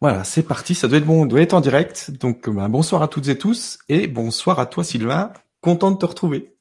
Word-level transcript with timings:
Voilà, 0.00 0.22
c'est 0.22 0.44
parti, 0.44 0.76
ça 0.76 0.86
doit 0.86 0.98
être 0.98 1.06
bon, 1.06 1.26
doit 1.26 1.40
être 1.40 1.54
en 1.54 1.60
direct. 1.60 2.12
Donc, 2.20 2.48
ben, 2.48 2.68
bonsoir 2.68 3.02
à 3.02 3.08
toutes 3.08 3.26
et 3.28 3.36
tous, 3.36 3.78
et 3.88 4.06
bonsoir 4.06 4.60
à 4.60 4.66
toi 4.66 4.84
Sylvain, 4.84 5.32
content 5.60 5.90
de 5.90 5.98
te 5.98 6.06
retrouver. 6.06 6.54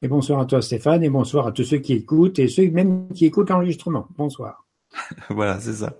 Et 0.00 0.08
bonsoir 0.08 0.40
à 0.40 0.46
toi 0.46 0.62
Stéphane, 0.62 1.02
et 1.02 1.10
bonsoir 1.10 1.46
à 1.46 1.52
tous 1.52 1.64
ceux 1.64 1.78
qui 1.78 1.92
écoutent, 1.92 2.38
et 2.38 2.48
ceux 2.48 2.70
même 2.70 3.08
qui 3.12 3.26
écoutent 3.26 3.50
l'enregistrement. 3.50 4.08
Bonsoir. 4.16 4.64
voilà, 5.28 5.60
c'est 5.60 5.74
ça. 5.74 5.98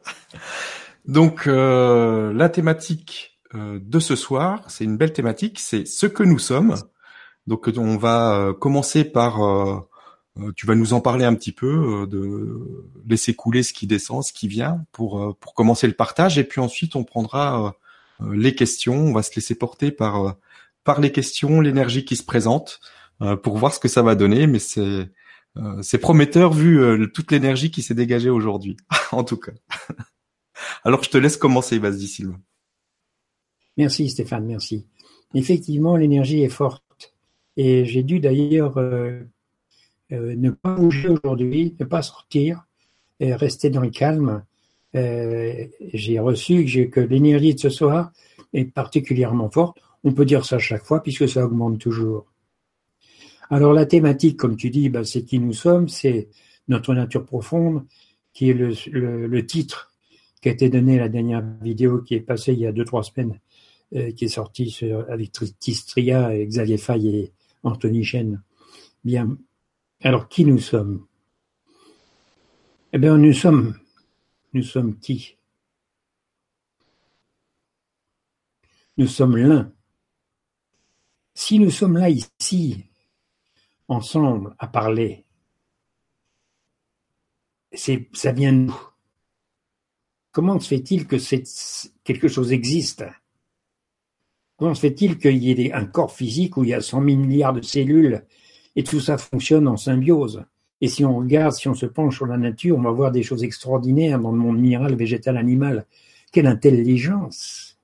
Donc, 1.05 1.47
euh, 1.47 2.33
la 2.33 2.49
thématique 2.49 3.39
euh, 3.55 3.79
de 3.83 3.99
ce 3.99 4.17
soir, 4.17 4.63
c'est 4.69 4.85
une 4.85 4.97
belle 4.97 5.13
thématique, 5.13 5.59
c'est 5.59 5.87
ce 5.87 6.07
que 6.07 6.23
nous 6.23 6.39
sommes. 6.39 6.77
Donc, 7.47 7.71
on 7.77 7.97
va 7.97 8.37
euh, 8.37 8.53
commencer 8.55 9.05
par 9.05 9.43
euh, 9.43 9.81
tu 10.57 10.67
vas 10.67 10.75
nous 10.75 10.93
en 10.93 11.01
parler 11.01 11.25
un 11.25 11.35
petit 11.35 11.53
peu, 11.53 12.03
euh, 12.03 12.07
de 12.07 12.85
laisser 13.07 13.35
couler 13.35 13.63
ce 13.63 13.73
qui 13.73 13.87
descend, 13.87 14.23
ce 14.23 14.33
qui 14.33 14.49
vient, 14.49 14.85
pour 14.93 15.21
euh, 15.23 15.37
pour 15.41 15.55
commencer 15.55 15.87
le 15.87 15.93
partage, 15.93 16.39
et 16.39 16.45
puis 16.45 16.61
ensuite 16.61 16.97
on 16.97 17.05
prendra 17.05 17.75
les 18.33 18.55
questions, 18.55 18.97
on 18.97 19.13
va 19.13 19.23
se 19.23 19.35
laisser 19.37 19.55
porter 19.55 19.91
par 19.91 20.37
par 20.85 21.01
les 21.01 21.13
questions, 21.13 21.61
l'énergie 21.61 22.05
qui 22.05 22.17
se 22.17 22.25
présente, 22.25 22.81
pour 23.43 23.59
voir 23.59 23.75
ce 23.75 23.79
que 23.79 23.89
ça 23.89 24.03
va 24.03 24.15
donner. 24.15 24.47
Mais 24.47 24.59
c'est 24.59 25.09
c'est 25.83 25.99
prometteur 25.99 26.53
vu 26.53 27.11
toute 27.13 27.31
l'énergie 27.33 27.71
qui 27.71 27.83
s'est 27.83 27.95
dégagée 27.95 28.31
aujourd'hui, 28.31 28.77
en 29.13 29.25
tout 29.25 29.37
cas. 29.37 29.53
Alors 30.85 31.03
je 31.05 31.11
te 31.11 31.19
laisse 31.19 31.37
commencer, 31.37 31.79
vas-y 31.79 32.07
Sylvain. 32.07 32.41
Merci 33.77 34.09
Stéphane, 34.09 34.47
merci. 34.47 34.87
Effectivement, 35.35 35.97
l'énergie 35.97 36.43
est 36.43 36.49
forte. 36.49 37.15
Et 37.57 37.85
j'ai 37.85 38.03
dû 38.03 38.21
d'ailleurs 38.21 38.79
euh, 38.79 39.21
ne 40.11 40.51
pas 40.51 40.75
bouger 40.75 41.09
aujourd'hui, 41.09 41.77
ne 41.79 41.85
pas 41.85 42.03
sortir, 42.03 42.65
et 43.21 43.35
rester 43.35 43.71
dans 43.71 43.81
le 43.81 43.91
calme. 43.91 44.45
Euh, 44.95 45.67
j'ai 45.93 46.19
reçu 46.19 46.65
que 46.91 47.01
l'énergie 47.01 47.55
de 47.55 47.61
ce 47.61 47.69
soir 47.69 48.13
est 48.53 48.65
particulièrement 48.65 49.51
forte. 49.51 49.79
On 50.05 50.13
peut 50.13 50.25
dire 50.25 50.45
ça 50.45 50.59
chaque 50.59 50.85
fois 50.85 51.03
puisque 51.03 51.29
ça 51.29 51.45
augmente 51.45 51.79
toujours. 51.79 52.27
Alors 53.51 53.73
la 53.73 53.87
thématique, 53.87 54.37
comme 54.37 54.57
tu 54.57 54.71
dis, 54.71 54.89
bah, 54.89 55.05
c'est 55.05 55.25
qui 55.25 55.39
nous 55.39 55.53
sommes, 55.53 55.89
c'est 55.89 56.29
notre 56.69 56.95
nature 56.95 57.25
profonde, 57.25 57.85
qui 58.33 58.51
est 58.51 58.55
le, 58.55 59.47
titre 59.47 59.93
qui 60.41 60.49
a 60.49 60.53
été 60.53 60.69
donné 60.69 60.97
à 60.99 61.03
la 61.03 61.09
dernière 61.09 61.43
vidéo 61.63 62.03
qui 62.03 62.15
est 62.15 62.21
passée 62.21 62.53
il 62.53 62.61
y 62.61 62.67
a 62.67 62.73
deux 62.73 62.85
trois 62.85 63.03
semaines, 63.03 63.41
euh, 63.97 64.13
qui 64.13 64.27
est 64.27 64.29
sortie 64.29 64.79
avec 65.09 65.33
Tistria, 65.59 66.31
Xavier 66.45 66.77
Fay 66.77 67.09
et 67.09 67.33
Anthony 67.65 68.05
Chen. 68.05 68.41
Bien, 69.05 69.37
alors, 70.07 70.29
qui 70.29 70.45
nous 70.45 70.59
sommes? 70.59 71.07
Eh 72.93 72.99
bien, 72.99 73.19
nous 73.19 73.33
sommes, 73.33 73.79
nous 74.53 74.63
sommes 74.63 74.99
qui? 74.99 75.37
Nous 78.97 79.09
sommes 79.09 79.37
l'un. 79.37 79.73
Si 81.35 81.59
nous 81.59 81.71
sommes 81.71 81.97
là 81.97 82.11
ici, 82.11 82.85
ensemble, 83.89 84.55
à 84.59 84.67
parler, 84.69 85.25
c'est, 87.73 88.09
ça 88.13 88.33
vient 88.33 88.53
de 88.53 88.59
nous. 88.59 88.81
Comment 90.31 90.59
se 90.61 90.69
fait-il 90.69 91.07
que 91.07 91.17
quelque 92.05 92.29
chose 92.29 92.53
existe? 92.53 93.05
Comment 94.57 94.75
se 94.75 94.81
fait-il 94.81 95.19
qu'il 95.19 95.43
y 95.43 95.51
ait 95.51 95.73
un 95.73 95.87
corps 95.87 96.13
physique 96.13 96.57
où 96.57 96.65
il 96.65 96.71
y 96.71 96.75
a 96.75 96.81
100 96.81 97.05
000 97.05 97.17
milliards 97.19 97.53
de 97.53 97.63
cellules 97.63 98.27
et 98.79 98.85
tout 98.85 99.01
ça 99.01 99.19
fonctionne 99.19 99.67
en 99.67 99.77
symbiose. 99.77 100.45
Et 100.81 100.87
si 100.87 101.05
on 101.05 101.17
regarde, 101.17 101.53
si 101.53 101.67
on 101.67 101.75
se 101.75 101.85
penche 101.85 102.15
sur 102.15 102.27
la 102.27 102.37
nature, 102.37 102.79
on 102.79 102.83
va 102.83 102.93
voir 102.93 103.11
des 103.11 103.25
choses 103.25 103.43
extraordinaires 103.43 104.21
dans 104.21 104.31
le 104.31 104.39
monde 104.39 104.57
minéral, 104.57 104.95
végétal, 104.95 105.37
animal. 105.37 105.85
Quelle 106.31 106.47
intelligence 106.47 107.77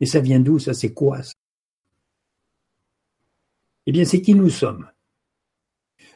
Et 0.00 0.06
ça 0.06 0.20
vient 0.20 0.40
d'où 0.40 0.58
Ça, 0.58 0.72
c'est 0.72 0.94
quoi 0.94 1.20
Eh 3.84 3.92
bien, 3.92 4.06
c'est 4.06 4.22
qui 4.22 4.34
nous 4.34 4.48
sommes. 4.48 4.88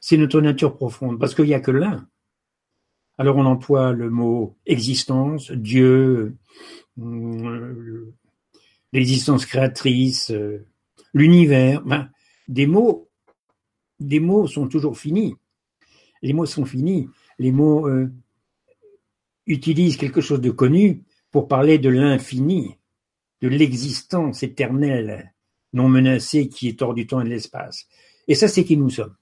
C'est 0.00 0.16
notre 0.16 0.40
nature 0.40 0.74
profonde, 0.74 1.20
parce 1.20 1.34
qu'il 1.34 1.44
n'y 1.44 1.52
a 1.52 1.60
que 1.60 1.72
l'un. 1.72 2.08
Alors 3.18 3.36
on 3.36 3.44
emploie 3.44 3.92
le 3.92 4.08
mot 4.08 4.56
existence, 4.64 5.50
Dieu, 5.52 6.36
euh, 6.98 8.14
l'existence 8.94 9.44
créatrice, 9.44 10.30
euh, 10.30 10.64
l'univers, 11.12 11.82
des 12.48 12.66
mots 12.66 13.05
des 14.00 14.20
mots 14.20 14.46
sont 14.46 14.68
toujours 14.68 14.98
finis. 14.98 15.36
Les 16.22 16.32
mots 16.32 16.46
sont 16.46 16.64
finis. 16.64 17.08
Les 17.38 17.52
mots 17.52 17.88
euh, 17.88 18.10
utilisent 19.46 19.96
quelque 19.96 20.20
chose 20.20 20.40
de 20.40 20.50
connu 20.50 21.02
pour 21.30 21.48
parler 21.48 21.78
de 21.78 21.88
l'infini, 21.88 22.76
de 23.42 23.48
l'existence 23.48 24.42
éternelle, 24.42 25.34
non 25.72 25.88
menacée 25.88 26.48
qui 26.48 26.68
est 26.68 26.82
hors 26.82 26.94
du 26.94 27.06
temps 27.06 27.20
et 27.20 27.24
de 27.24 27.30
l'espace. 27.30 27.86
Et 28.28 28.34
ça, 28.34 28.48
c'est 28.48 28.64
qui 28.64 28.76
nous 28.76 28.90
sommes. 28.90 29.14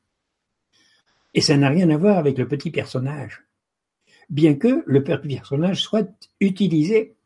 Et 1.34 1.40
ça 1.40 1.56
n'a 1.56 1.68
rien 1.68 1.90
à 1.90 1.96
voir 1.96 2.18
avec 2.18 2.38
le 2.38 2.46
petit 2.46 2.70
personnage. 2.70 3.44
Bien 4.30 4.54
que 4.54 4.82
le 4.86 5.02
petit 5.02 5.34
personnage 5.36 5.82
soit 5.82 6.08
utilisé, 6.40 7.16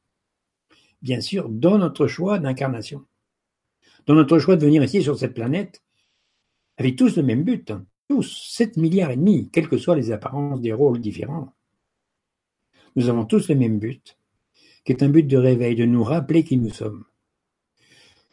bien 1.02 1.20
sûr, 1.20 1.48
dans 1.48 1.78
notre 1.78 2.06
choix 2.06 2.38
d'incarnation. 2.38 3.04
Dans 4.06 4.14
notre 4.14 4.38
choix 4.38 4.56
de 4.56 4.64
venir 4.64 4.82
ici 4.82 5.02
sur 5.02 5.18
cette 5.18 5.34
planète 5.34 5.82
avaient 6.78 6.94
tous 6.94 7.16
le 7.16 7.22
même 7.22 7.42
but, 7.42 7.70
hein. 7.70 7.84
tous, 8.08 8.50
7 8.50 8.76
milliards 8.76 9.10
et 9.10 9.16
demi, 9.16 9.50
quelles 9.50 9.68
que 9.68 9.78
soient 9.78 9.96
les 9.96 10.12
apparences 10.12 10.60
des 10.60 10.72
rôles 10.72 11.00
différents. 11.00 11.54
Nous 12.96 13.08
avons 13.08 13.24
tous 13.24 13.48
le 13.48 13.54
même 13.54 13.78
but, 13.78 14.16
qui 14.84 14.92
est 14.92 15.02
un 15.02 15.08
but 15.08 15.24
de 15.24 15.36
réveil, 15.36 15.74
de 15.74 15.84
nous 15.84 16.04
rappeler 16.04 16.44
qui 16.44 16.56
nous 16.56 16.70
sommes. 16.70 17.04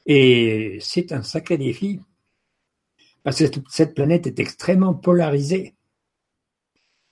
Et 0.06 0.78
c'est 0.82 1.12
un 1.12 1.24
sacré 1.24 1.58
défi, 1.58 2.00
parce 3.24 3.40
que 3.40 3.60
cette 3.70 3.96
planète 3.96 4.28
est 4.28 4.40
extrêmement 4.40 4.94
polarisée. 4.94 5.76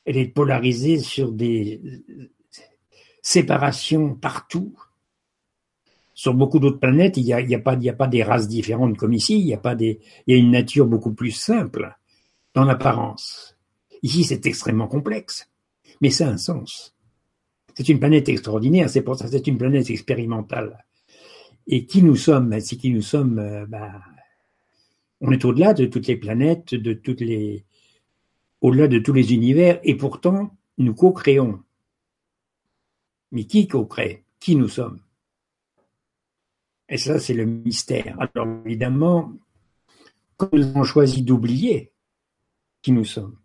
Elle 0.05 0.17
est 0.17 0.27
polarisée 0.27 0.99
sur 0.99 1.31
des 1.31 1.81
séparations 3.23 4.15
partout. 4.15 4.77
Sur 6.23 6.33
beaucoup 6.33 6.59
d'autres 6.59 6.79
planètes, 6.79 7.17
il 7.17 7.25
n'y 7.25 7.33
a, 7.33 7.59
pas, 7.59 7.75
des 7.75 8.23
races 8.23 8.47
différentes 8.47 8.95
comme 8.95 9.11
ici, 9.11 9.37
il 9.37 9.45
y 9.45 9.53
a 9.53 9.57
pas 9.57 9.75
des, 9.75 9.99
il 10.25 10.33
y 10.33 10.37
a 10.37 10.39
une 10.39 10.51
nature 10.51 10.85
beaucoup 10.85 11.13
plus 11.13 11.31
simple 11.31 11.97
dans 12.53 12.63
l'apparence. 12.63 13.57
Ici, 14.03 14.23
c'est 14.23 14.45
extrêmement 14.45 14.87
complexe, 14.87 15.51
mais 15.99 16.11
ça 16.11 16.29
a 16.29 16.31
un 16.31 16.37
sens. 16.37 16.95
C'est 17.75 17.89
une 17.89 17.99
planète 17.99 18.29
extraordinaire, 18.29 18.89
c'est 18.89 19.01
pour 19.01 19.17
ça 19.17 19.27
c'est 19.27 19.47
une 19.47 19.57
planète 19.57 19.89
expérimentale. 19.89 20.85
Et 21.67 21.85
qui 21.85 22.01
nous 22.01 22.15
sommes 22.15 22.57
C'est 22.61 22.77
qui 22.77 22.91
nous 22.91 23.01
sommes 23.01 23.39
euh, 23.39 23.65
bah, 23.65 23.91
On 25.19 25.33
est 25.33 25.43
au-delà 25.43 25.73
de 25.73 25.87
toutes 25.87 26.07
les 26.07 26.15
planètes, 26.15 26.73
de 26.73 26.93
toutes 26.93 27.19
les, 27.19 27.65
au-delà 28.61 28.87
de 28.87 28.99
tous 28.99 29.11
les 29.11 29.33
univers, 29.33 29.77
et 29.83 29.95
pourtant 29.95 30.55
nous 30.77 30.93
co-créons. 30.93 31.59
Mais 33.33 33.43
qui 33.43 33.67
co-crée? 33.67 34.23
Qui 34.39 34.55
nous 34.55 34.69
sommes? 34.69 35.02
Et 36.89 36.97
ça, 36.97 37.19
c'est 37.19 37.33
le 37.33 37.45
mystère. 37.45 38.17
Alors 38.19 38.47
évidemment, 38.65 39.33
quand 40.37 40.49
nous 40.53 40.63
avons 40.63 40.83
choisi 40.83 41.21
d'oublier 41.21 41.91
qui 42.81 42.91
nous 42.91 43.05
sommes, 43.05 43.37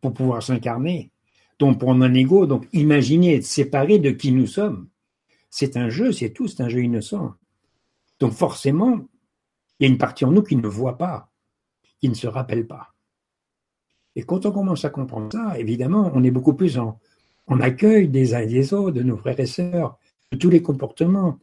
pour 0.00 0.14
pouvoir 0.14 0.42
s'incarner, 0.42 1.12
donc 1.58 1.78
pour 1.78 1.92
un 1.92 2.14
ego, 2.14 2.46
donc 2.46 2.66
imaginer 2.72 3.36
être 3.36 3.44
séparé 3.44 3.98
de 3.98 4.10
qui 4.10 4.32
nous 4.32 4.46
sommes, 4.46 4.88
c'est 5.50 5.76
un 5.76 5.90
jeu, 5.90 6.12
c'est 6.12 6.30
tout, 6.30 6.48
c'est 6.48 6.62
un 6.62 6.68
jeu 6.68 6.82
innocent. 6.82 7.34
Donc 8.18 8.32
forcément, 8.32 9.00
il 9.78 9.84
y 9.84 9.86
a 9.86 9.92
une 9.92 9.98
partie 9.98 10.24
en 10.24 10.30
nous 10.30 10.42
qui 10.42 10.56
ne 10.56 10.68
voit 10.68 10.96
pas, 10.96 11.30
qui 12.00 12.08
ne 12.08 12.14
se 12.14 12.26
rappelle 12.26 12.66
pas. 12.66 12.94
Et 14.16 14.22
quand 14.22 14.46
on 14.46 14.52
commence 14.52 14.84
à 14.84 14.90
comprendre 14.90 15.30
ça, 15.32 15.58
évidemment, 15.58 16.10
on 16.14 16.24
est 16.24 16.30
beaucoup 16.30 16.54
plus 16.54 16.78
en, 16.78 16.98
en 17.46 17.60
accueil 17.60 18.08
des 18.08 18.34
uns 18.34 18.40
et 18.40 18.46
des 18.46 18.72
autres, 18.72 18.92
de 18.92 19.02
nos 19.02 19.16
frères 19.16 19.38
et 19.38 19.46
sœurs, 19.46 19.98
de 20.32 20.38
tous 20.38 20.50
les 20.50 20.62
comportements, 20.62 21.38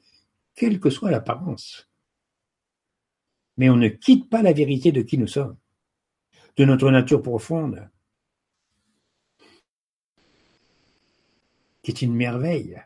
quelle 0.57 0.79
que 0.79 0.89
soit 0.89 1.11
l'apparence. 1.11 1.87
Mais 3.55 3.69
on 3.69 3.77
ne 3.77 3.87
quitte 3.87 4.29
pas 4.29 4.41
la 4.41 4.53
vérité 4.53 4.91
de 4.91 5.03
qui 5.03 5.17
nous 5.17 5.27
sommes, 5.27 5.57
de 6.57 6.65
notre 6.65 6.89
nature 6.89 7.21
profonde, 7.21 7.89
qui 11.81 11.91
est 11.91 12.01
une 12.01 12.15
merveille, 12.15 12.83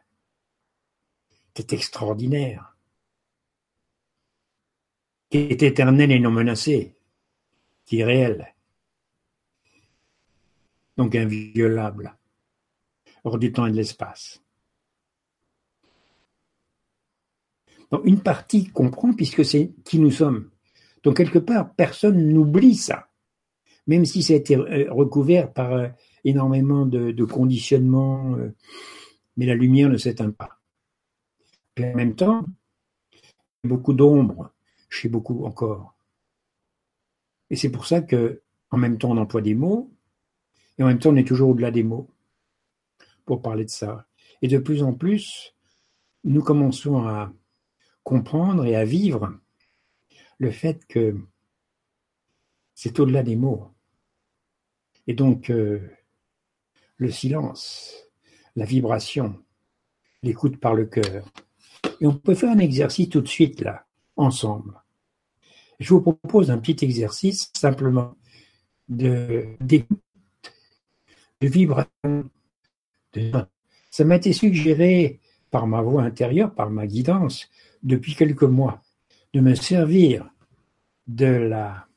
qui 1.54 1.62
est 1.62 1.74
extraordinaire, 1.74 2.78
qui 5.30 5.38
est 5.38 5.64
éternelle 5.64 6.12
et 6.12 6.20
non 6.20 6.32
menacée, 6.32 6.96
qui 7.86 8.00
est 8.00 8.06
réelle, 8.06 8.54
donc 10.98 11.16
inviolable, 11.16 12.18
hors 13.24 13.40
du 13.40 13.54
temps 13.54 13.66
et 13.66 13.72
de 13.72 13.78
l'espace. 13.78 14.42
Une 18.04 18.22
partie 18.22 18.68
comprend 18.70 19.14
puisque 19.14 19.44
c'est 19.44 19.74
qui 19.84 20.00
nous 20.00 20.12
sommes. 20.12 20.50
Donc 21.04 21.18
quelque 21.18 21.40
part, 21.40 21.74
personne 21.76 22.30
n'oublie 22.30 22.76
ça, 22.76 23.10
même 23.88 24.06
si 24.06 24.24
ça 24.24 24.34
a 24.34 24.38
été 24.38 24.56
euh, 24.56 24.92
recouvert 24.92 25.52
par 25.52 25.74
euh, 25.74 25.88
énormément 26.24 26.86
de, 26.86 27.24
conditionnements, 27.26 28.38
mais 29.36 29.46
la 29.46 29.56
lumière 29.56 29.90
ne 29.90 29.98
s'éteint 29.98 30.32
pas. 30.32 30.60
Et 31.78 31.86
en 31.86 31.96
même 31.96 32.16
temps, 32.16 32.46
il 33.12 33.18
y 33.70 33.74
a 33.74 33.76
beaucoup 33.76 33.94
d'ombre 33.94 34.52
chez 34.90 35.10
beaucoup 35.10 35.46
encore. 35.46 35.96
Et 37.50 37.56
c'est 37.56 37.72
pour 37.72 37.86
ça 37.88 38.02
que, 38.02 38.42
en 38.70 38.78
même 38.78 38.98
temps, 38.98 39.12
on 39.12 39.18
emploie 39.18 39.42
des 39.42 39.56
mots, 39.56 39.92
et 40.78 40.84
en 40.84 40.88
même 40.88 41.00
temps, 41.00 41.12
on 41.12 41.16
est 41.16 41.28
toujours 41.28 41.50
au-delà 41.50 41.72
des 41.72 41.84
mots 41.84 42.10
pour 43.26 43.42
parler 43.42 43.66
de 43.66 43.70
ça. 43.70 44.08
Et 44.42 44.48
de 44.48 44.58
plus 44.58 44.84
en 44.84 44.94
plus, 44.94 45.56
nous 46.24 46.44
commençons 46.44 47.06
à 47.06 47.34
comprendre 48.04 48.66
et 48.66 48.76
à 48.76 48.86
vivre 48.86 49.38
le 50.40 50.52
fait 50.52 50.86
que 50.88 51.16
c'est 52.74 53.00
au-delà 53.00 53.24
des 53.24 53.36
mots. 53.36 53.72
Et 55.08 55.14
donc, 55.14 55.50
euh, 55.52 55.88
le 56.98 57.12
silence, 57.12 57.96
la 58.56 58.66
vibration, 58.66 59.40
l'écoute 60.24 60.58
par 60.58 60.74
le 60.74 60.86
cœur. 60.86 61.32
Et 62.00 62.08
on 62.08 62.16
peut 62.16 62.36
faire 62.36 62.52
un 62.52 62.60
exercice 62.60 63.10
tout 63.10 63.22
de 63.22 63.28
suite 63.28 63.62
là, 63.62 63.86
ensemble. 64.16 64.82
Je 65.80 65.94
vous 65.94 66.02
propose 66.02 66.52
un 66.52 66.60
petit 66.60 66.86
exercice 66.86 67.52
simplement 67.56 68.16
de 68.90 69.46
d'écoute, 69.60 70.00
de 71.42 71.48
vibration. 71.48 72.30
Ça 73.90 74.06
m'a 74.06 74.16
été 74.16 74.32
suggéré 74.34 75.20
par 75.52 75.68
ma 75.68 75.82
voix 75.82 76.04
intérieure, 76.04 76.56
par 76.56 76.70
ma 76.70 76.88
guidance, 76.88 77.50
depuis 77.84 78.16
quelques 78.16 78.44
mois, 78.44 78.82
de 79.34 79.42
me 79.42 79.54
servir 79.54 80.30
de 81.08 81.26
la 81.26 81.88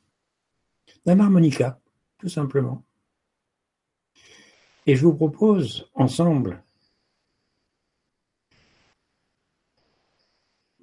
d'un 1.06 1.20
harmonica, 1.20 1.80
tout 2.18 2.28
simplement. 2.28 2.82
Et 4.86 4.96
je 4.96 5.04
vous 5.04 5.14
propose 5.14 5.90
ensemble 5.94 6.62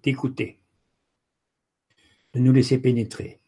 d'écouter, 0.03 0.59
de 2.33 2.39
nous 2.39 2.51
laisser 2.51 2.79
pénétrer. 2.79 3.39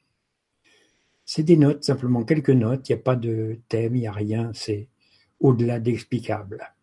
C'est 1.25 1.43
des 1.43 1.57
notes, 1.57 1.83
simplement 1.83 2.23
quelques 2.23 2.49
notes, 2.49 2.89
il 2.89 2.95
n'y 2.95 2.99
a 2.99 3.03
pas 3.03 3.15
de 3.15 3.59
thème, 3.67 3.95
il 3.95 4.01
n'y 4.01 4.07
a 4.07 4.11
rien, 4.11 4.51
c'est 4.53 4.89
au-delà 5.39 5.79
d'explicable. 5.79 6.73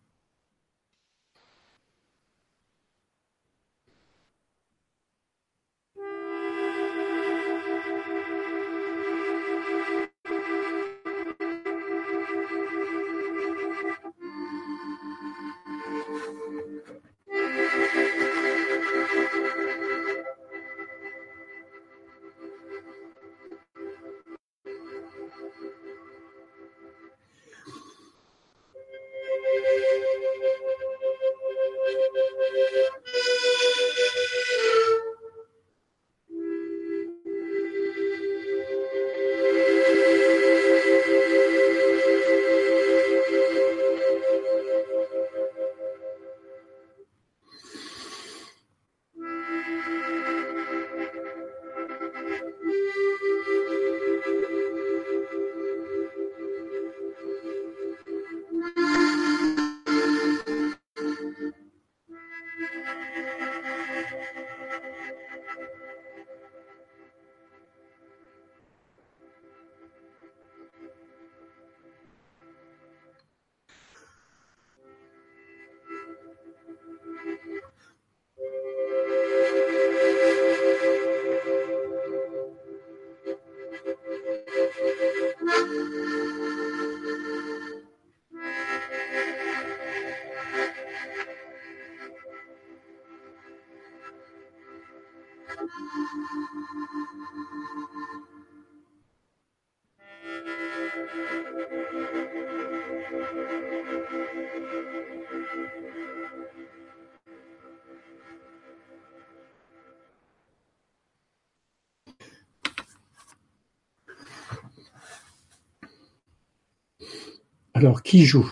Alors 117.81 118.03
qui 118.03 118.25
joue? 118.25 118.47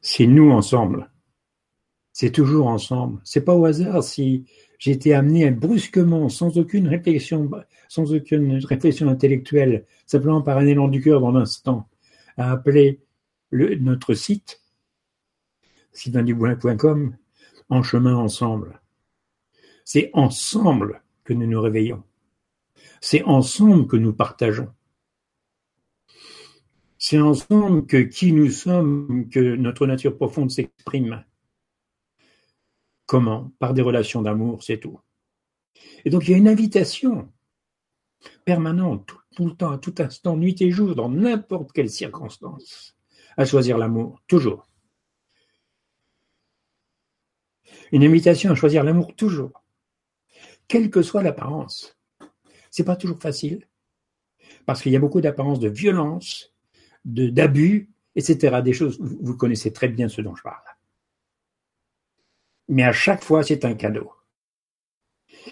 C'est 0.00 0.26
nous 0.26 0.50
ensemble. 0.50 1.10
C'est 2.10 2.30
toujours 2.30 2.68
ensemble. 2.68 3.20
C'est 3.22 3.44
pas 3.44 3.54
au 3.54 3.66
hasard 3.66 4.02
si 4.02 4.46
j'ai 4.78 4.92
été 4.92 5.12
amené 5.12 5.50
brusquement, 5.50 6.30
sans 6.30 6.56
aucune 6.56 6.88
réflexion, 6.88 7.50
intellectuelle, 9.10 9.84
simplement 10.06 10.40
par 10.40 10.56
un 10.56 10.66
élan 10.66 10.88
du 10.88 11.02
cœur 11.02 11.20
dans 11.20 11.32
l'instant, 11.32 11.86
à 12.38 12.50
appeler 12.52 13.02
le, 13.50 13.74
notre 13.74 14.14
site, 14.14 14.62
sylvaindubois.com, 15.92 17.14
en 17.68 17.82
chemin 17.82 18.16
ensemble. 18.16 18.80
C'est 19.84 20.08
ensemble 20.14 21.02
que 21.24 21.34
nous 21.34 21.46
nous 21.46 21.60
réveillons. 21.60 22.02
C'est 23.02 23.22
ensemble 23.24 23.86
que 23.86 23.96
nous 23.96 24.14
partageons. 24.14 24.72
C'est 27.04 27.18
ensemble 27.18 27.84
que 27.84 27.96
qui 27.96 28.32
nous 28.32 28.48
sommes, 28.48 29.28
que 29.28 29.56
notre 29.56 29.88
nature 29.88 30.16
profonde 30.16 30.52
s'exprime. 30.52 31.24
Comment? 33.06 33.50
Par 33.58 33.74
des 33.74 33.82
relations 33.82 34.22
d'amour, 34.22 34.62
c'est 34.62 34.78
tout. 34.78 35.00
Et 36.04 36.10
donc 36.10 36.28
il 36.28 36.30
y 36.30 36.34
a 36.34 36.36
une 36.36 36.46
invitation 36.46 37.28
permanente, 38.44 39.10
tout, 39.34 39.46
le 39.46 39.56
temps, 39.56 39.72
à 39.72 39.78
tout 39.78 39.96
instant, 39.98 40.36
nuit 40.36 40.54
et 40.62 40.70
jour, 40.70 40.94
dans 40.94 41.08
n'importe 41.08 41.72
quelle 41.72 41.90
circonstance, 41.90 42.96
à 43.36 43.46
choisir 43.46 43.78
l'amour, 43.78 44.22
toujours. 44.28 44.68
Une 47.90 48.04
invitation 48.04 48.52
à 48.52 48.54
choisir 48.54 48.84
l'amour 48.84 49.16
toujours, 49.16 49.64
quelle 50.68 50.88
que 50.88 51.02
soit 51.02 51.24
l'apparence. 51.24 51.98
C'est 52.70 52.84
pas 52.84 52.94
toujours 52.94 53.20
facile, 53.20 53.66
parce 54.66 54.82
qu'il 54.82 54.92
y 54.92 54.96
a 54.96 55.00
beaucoup 55.00 55.20
d'apparences 55.20 55.58
de 55.58 55.68
violence, 55.68 56.51
d'abus, 57.04 57.90
etc. 58.14 58.62
Des 58.62 58.72
choses, 58.72 58.98
vous 59.00 59.36
connaissez 59.36 59.72
très 59.72 59.88
bien 59.88 60.08
ce 60.08 60.20
dont 60.20 60.34
je 60.34 60.42
parle. 60.42 60.62
Mais 62.68 62.84
à 62.84 62.92
chaque 62.92 63.22
fois, 63.22 63.42
c'est 63.42 63.64
un 63.64 63.74
cadeau. 63.74 64.12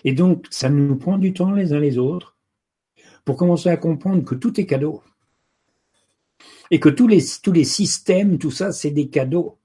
Et 0.04 0.12
donc, 0.12 0.46
ça 0.50 0.68
nous 0.68 0.96
prend 0.96 1.18
du 1.18 1.32
temps 1.32 1.52
les 1.52 1.72
uns 1.72 1.80
les 1.80 1.98
autres 1.98 2.36
pour 3.24 3.36
commencer 3.36 3.68
à 3.68 3.76
comprendre 3.76 4.24
que 4.24 4.34
tout 4.34 4.60
est 4.60 4.66
cadeau. 4.66 5.02
Et 6.70 6.78
que 6.80 6.88
tous 6.88 7.08
les, 7.08 7.20
tous 7.42 7.52
les 7.52 7.64
systèmes, 7.64 8.38
tout 8.38 8.50
ça, 8.50 8.72
c'est 8.72 8.92
des 8.92 9.08
cadeaux. 9.08 9.58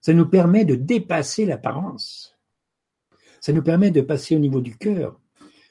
Ça 0.00 0.12
nous 0.12 0.28
permet 0.28 0.64
de 0.64 0.74
dépasser 0.74 1.46
l'apparence. 1.46 2.36
Ça 3.40 3.52
nous 3.52 3.62
permet 3.62 3.90
de 3.90 4.02
passer 4.02 4.36
au 4.36 4.38
niveau 4.38 4.60
du 4.60 4.76
cœur, 4.76 5.18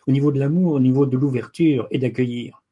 au 0.07 0.11
niveau 0.11 0.31
de 0.31 0.39
l'amour, 0.39 0.73
au 0.73 0.79
niveau 0.79 1.05
de 1.05 1.17
l'ouverture 1.17 1.87
et 1.91 1.99
d'accueillir 1.99 2.64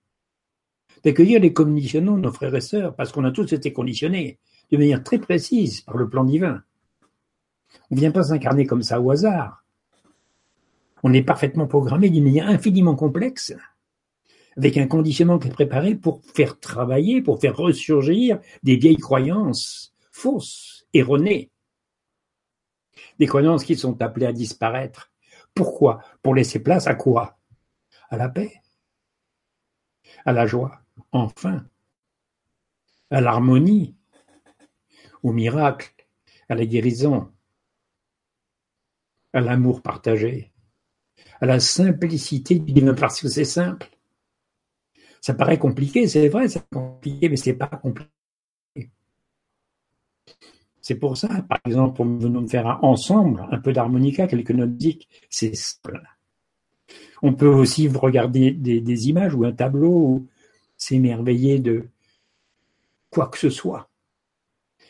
d'accueillir 1.03 1.39
les 1.39 1.53
conditionnants, 1.53 2.17
nos 2.17 2.31
frères 2.31 2.55
et 2.55 2.61
sœurs, 2.61 2.95
parce 2.95 3.11
qu'on 3.11 3.25
a 3.25 3.31
tous 3.31 3.51
été 3.53 3.73
conditionnés 3.73 4.39
de 4.71 4.77
manière 4.77 5.03
très 5.03 5.19
précise 5.19 5.81
par 5.81 5.97
le 5.97 6.09
plan 6.09 6.23
divin. 6.23 6.63
On 7.91 7.95
ne 7.95 7.99
vient 7.99 8.11
pas 8.11 8.23
s'incarner 8.23 8.65
comme 8.65 8.83
ça 8.83 9.01
au 9.01 9.11
hasard. 9.11 9.63
On 11.03 11.13
est 11.13 11.23
parfaitement 11.23 11.67
programmé 11.67 12.09
d'une 12.09 12.23
manière 12.23 12.47
infiniment 12.47 12.95
complexe, 12.95 13.53
avec 14.55 14.77
un 14.77 14.87
conditionnement 14.87 15.39
qui 15.39 15.49
est 15.49 15.51
préparé 15.51 15.95
pour 15.95 16.21
faire 16.33 16.59
travailler, 16.59 17.21
pour 17.21 17.41
faire 17.41 17.57
ressurgir 17.57 18.39
des 18.61 18.77
vieilles 18.77 18.97
croyances 18.97 19.93
fausses 20.11 20.87
erronées, 20.93 21.51
des 23.19 23.27
croyances 23.27 23.65
qui 23.65 23.75
sont 23.75 24.01
appelées 24.01 24.27
à 24.27 24.33
disparaître. 24.33 25.11
Pourquoi? 25.53 26.01
Pour 26.21 26.35
laisser 26.35 26.59
place 26.59 26.87
à 26.87 26.95
quoi? 26.95 27.37
À 28.09 28.17
la 28.17 28.29
paix, 28.29 28.61
à 30.25 30.31
la 30.31 30.45
joie, 30.45 30.82
enfin, 31.11 31.65
à 33.09 33.21
l'harmonie, 33.21 33.95
au 35.21 35.31
miracle, 35.31 35.93
à 36.49 36.55
la 36.55 36.65
guérison, 36.65 37.31
à 39.33 39.41
l'amour 39.41 39.81
partagé, 39.81 40.51
à 41.39 41.45
la 41.45 41.59
simplicité 41.59 42.59
du 42.59 42.73
divin 42.73 42.93
parce 42.93 43.21
que 43.21 43.27
c'est 43.27 43.45
simple. 43.45 43.89
Ça 45.21 45.33
paraît 45.33 45.57
compliqué, 45.57 46.07
c'est 46.07 46.27
vrai, 46.27 46.49
c'est 46.49 46.67
compliqué, 46.69 47.29
mais 47.29 47.37
c'est 47.37 47.53
pas 47.53 47.67
compliqué. 47.67 48.09
C'est 50.81 50.95
pour 50.95 51.15
ça, 51.15 51.29
par 51.47 51.59
exemple, 51.65 51.95
pour 51.95 52.05
venons 52.05 52.45
faire 52.45 52.83
ensemble 52.83 53.47
un 53.49 53.57
peu 53.57 53.71
d'harmonica, 53.71 54.27
quelques 54.27 54.51
notes 54.51 54.71
c'est 55.29 55.55
simple. 55.55 56.01
On 57.21 57.33
peut 57.33 57.47
aussi 57.47 57.87
regarder 57.87 58.51
des, 58.51 59.09
images 59.09 59.33
ou 59.33 59.45
un 59.45 59.53
tableau 59.53 60.27
s'émerveiller 60.83 61.59
de 61.59 61.87
quoi 63.09 63.27
que 63.27 63.37
ce 63.37 63.49
soit. 63.49 63.89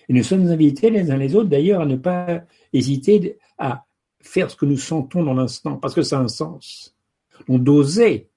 Et 0.10 0.14
nous 0.14 0.24
sommes 0.24 0.48
invités 0.48 0.90
les 0.90 1.12
uns 1.12 1.18
les 1.18 1.36
autres 1.36 1.50
d'ailleurs 1.50 1.82
à 1.82 1.86
ne 1.86 1.96
pas 1.96 2.44
hésiter 2.74 3.38
à 3.58 3.86
faire 4.20 4.50
ce 4.50 4.56
que 4.56 4.66
nous 4.66 4.78
sentons 4.78 5.24
dans 5.24 5.34
l'instant, 5.34 5.78
parce 5.78 5.94
que 5.94 6.02
ça 6.02 6.18
a 6.18 6.22
un 6.22 6.28
sens. 6.28 6.96
On 7.48 7.58
d'oser 7.58 8.30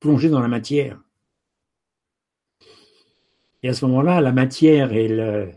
plonger 0.00 0.28
dans 0.28 0.40
la 0.40 0.48
matière. 0.48 1.00
Et 3.62 3.68
à 3.68 3.74
ce 3.74 3.84
moment-là, 3.86 4.20
la 4.20 4.32
matière 4.32 4.92
et 4.92 5.08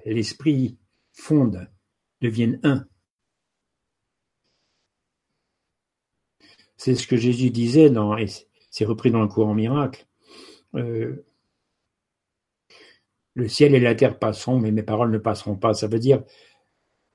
l'esprit 0.06 0.78
fondent, 1.12 1.70
deviennent 2.22 2.60
un. 2.64 2.86
C'est 6.78 6.96
ce 6.96 7.08
que 7.08 7.18
Jésus 7.18 7.52
disait 7.52 7.90
dans, 7.90 8.18
et 8.18 8.28
c'est 8.72 8.86
repris 8.86 9.12
dans 9.12 9.22
le 9.22 9.28
courant 9.28 9.54
miracle. 9.54 10.08
Euh, 10.76 11.26
le 13.36 13.48
ciel 13.48 13.74
et 13.74 13.80
la 13.80 13.96
terre 13.96 14.20
passeront, 14.20 14.60
mais 14.60 14.72
mes 14.72 14.84
paroles 14.84 15.12
ne 15.12 15.18
passeront 15.18 15.56
pas. 15.56 15.74
Ça 15.74 15.88
veut 15.88 16.00
dire, 16.00 16.24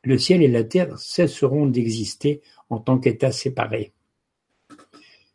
le 0.02 0.18
ciel 0.18 0.42
et 0.42 0.48
la 0.48 0.64
terre 0.64 0.98
cesseront 0.98 1.66
d'exister 1.66 2.42
en 2.70 2.78
tant 2.78 2.98
qu'états 2.98 3.32
séparés. 3.32 3.92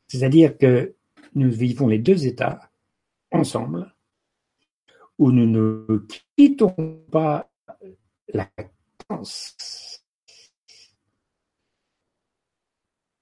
C'est-à-dire 0.08 0.58
que 0.58 0.96
nous 1.36 1.52
vivons 1.52 1.88
les 1.88 2.00
deux 2.00 2.26
états 2.26 2.72
ensemble, 3.32 3.94
où 5.18 5.32
nous 5.32 5.46
ne 5.46 6.06
quittons 6.36 7.04
pas 7.12 7.52
la 8.34 8.50
conscience, 9.08 10.04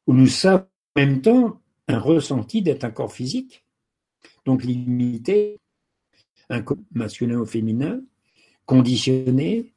où 0.05 0.13
nous 0.13 0.27
sommes 0.27 0.65
en 0.95 0.99
même 1.01 1.21
temps 1.21 1.61
un 1.87 1.99
ressenti 1.99 2.61
d'être 2.61 2.85
un 2.85 2.91
corps 2.91 3.11
physique, 3.11 3.65
donc 4.47 4.63
limité, 4.63 5.59
un 6.49 6.63
masculin 6.93 7.37
ou 7.39 7.45
féminin, 7.45 8.01
conditionné, 8.65 9.73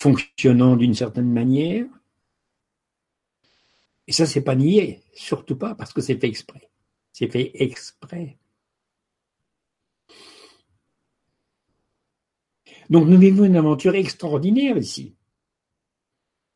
fonctionnant 0.00 0.74
d'une 0.74 0.92
certaine 0.94 1.32
manière. 1.32 1.86
Et 4.08 4.12
ça, 4.12 4.26
c'est 4.26 4.42
pas 4.42 4.56
nié, 4.56 5.02
surtout 5.14 5.54
pas, 5.54 5.76
parce 5.76 5.92
que 5.92 6.00
c'est 6.00 6.18
fait 6.20 6.26
exprès. 6.26 6.68
C'est 7.12 7.30
fait 7.30 7.52
exprès. 7.54 8.36
Donc 12.90 13.06
nous 13.06 13.18
vivons 13.18 13.44
une 13.44 13.56
aventure 13.56 13.94
extraordinaire 13.94 14.76
ici. 14.76 15.14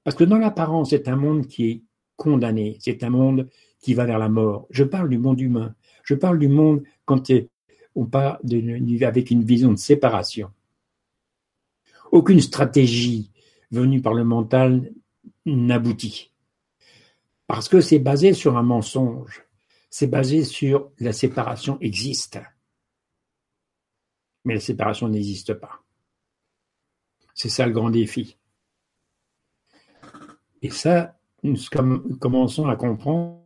Parce 0.03 0.17
que 0.17 0.25
dans 0.25 0.39
l'apparence, 0.39 0.91
c'est 0.91 1.07
un 1.07 1.17
monde 1.17 1.47
qui 1.47 1.71
est 1.71 1.83
condamné, 2.17 2.77
c'est 2.81 3.05
un 3.05 3.11
monde 3.11 3.49
qui 3.81 3.95
va 3.95 4.05
vers 4.05 4.19
la 4.19 4.29
mort. 4.29 4.67
Je 4.71 4.83
parle 4.83 5.09
du 5.09 5.19
monde 5.19 5.41
humain, 5.41 5.77
je 6.11 6.17
parle 6.17 6.41
du 6.41 6.49
monde 6.49 6.83
quand 7.05 7.31
on 7.95 8.05
parle 8.05 8.41
avec 9.03 9.31
une 9.31 9.45
vision 9.45 9.71
de 9.71 9.79
séparation. 9.79 10.51
Aucune 12.11 12.41
stratégie 12.41 13.31
venue 13.71 14.03
par 14.03 14.15
le 14.15 14.25
mental 14.25 14.93
n'aboutit. 15.47 16.33
Parce 17.47 17.69
que 17.69 17.81
c'est 17.81 18.01
basé 18.01 18.33
sur 18.33 18.57
un 18.57 18.65
mensonge, 18.65 19.45
c'est 19.89 20.09
basé 20.09 20.43
sur 20.43 20.91
la 20.99 21.13
séparation 21.13 21.79
existe. 21.81 22.41
Mais 24.45 24.55
la 24.55 24.61
séparation 24.61 25.09
n'existe 25.09 25.55
pas. 25.55 25.85
C'est 27.35 27.51
ça 27.51 27.67
le 27.67 27.73
grand 27.73 27.91
défi. 27.91 28.37
Et 30.61 30.71
ça, 30.71 31.21
nous 31.45 31.57
commençons 32.19 32.67
à 32.67 32.75
comprendre, 32.75 33.45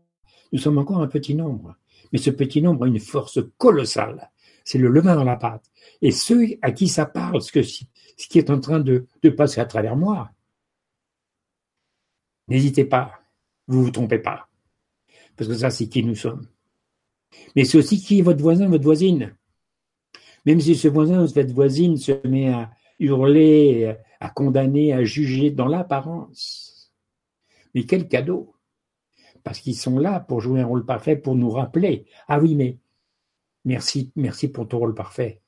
nous 0.51 0.59
sommes 0.59 0.79
encore 0.79 1.03
un 1.03 1.09
petit 1.09 1.35
nombre. 1.35 1.77
Mais 2.15 2.21
ce 2.21 2.31
petit 2.31 2.63
nombre 2.63 2.85
a 2.85 2.87
une 2.87 3.01
force 3.01 3.41
colossale. 3.59 4.31
C'est 4.63 4.79
le 4.79 4.89
levain 4.89 5.17
dans 5.17 5.25
la 5.25 5.35
pâte. 5.35 5.69
Et 6.01 6.13
ceux 6.13 6.47
à 6.63 6.71
qui 6.71 6.87
ça 6.87 7.07
parle, 7.07 7.43
ce, 7.43 7.51
qui 7.51 8.39
est 8.39 8.51
en 8.51 8.61
train 8.61 8.79
de, 8.79 9.09
passer 9.37 9.61
à 9.61 9.65
travers 9.65 9.97
moi, 9.97 10.31
n'hésitez 12.47 12.85
pas, 12.85 13.21
vous 13.67 13.83
vous 13.83 13.91
trompez 13.91 14.21
pas. 14.21 14.49
Parce 15.37 15.51
que 15.51 15.57
ça, 15.57 15.71
c'est 15.71 15.89
qui 15.89 16.05
nous 16.05 16.15
sommes. 16.15 16.47
Mais 17.57 17.65
c'est 17.65 17.79
aussi 17.79 18.01
qui 18.01 18.21
est 18.21 18.23
votre 18.23 18.41
voisin, 18.41 18.69
votre 18.69 18.85
voisine. 18.85 19.35
Même 20.47 20.61
si 20.61 20.77
ce 20.77 20.87
voisin 20.87 21.25
ou 21.25 21.27
cette 21.27 21.51
voisine 21.51 21.97
se 21.97 22.25
met 22.29 22.49
à, 22.49 22.71
hurler, 23.01 23.97
à 24.21 24.31
condamner, 24.31 24.93
à 24.93 25.03
juger 25.03 25.51
dans 25.51 25.67
l'apparence. 25.67 26.95
Mais 27.75 27.87
quel 27.87 28.07
cadeau 28.07 28.54
Parce 29.45 29.61
qu'ils 29.61 29.77
sont 29.77 29.99
là 29.99 30.21
pour 30.21 30.41
jouer 30.41 30.63
un 30.63 30.67
rôle 30.67 30.85
parfait, 30.85 31.17
pour 31.17 31.37
nous 31.37 31.51
rappeler. 31.51 32.07
Ah 32.27 32.41
oui, 32.41 32.57
mais 32.57 32.79
merci, 33.65 34.11
merci 34.17 34.49
pour 34.49 34.67
ton 34.67 34.79
rôle 34.79 34.95
parfait. 34.95 35.41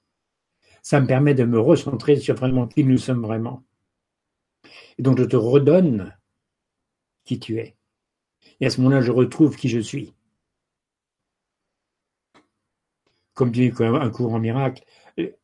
Ça 0.83 1.01
me 1.01 1.07
permet 1.07 1.35
de 1.35 1.45
me 1.45 1.59
recentrer 1.59 2.17
sur 2.17 2.37
vraiment 2.37 2.69
qui 2.69 2.85
nous 2.85 2.99
sommes 2.99 3.23
vraiment. 3.23 3.65
Et 4.99 5.03
donc 5.03 5.19
je 5.19 5.25
te 5.25 5.37
redonne 5.37 6.15
qui 7.25 7.41
tu 7.41 7.59
es. 7.59 7.77
Et 8.61 8.67
à 8.67 8.71
ce 8.71 8.81
moment-là, 8.81 9.01
je 9.01 9.11
retrouve 9.11 9.57
qui 9.57 9.69
je 9.69 9.81
suis. 9.81 10.15
Comme 13.35 13.51
dis, 13.51 13.71
un 13.81 14.11
cours 14.11 14.33
en 14.33 14.39
miracle, 14.39 14.85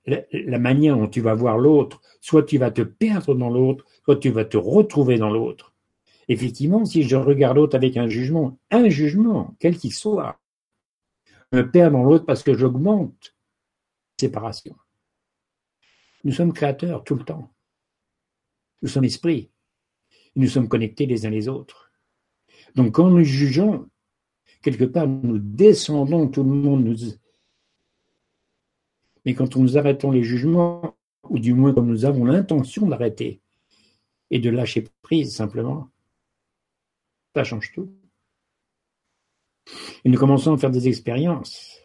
la, 0.06 0.58
manière 0.58 0.96
dont 0.96 1.08
tu 1.08 1.20
vas 1.20 1.34
voir 1.34 1.58
l'autre, 1.58 2.00
soit 2.20 2.42
tu 2.42 2.58
vas 2.58 2.70
te 2.70 2.82
perdre 2.82 3.34
dans 3.34 3.50
l'autre, 3.50 3.84
soit 4.04 4.16
tu 4.16 4.30
vas 4.30 4.44
te 4.44 4.56
retrouver 4.56 5.18
dans 5.18 5.30
l'autre. 5.30 5.71
Effectivement, 6.28 6.84
si 6.84 7.02
je 7.02 7.16
regarde 7.16 7.56
l'autre 7.56 7.76
avec 7.76 7.96
un 7.96 8.08
jugement, 8.08 8.58
un 8.70 8.88
jugement, 8.88 9.56
quel 9.58 9.76
qu'il 9.76 9.92
soit, 9.92 10.40
je 11.50 11.58
me 11.58 11.70
perds 11.70 11.90
dans 11.90 12.04
l'autre 12.04 12.24
parce 12.24 12.42
que 12.42 12.54
j'augmente 12.54 13.34
séparation. 14.18 14.76
Nous 16.24 16.32
sommes 16.32 16.52
créateurs 16.52 17.02
tout 17.04 17.16
le 17.16 17.24
temps. 17.24 17.52
Nous 18.80 18.88
sommes 18.88 19.04
esprits. 19.04 19.50
Nous 20.36 20.48
sommes 20.48 20.68
connectés 20.68 21.06
les 21.06 21.26
uns 21.26 21.30
les 21.30 21.48
autres. 21.48 21.92
Donc 22.74 22.92
quand 22.94 23.10
nous 23.10 23.24
jugeons, 23.24 23.88
quelque 24.62 24.84
part, 24.84 25.06
nous 25.06 25.38
descendons 25.38 26.28
tout 26.28 26.42
le 26.42 26.50
monde, 26.50 26.84
nous, 26.84 26.96
mais 29.24 29.34
quand 29.34 29.56
nous 29.56 29.78
arrêtons 29.78 30.10
les 30.10 30.22
jugements, 30.22 30.96
ou 31.28 31.38
du 31.38 31.54
moins 31.54 31.72
quand 31.72 31.82
nous 31.82 32.04
avons 32.04 32.24
l'intention 32.24 32.86
d'arrêter 32.86 33.40
et 34.30 34.38
de 34.38 34.50
lâcher 34.50 34.84
prise 35.02 35.34
simplement, 35.34 35.91
ça 37.34 37.44
change 37.44 37.72
tout. 37.72 37.92
Et 40.04 40.08
nous 40.08 40.18
commençons 40.18 40.54
à 40.54 40.58
faire 40.58 40.70
des 40.70 40.88
expériences, 40.88 41.80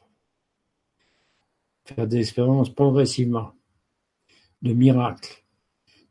faire 1.86 2.08
des 2.08 2.18
expériences 2.18 2.74
progressivement, 2.74 3.54
de 4.62 4.74
miracles, 4.74 5.44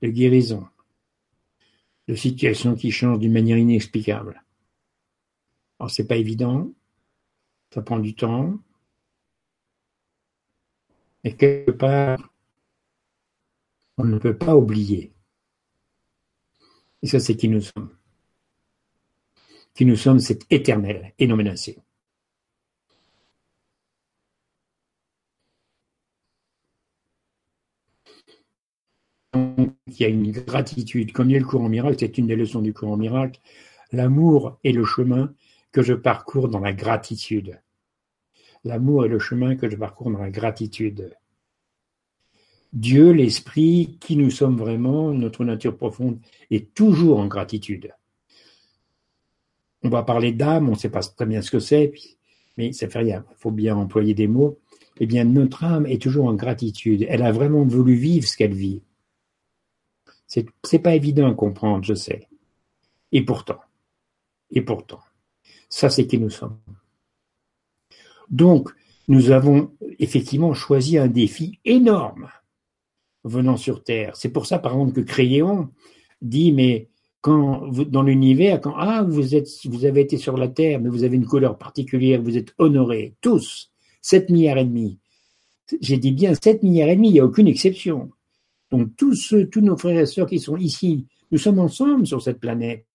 de 0.02 0.08
guérisons, 0.08 0.68
de 2.08 2.14
situations 2.14 2.76
qui 2.76 2.90
changent 2.90 3.18
d'une 3.18 3.32
manière 3.32 3.58
inexplicable. 3.58 4.44
Alors 5.78 5.90
c'est 5.90 6.06
pas 6.06 6.16
évident, 6.16 6.72
ça 7.74 7.82
prend 7.82 7.98
du 7.98 8.14
temps, 8.14 8.58
et 11.24 11.36
quelque 11.36 11.72
part, 11.72 12.32
on 13.98 14.04
ne 14.04 14.18
peut 14.18 14.38
pas 14.38 14.54
oublier. 14.54 15.12
Et 17.02 17.08
ça, 17.08 17.18
c'est 17.18 17.36
qui 17.36 17.48
nous 17.48 17.60
sommes. 17.60 17.96
Qui 19.76 19.84
nous 19.84 19.96
sommes, 19.96 20.20
c'est 20.20 20.50
éternel 20.50 21.12
et 21.18 21.26
non 21.26 21.36
menacé. 21.36 21.78
Il 29.34 30.00
y 30.00 30.04
a 30.04 30.08
une 30.08 30.32
gratitude. 30.32 31.12
Comme 31.12 31.28
dit 31.28 31.38
le 31.38 31.44
courant 31.44 31.68
miracle, 31.68 31.96
c'est 32.00 32.16
une 32.16 32.26
des 32.26 32.36
leçons 32.36 32.62
du 32.62 32.72
courant 32.72 32.96
miracle. 32.96 33.38
L'amour 33.92 34.58
est 34.64 34.72
le 34.72 34.86
chemin 34.86 35.34
que 35.72 35.82
je 35.82 35.92
parcours 35.92 36.48
dans 36.48 36.60
la 36.60 36.72
gratitude. 36.72 37.60
L'amour 38.64 39.04
est 39.04 39.08
le 39.08 39.18
chemin 39.18 39.56
que 39.56 39.68
je 39.68 39.76
parcours 39.76 40.10
dans 40.10 40.22
la 40.22 40.30
gratitude. 40.30 41.14
Dieu, 42.72 43.10
l'esprit, 43.10 43.98
qui 44.00 44.16
nous 44.16 44.30
sommes 44.30 44.56
vraiment, 44.56 45.12
notre 45.12 45.44
nature 45.44 45.76
profonde 45.76 46.18
est 46.50 46.72
toujours 46.72 47.20
en 47.20 47.26
gratitude. 47.26 47.92
On 49.86 49.88
va 49.88 50.02
parler 50.02 50.32
d'âme, 50.32 50.68
on 50.68 50.72
ne 50.72 50.76
sait 50.76 50.90
pas 50.90 51.00
très 51.00 51.26
bien 51.26 51.42
ce 51.42 51.50
que 51.52 51.60
c'est, 51.60 51.92
mais 52.56 52.72
ça 52.72 52.88
fait 52.88 52.98
rien. 52.98 53.24
Il 53.30 53.36
faut 53.36 53.52
bien 53.52 53.76
employer 53.76 54.14
des 54.14 54.26
mots. 54.26 54.58
Eh 54.98 55.06
bien, 55.06 55.24
notre 55.24 55.62
âme 55.62 55.86
est 55.86 56.02
toujours 56.02 56.26
en 56.26 56.34
gratitude. 56.34 57.06
Elle 57.08 57.22
a 57.22 57.30
vraiment 57.30 57.62
voulu 57.64 57.94
vivre 57.94 58.26
ce 58.26 58.36
qu'elle 58.36 58.54
vit. 58.54 58.82
C'est, 60.26 60.46
c'est 60.64 60.80
pas 60.80 60.96
évident 60.96 61.30
à 61.30 61.34
comprendre, 61.34 61.84
je 61.84 61.94
sais. 61.94 62.26
Et 63.12 63.22
pourtant, 63.22 63.60
et 64.50 64.60
pourtant, 64.60 65.00
ça 65.68 65.88
c'est 65.88 66.08
qui 66.08 66.18
nous 66.18 66.30
sommes. 66.30 66.58
Donc, 68.28 68.70
nous 69.06 69.30
avons 69.30 69.70
effectivement 70.00 70.52
choisi 70.52 70.98
un 70.98 71.06
défi 71.06 71.60
énorme 71.64 72.28
venant 73.22 73.56
sur 73.56 73.84
Terre. 73.84 74.16
C'est 74.16 74.30
pour 74.30 74.46
ça, 74.46 74.58
par 74.58 74.72
exemple, 74.72 74.94
que 74.94 75.00
Créon 75.00 75.68
dit, 76.20 76.50
mais 76.50 76.88
quand 77.20 77.68
vous, 77.70 77.84
dans 77.84 78.02
l'univers, 78.02 78.60
quand 78.60 78.74
ah 78.76 79.02
vous 79.02 79.34
êtes, 79.34 79.48
vous 79.64 79.84
avez 79.84 80.02
été 80.02 80.16
sur 80.16 80.36
la 80.36 80.48
Terre, 80.48 80.80
mais 80.80 80.88
vous 80.88 81.04
avez 81.04 81.16
une 81.16 81.26
couleur 81.26 81.58
particulière, 81.58 82.22
vous 82.22 82.36
êtes 82.36 82.54
honorés 82.58 83.14
tous, 83.20 83.72
7 84.02 84.30
milliards 84.30 84.58
et 84.58 84.64
demi. 84.64 84.98
J'ai 85.80 85.98
dit 85.98 86.12
bien 86.12 86.34
7 86.34 86.62
milliards 86.62 86.88
et 86.88 86.96
demi, 86.96 87.08
il 87.08 87.12
n'y 87.14 87.20
a 87.20 87.24
aucune 87.24 87.48
exception. 87.48 88.10
Donc 88.70 88.94
tous 88.96 89.14
ceux, 89.14 89.48
tous 89.48 89.60
nos 89.60 89.76
frères 89.76 89.98
et 89.98 90.06
sœurs 90.06 90.28
qui 90.28 90.38
sont 90.38 90.56
ici, 90.56 91.06
nous 91.30 91.38
sommes 91.38 91.58
ensemble 91.58 92.06
sur 92.06 92.22
cette 92.22 92.38
planète. 92.38 92.86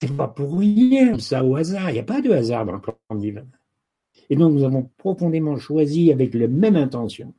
C'est 0.00 0.16
pas 0.16 0.28
pour 0.28 0.58
rien, 0.58 1.18
ça 1.18 1.44
au 1.44 1.56
hasard. 1.56 1.90
Il 1.90 1.94
n'y 1.94 1.98
a 1.98 2.04
pas 2.04 2.20
de 2.20 2.30
hasard 2.30 2.66
dans 2.66 2.72
le 2.72 2.80
plan 2.80 2.96
divin. 3.16 3.46
Et 4.30 4.36
donc 4.36 4.52
nous 4.52 4.64
avons 4.64 4.90
profondément 4.96 5.56
choisi 5.56 6.12
avec 6.12 6.34
la 6.34 6.48
même 6.48 6.76
intention, 6.76 7.34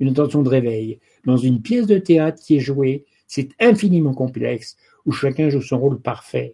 une 0.00 0.08
intention 0.08 0.42
de 0.42 0.48
réveil, 0.48 0.98
dans 1.24 1.36
une 1.36 1.62
pièce 1.62 1.86
de 1.86 1.98
théâtre 1.98 2.42
qui 2.42 2.56
est 2.56 2.60
jouée, 2.60 3.06
c'est 3.32 3.48
infiniment 3.60 4.12
complexe, 4.12 4.76
où 5.06 5.10
chacun 5.10 5.48
joue 5.48 5.62
son 5.62 5.78
rôle 5.78 6.02
parfait. 6.02 6.52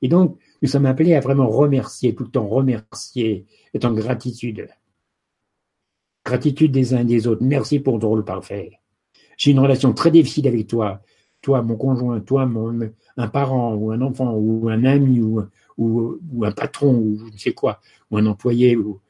Et 0.00 0.08
donc, 0.08 0.38
nous 0.62 0.68
sommes 0.68 0.86
appelés 0.86 1.14
à 1.14 1.20
vraiment 1.20 1.50
remercier, 1.50 2.14
tout 2.14 2.24
le 2.24 2.30
temps 2.30 2.48
remercier, 2.48 3.44
être 3.74 3.84
en 3.84 3.92
gratitude. 3.92 4.66
Gratitude 6.24 6.72
des 6.72 6.94
uns 6.94 7.00
et 7.00 7.04
des 7.04 7.26
autres. 7.26 7.42
Merci 7.44 7.80
pour 7.80 7.98
ton 7.98 8.08
rôle 8.08 8.24
parfait. 8.24 8.78
J'ai 9.36 9.50
une 9.50 9.58
relation 9.58 9.92
très 9.92 10.10
difficile 10.10 10.48
avec 10.48 10.66
toi. 10.66 11.02
Toi, 11.42 11.60
mon 11.60 11.76
conjoint, 11.76 12.20
toi, 12.20 12.46
mon, 12.46 12.90
un 13.18 13.28
parent, 13.28 13.74
ou 13.74 13.90
un 13.90 14.00
enfant, 14.00 14.32
ou 14.32 14.70
un 14.70 14.84
ami, 14.84 15.20
ou, 15.20 15.42
un 16.42 16.52
patron, 16.52 16.94
ou 16.94 17.18
je 17.18 17.24
ne 17.30 17.36
sais 17.36 17.52
quoi, 17.52 17.82
ou 18.10 18.16
un 18.16 18.24
employé. 18.24 18.74
Ou... 18.74 19.02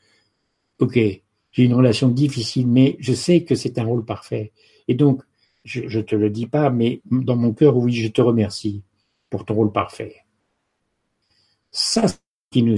Ok, 0.80 0.96
j'ai 0.96 1.62
une 1.62 1.74
relation 1.74 2.08
difficile, 2.08 2.66
mais 2.66 2.96
je 2.98 3.12
sais 3.12 3.44
que 3.44 3.54
c'est 3.54 3.78
un 3.78 3.84
rôle 3.84 4.04
parfait. 4.04 4.50
Et 4.88 4.94
donc, 4.94 5.22
je, 5.64 5.82
ne 5.82 6.02
te 6.02 6.16
le 6.16 6.30
dis 6.30 6.46
pas, 6.46 6.70
mais 6.70 7.02
dans 7.04 7.36
mon 7.36 7.52
cœur, 7.52 7.76
oui, 7.76 7.92
je 7.92 8.08
te 8.08 8.20
remercie 8.20 8.82
pour 9.28 9.44
ton 9.44 9.54
rôle 9.54 9.72
parfait. 9.72 10.24
Ça, 11.70 12.06
qui 12.50 12.62
nous 12.62 12.76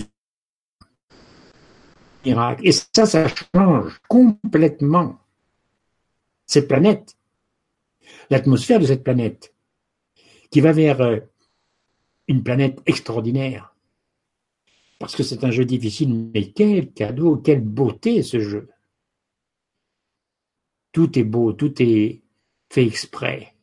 miracle. 2.25 2.67
Et 2.67 2.73
ça, 2.73 3.07
ça 3.07 3.27
change 3.29 4.01
complètement 4.09 5.19
cette 6.47 6.69
planète, 6.69 7.17
l'atmosphère 8.31 8.81
de 8.81 8.87
cette 8.87 9.05
planète, 9.05 9.55
qui 10.51 10.61
va 10.61 10.73
vers 10.73 11.01
euh, 11.01 11.19
une 12.29 12.43
planète 12.43 12.81
extraordinaire. 12.87 13.75
Parce 14.99 15.17
que 15.17 15.23
c'est 15.23 15.45
un 15.45 15.51
jeu 15.51 15.65
difficile, 15.65 16.31
mais 16.33 16.51
quel 16.53 16.93
cadeau, 16.93 17.37
quelle 17.37 17.63
beauté 17.63 18.23
ce 18.23 18.39
jeu. 18.39 18.69
Tout 20.93 21.19
est 21.19 21.25
beau, 21.25 21.53
tout 21.53 21.83
est 21.83 22.22
fait 22.73 22.87
exprès. 22.87 23.55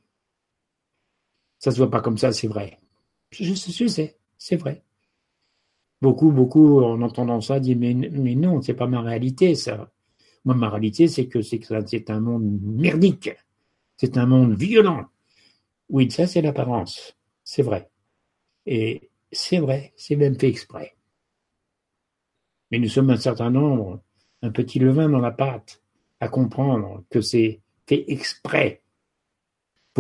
Ça 1.58 1.72
se 1.72 1.78
voit 1.78 1.90
pas 1.90 2.00
comme 2.00 2.20
ça, 2.20 2.32
c'est 2.32 2.48
vrai. 2.48 2.78
Je, 3.32 3.56
sais, 3.56 4.18
c'est 4.38 4.56
vrai. 4.56 4.84
Beaucoup, 6.00 6.32
beaucoup, 6.32 6.84
en 6.84 7.02
entendant 7.02 7.42
ça, 7.42 7.60
disent 7.60 7.76
mais, 7.76 7.96
mais 7.96 8.36
non, 8.36 8.62
c'est 8.62 8.76
pas 8.76 8.86
ma 8.86 9.02
réalité, 9.02 9.56
ça. 9.56 9.92
Moi, 10.46 10.56
ma 10.56 10.70
réalité, 10.70 11.08
c'est 11.08 11.28
que 11.28 11.42
c'est 11.42 12.10
un 12.12 12.20
monde 12.20 12.60
merdique. 12.62 13.32
C'est 13.98 14.16
un 14.16 14.28
monde 14.28 14.54
violent. 14.54 15.08
Oui, 15.90 16.10
ça, 16.12 16.28
c'est 16.28 16.44
l'apparence. 16.44 17.18
C'est 17.44 17.64
vrai. 17.64 17.90
Et 18.68 19.10
c'est 19.32 19.60
vrai, 19.60 19.92
c'est 19.98 20.16
même 20.16 20.40
fait 20.40 20.50
exprès. 20.50 20.96
Mais 22.70 22.78
nous 22.78 22.90
sommes 22.90 23.10
un 23.10 23.18
certain 23.18 23.50
nombre, 23.50 24.04
un 24.44 24.52
petit 24.52 24.78
levain 24.78 25.10
dans 25.10 25.20
la 25.20 25.32
pâte, 25.32 25.82
à 26.20 26.28
comprendre 26.28 27.04
que 27.10 27.22
c'est 27.22 27.60
fait 27.88 28.06
exprès 28.08 28.84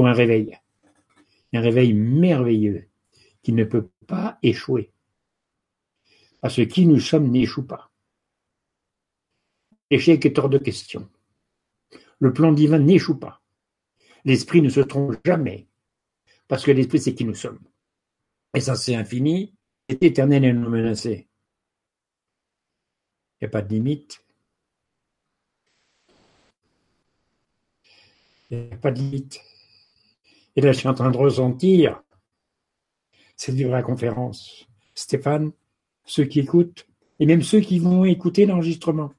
un 0.07 0.13
réveil. 0.13 0.57
Un 1.53 1.61
réveil 1.61 1.93
merveilleux 1.93 2.87
qui 3.41 3.53
ne 3.53 3.63
peut 3.63 3.89
pas 4.07 4.37
échouer. 4.43 4.91
À 6.41 6.49
ce 6.49 6.61
qui 6.61 6.85
nous 6.85 6.99
sommes 6.99 7.29
n'échoue 7.29 7.65
pas. 7.65 7.91
L'échec 9.91 10.25
est 10.25 10.37
hors 10.37 10.49
de 10.49 10.57
question. 10.57 11.09
Le 12.19 12.33
plan 12.33 12.51
divin 12.51 12.79
n'échoue 12.79 13.17
pas. 13.17 13.41
L'esprit 14.25 14.61
ne 14.61 14.69
se 14.69 14.81
trompe 14.81 15.15
jamais, 15.25 15.67
parce 16.47 16.65
que 16.65 16.71
l'esprit 16.71 16.99
c'est 16.99 17.15
qui 17.15 17.25
nous 17.25 17.35
sommes. 17.35 17.59
Et 18.53 18.59
ça 18.59 18.75
c'est 18.75 18.95
infini, 18.95 19.55
c'est 19.89 20.03
éternel 20.03 20.43
et 20.45 20.53
non 20.53 20.69
menacé. 20.69 21.27
Il 23.39 23.45
n'y 23.45 23.47
a 23.47 23.49
pas 23.49 23.61
de 23.61 23.69
limite. 23.73 24.23
Il 28.51 28.59
n'y 28.59 28.73
a 28.73 28.77
pas 28.77 28.91
de 28.91 28.99
limite. 28.99 29.39
Et 30.59 30.61
là, 30.61 30.73
je 30.73 30.79
suis 30.79 30.89
en 30.89 30.93
train 30.93 31.09
de 31.09 31.15
ressentir 31.15 32.03
cette 33.37 33.55
vraie 33.55 33.81
conférence. 33.81 34.67
Stéphane, 34.93 35.53
ceux 36.03 36.25
qui 36.25 36.41
écoutent, 36.41 36.85
et 37.21 37.25
même 37.25 37.43
ceux 37.43 37.61
qui 37.61 37.79
vont 37.79 38.03
écouter 38.03 38.45
l'enregistrement. 38.45 39.13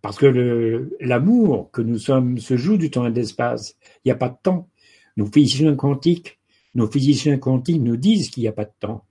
Parce 0.00 0.16
que 0.16 0.88
l'amour 1.00 1.70
que 1.70 1.82
nous 1.82 1.98
sommes 1.98 2.38
se 2.38 2.56
joue 2.56 2.78
du 2.78 2.90
temps 2.90 3.06
et 3.06 3.10
de 3.10 3.16
l'espace. 3.16 3.76
Il 4.06 4.08
n'y 4.08 4.12
a 4.12 4.14
pas 4.14 4.30
de 4.30 4.38
temps. 4.42 4.70
Nos 5.18 5.26
physiciens 5.26 5.76
quantiques, 5.76 6.38
nos 6.74 6.90
physiciens 6.90 7.36
quantiques 7.36 7.82
nous 7.82 7.98
disent 7.98 8.30
qu'il 8.30 8.44
n'y 8.44 8.48
a 8.48 8.52
pas 8.52 8.64
de 8.64 8.72
temps. 8.80 9.04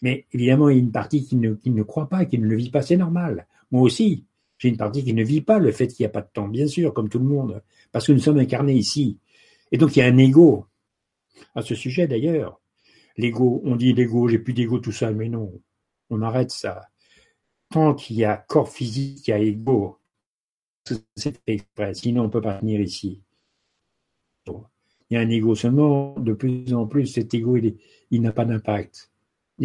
Mais 0.00 0.26
évidemment, 0.30 0.68
il 0.68 0.76
y 0.76 0.78
a 0.78 0.80
une 0.80 0.92
partie 0.92 1.24
qui 1.24 1.34
ne, 1.34 1.54
qui 1.54 1.72
ne 1.72 1.82
croit 1.82 2.08
pas, 2.08 2.24
qui 2.24 2.38
ne 2.38 2.46
le 2.46 2.54
vit 2.54 2.70
pas, 2.70 2.82
c'est 2.82 2.96
normal. 2.96 3.48
Moi 3.72 3.82
aussi, 3.82 4.26
j'ai 4.58 4.68
une 4.68 4.76
partie 4.76 5.02
qui 5.02 5.12
ne 5.12 5.24
vit 5.24 5.40
pas 5.40 5.58
le 5.58 5.72
fait 5.72 5.88
qu'il 5.88 6.04
n'y 6.04 6.06
a 6.06 6.10
pas 6.10 6.22
de 6.22 6.30
temps, 6.32 6.46
bien 6.46 6.68
sûr, 6.68 6.94
comme 6.94 7.08
tout 7.08 7.18
le 7.18 7.24
monde, 7.24 7.62
parce 7.90 8.06
que 8.06 8.12
nous 8.12 8.20
sommes 8.20 8.38
incarnés 8.38 8.74
ici. 8.74 9.18
Et 9.74 9.76
donc 9.76 9.96
il 9.96 9.98
y 9.98 10.02
a 10.02 10.06
un 10.06 10.18
ego. 10.18 10.68
À 11.56 11.62
ce 11.62 11.74
sujet 11.74 12.06
d'ailleurs, 12.06 12.60
l'ego, 13.16 13.60
on 13.64 13.74
dit 13.74 13.92
l'ego, 13.92 14.28
j'ai 14.28 14.38
plus 14.38 14.52
d'ego 14.52 14.78
tout 14.78 14.92
ça, 14.92 15.10
mais 15.10 15.28
non, 15.28 15.52
on 16.10 16.22
arrête 16.22 16.52
ça. 16.52 16.90
Tant 17.70 17.92
qu'il 17.92 18.14
y 18.14 18.24
a 18.24 18.36
corps 18.36 18.68
physique, 18.68 19.26
il 19.26 19.30
y 19.32 19.34
a 19.34 19.40
ego. 19.40 19.98
C'est 21.16 21.42
exprès, 21.48 21.92
sinon 21.92 22.20
on 22.20 22.24
ne 22.26 22.30
peut 22.30 22.40
pas 22.40 22.60
venir 22.60 22.80
ici. 22.80 23.20
il 24.46 24.54
y 25.10 25.16
a 25.16 25.20
un 25.20 25.28
ego 25.28 25.56
seulement, 25.56 26.14
de 26.20 26.34
plus 26.34 26.72
en 26.72 26.86
plus, 26.86 27.08
cet 27.08 27.34
ego, 27.34 27.56
il, 27.56 28.22
n'a 28.22 28.30
pas 28.30 28.44
d'impact. 28.44 29.10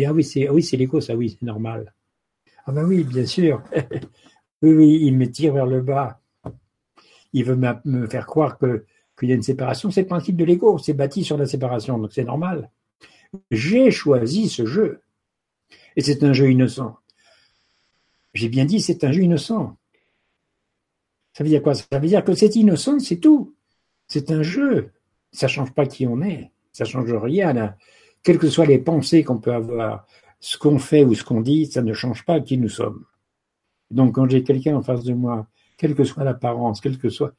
ah 0.04 0.12
oui, 0.12 0.24
c'est 0.24 0.50
oui, 0.50 0.64
c'est 0.64 0.78
l'ego, 0.78 1.02
ça 1.02 1.16
oui, 1.16 1.38
c'est 1.40 1.46
normal. 1.46 1.94
Ah 2.66 2.72
ben 2.72 2.84
oui, 2.84 3.04
bien 3.04 3.28
sûr. 3.28 3.62
oui, 4.64 4.72
oui, 4.72 5.00
il 5.04 5.16
me 5.16 5.30
tire 5.30 5.54
vers 5.54 5.68
le 5.68 5.84
bas. 5.84 6.20
Il 7.32 7.46
veut 7.46 7.60
me 7.86 8.08
faire 8.08 8.26
croire 8.26 8.58
que 8.58 8.88
qu'il 9.20 9.30
y 9.30 9.32
a 9.34 9.36
une 9.36 9.44
séparation, 9.44 9.92
c'est 9.92 10.02
le 10.02 10.08
principe 10.08 10.38
de 10.38 10.46
l'ego, 10.46 10.78
c'est 10.78 10.94
bâti 10.94 11.24
sur 11.24 11.38
la 11.38 11.46
séparation, 11.46 11.98
donc 11.98 12.12
c'est 12.14 12.24
normal. 12.24 12.72
J'ai 13.52 13.92
choisi 13.92 14.50
ce 14.50 14.66
jeu. 14.66 15.02
Et 15.96 16.02
c'est 16.02 16.24
un 16.24 16.34
jeu 16.34 16.50
innocent. 16.52 16.96
J'ai 18.34 18.50
bien 18.50 18.66
dit, 18.66 18.80
c'est 18.80 19.04
un 19.04 19.12
jeu 19.12 19.22
innocent. 19.22 19.78
Ça 21.34 21.44
veut 21.44 21.50
dire 21.50 21.62
quoi? 21.62 21.76
Ça 21.76 21.86
veut 21.92 22.08
dire 22.08 22.24
que 22.24 22.34
c'est 22.34 22.56
innocent, 22.56 23.00
c'est 23.00 23.18
tout. 23.18 23.54
C'est 24.08 24.32
un 24.32 24.42
jeu. 24.42 24.92
Ça 25.32 25.48
change 25.48 25.74
pas 25.74 25.86
qui 25.86 26.08
on 26.08 26.22
est. 26.22 26.52
Ça 26.72 26.86
change 26.86 27.14
rien. 27.14 27.76
Quelles 28.24 28.40
que 28.40 28.50
soient 28.50 28.66
les 28.66 28.80
pensées 28.80 29.24
qu'on 29.24 29.38
peut 29.38 29.54
avoir, 29.54 30.06
ce 30.40 30.58
qu'on 30.58 30.80
fait 30.80 31.04
ou 31.04 31.14
ce 31.14 31.24
qu'on 31.24 31.42
dit, 31.42 31.66
ça 31.66 31.82
ne 31.82 31.94
change 31.94 32.26
pas 32.26 32.40
qui 32.40 32.58
nous 32.58 32.70
sommes. 32.70 33.06
Donc 33.92 34.16
quand 34.16 34.30
j'ai 34.30 34.44
quelqu'un 34.44 34.76
en 34.76 34.82
face 34.82 35.04
de 35.04 35.14
moi, 35.14 35.48
quelle 35.78 35.96
que 35.96 36.04
soit 36.04 36.24
l'apparence, 36.24 36.82
quelle 36.82 36.98
que 36.98 37.10
soit, 37.10 37.34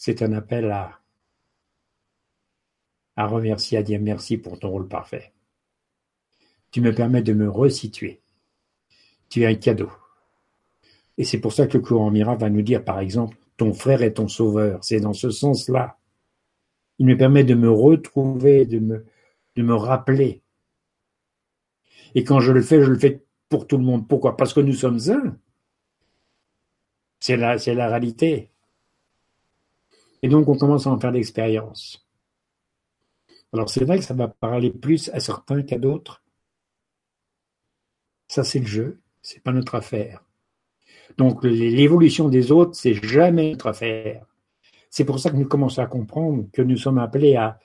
c'est 0.00 0.22
un 0.22 0.32
appel 0.32 0.70
à, 0.70 0.98
à 3.16 3.26
remercier, 3.26 3.76
à 3.76 3.82
dire 3.82 4.00
merci 4.00 4.38
pour 4.38 4.58
ton 4.58 4.70
rôle 4.70 4.88
parfait. 4.88 5.34
Tu 6.70 6.80
me 6.80 6.94
permets 6.94 7.20
de 7.20 7.34
me 7.34 7.50
resituer. 7.50 8.22
Tu 9.28 9.42
es 9.42 9.46
un 9.46 9.56
cadeau. 9.56 9.92
Et 11.18 11.24
c'est 11.24 11.38
pour 11.38 11.52
ça 11.52 11.66
que 11.66 11.76
le 11.76 11.84
courant 11.84 12.10
Mira 12.10 12.34
va 12.34 12.48
nous 12.48 12.62
dire, 12.62 12.82
par 12.82 12.98
exemple, 12.98 13.36
ton 13.58 13.74
frère 13.74 14.00
est 14.02 14.14
ton 14.14 14.26
sauveur. 14.26 14.82
C'est 14.82 15.00
dans 15.00 15.12
ce 15.12 15.28
sens-là. 15.28 15.98
Il 16.98 17.04
me 17.04 17.18
permet 17.18 17.44
de 17.44 17.54
me 17.54 17.70
retrouver, 17.70 18.64
de 18.64 18.78
me, 18.78 19.04
de 19.56 19.62
me 19.62 19.74
rappeler. 19.74 20.40
Et 22.14 22.24
quand 22.24 22.40
je 22.40 22.52
le 22.52 22.62
fais, 22.62 22.82
je 22.82 22.90
le 22.90 22.98
fais 22.98 23.22
pour 23.50 23.66
tout 23.66 23.76
le 23.76 23.84
monde. 23.84 24.08
Pourquoi? 24.08 24.38
Parce 24.38 24.54
que 24.54 24.60
nous 24.60 24.72
sommes 24.72 24.98
un. 25.10 25.36
C'est 27.18 27.36
la, 27.36 27.58
c'est 27.58 27.74
la 27.74 27.88
réalité. 27.88 28.49
Et 30.22 30.28
donc, 30.28 30.48
on 30.48 30.56
commence 30.56 30.86
à 30.86 30.90
en 30.90 30.98
faire 30.98 31.12
l'expérience. 31.12 32.06
Alors, 33.52 33.68
c'est 33.68 33.84
vrai 33.84 33.98
que 33.98 34.04
ça 34.04 34.14
va 34.14 34.28
parler 34.28 34.70
plus 34.70 35.08
à 35.10 35.20
certains 35.20 35.62
qu'à 35.62 35.78
d'autres. 35.78 36.22
Ça, 38.28 38.44
c'est 38.44 38.60
le 38.60 38.66
jeu. 38.66 39.00
C'est 39.22 39.42
pas 39.42 39.52
notre 39.52 39.74
affaire. 39.74 40.24
Donc, 41.18 41.42
l'évolution 41.44 42.28
des 42.28 42.52
autres, 42.52 42.74
c'est 42.74 42.94
jamais 42.94 43.50
notre 43.50 43.68
affaire. 43.68 44.24
C'est 44.88 45.04
pour 45.04 45.18
ça 45.18 45.30
que 45.30 45.36
nous 45.36 45.48
commençons 45.48 45.82
à 45.82 45.86
comprendre 45.86 46.46
que 46.52 46.62
nous 46.62 46.76
sommes 46.76 46.98
appelés 46.98 47.36
à 47.36 47.58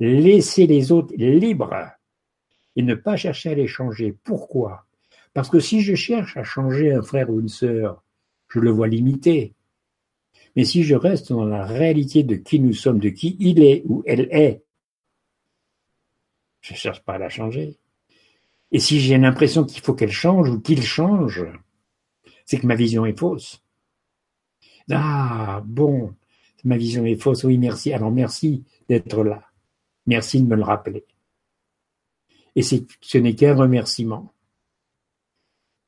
laisser 0.00 0.66
les 0.66 0.92
autres 0.92 1.14
libres 1.16 1.90
et 2.76 2.82
ne 2.82 2.94
pas 2.94 3.16
chercher 3.16 3.50
à 3.50 3.54
les 3.54 3.66
changer. 3.66 4.16
Pourquoi? 4.24 4.86
Parce 5.34 5.48
que 5.48 5.60
si 5.60 5.80
je 5.80 5.94
cherche 5.94 6.36
à 6.36 6.44
changer 6.44 6.92
un 6.92 7.02
frère 7.02 7.30
ou 7.30 7.40
une 7.40 7.48
sœur, 7.48 8.02
je 8.48 8.58
le 8.60 8.70
vois 8.70 8.88
limité. 8.88 9.54
Mais 10.56 10.64
si 10.64 10.82
je 10.82 10.94
reste 10.94 11.32
dans 11.32 11.44
la 11.44 11.64
réalité 11.64 12.22
de 12.24 12.36
qui 12.36 12.60
nous 12.60 12.74
sommes, 12.74 12.98
de 12.98 13.08
qui 13.08 13.36
il 13.40 13.62
est 13.62 13.82
ou 13.86 14.02
elle 14.06 14.28
est, 14.30 14.62
je 16.60 16.74
ne 16.74 16.78
cherche 16.78 17.02
pas 17.02 17.14
à 17.14 17.18
la 17.18 17.28
changer. 17.28 17.78
Et 18.70 18.78
si 18.78 19.00
j'ai 19.00 19.18
l'impression 19.18 19.64
qu'il 19.64 19.82
faut 19.82 19.94
qu'elle 19.94 20.12
change 20.12 20.48
ou 20.48 20.60
qu'il 20.60 20.82
change, 20.82 21.44
c'est 22.46 22.58
que 22.58 22.66
ma 22.66 22.74
vision 22.74 23.04
est 23.04 23.18
fausse. 23.18 23.62
Ah, 24.90 25.62
bon, 25.64 26.14
ma 26.64 26.76
vision 26.76 27.04
est 27.04 27.16
fausse, 27.16 27.44
oui, 27.44 27.58
merci. 27.58 27.92
Alors 27.92 28.10
merci 28.10 28.64
d'être 28.88 29.24
là. 29.24 29.44
Merci 30.06 30.42
de 30.42 30.46
me 30.46 30.56
le 30.56 30.62
rappeler. 30.62 31.04
Et 32.54 32.62
ce 32.62 33.18
n'est 33.18 33.34
qu'un 33.34 33.54
remerciement. 33.54 34.32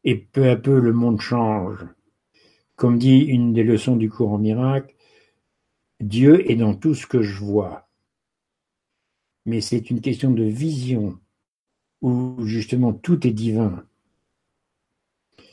Et 0.05 0.17
peu 0.17 0.51
à 0.51 0.57
peu, 0.57 0.79
le 0.79 0.93
monde 0.93 1.21
change. 1.21 1.79
Comme 2.77 2.99
dit 2.99 3.21
une 3.21 3.53
des 3.53 3.63
leçons 3.63 3.97
du 3.97 4.11
cours 4.11 4.33
en 4.33 4.39
miracle, 4.39 4.95
Dieu 6.01 6.51
est 6.51 6.57
dans 6.57 6.75
tout 6.75 6.95
ce 6.95 7.07
que 7.07 7.23
je 7.23 7.39
vois. 7.39 7.89
Mais 9.47 9.61
c'est 9.61 9.91
une 9.91 10.01
question 10.01 10.31
de 10.31 10.45
vision, 10.45 11.19
où 12.01 12.45
justement 12.45 12.93
tout 12.93 13.27
est 13.27 13.33
divin, 13.33 13.87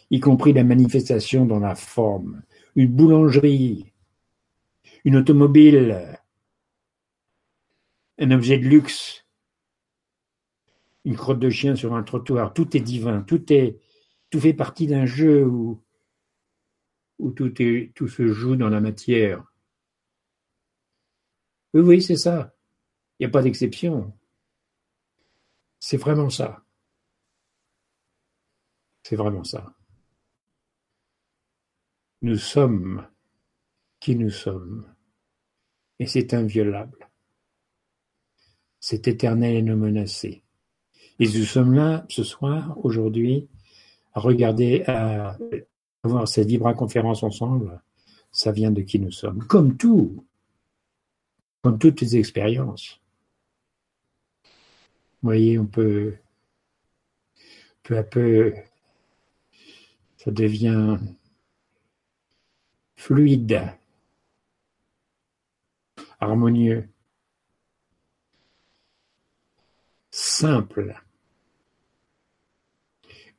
y 0.09 0.19
compris 0.19 0.53
la 0.53 0.63
manifestation 0.63 1.45
dans 1.45 1.59
la 1.59 1.75
forme. 1.75 2.41
Une 2.75 2.87
boulangerie, 2.87 3.91
une 5.05 5.17
automobile, 5.17 6.19
un 8.17 8.31
objet 8.31 8.57
de 8.57 8.67
luxe, 8.67 9.25
une 11.05 11.15
crotte 11.15 11.39
de 11.39 11.49
chien 11.49 11.75
sur 11.75 11.93
un 11.93 12.03
trottoir, 12.03 12.53
tout 12.53 12.75
est 12.75 12.81
divin, 12.81 13.21
tout 13.21 13.51
est, 13.51 13.79
tout 14.29 14.39
fait 14.39 14.53
partie 14.53 14.87
d'un 14.87 15.05
jeu 15.05 15.45
où, 15.45 15.81
où 17.21 17.31
tout 17.31 18.07
se 18.07 18.27
joue 18.27 18.55
dans 18.55 18.69
la 18.69 18.81
matière. 18.81 19.45
Oui, 21.73 21.81
oui, 21.81 22.01
c'est 22.01 22.17
ça. 22.17 22.53
Il 23.17 23.23
n'y 23.23 23.27
a 23.27 23.31
pas 23.31 23.43
d'exception. 23.43 24.13
C'est 25.79 25.97
vraiment 25.97 26.29
ça. 26.29 26.65
C'est 29.03 29.15
vraiment 29.15 29.43
ça. 29.43 29.73
Nous 32.21 32.37
sommes 32.37 33.07
qui 33.99 34.15
nous 34.15 34.29
sommes. 34.29 34.91
Et 35.99 36.07
c'est 36.07 36.33
inviolable. 36.33 37.09
C'est 38.79 39.07
éternel 39.07 39.55
et 39.55 39.61
non 39.61 39.77
menacé. 39.77 40.43
Et 41.19 41.25
nous 41.25 41.45
sommes 41.45 41.73
là 41.73 42.05
ce 42.09 42.23
soir, 42.23 42.83
aujourd'hui, 42.83 43.47
à 44.13 44.19
regarder, 44.19 44.83
à 44.87 45.37
avoir 46.03 46.27
cette 46.27 46.47
vibra-conférence 46.47 47.23
ensemble. 47.23 47.81
Ça 48.31 48.51
vient 48.51 48.71
de 48.71 48.81
qui 48.81 48.99
nous 48.99 49.11
sommes. 49.11 49.45
Comme 49.45 49.77
tout. 49.77 50.25
Comme 51.63 51.77
toutes 51.77 52.01
les 52.01 52.17
expériences. 52.17 52.99
Vous 54.43 55.27
voyez, 55.27 55.59
on 55.59 55.67
peut, 55.67 56.15
peu 57.83 57.97
à 57.97 58.03
peu, 58.03 58.55
ça 60.17 60.31
devient 60.31 60.97
fluide, 62.95 63.71
harmonieux, 66.19 66.89
simple, 70.09 70.99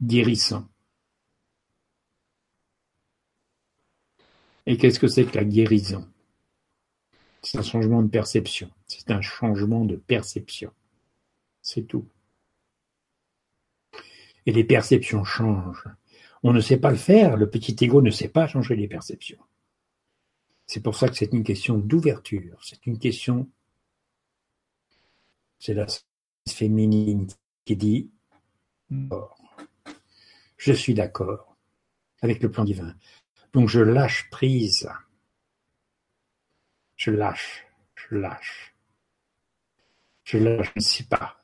guérissant. 0.01 0.72
Et 4.67 4.77
qu'est-ce 4.77 5.01
que 5.01 5.09
c'est 5.09 5.25
que 5.25 5.37
la 5.37 5.45
guérison? 5.45 6.09
C'est 7.43 7.59
un 7.59 7.63
changement 7.63 8.03
de 8.03 8.09
perception. 8.09 8.71
C'est 8.87 9.11
un 9.11 9.21
changement 9.21 9.85
de 9.85 9.97
perception. 9.97 10.73
C'est 11.61 11.83
tout. 11.83 12.07
Et 14.47 14.53
les 14.53 14.65
perceptions 14.65 15.25
changent. 15.25 15.89
On 16.43 16.53
ne 16.53 16.61
sait 16.61 16.77
pas 16.77 16.91
le 16.91 16.97
faire. 16.97 17.37
Le 17.37 17.51
petit 17.51 17.77
ego 17.85 18.03
ne 18.03 18.11
sait 18.11 18.29
pas 18.29 18.47
changer 18.47 18.77
les 18.77 18.89
perceptions. 18.89 19.39
C'est 20.67 20.81
pour 20.81 20.97
ça 20.97 21.09
que 21.09 21.17
c'est 21.17 21.33
une 21.33 21.45
question 21.45 21.79
d'ouverture. 21.79 22.59
C'est 22.63 22.87
une 22.87 22.99
question. 22.99 23.49
C'est 25.59 25.75
la 25.75 25.87
féminine 26.49 27.29
qui 27.65 27.77
dit 27.77 28.11
Je 30.57 30.73
suis 30.73 30.95
d'accord 30.95 31.57
avec 32.21 32.43
le 32.43 32.51
plan 32.51 32.65
divin. 32.65 32.95
Donc 33.53 33.69
je 33.69 33.81
lâche 33.81 34.29
prise. 34.31 34.89
Je 36.97 37.11
lâche, 37.11 37.67
je 37.95 38.15
lâche. 38.17 38.75
Je 40.25 40.39
ne 40.39 40.81
sais 40.81 41.05
pas. 41.05 41.37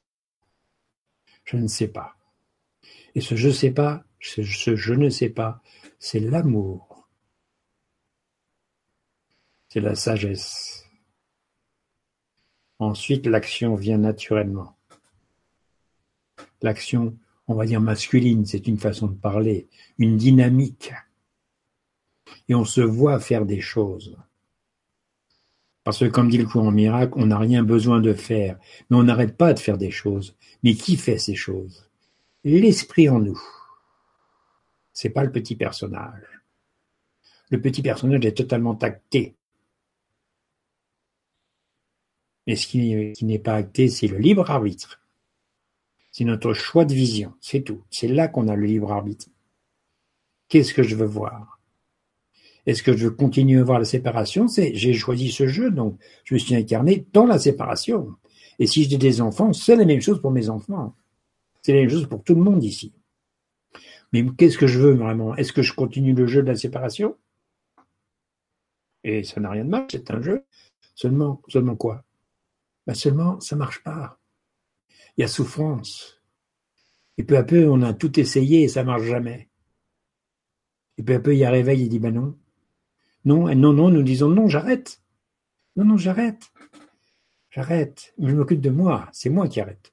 Je 1.45 1.57
ne 1.57 1.67
sais 1.67 1.89
pas. 1.89 2.17
Et 3.15 3.21
ce 3.21 3.37
je 3.37 3.49
ne 3.49 3.53
sais 3.53 3.73
pas, 3.73 4.05
ce 4.21 4.43
je 4.43 4.95
ne 4.95 5.09
sais 5.09 5.31
pas, 5.31 5.63
c'est 5.99 6.21
l'amour. 6.21 7.09
C'est 9.69 9.81
la 9.81 9.95
sagesse. 9.95 10.87
Ensuite, 12.79 13.27
l'action 13.27 13.75
vient 13.75 13.99
naturellement. 13.99 14.77
L'action, 16.63 17.19
on 17.49 17.55
va 17.55 17.67
dire 17.67 17.81
masculine, 17.81 18.47
c'est 18.47 18.67
une 18.67 18.79
façon 18.79 19.09
de 19.09 19.17
parler, 19.17 19.69
une 19.99 20.17
dynamique. 20.17 20.93
Et 22.49 22.55
on 22.55 22.65
se 22.65 22.81
voit 22.81 23.21
faire 23.21 23.45
des 23.45 23.61
choses. 23.61 24.17
Parce 25.85 26.01
que 26.01 26.05
comme 26.07 26.29
dit 26.29 26.39
le 26.39 26.47
courant 26.47 26.71
miracle, 26.71 27.15
on 27.17 27.27
n'a 27.27 27.39
rien 27.39 27.63
besoin 27.63 28.01
de 28.01 28.13
faire, 28.13 28.59
mais 28.91 28.97
on 28.97 29.05
n'arrête 29.05 29.37
pas 29.37 29.55
de 29.55 29.59
faire 29.59 29.79
des 29.79 29.91
choses. 29.91 30.37
Mais 30.63 30.75
qui 30.75 30.97
fait 30.97 31.19
ces 31.19 31.35
choses? 31.35 31.89
L'esprit 32.45 33.09
en 33.09 33.21
nous. 33.21 33.41
C'est 34.93 35.11
pas 35.11 35.25
le 35.25 35.33
petit 35.33 35.57
personnage. 35.57 36.25
Le 37.51 37.61
petit 37.61 37.83
personnage 37.83 38.25
est 38.27 38.37
totalement 38.37 38.77
acté. 38.79 39.35
Mais 42.47 42.57
ce 42.57 42.67
qui 42.67 43.25
n'est 43.25 43.39
pas 43.39 43.55
acté, 43.55 43.89
c'est 43.89 44.09
le 44.09 44.19
libre 44.19 44.51
arbitre. 44.51 45.01
C'est 46.11 46.25
notre 46.25 46.53
choix 46.53 46.85
de 46.85 46.95
vision, 46.95 47.35
c'est 47.41 47.63
tout. 47.63 47.85
C'est 47.91 48.09
là 48.09 48.29
qu'on 48.29 48.49
a 48.49 48.57
le 48.57 48.67
libre 48.67 48.93
arbitre. 48.93 49.27
Qu'est-ce 50.49 50.75
que 50.75 50.83
je 50.83 50.97
veux 50.97 51.07
voir? 51.07 51.58
Est-ce 52.69 52.85
que 52.85 52.97
je 52.97 53.07
veux 53.07 53.11
continuer 53.11 53.59
à 53.59 53.65
voir 53.65 53.81
la 53.81 53.85
séparation 53.85 54.47
j'ai 54.47 54.93
choisi 54.93 55.33
ce 55.33 55.49
jeu, 55.49 55.71
donc 55.71 55.99
je 56.25 56.35
me 56.35 56.39
suis 56.39 56.55
incarné 56.55 57.07
dans 57.13 57.27
la 57.27 57.39
séparation. 57.39 58.15
Et 58.61 58.67
si 58.67 58.85
j'ai 58.85 58.99
des 58.99 59.21
enfants, 59.21 59.53
c'est 59.53 59.75
la 59.75 59.85
même 59.85 60.01
chose 60.01 60.21
pour 60.21 60.31
mes 60.31 60.49
enfants. 60.49 60.95
C'est 61.63 61.73
la 61.73 61.81
même 61.81 61.91
chose 61.91 62.09
pour 62.09 62.23
tout 62.23 62.35
le 62.35 62.43
monde 62.43 62.63
ici. 62.63 62.93
Mais 64.13 64.25
qu'est-ce 64.37 64.59
que 64.59 64.69
je 64.69 64.79
veux 64.79 64.95
vraiment? 64.95 65.35
Est-ce 65.35 65.53
que 65.53 65.63
je 65.63 65.73
continue 65.73 66.15
le 66.15 66.29
jeu 66.29 66.43
de 66.43 66.49
la 66.49 66.57
séparation? 66.57 67.17
Et 69.03 69.25
ça 69.25 69.41
n'a 69.41 69.51
rien 69.51 69.65
de 69.65 69.71
mal, 69.71 69.87
c'est 69.91 70.11
un 70.13 70.23
jeu. 70.23 70.45
Seulement, 70.95 71.43
seulement 71.49 71.77
quoi? 71.77 72.05
Ben 72.87 72.95
Seulement, 72.95 73.41
ça 73.41 73.57
marche 73.57 73.83
pas 73.83 74.19
il 75.19 75.23
y 75.23 75.25
a 75.25 75.29
souffrance. 75.29 76.23
Et 77.19 77.25
peu 77.25 77.37
à 77.37 77.43
peu, 77.43 77.69
on 77.69 77.83
a 77.83 77.93
tout 77.93 78.21
essayé 78.21 78.63
et 78.63 78.69
ça 78.69 78.85
marche 78.85 79.03
jamais. 79.03 79.49
Et 80.97 81.03
peu 81.03 81.15
à 81.15 81.19
peu, 81.19 81.35
il 81.35 81.39
y 81.39 81.45
a 81.45 81.51
réveil, 81.51 81.83
il 81.83 81.89
dit, 81.89 81.99
ben 81.99 82.15
non. 82.15 82.39
Non, 83.25 83.49
et 83.49 83.55
non, 83.55 83.73
non, 83.73 83.91
nous 83.91 84.03
disons, 84.03 84.29
non, 84.29 84.49
j'arrête. 84.49 85.03
Non, 85.77 85.85
non, 85.85 85.97
j'arrête. 85.97 86.51
J'arrête. 87.51 88.15
Je 88.19 88.35
m'occupe 88.35 88.61
de 88.61 88.71
moi. 88.71 89.09
C'est 89.13 89.31
moi 89.31 89.49
qui 89.49 89.61
arrête. 89.61 89.93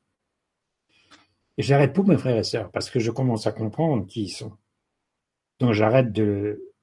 Et 1.58 1.64
j'arrête 1.64 1.94
pour 1.94 2.08
mes 2.08 2.18
frères 2.18 2.38
et 2.38 2.44
sœurs 2.44 2.72
parce 2.72 2.90
que 2.90 3.00
je 3.00 3.12
commence 3.12 3.48
à 3.48 3.52
comprendre 3.52 4.06
qui 4.06 4.24
ils 4.24 4.30
sont. 4.30 4.58
Donc 5.60 5.74
j'arrête 5.74 6.12
de, 6.12 6.74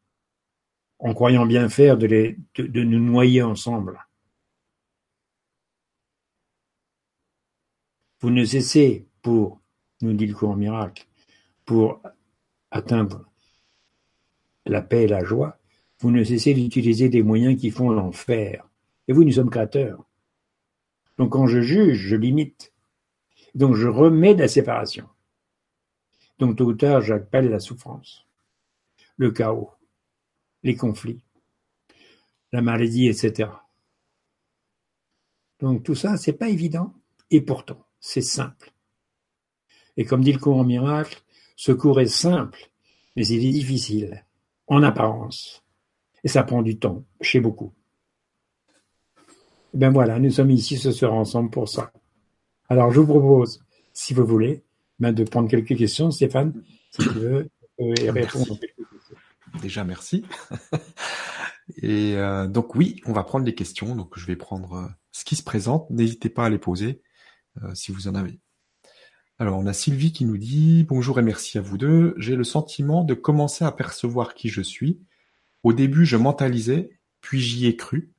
en 0.99 1.15
croyant 1.15 1.47
bien 1.47 1.69
faire, 1.69 1.99
de, 1.99 2.37
nous 2.57 3.01
noyer 3.01 3.43
ensemble. 3.43 4.07
Vous 8.21 8.31
ne 8.31 8.45
cessez 8.45 9.09
pour, 9.21 9.61
nous 10.01 10.13
dit 10.13 10.27
le 10.27 10.35
courant 10.35 10.57
miracle, 10.57 11.07
pour 11.65 12.01
atteindre 12.71 13.29
la 14.65 14.81
paix 14.81 15.05
et 15.05 15.09
la 15.09 15.25
joie, 15.25 15.59
vous 16.03 16.11
ne 16.11 16.25
cessez 16.25 16.53
d'utiliser 16.53 17.09
des 17.09 17.23
moyens 17.23 17.59
qui 17.61 17.71
font 17.71 17.91
l'enfer. 17.91 18.69
Et 19.07 19.13
vous, 19.13 19.23
nous 19.23 19.33
sommes 19.33 19.51
créateurs. 19.51 20.05
Donc 21.17 21.33
quand 21.33 21.47
je 21.47 21.61
juge, 21.61 21.97
je 21.97 22.17
limite. 22.17 22.73
Donc 23.55 23.77
je 23.77 23.87
remets 23.87 24.35
de 24.35 24.41
la 24.41 24.49
séparation. 24.49 25.09
Donc 26.41 26.57
tôt 26.57 26.65
ou 26.65 26.75
tard, 26.75 27.03
j'appelle 27.03 27.51
la 27.51 27.61
souffrance, 27.61 28.27
le 29.17 29.31
chaos, 29.31 29.71
les 30.65 30.75
conflits, 30.75 31.23
la 32.51 32.63
maladie, 32.63 33.07
etc. 33.07 33.51
Donc 35.61 35.85
tout 35.85 35.95
ça, 35.95 36.17
c'est 36.17 36.33
pas 36.33 36.49
évident, 36.49 36.93
et 37.31 37.43
pourtant, 37.43 37.87
c'est 38.01 38.23
simple. 38.23 38.73
Et 39.97 40.05
comme 40.05 40.25
dit 40.25 40.33
le 40.33 40.41
cours 40.41 40.65
miracle, 40.65 41.23
ce 41.55 41.71
cours 41.71 42.01
est 42.01 42.07
simple, 42.07 42.71
mais 43.15 43.25
il 43.29 43.47
est 43.47 43.53
difficile, 43.53 44.25
en 44.67 44.83
apparence. 44.83 45.62
Et 46.25 46.29
ça 46.29 46.43
prend 46.43 46.63
du 46.63 46.79
temps, 46.79 47.05
chez 47.21 47.41
beaucoup. 47.41 47.73
Ben 49.75 49.91
voilà, 49.91 50.19
nous 50.19 50.31
sommes 50.31 50.51
ici 50.51 50.77
ce 50.77 50.93
soir 50.93 51.15
ensemble 51.15 51.51
pour 51.51 51.69
ça. 51.69 51.93
Alors 52.69 52.93
je 52.93 53.01
vous 53.01 53.07
propose, 53.07 53.65
si 53.93 54.15
vous 54.15 54.25
voulez, 54.25 54.63
ben 54.99 55.13
de 55.13 55.25
prendre 55.25 55.49
quelques 55.49 55.77
questions, 55.77 56.11
Stéphane, 56.11 56.63
si 56.91 57.03
tu 57.03 57.09
veux, 57.19 57.49
euh, 57.81 57.95
et 58.01 58.11
répondre. 58.11 58.59
Déjà, 59.61 59.85
merci. 59.85 60.25
et 61.83 62.17
euh, 62.17 62.47
donc 62.47 62.75
oui, 62.75 63.01
on 63.07 63.13
va 63.13 63.25
prendre 63.25 63.45
les 63.45 63.55
questions. 63.55 63.97
Donc 63.97 64.19
je 64.19 64.27
vais 64.27 64.37
prendre 64.37 64.75
euh, 64.75 64.87
ce 65.11 65.25
qui 65.25 65.37
se 65.37 65.43
présente. 65.43 65.89
N'hésitez 65.91 66.29
pas 66.29 66.47
à 66.47 66.51
les 66.51 66.59
poser 66.59 67.03
si 67.75 67.93
vous 67.93 68.09
en 68.09 68.15
avez. 68.15 68.41
Alors 69.39 69.59
on 69.59 69.67
a 69.67 69.75
Sylvie 69.75 70.13
qui 70.13 70.25
nous 70.25 70.39
dit 70.39 70.85
bonjour 70.85 71.19
et 71.19 71.23
merci 71.23 71.59
à 71.59 71.61
vous 71.61 71.77
deux. 71.77 72.15
J'ai 72.17 72.35
le 72.35 72.45
sentiment 72.45 73.05
de 73.05 73.13
commencer 73.13 73.63
à 73.63 73.73
percevoir 73.73 74.33
qui 74.33 74.49
je 74.49 74.63
suis. 74.63 75.01
Au 75.63 75.73
début, 75.73 76.05
je 76.05 76.17
mentalisais, 76.17 76.91
puis 77.21 77.41
j'y 77.41 77.67
ai 77.67 77.77
cru. 77.77 78.13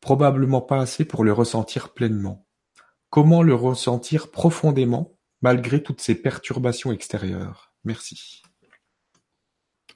Probablement 0.00 0.60
pas 0.60 0.80
assez 0.80 1.04
pour 1.04 1.24
le 1.24 1.32
ressentir 1.32 1.92
pleinement. 1.92 2.46
Comment 3.10 3.42
le 3.42 3.54
ressentir 3.54 4.30
profondément 4.30 5.16
malgré 5.40 5.82
toutes 5.82 6.00
ces 6.00 6.14
perturbations 6.14 6.92
extérieures? 6.92 7.72
Merci. 7.84 8.42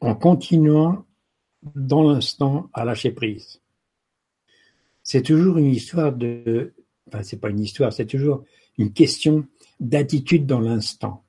En 0.01 0.15
continuant 0.15 1.05
dans 1.75 2.03
l'instant 2.03 2.71
à 2.73 2.85
lâcher 2.85 3.11
prise. 3.11 3.61
C'est 5.03 5.23
toujours 5.23 5.59
une 5.59 5.67
histoire 5.67 6.13
de, 6.13 6.73
enfin 7.09 7.23
c'est 7.23 7.41
pas 7.41 7.51
une 7.51 7.61
histoire, 7.61 7.93
c'est 7.93 8.07
toujours 8.07 8.45
une 8.79 8.93
question 8.93 9.47
d'attitude 9.81 10.47
dans 10.47 10.61
l'instant. 10.61 11.25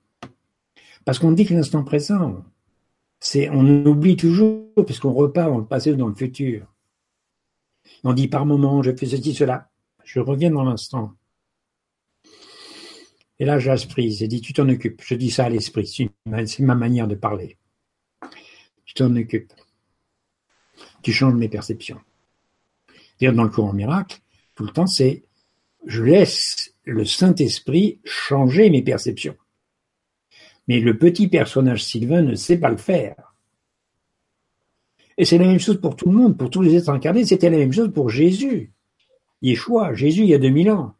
Parce 1.03 1.19
qu'on 1.19 1.31
dit 1.31 1.45
que 1.45 1.53
l'instant 1.53 1.83
présent, 1.83 2.45
c'est, 3.23 3.49
on 3.49 3.85
oublie 3.85 4.17
toujours 4.17 4.73
parce 4.75 4.99
qu'on 4.99 5.13
repart 5.13 5.49
dans 5.49 5.59
le 5.59 5.65
passé 5.65 5.91
ou 5.91 5.95
dans 5.95 6.07
le 6.07 6.15
futur. 6.15 6.65
On 8.03 8.13
dit 8.13 8.27
par 8.27 8.47
moment, 8.47 8.81
je 8.81 8.95
fais 8.95 9.05
ceci, 9.05 9.35
cela. 9.35 9.69
Je 10.03 10.19
reviens 10.19 10.49
dans 10.49 10.63
l'instant. 10.63 11.13
Et 13.37 13.45
là, 13.45 13.59
j'asprise. 13.59 14.19
J'ai 14.19 14.27
dit, 14.27 14.41
tu 14.41 14.53
t'en 14.53 14.67
occupes. 14.69 15.01
Je 15.05 15.13
dis 15.13 15.29
ça 15.29 15.45
à 15.45 15.49
l'esprit. 15.49 15.85
C'est 15.87 16.59
ma 16.59 16.75
manière 16.75 17.07
de 17.07 17.13
parler. 17.15 17.57
Tu 18.85 18.95
t'en 18.95 19.15
occupes. 19.15 19.53
Tu 21.03 21.13
changes 21.13 21.35
mes 21.35 21.47
perceptions. 21.47 22.01
D'ailleurs, 23.19 23.35
dans 23.35 23.43
le 23.43 23.49
courant 23.49 23.73
miracle, 23.73 24.19
tout 24.55 24.63
le 24.63 24.71
temps, 24.71 24.87
c'est 24.87 25.23
je 25.85 26.03
laisse 26.03 26.73
le 26.85 27.05
Saint-Esprit 27.05 27.99
changer 28.03 28.71
mes 28.71 28.81
perceptions. 28.81 29.35
Mais 30.71 30.79
le 30.79 30.97
petit 30.97 31.27
personnage 31.27 31.83
Sylvain 31.83 32.21
ne 32.21 32.33
sait 32.33 32.57
pas 32.57 32.69
le 32.69 32.77
faire. 32.77 33.35
Et 35.17 35.25
c'est 35.25 35.37
la 35.37 35.45
même 35.45 35.59
chose 35.59 35.81
pour 35.81 35.97
tout 35.97 36.09
le 36.09 36.15
monde, 36.15 36.37
pour 36.37 36.49
tous 36.49 36.61
les 36.61 36.77
êtres 36.77 36.87
incarnés, 36.87 37.25
c'était 37.25 37.49
la 37.49 37.57
même 37.57 37.73
chose 37.73 37.91
pour 37.91 38.09
Jésus. 38.09 38.71
Yeshua, 39.41 39.93
Jésus 39.95 40.21
il 40.21 40.29
y 40.29 40.33
a 40.33 40.37
2000 40.37 40.71
ans, 40.71 40.95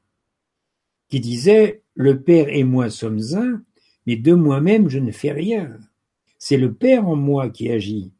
qui 1.07 1.21
disait, 1.21 1.83
le 1.93 2.21
Père 2.21 2.49
et 2.49 2.65
moi 2.65 2.89
sommes 2.89 3.21
un, 3.33 3.63
mais 4.05 4.17
de 4.17 4.33
moi-même 4.33 4.89
je 4.89 4.99
ne 4.99 5.13
fais 5.13 5.31
rien. 5.31 5.79
C'est 6.37 6.57
le 6.57 6.73
Père 6.73 7.07
en 7.07 7.15
moi 7.15 7.49
qui 7.49 7.71
agit. 7.71 8.11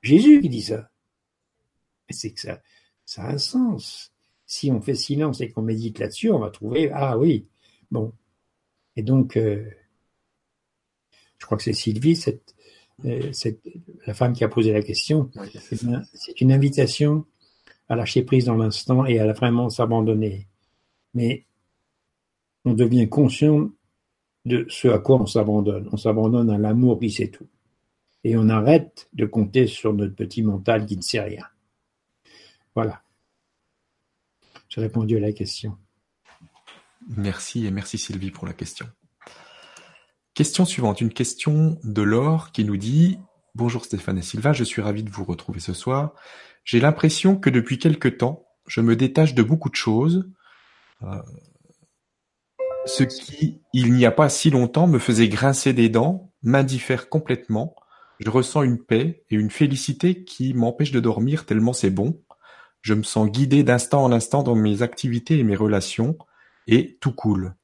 Jésus 0.00 0.40
qui 0.40 0.48
dit 0.48 0.62
ça. 0.62 0.92
C'est 2.08 2.30
que 2.30 2.40
ça, 2.40 2.62
ça 3.04 3.24
a 3.24 3.32
un 3.32 3.38
sens. 3.38 4.12
Si 4.46 4.70
on 4.70 4.80
fait 4.80 4.94
silence 4.94 5.40
et 5.40 5.50
qu'on 5.50 5.62
médite 5.62 5.98
là-dessus, 5.98 6.30
on 6.30 6.38
va 6.38 6.50
trouver, 6.50 6.92
ah 6.94 7.18
oui, 7.18 7.48
bon. 7.90 8.12
Et 8.94 9.02
donc, 9.02 9.36
euh, 9.36 9.68
je 11.44 11.46
crois 11.46 11.58
que 11.58 11.64
c'est 11.64 11.74
Sylvie, 11.74 12.16
cette, 12.16 12.54
euh, 13.04 13.30
la 14.06 14.14
femme 14.14 14.32
qui 14.32 14.44
a 14.44 14.48
posé 14.48 14.72
la 14.72 14.80
question, 14.80 15.30
c'est 16.14 16.40
une 16.40 16.52
invitation 16.52 17.26
à 17.86 17.96
lâcher 17.96 18.22
prise 18.22 18.46
dans 18.46 18.56
l'instant 18.56 19.04
et 19.04 19.18
à 19.18 19.30
vraiment 19.34 19.68
s'abandonner. 19.68 20.48
Mais 21.12 21.44
on 22.64 22.72
devient 22.72 23.10
conscient 23.10 23.68
de 24.46 24.64
ce 24.70 24.88
à 24.88 24.98
quoi 25.00 25.20
on 25.20 25.26
s'abandonne. 25.26 25.86
On 25.92 25.98
s'abandonne 25.98 26.48
à 26.48 26.56
l'amour 26.56 26.98
qui 26.98 27.10
sait 27.10 27.28
tout. 27.28 27.46
Et 28.24 28.38
on 28.38 28.48
arrête 28.48 29.10
de 29.12 29.26
compter 29.26 29.66
sur 29.66 29.92
notre 29.92 30.14
petit 30.14 30.42
mental 30.42 30.86
qui 30.86 30.96
ne 30.96 31.02
sait 31.02 31.20
rien. 31.20 31.44
Voilà. 32.74 33.02
J'ai 34.70 34.80
répondu 34.80 35.18
à 35.18 35.20
la 35.20 35.34
question. 35.34 35.76
Merci 37.06 37.66
et 37.66 37.70
merci 37.70 37.98
Sylvie 37.98 38.30
pour 38.30 38.46
la 38.46 38.54
question. 38.54 38.86
Question 40.34 40.64
suivante, 40.64 41.00
une 41.00 41.12
question 41.12 41.78
de 41.84 42.02
Laure 42.02 42.50
qui 42.50 42.64
nous 42.64 42.76
dit 42.76 43.20
Bonjour 43.54 43.84
Stéphane 43.84 44.18
et 44.18 44.22
Sylvain, 44.22 44.52
je 44.52 44.64
suis 44.64 44.82
ravi 44.82 45.04
de 45.04 45.10
vous 45.10 45.22
retrouver 45.22 45.60
ce 45.60 45.72
soir. 45.72 46.12
J'ai 46.64 46.80
l'impression 46.80 47.36
que 47.36 47.50
depuis 47.50 47.78
quelque 47.78 48.08
temps, 48.08 48.44
je 48.66 48.80
me 48.80 48.96
détache 48.96 49.34
de 49.34 49.44
beaucoup 49.44 49.70
de 49.70 49.76
choses, 49.76 50.28
euh, 51.04 51.22
ce 52.84 53.04
qui, 53.04 53.62
il 53.72 53.94
n'y 53.94 54.06
a 54.06 54.10
pas 54.10 54.28
si 54.28 54.50
longtemps, 54.50 54.88
me 54.88 54.98
faisait 54.98 55.28
grincer 55.28 55.72
des 55.72 55.88
dents, 55.88 56.32
m'indiffère 56.42 57.08
complètement. 57.08 57.76
Je 58.18 58.28
ressens 58.28 58.64
une 58.64 58.82
paix 58.82 59.22
et 59.30 59.36
une 59.36 59.50
félicité 59.50 60.24
qui 60.24 60.52
m'empêche 60.52 60.90
de 60.90 60.98
dormir 60.98 61.46
tellement 61.46 61.72
c'est 61.72 61.90
bon. 61.90 62.20
Je 62.82 62.94
me 62.94 63.04
sens 63.04 63.30
guidé 63.30 63.62
d'instant 63.62 64.02
en 64.02 64.10
instant 64.10 64.42
dans 64.42 64.56
mes 64.56 64.82
activités 64.82 65.38
et 65.38 65.44
mes 65.44 65.54
relations, 65.54 66.18
et 66.66 66.98
tout 67.00 67.12
coule. 67.12 67.54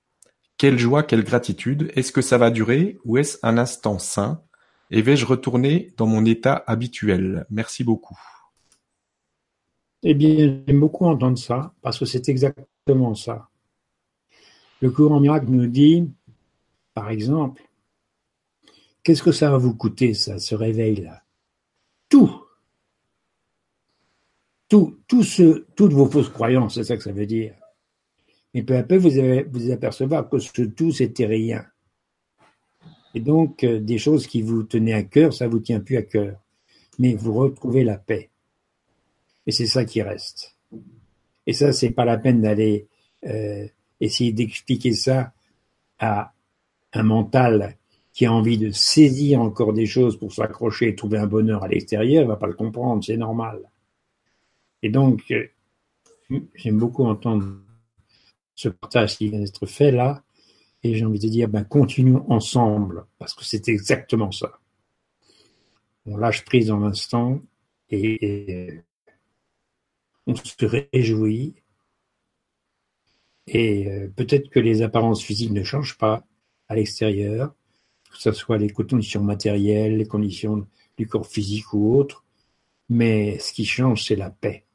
Quelle 0.61 0.79
joie, 0.79 1.03
quelle 1.05 1.25
gratitude! 1.25 1.91
Est-ce 1.95 2.13
que 2.13 2.21
ça 2.21 2.37
va 2.37 2.51
durer 2.51 2.99
ou 3.07 3.17
est-ce 3.17 3.39
un 3.43 3.57
instant 3.57 3.99
sain? 3.99 4.43
Et 4.91 5.01
vais-je 5.01 5.25
retourner 5.25 5.95
dans 5.97 6.07
mon 6.07 6.27
état 6.27 6.63
habituel? 6.67 7.47
Merci 7.49 7.83
beaucoup. 7.83 8.19
Eh 10.03 10.13
bien, 10.13 10.63
j'aime 10.67 10.81
beaucoup 10.81 11.07
entendre 11.07 11.39
ça, 11.39 11.73
parce 11.81 11.99
que 11.99 12.05
c'est 12.05 12.29
exactement 12.29 13.15
ça. 13.15 13.49
Le 14.83 14.91
courant 14.91 15.19
miracle 15.19 15.47
nous 15.49 15.67
dit, 15.67 16.11
par 16.93 17.09
exemple, 17.09 17.63
qu'est-ce 19.03 19.23
que 19.23 19.33
ça 19.33 19.51
va 19.51 19.57
vous 19.57 19.75
coûter, 19.75 20.13
ça, 20.13 20.39
ce 20.39 20.55
réveil-là? 20.55 21.23
Tout. 22.11 22.39
Tout, 24.69 24.99
tout 25.09 25.23
ce, 25.23 25.65
toutes 25.75 25.95
vos 25.95 26.05
fausses 26.05 26.29
croyances, 26.29 26.75
c'est 26.75 26.85
ça 26.85 26.99
que 26.99 27.03
ça 27.03 27.13
veut 27.13 27.25
dire. 27.25 27.55
Mais 28.55 28.63
peu 28.63 28.77
à 28.77 28.83
peu, 28.83 28.97
vous 28.97 29.19
allez 29.19 29.45
vous 29.45 29.71
apercevoir 29.71 30.29
que 30.29 30.39
ce 30.39 30.63
tout, 30.63 30.93
c'était 30.93 31.27
rien. 31.27 31.65
Et 33.15 33.21
donc, 33.21 33.65
euh, 33.65 33.81
des 33.81 33.99
choses 33.99 34.27
qui 34.27 34.43
vous 34.43 34.63
tenaient 34.63 34.93
à 34.93 35.03
cœur, 35.03 35.33
ça 35.33 35.49
vous 35.49 35.61
tient 35.61 35.81
plus 35.81 35.97
à 35.97 36.03
cœur. 36.03 36.41
Mais 36.99 37.15
vous 37.15 37.35
retrouvez 37.35 37.85
la 37.85 37.97
paix. 37.97 38.31
Et 39.47 39.53
c'est 39.53 39.67
ça 39.67 39.85
qui 39.85 40.03
reste. 40.03 40.57
Et 41.47 41.53
ça, 41.53 41.73
c'est 41.73 41.91
pas 41.91 42.05
la 42.05 42.19
peine 42.19 42.43
d'aller 42.43 42.87
euh, 43.27 43.67
essayer 44.01 44.33
d'expliquer 44.33 44.93
ça 44.93 45.33
à 45.99 46.33
un 46.93 47.03
mental 47.03 47.77
qui 48.13 48.27
a 48.27 48.33
envie 48.33 48.59
de 48.59 48.71
saisir 48.71 49.41
encore 49.41 49.73
des 49.73 49.87
choses 49.87 50.19
pour 50.19 50.33
s'accrocher 50.33 50.89
et 50.89 50.95
trouver 50.95 51.19
un 51.19 51.27
bonheur 51.27 51.63
à 51.63 51.69
l'extérieur, 51.69 52.23
il 52.23 52.29
va 52.29 52.37
pas 52.37 52.47
le 52.47 52.55
comprendre, 52.55 53.05
c'est 53.05 53.17
normal. 53.17 53.61
Et 54.83 54.91
donc, 54.91 55.23
euh, 55.31 55.47
j'aime 56.55 56.79
beaucoup 56.79 57.05
entendre 57.05 57.47
ce 58.61 58.69
partage 58.69 59.17
qui 59.17 59.31
vient 59.31 59.41
d'être 59.41 59.65
fait 59.65 59.91
là, 59.91 60.23
et 60.83 60.95
j'ai 60.95 61.05
envie 61.07 61.19
de 61.19 61.29
dire, 61.29 61.49
ben, 61.49 61.65
continuons 61.65 62.31
ensemble, 62.31 63.07
parce 63.19 63.33
que 63.33 63.45
c'est 63.45 63.69
exactement 63.69 64.33
ça. 64.33 64.61
On 66.05 66.19
lâche 66.19 66.45
prise 66.45 66.67
dans 66.67 66.79
l'instant 66.79 67.41
et, 67.89 68.83
on 70.27 70.35
se 70.35 70.67
réjouit. 70.93 71.55
Et 73.47 73.89
euh, 73.89 74.09
peut-être 74.15 74.51
que 74.51 74.61
les 74.61 74.83
apparences 74.83 75.23
physiques 75.23 75.53
ne 75.53 75.65
changent 75.65 75.97
pas 75.97 76.25
à 76.69 76.75
l'extérieur, 76.75 77.55
que 78.11 78.19
ce 78.19 78.33
soit 78.33 78.59
les 78.59 78.71
conditions 78.71 79.25
matérielles, 79.25 79.97
les 79.97 80.07
conditions 80.07 80.67
du 80.99 81.07
corps 81.07 81.27
physique 81.27 81.73
ou 81.73 81.97
autre, 81.97 82.25
mais 82.91 83.39
ce 83.39 83.55
qui 83.55 83.65
change, 83.65 84.05
c'est 84.05 84.17
la 84.17 84.31
paix. 84.31 84.67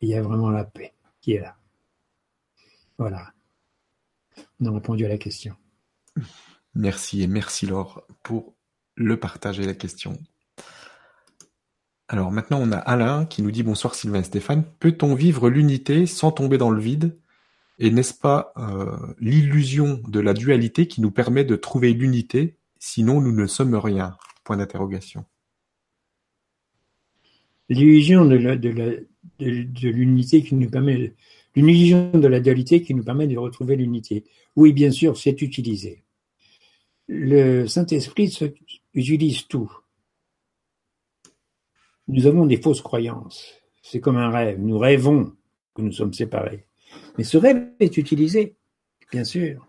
Il 0.00 0.08
y 0.08 0.14
a 0.14 0.22
vraiment 0.22 0.50
la 0.50 0.64
paix 0.64 0.94
qui 1.20 1.34
est 1.34 1.40
là. 1.40 1.56
Voilà. 2.98 3.32
On 4.60 4.66
a 4.66 4.70
répondu 4.72 5.04
à 5.04 5.08
la 5.08 5.18
question. 5.18 5.54
Merci 6.74 7.22
et 7.22 7.26
merci 7.26 7.66
Laure 7.66 8.06
pour 8.22 8.54
le 8.94 9.18
partage 9.18 9.60
et 9.60 9.66
la 9.66 9.74
question. 9.74 10.18
Alors 12.08 12.30
maintenant, 12.30 12.60
on 12.60 12.72
a 12.72 12.78
Alain 12.78 13.26
qui 13.26 13.42
nous 13.42 13.50
dit 13.50 13.62
bonsoir 13.62 13.94
Sylvain 13.94 14.20
et 14.20 14.24
Stéphane. 14.24 14.64
Peut-on 14.78 15.14
vivre 15.14 15.50
l'unité 15.50 16.06
sans 16.06 16.32
tomber 16.32 16.58
dans 16.58 16.70
le 16.70 16.80
vide? 16.80 17.18
Et 17.78 17.90
n'est-ce 17.90 18.14
pas 18.14 18.52
euh, 18.56 18.96
l'illusion 19.18 20.00
de 20.08 20.20
la 20.20 20.32
dualité 20.32 20.86
qui 20.88 21.00
nous 21.00 21.10
permet 21.10 21.44
de 21.44 21.56
trouver 21.56 21.92
l'unité? 21.92 22.56
Sinon, 22.78 23.20
nous 23.20 23.32
ne 23.32 23.46
sommes 23.46 23.74
rien. 23.74 24.16
Point 24.44 24.56
d'interrogation. 24.56 25.24
L'illusion 27.68 28.24
de, 28.24 28.36
de 29.40 29.88
l'unité 29.88 30.42
qui 30.42 30.54
nous 30.54 30.70
permet, 30.70 31.14
l'illusion 31.56 32.10
de 32.12 32.28
la 32.28 32.40
dualité 32.40 32.82
qui 32.82 32.94
nous 32.94 33.02
permet 33.02 33.26
de 33.26 33.36
retrouver 33.36 33.76
l'unité. 33.76 34.24
Oui, 34.54 34.72
bien 34.72 34.90
sûr, 34.90 35.16
c'est 35.16 35.40
utilisé. 35.42 36.04
Le 37.08 37.66
Saint-Esprit 37.66 38.38
utilise 38.94 39.46
tout. 39.46 39.72
Nous 42.08 42.26
avons 42.26 42.46
des 42.46 42.60
fausses 42.60 42.82
croyances. 42.82 43.54
C'est 43.82 44.00
comme 44.00 44.16
un 44.16 44.30
rêve. 44.30 44.60
Nous 44.60 44.78
rêvons 44.78 45.32
que 45.74 45.82
nous 45.82 45.92
sommes 45.92 46.12
séparés. 46.12 46.66
Mais 47.18 47.24
ce 47.24 47.36
rêve 47.36 47.70
est 47.80 47.96
utilisé, 47.96 48.56
bien 49.10 49.24
sûr. 49.24 49.66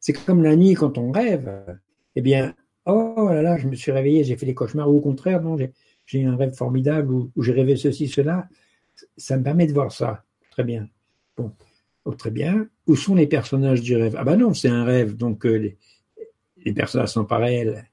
C'est 0.00 0.12
comme 0.12 0.42
la 0.42 0.56
nuit 0.56 0.74
quand 0.74 0.96
on 0.96 1.10
rêve. 1.12 1.78
Eh 2.16 2.22
bien, 2.22 2.54
oh 2.86 3.28
là 3.30 3.42
là, 3.42 3.58
je 3.58 3.68
me 3.68 3.74
suis 3.74 3.92
réveillé, 3.92 4.24
j'ai 4.24 4.36
fait 4.36 4.46
des 4.46 4.54
cauchemars. 4.54 4.90
Ou 4.90 4.98
au 4.98 5.00
contraire, 5.00 5.42
non, 5.42 5.56
j'ai 6.06 6.24
un 6.24 6.36
rêve 6.36 6.54
formidable 6.54 7.12
où, 7.12 7.30
j'ai 7.42 7.52
rêvé 7.52 7.76
ceci, 7.76 8.08
cela. 8.08 8.48
Ça 9.16 9.36
me 9.36 9.42
permet 9.42 9.66
de 9.66 9.72
voir 9.72 9.92
ça. 9.92 10.24
Très 10.50 10.64
bien. 10.64 10.88
Oh, 12.04 12.14
très 12.14 12.30
bien. 12.30 12.68
Où 12.86 12.96
sont 12.96 13.14
les 13.14 13.26
personnages 13.26 13.82
du 13.82 13.94
rêve? 13.96 14.16
Ah 14.18 14.24
ben 14.24 14.36
non, 14.36 14.54
c'est 14.54 14.68
un 14.68 14.84
rêve, 14.84 15.16
donc 15.16 15.44
euh, 15.44 15.56
les, 15.56 15.78
les 16.56 16.72
personnages 16.72 17.10
sont 17.10 17.24
pas 17.24 17.38
réels. 17.38 17.90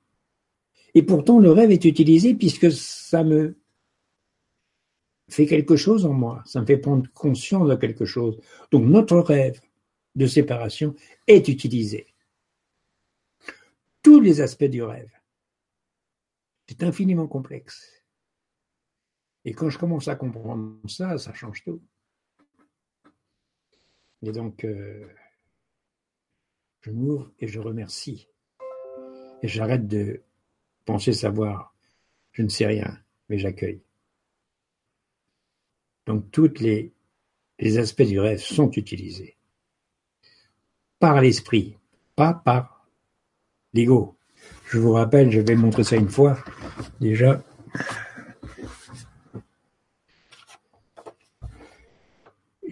Et 0.94 1.04
pourtant, 1.04 1.40
le 1.40 1.52
rêve 1.52 1.72
est 1.72 1.86
utilisé 1.86 2.34
puisque 2.34 2.72
ça 2.72 3.24
me 3.24 3.58
fait 5.30 5.46
quelque 5.46 5.76
chose 5.76 6.06
en 6.06 6.14
moi, 6.14 6.42
ça 6.46 6.62
me 6.62 6.66
fait 6.66 6.78
prendre 6.78 7.10
conscience 7.14 7.68
de 7.68 7.76
quelque 7.76 8.06
chose. 8.06 8.40
Donc 8.72 8.86
notre 8.86 9.20
rêve 9.20 9.60
de 10.16 10.26
séparation 10.26 10.96
est 11.28 11.48
utilisé. 11.48 12.08
Tous 14.02 14.22
les 14.22 14.42
aspects 14.42 14.64
du 14.64 14.82
rêve. 14.82 15.12
C'est 16.68 16.84
infiniment 16.84 17.28
complexe. 17.28 18.04
Et 19.46 19.54
quand 19.54 19.70
je 19.70 19.78
commence 19.78 20.08
à 20.08 20.16
comprendre 20.16 20.78
ça, 20.88 21.18
ça 21.18 21.34
change 21.34 21.64
tout. 21.64 21.82
Et 24.24 24.32
donc, 24.32 24.64
euh, 24.64 25.08
je 26.82 26.92
m'ouvre 26.92 27.32
et 27.40 27.48
je 27.48 27.60
remercie. 27.60 28.28
Et 29.44 29.48
j'arrête 29.48 29.88
de 29.88 30.22
penser 30.86 31.14
savoir. 31.14 31.74
Je 32.32 32.44
ne 32.44 32.50
sais 32.50 32.66
rien, 32.66 33.00
mais 33.30 33.38
j'accueille. 33.38 33.82
Donc 36.06 36.32
tous 36.32 36.60
les, 36.60 36.94
les 37.60 37.78
aspects 37.78 38.04
du 38.04 38.20
rêve 38.20 38.40
sont 38.40 38.72
utilisés 38.72 39.38
par 41.00 41.22
l'esprit, 41.22 41.78
pas 42.16 42.34
par 42.34 42.88
l'ego. 43.74 44.18
Je 44.66 44.80
vous 44.80 44.94
rappelle, 44.94 45.32
je 45.32 45.42
vais 45.42 45.56
montrer 45.56 45.84
ça 45.84 45.96
une 45.96 46.10
fois 46.10 46.38
déjà. 47.00 47.42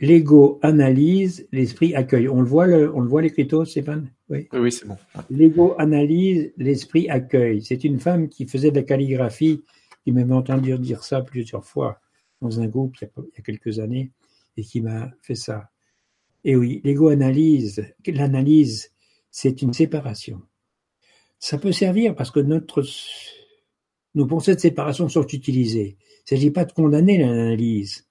L'ego 0.02 0.60
analyse, 0.62 1.48
l'esprit 1.52 1.96
accueille. 1.96 2.28
On 2.28 2.42
le 2.42 2.48
voit, 2.48 2.68
le, 2.68 2.94
on 2.94 3.00
le 3.00 3.08
voit 3.08 3.22
l'écriteau, 3.22 3.64
Stéphane? 3.66 4.12
Oui, 4.30 4.48
oui 4.54 4.72
c'est 4.72 4.86
bon. 4.88 4.98
L'ego 5.30 5.76
analyse, 5.78 6.52
l'esprit 6.58 7.10
accueille. 7.10 7.64
C'est 7.64 7.84
une 7.84 8.00
femme 8.00 8.28
qui 8.28 8.46
faisait 8.46 8.72
de 8.72 8.76
la 8.76 8.84
calligraphie, 8.84 9.64
qui 10.04 10.12
m'avait 10.12 10.34
entendu 10.34 10.78
dire 10.80 11.04
ça 11.04 11.22
plusieurs 11.22 11.66
fois 11.66 12.00
dans 12.42 12.60
un 12.60 12.68
groupe 12.68 12.96
il 13.02 13.06
y 13.06 13.40
a, 13.40 13.42
quelques 13.42 13.80
années 13.80 14.12
et 14.58 14.64
qui 14.64 14.82
m'a 14.82 15.12
fait 15.22 15.36
ça. 15.36 15.70
Et 16.44 16.56
oui, 16.56 16.82
l'ego-analyse, 16.84 17.84
l'analyse, 18.06 18.92
c'est 19.32 19.62
une 19.62 19.74
séparation. 19.74 20.42
Ça 21.40 21.58
peut 21.58 21.72
servir 21.72 22.16
parce 22.16 22.32
que 22.32 22.40
notre, 22.40 22.84
nos 24.14 24.28
pensées 24.28 24.56
de 24.56 24.60
séparation 24.60 25.10
sont 25.10 25.28
utilisées. 25.28 25.98
Il 26.00 26.34
ne 26.34 26.38
s'agit 26.38 26.52
pas 26.52 26.66
de 26.66 26.72
condamner 26.72 27.18
l'analyse, 27.18 28.05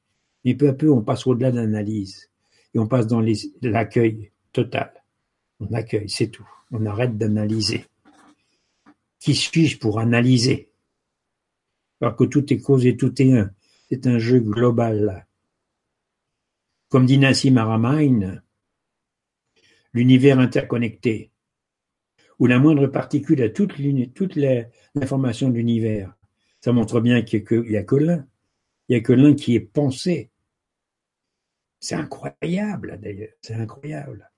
mais 0.44 0.54
peu 0.54 0.68
à 0.68 0.72
peu, 0.72 0.90
on 0.90 1.02
passe 1.02 1.26
au-delà 1.26 1.50
de 1.50 1.56
l'analyse 1.56 2.30
et 2.74 2.78
on 2.78 2.86
passe 2.86 3.06
dans 3.06 3.22
l'accueil 3.62 4.30
total. 4.52 4.92
On 5.60 5.72
accueille, 5.72 6.08
c'est 6.08 6.28
tout. 6.28 6.48
On 6.70 6.84
arrête 6.86 7.16
d'analyser. 7.16 7.84
Qui 9.20 9.34
suis-je 9.34 9.78
pour 9.78 10.00
analyser? 10.00 10.70
Alors 12.00 12.16
que 12.16 12.24
tout 12.24 12.52
est 12.52 12.58
cause 12.58 12.84
et 12.84 12.96
tout 12.96 13.22
est 13.22 13.32
un. 13.32 13.50
C'est 13.90 14.06
un 14.06 14.18
jeu 14.18 14.40
global. 14.40 15.26
Comme 16.88 17.06
dit 17.06 17.18
Nassim 17.18 17.56
Haramein, 17.56 18.42
l'univers 19.92 20.38
interconnecté, 20.38 21.30
où 22.38 22.46
la 22.46 22.58
moindre 22.58 22.88
particule 22.88 23.42
a 23.42 23.48
toute, 23.50 23.76
l'information 23.78 25.48
de 25.48 25.54
l'univers. 25.54 26.14
Ça 26.60 26.72
montre 26.72 27.00
bien 27.00 27.22
qu'il 27.22 27.44
n'y 27.68 27.76
a 27.76 27.84
que 27.84 27.96
l'un. 27.96 28.26
Il 28.88 28.92
n'y 28.92 28.96
a 28.96 29.00
que 29.00 29.12
l'un 29.12 29.34
qui 29.34 29.54
est 29.54 29.60
pensé. 29.60 30.30
C'est 31.84 31.96
incroyable, 31.96 32.98
d'ailleurs. 32.98 33.34
C'est 33.42 33.52
incroyable. 33.52 34.30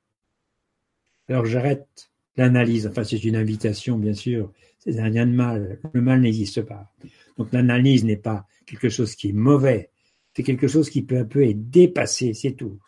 Alors 1.29 1.45
j'arrête 1.45 2.11
l'analyse. 2.37 2.89
Enfin, 2.89 3.05
c'est 3.05 3.23
une 3.23 3.37
invitation, 3.37 3.99
bien 3.99 4.15
sûr. 4.15 4.53
C'est 4.81 4.99
un 4.99 5.09
lien 5.09 5.27
de 5.27 5.33
mal. 5.33 5.79
Le 5.93 6.01
mal 6.01 6.23
n'existe 6.23 6.63
pas. 6.63 6.93
Donc 7.37 7.53
l'analyse 7.53 8.05
n'est 8.05 8.17
pas 8.17 8.49
quelque 8.67 8.89
chose 8.89 9.15
qui 9.15 9.29
est 9.29 9.33
mauvais, 9.33 9.93
c'est 10.35 10.43
quelque 10.43 10.67
chose 10.67 10.91
qui 10.91 11.03
peu 11.03 11.19
à 11.19 11.25
peu 11.25 11.45
est 11.45 11.55
dépassé, 11.55 12.35
c'est 12.35 12.55
tout. 12.55 12.81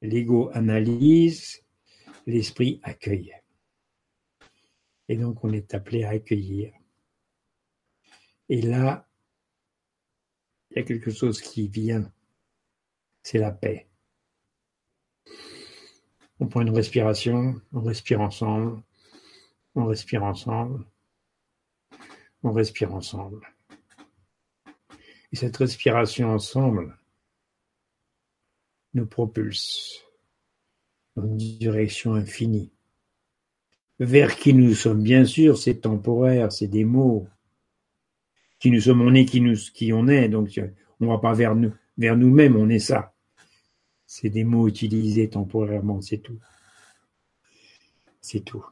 L'ego 0.00 0.48
analyse, 0.52 1.64
l'esprit 2.28 2.78
accueille. 2.84 3.34
Et 5.08 5.16
donc 5.16 5.42
on 5.42 5.52
est 5.52 5.74
appelé 5.74 6.04
à 6.04 6.10
accueillir. 6.10 6.72
Et 8.52 8.60
là, 8.60 9.08
il 10.70 10.76
y 10.76 10.80
a 10.80 10.82
quelque 10.82 11.10
chose 11.10 11.40
qui 11.40 11.68
vient, 11.68 12.12
c'est 13.22 13.38
la 13.38 13.50
paix. 13.50 13.88
On 16.38 16.48
prend 16.48 16.60
une 16.60 16.76
respiration, 16.76 17.62
on 17.72 17.80
respire 17.80 18.20
ensemble, 18.20 18.82
on 19.74 19.86
respire 19.86 20.22
ensemble, 20.24 20.84
on 22.42 22.52
respire 22.52 22.94
ensemble. 22.94 23.40
Et 25.32 25.36
cette 25.36 25.56
respiration 25.56 26.28
ensemble 26.28 26.94
nous 28.92 29.06
propulse 29.06 30.04
dans 31.16 31.24
une 31.24 31.38
direction 31.38 32.12
infinie, 32.12 32.70
vers 33.98 34.36
qui 34.36 34.52
nous 34.52 34.74
sommes, 34.74 35.02
bien 35.02 35.24
sûr, 35.24 35.56
c'est 35.56 35.80
temporaire, 35.80 36.52
c'est 36.52 36.68
des 36.68 36.84
mots. 36.84 37.26
Qui 38.62 38.70
nous 38.70 38.80
sommes, 38.80 39.02
on 39.02 39.12
est 39.12 39.24
qui, 39.24 39.40
nous, 39.40 39.56
on 39.92 40.06
est, 40.06 40.28
donc 40.28 40.48
on 41.00 41.04
ne 41.04 41.10
va 41.10 41.18
pas 41.18 41.32
vers 41.32 41.56
nous-mêmes, 41.56 42.54
on 42.54 42.68
est 42.68 42.78
ça. 42.78 43.12
C'est 44.06 44.30
des 44.30 44.44
mots 44.44 44.68
utilisés 44.68 45.28
temporairement, 45.28 46.00
c'est 46.00 46.18
tout. 46.18 46.38
C'est 48.20 48.44
tout. 48.44 48.64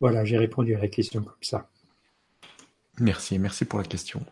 Voilà, 0.00 0.24
j'ai 0.24 0.38
répondu 0.38 0.74
à 0.74 0.78
la 0.78 0.88
question 0.88 1.22
comme 1.22 1.42
ça. 1.42 1.68
Merci, 2.98 3.38
merci 3.38 3.66
pour 3.66 3.78
la 3.78 3.84
question. 3.84 4.24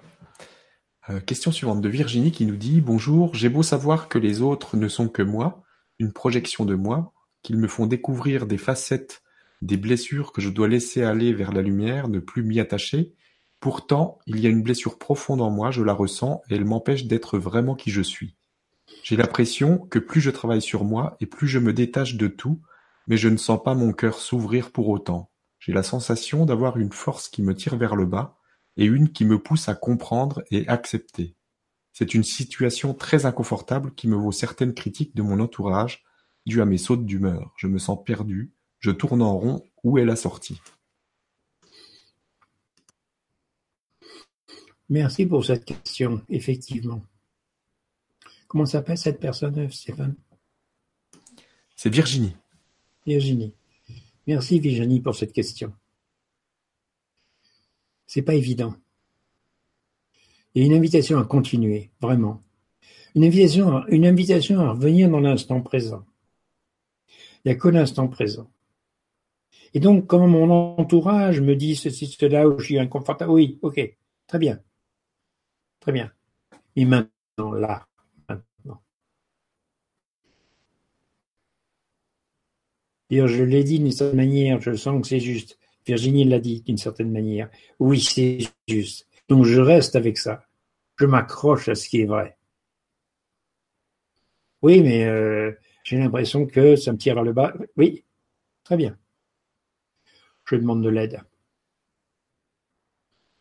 Euh, 1.11 1.21
question 1.21 1.52
suivante 1.52 1.83
de 1.83 1.88
Virginie 1.90 2.33
qui 2.33 2.46
nous 2.46 2.56
dit 2.56 2.81
Bonjour, 2.81 3.35
j'ai 3.35 3.50
beau 3.50 3.63
savoir 3.63 4.08
que 4.08 4.17
les 4.17 4.40
autres 4.40 4.79
ne 4.79 4.88
sont 4.88 5.11
que 5.11 5.21
moi, 5.21 5.63
une 5.98 6.15
projection 6.15 6.65
de 6.65 6.75
moi, 6.75 7.13
qu'ils 7.42 7.58
me 7.58 7.69
font 7.69 7.85
découvrir 7.85 8.46
des 8.46 8.56
facettes, 8.56 9.23
des 9.61 9.77
blessures 9.77 10.33
que 10.33 10.40
je 10.40 10.48
dois 10.48 10.67
laisser 10.67 11.02
aller 11.02 11.35
vers 11.35 11.52
la 11.52 11.61
lumière, 11.61 12.08
ne 12.08 12.21
plus 12.21 12.42
m'y 12.42 12.58
attacher. 12.58 13.13
Pourtant, 13.61 14.19
il 14.27 14.40
y 14.40 14.46
a 14.46 14.50
une 14.50 14.63
blessure 14.63 14.98
profonde 14.98 15.42
en 15.42 15.50
moi, 15.50 15.71
je 15.71 15.83
la 15.83 15.92
ressens, 15.92 16.40
et 16.48 16.54
elle 16.54 16.65
m'empêche 16.65 17.04
d'être 17.04 17.38
vraiment 17.38 17.75
qui 17.75 17.90
je 17.90 18.00
suis. 18.00 18.37
J'ai 19.02 19.17
l'impression 19.17 19.79
que 19.79 19.98
plus 19.98 20.21
je 20.21 20.31
travaille 20.31 20.63
sur 20.63 20.85
moi 20.85 21.17
et 21.21 21.27
plus 21.27 21.46
je 21.46 21.58
me 21.58 21.73
détache 21.73 22.17
de 22.17 22.27
tout, 22.27 22.61
mais 23.06 23.17
je 23.17 23.29
ne 23.29 23.37
sens 23.37 23.63
pas 23.63 23.75
mon 23.75 23.92
cœur 23.92 24.19
s'ouvrir 24.19 24.73
pour 24.73 24.88
autant. 24.88 25.31
J'ai 25.58 25.73
la 25.73 25.83
sensation 25.83 26.46
d'avoir 26.46 26.79
une 26.79 26.92
force 26.92 27.29
qui 27.29 27.42
me 27.42 27.54
tire 27.54 27.77
vers 27.77 27.96
le 27.96 28.06
bas 28.06 28.38
et 28.77 28.87
une 28.87 29.13
qui 29.13 29.25
me 29.25 29.38
pousse 29.38 29.69
à 29.69 29.75
comprendre 29.75 30.42
et 30.50 30.67
accepter. 30.69 31.37
C'est 31.92 32.15
une 32.15 32.25
situation 32.25 32.94
très 32.94 33.27
inconfortable 33.27 33.94
qui 33.94 34.08
me 34.08 34.17
vaut 34.17 34.33
certaines 34.33 34.75
critiques 34.75 35.15
de 35.15 35.23
mon 35.23 35.40
entourage, 35.40 36.04
dues 36.46 36.63
à 36.63 36.65
mes 36.65 36.79
sautes 36.79 37.04
d'humeur. 37.04 37.52
Je 37.56 37.67
me 37.67 37.79
sens 37.79 37.98
perdu, 38.04 38.52
je 38.79 38.90
tourne 38.90 39.23
en 39.23 39.37
rond, 39.37 39.65
où 39.85 39.98
est 39.98 40.04
la 40.04 40.17
sortie? 40.17 40.61
Merci 44.91 45.25
pour 45.25 45.45
cette 45.45 45.65
question, 45.65 46.21
effectivement. 46.29 47.01
Comment 48.49 48.67
s'appelle 48.67 48.99
cette 48.99 49.21
personne, 49.21 49.71
Stéphane? 49.71 50.17
C'est 51.77 51.91
Virginie. 51.91 52.35
Virginie. 53.07 53.55
Merci 54.27 54.59
Virginie 54.59 55.01
pour 55.01 55.15
cette 55.15 55.33
question. 55.33 55.73
C'est 58.05 58.23
pas 58.23 58.35
évident. 58.35 58.75
Il 60.55 60.63
y 60.63 60.65
a 60.65 60.67
une 60.67 60.77
invitation 60.77 61.21
à 61.21 61.25
continuer, 61.25 61.93
vraiment. 62.01 62.41
Une 63.15 63.23
invitation, 63.23 63.87
une 63.87 64.05
invitation 64.05 64.59
à 64.59 64.73
revenir 64.73 65.09
dans 65.09 65.21
l'instant 65.21 65.61
présent. 65.61 66.05
Il 67.45 67.49
n'y 67.49 67.53
a 67.53 67.55
que 67.55 67.69
l'instant 67.69 68.09
présent. 68.09 68.51
Et 69.73 69.79
donc, 69.79 70.09
quand 70.09 70.27
mon 70.27 70.51
entourage 70.51 71.41
me 71.41 71.55
dit 71.55 71.77
ceci, 71.77 72.09
cela, 72.09 72.49
où 72.49 72.59
je 72.59 72.65
suis 72.65 72.79
inconfortable, 72.81 73.31
oui, 73.31 73.61
ok, 73.63 73.97
très 74.27 74.38
bien. 74.41 74.61
Très 75.81 75.92
bien. 75.92 76.12
Et 76.76 76.85
maintenant, 76.85 77.52
là, 77.52 77.87
maintenant. 78.28 78.83
Je 83.10 83.42
l'ai 83.42 83.64
dit 83.64 83.78
d'une 83.81 83.90
certaine 83.90 84.16
manière, 84.16 84.60
je 84.60 84.74
sens 84.74 85.00
que 85.00 85.08
c'est 85.08 85.20
juste. 85.20 85.58
Virginie 85.87 86.24
l'a 86.24 86.38
dit 86.38 86.62
d'une 86.62 86.76
certaine 86.76 87.10
manière. 87.10 87.50
Oui, 87.78 88.00
c'est 88.00 88.38
juste. 88.68 89.08
Donc 89.28 89.44
je 89.44 89.60
reste 89.60 89.96
avec 89.96 90.18
ça. 90.18 90.46
Je 90.96 91.06
m'accroche 91.06 91.68
à 91.68 91.74
ce 91.74 91.88
qui 91.88 92.02
est 92.02 92.06
vrai. 92.06 92.37
Oui, 94.62 94.83
mais 94.83 95.04
euh, 95.04 95.52
j'ai 95.85 95.96
l'impression 95.96 96.46
que 96.46 96.76
ça 96.76 96.92
me 96.92 96.98
tire 96.98 97.14
vers 97.14 97.24
le 97.24 97.33
bas. 97.33 97.54
Oui, 97.76 98.04
très 98.62 98.76
bien. 98.76 98.98
Je 100.44 100.56
demande 100.56 100.83
de 100.83 100.90
l'aide. 100.90 101.20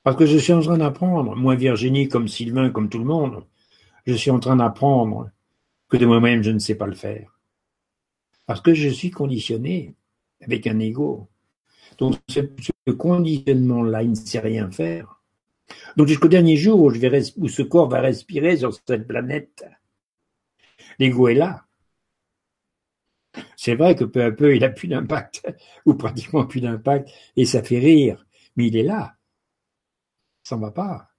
Parce 0.04 0.16
que 0.16 0.26
je 0.26 0.38
suis 0.38 0.54
en 0.54 0.62
train 0.62 0.78
d'apprendre, 0.78 1.36
moi 1.36 1.56
Virginie, 1.56 2.08
comme 2.08 2.28
Sylvain, 2.28 2.70
comme 2.70 2.89
tout 2.89 3.00
le 3.00 3.06
monde, 3.06 3.43
je 4.06 4.14
suis 4.14 4.32
en 4.32 4.39
train 4.39 4.56
d'apprendre 4.56 5.30
que 5.89 5.97
de 5.97 6.06
moi-même 6.06 6.41
je 6.43 6.52
ne 6.52 6.60
sais 6.60 6.76
pas 6.76 6.88
le 6.88 6.95
faire. 6.95 7.39
Parce 8.45 8.62
que 8.62 8.74
je 8.74 8.89
suis 8.89 9.12
conditionné 9.12 9.95
avec 10.41 10.68
un 10.68 10.80
ego. 10.80 11.28
Donc 11.97 12.16
ce 12.30 12.91
conditionnement-là, 12.91 14.04
il 14.04 14.12
ne 14.12 14.16
sait 14.16 14.39
rien 14.39 14.72
faire. 14.72 15.22
Donc 15.97 16.08
jusqu'au 16.08 16.28
dernier 16.28 16.56
jour 16.56 16.80
où, 16.80 16.89
je 16.89 17.00
vais 17.00 17.22
où 17.38 17.47
ce 17.47 17.62
corps 17.62 17.89
va 17.89 18.00
respirer 18.00 18.58
sur 18.58 18.74
cette 18.74 19.08
planète, 19.08 19.66
l'ego 20.97 21.28
est 21.28 21.36
là. 21.36 21.66
C'est 23.56 23.76
vrai 23.76 23.95
que 23.95 24.06
peu 24.06 24.24
à 24.24 24.32
peu, 24.32 24.56
il 24.56 24.64
a 24.64 24.70
plus 24.70 24.88
d'impact, 24.88 25.45
ou 25.86 25.93
pratiquement 25.93 26.45
plus 26.45 26.62
d'impact, 26.62 27.10
et 27.36 27.45
ça 27.45 27.62
fait 27.62 27.80
rire, 27.80 28.26
mais 28.56 28.68
il 28.68 28.78
est 28.78 28.84
là. 28.84 29.16
Ça 30.50 30.56
ne 30.56 30.62
va 30.62 30.72
pas. 30.72 31.12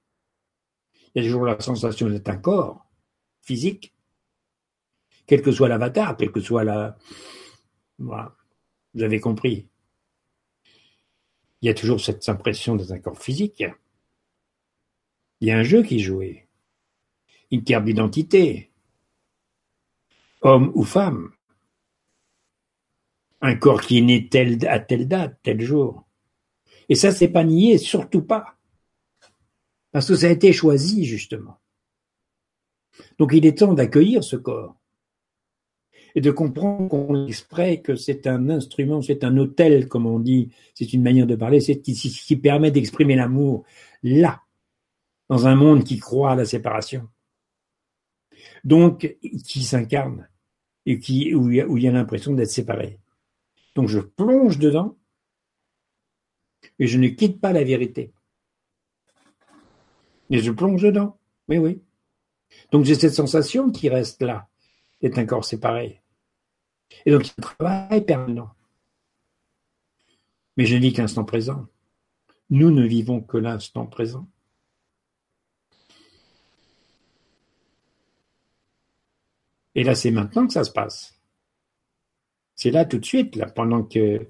Il 1.15 1.23
y 1.23 1.25
a 1.25 1.29
toujours 1.29 1.45
la 1.45 1.61
sensation 1.61 2.09
d'être 2.09 2.29
un 2.29 2.37
corps 2.37 2.91
physique, 3.43 3.95
quel 5.25 5.41
que 5.41 5.53
soit 5.53 5.69
l'avatar, 5.69 6.17
quel 6.17 6.33
que 6.33 6.41
soit 6.41 6.65
la... 6.65 6.99
Voilà. 7.99 8.35
Vous 8.93 9.05
avez 9.05 9.21
compris. 9.21 9.69
Il 11.63 11.67
y 11.67 11.69
a 11.69 11.75
toujours 11.75 12.01
cette 12.01 12.29
impression 12.29 12.75
d'être 12.75 12.91
un 12.91 12.99
corps 12.99 13.23
physique. 13.23 13.63
Il 15.39 15.47
y 15.47 15.53
a 15.53 15.59
un 15.59 15.63
jeu 15.63 15.85
qui 15.85 15.99
est 15.99 16.01
joué, 16.01 16.49
une 17.53 17.63
carte 17.63 17.85
d'identité, 17.85 18.73
homme 20.41 20.73
ou 20.75 20.83
femme, 20.83 21.31
un 23.43 23.55
corps 23.55 23.81
qui 23.81 23.99
est 23.99 24.03
né 24.03 24.29
tel, 24.29 24.67
à 24.67 24.81
telle 24.81 25.07
date, 25.07 25.39
tel 25.45 25.61
jour. 25.61 26.09
Et 26.89 26.97
ça, 26.97 27.13
c'est 27.13 27.29
pas 27.29 27.45
nié, 27.45 27.79
surtout 27.79 28.23
pas. 28.23 28.57
Parce 29.93 30.09
que 30.09 30.15
ça 30.15 30.27
a 30.27 30.31
été 30.31 30.53
choisi, 30.53 31.05
justement. 31.05 31.59
Donc 33.19 33.33
il 33.35 33.47
est 33.47 33.59
temps 33.59 33.75
d'accueillir 33.75 34.23
ce 34.25 34.37
corps. 34.37 34.77
Et 36.15 36.21
de 36.21 36.31
comprendre 36.31 36.89
qu'on 36.89 37.27
exprès 37.27 37.81
que 37.81 37.95
c'est 37.95 38.27
un 38.27 38.51
instrument, 38.51 39.01
c'est 39.01 39.23
un 39.23 39.37
hôtel, 39.37 39.89
comme 39.89 40.07
on 40.07 40.19
dit, 40.19 40.51
c'est 40.75 40.93
une 40.93 41.03
manière 41.03 41.27
de 41.27 41.37
parler, 41.37 41.61
c'est 41.61 41.85
ce 41.85 42.27
qui 42.27 42.37
permet 42.37 42.73
d'exprimer 42.73 43.15
l'amour 43.15 43.65
là, 44.03 44.43
dans 45.29 45.47
un 45.47 45.55
monde 45.55 45.85
qui 45.85 45.99
croit 45.99 46.33
à 46.33 46.35
la 46.35 46.45
séparation. 46.45 47.09
Donc, 48.65 49.17
qui 49.47 49.63
s'incarne 49.63 50.29
et 50.87 50.99
qui, 50.99 51.35
où 51.35 51.51
il 51.51 51.83
y 51.83 51.89
a 51.89 51.93
l'impression 51.93 52.35
d'être 52.35 52.51
séparé. 52.51 52.99
Donc 53.75 53.89
je 53.89 54.01
plonge 54.01 54.59
dedans 54.59 54.99
et 56.79 56.87
je 56.87 56.99
ne 56.99 57.09
quitte 57.09 57.41
pas 57.41 57.53
la 57.53 57.65
vérité. 57.65 58.13
Et 60.31 60.39
je 60.39 60.51
plonge 60.51 60.83
dedans. 60.83 61.19
Oui, 61.49 61.59
oui. 61.59 61.83
Donc 62.73 62.85
j'ai 62.85 62.95
cette 62.95 63.15
sensation 63.15 63.71
qui 63.71 63.89
reste 63.89 64.23
là, 64.23 64.49
d'être 65.01 65.19
un 65.19 65.27
corps 65.27 65.45
séparé. 65.45 66.03
Et 67.05 67.11
donc 67.11 67.27
il 67.27 67.29
y 67.29 67.31
a 67.31 67.35
un 67.39 67.43
travail 67.43 68.05
permanent. 68.05 68.51
Mais 70.57 70.67
je 70.67 70.77
dis 70.77 70.93
que 70.93 71.01
l'instant 71.01 71.25
présent. 71.25 71.67
Nous 72.51 72.71
ne 72.71 72.85
vivons 72.85 73.21
que 73.21 73.39
l'instant 73.39 73.87
présent. 73.87 74.29
Et 79.75 79.85
là, 79.85 79.95
c'est 79.95 80.11
maintenant 80.11 80.47
que 80.47 80.53
ça 80.53 80.65
se 80.65 80.73
passe. 80.73 81.21
C'est 82.57 82.73
là 82.73 82.85
tout 82.85 82.99
de 82.99 83.05
suite, 83.05 83.37
là, 83.37 83.47
pendant 83.47 83.85
qu'il 83.85 84.29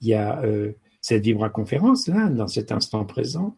y 0.00 0.14
a 0.14 0.42
euh, 0.42 0.72
cette 1.00 1.22
vibra-conférence, 1.22 2.08
là, 2.08 2.28
dans 2.28 2.48
cet 2.48 2.72
instant 2.72 3.04
présent. 3.04 3.56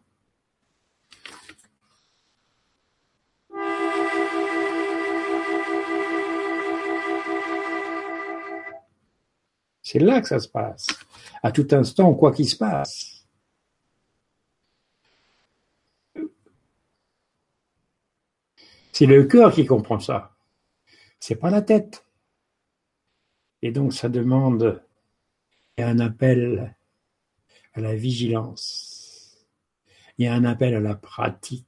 C'est 9.93 9.99
là 9.99 10.21
que 10.21 10.27
ça 10.27 10.39
se 10.39 10.47
passe. 10.47 10.87
À 11.43 11.51
tout 11.51 11.67
instant, 11.69 12.15
quoi 12.15 12.33
qu'il 12.33 12.49
se 12.49 12.55
passe. 12.55 13.27
C'est 18.91 19.05
le 19.05 19.25
cœur 19.25 19.53
qui 19.53 19.67
comprend 19.67 19.99
ça. 19.99 20.35
C'est 21.19 21.35
pas 21.35 21.51
la 21.51 21.61
tête. 21.61 22.07
Et 23.61 23.71
donc 23.71 23.93
ça 23.93 24.09
demande 24.09 24.83
un 25.77 25.99
appel 25.99 26.75
à 27.75 27.79
la 27.79 27.93
vigilance. 27.93 29.45
Il 30.17 30.25
y 30.25 30.27
a 30.27 30.33
un 30.33 30.43
appel 30.43 30.73
à 30.73 30.79
la 30.79 30.95
pratique 30.95 31.67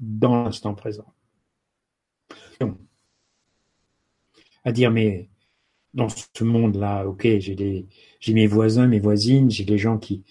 dans 0.00 0.42
l'instant 0.42 0.74
présent. 0.74 1.14
À 4.64 4.72
dire, 4.72 4.90
mais 4.90 5.30
dans 5.98 6.08
ce 6.08 6.44
monde-là, 6.44 7.06
ok, 7.06 7.22
j'ai 7.22 7.86
j'ai 8.20 8.32
mes 8.32 8.46
voisins, 8.46 8.86
mes 8.86 9.00
voisines, 9.00 9.50
j'ai 9.50 9.64
les 9.64 9.78
gens 9.78 9.98
qui, 9.98 10.24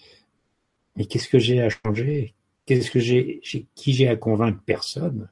mais 0.96 1.04
qu'est-ce 1.06 1.28
que 1.28 1.38
j'ai 1.38 1.62
à 1.62 1.68
changer? 1.70 2.34
Qu'est-ce 2.66 2.90
que 2.90 2.98
j'ai, 2.98 3.40
qui 3.74 3.92
j'ai 3.92 4.08
à 4.08 4.16
convaincre? 4.16 4.60
Personne. 4.66 5.28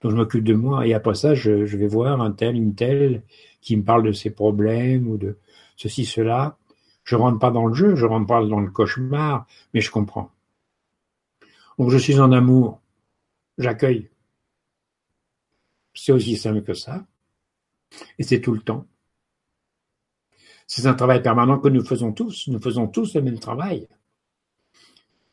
Donc 0.00 0.12
je 0.12 0.16
m'occupe 0.16 0.44
de 0.44 0.54
moi 0.54 0.86
et 0.86 0.94
après 0.94 1.14
ça, 1.14 1.34
je, 1.34 1.66
je, 1.66 1.76
vais 1.76 1.86
voir 1.86 2.20
un 2.20 2.32
tel, 2.32 2.56
une 2.56 2.74
telle 2.74 3.22
qui 3.60 3.76
me 3.76 3.84
parle 3.84 4.02
de 4.02 4.12
ses 4.12 4.30
problèmes 4.30 5.06
ou 5.08 5.16
de 5.16 5.38
ceci, 5.76 6.04
cela. 6.04 6.58
Je 7.04 7.16
rentre 7.16 7.38
pas 7.38 7.50
dans 7.50 7.66
le 7.66 7.74
jeu, 7.74 7.94
je 7.94 8.06
rentre 8.06 8.26
pas 8.26 8.44
dans 8.44 8.60
le 8.60 8.70
cauchemar, 8.70 9.46
mais 9.72 9.80
je 9.80 9.90
comprends. 9.90 10.30
Donc 11.78 11.90
je 11.90 11.98
suis 11.98 12.18
en 12.18 12.32
amour, 12.32 12.80
j'accueille. 13.58 14.08
C'est 15.94 16.12
aussi 16.12 16.36
simple 16.36 16.62
que 16.62 16.74
ça. 16.74 17.06
Et 18.18 18.22
c'est 18.22 18.40
tout 18.40 18.52
le 18.52 18.60
temps. 18.60 18.86
C'est 20.72 20.86
un 20.86 20.94
travail 20.94 21.20
permanent 21.20 21.58
que 21.58 21.66
nous 21.66 21.84
faisons 21.84 22.12
tous. 22.12 22.46
Nous 22.46 22.60
faisons 22.60 22.86
tous 22.86 23.16
le 23.16 23.22
même 23.22 23.40
travail. 23.40 23.88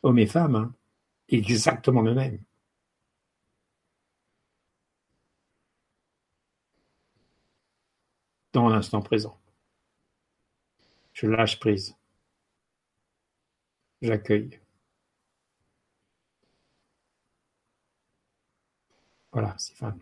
Hommes 0.02 0.18
et 0.18 0.26
femmes, 0.26 0.56
hein. 0.56 0.74
exactement 1.30 2.02
le 2.02 2.16
même. 2.16 2.40
dans 8.54 8.70
l'instant 8.70 9.04
présent. 9.04 9.40
Je 11.14 11.28
lâche 11.28 11.60
prise. 11.60 11.96
J'accueille. 14.02 14.60
Voilà, 19.32 19.56
Stéphane. 19.60 20.02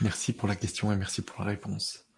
Merci 0.00 0.32
pour 0.32 0.48
la 0.48 0.56
question 0.56 0.90
et 0.90 0.96
merci 0.96 1.22
pour 1.22 1.38
la 1.44 1.50
réponse. 1.50 2.09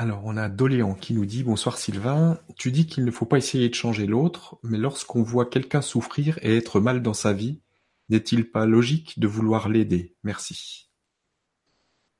Alors, 0.00 0.22
on 0.24 0.38
a 0.38 0.48
Doléan 0.48 0.94
qui 0.94 1.12
nous 1.12 1.26
dit 1.26 1.42
Bonsoir 1.42 1.76
Sylvain, 1.76 2.40
tu 2.56 2.72
dis 2.72 2.86
qu'il 2.86 3.04
ne 3.04 3.10
faut 3.10 3.26
pas 3.26 3.36
essayer 3.36 3.68
de 3.68 3.74
changer 3.74 4.06
l'autre, 4.06 4.58
mais 4.62 4.78
lorsqu'on 4.78 5.22
voit 5.22 5.44
quelqu'un 5.44 5.82
souffrir 5.82 6.38
et 6.40 6.56
être 6.56 6.80
mal 6.80 7.02
dans 7.02 7.12
sa 7.12 7.34
vie, 7.34 7.60
n'est-il 8.08 8.50
pas 8.50 8.64
logique 8.64 9.20
de 9.20 9.26
vouloir 9.26 9.68
l'aider? 9.68 10.14
Merci. 10.24 10.88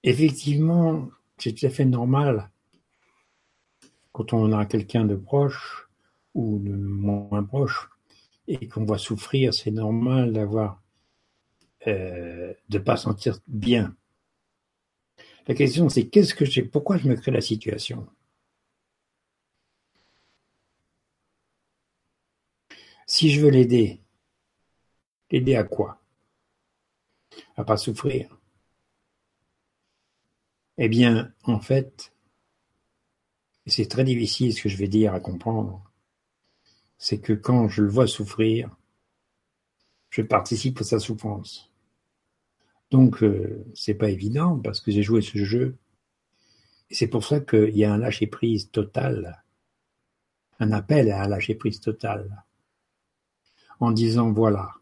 Effectivement, 0.03 1.09
c'est 1.39 1.55
tout 1.55 1.65
à 1.65 1.71
fait 1.71 1.87
normal 1.87 2.51
quand 4.13 4.35
on 4.35 4.53
a 4.53 4.67
quelqu'un 4.67 5.07
de 5.07 5.17
proche 5.17 5.89
ou 6.35 6.59
de 6.59 6.73
moins 6.75 7.43
proche 7.45 7.89
et 8.47 8.69
qu'on 8.69 8.85
voit 8.85 8.99
souffrir, 8.99 9.55
c'est 9.55 9.71
normal 9.71 10.35
d'avoir 10.35 10.83
euh, 11.87 12.53
de 12.69 12.79
pas 12.79 12.99
sentir 12.99 13.39
bien. 13.49 13.97
La 15.49 15.55
question, 15.55 15.91
c'est 15.91 16.07
qu'est-ce 16.07 16.35
que 16.35 16.47
j'ai, 16.47 16.63
pourquoi 16.63 16.97
je 16.97 17.07
me 17.07 17.15
crée 17.15 17.31
la 17.31 17.43
situation? 17.43 18.07
Si 23.07 23.31
je 23.31 23.43
veux 23.43 23.51
l'aider, 23.51 24.01
l'aider 25.31 25.57
à 25.57 25.65
quoi? 25.65 25.99
À 27.57 27.63
pas 27.63 27.77
souffrir. 27.77 28.37
Eh 30.79 30.89
bien, 30.89 31.33
en 31.45 31.61
fait, 31.61 32.13
c'est 33.67 33.89
très 33.89 34.05
difficile 34.05 34.53
ce 34.53 34.63
que 34.65 34.69
je 34.69 34.77
vais 34.77 34.87
dire 34.87 35.15
à 35.15 35.21
comprendre, 35.21 35.91
c'est 36.99 37.19
que 37.19 37.33
quand 37.33 37.69
je 37.69 37.83
le 37.83 37.89
vois 37.89 38.07
souffrir, 38.07 38.71
je 40.11 40.23
participe 40.23 40.81
à 40.81 40.85
sa 40.85 40.99
souffrance. 40.99 41.70
Donc, 42.91 43.23
euh, 43.23 43.65
c'est 43.75 43.95
pas 43.95 44.11
évident 44.11 44.59
parce 44.59 44.81
que 44.81 44.91
j'ai 44.91 45.03
joué 45.03 45.23
ce 45.23 45.39
jeu. 45.39 45.77
C'est 46.91 47.07
pour 47.07 47.25
ça 47.25 47.41
qu'il 47.41 47.77
y 47.77 47.85
a 47.85 47.93
un 47.93 47.99
lâcher 47.99 48.27
prise 48.27 48.71
total, 48.71 49.45
un 50.59 50.73
appel 50.73 51.11
à 51.13 51.23
un 51.23 51.29
lâcher 51.29 51.55
prise 51.55 51.81
total, 51.81 52.45
en 53.79 53.93
disant 53.93 54.33
voilà, 54.33 54.73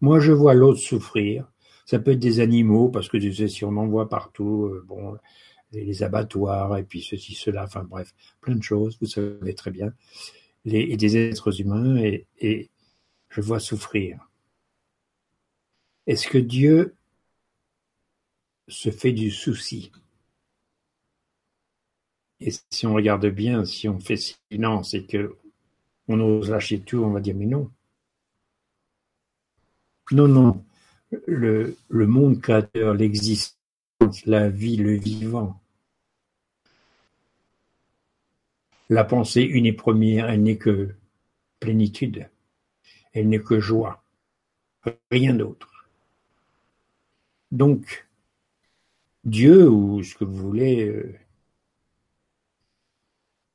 moi 0.00 0.20
je 0.20 0.32
vois 0.32 0.54
l'autre 0.54 0.78
souffrir. 0.78 1.50
Ça 1.84 1.98
peut 1.98 2.12
être 2.12 2.20
des 2.20 2.38
animaux 2.38 2.88
parce 2.88 3.08
que 3.08 3.16
tu 3.16 3.34
sais 3.34 3.48
si 3.48 3.64
on 3.64 3.76
en 3.76 3.88
voit 3.88 4.08
partout, 4.08 4.66
euh, 4.66 4.84
bon, 4.86 5.16
les 5.72 6.02
abattoirs 6.04 6.76
et 6.78 6.84
puis 6.84 7.02
ceci, 7.02 7.34
cela, 7.34 7.64
enfin 7.64 7.82
bref, 7.82 8.14
plein 8.40 8.54
de 8.54 8.62
choses. 8.62 8.96
Vous 9.00 9.08
savez 9.08 9.54
très 9.54 9.72
bien, 9.72 9.92
et 10.64 10.96
des 10.96 11.16
êtres 11.16 11.60
humains 11.60 11.96
et 12.38 12.70
je 13.30 13.40
vois 13.40 13.58
souffrir. 13.58 14.28
Est-ce 16.06 16.28
que 16.28 16.38
Dieu 16.38 16.94
se 18.70 18.90
fait 18.90 19.12
du 19.12 19.30
souci. 19.30 19.92
Et 22.40 22.50
si 22.70 22.86
on 22.86 22.94
regarde 22.94 23.26
bien, 23.26 23.64
si 23.64 23.88
on 23.88 24.00
fait 24.00 24.16
silence 24.16 24.94
et 24.94 25.04
que 25.04 25.36
on 26.08 26.18
ose 26.20 26.50
lâcher 26.50 26.80
tout, 26.80 26.98
on 26.98 27.10
va 27.10 27.20
dire 27.20 27.36
mais 27.36 27.46
non. 27.46 27.70
Non, 30.12 30.26
non. 30.26 30.64
Le, 31.26 31.76
le 31.88 32.06
monde 32.06 32.40
créateur, 32.40 32.94
l'existence, 32.94 34.26
la 34.26 34.48
vie, 34.48 34.76
le 34.76 34.94
vivant. 34.94 35.60
La 38.88 39.04
pensée 39.04 39.42
une 39.42 39.66
et 39.66 39.72
première, 39.72 40.28
elle 40.30 40.42
n'est 40.42 40.56
que 40.56 40.94
plénitude. 41.60 42.28
Elle 43.12 43.28
n'est 43.28 43.42
que 43.42 43.60
joie. 43.60 44.02
Rien 45.10 45.34
d'autre. 45.34 45.88
Donc, 47.52 48.08
Dieu 49.24 49.68
ou 49.68 50.02
ce 50.02 50.14
que 50.14 50.24
vous 50.24 50.36
voulez 50.36 50.86
euh, 50.88 51.18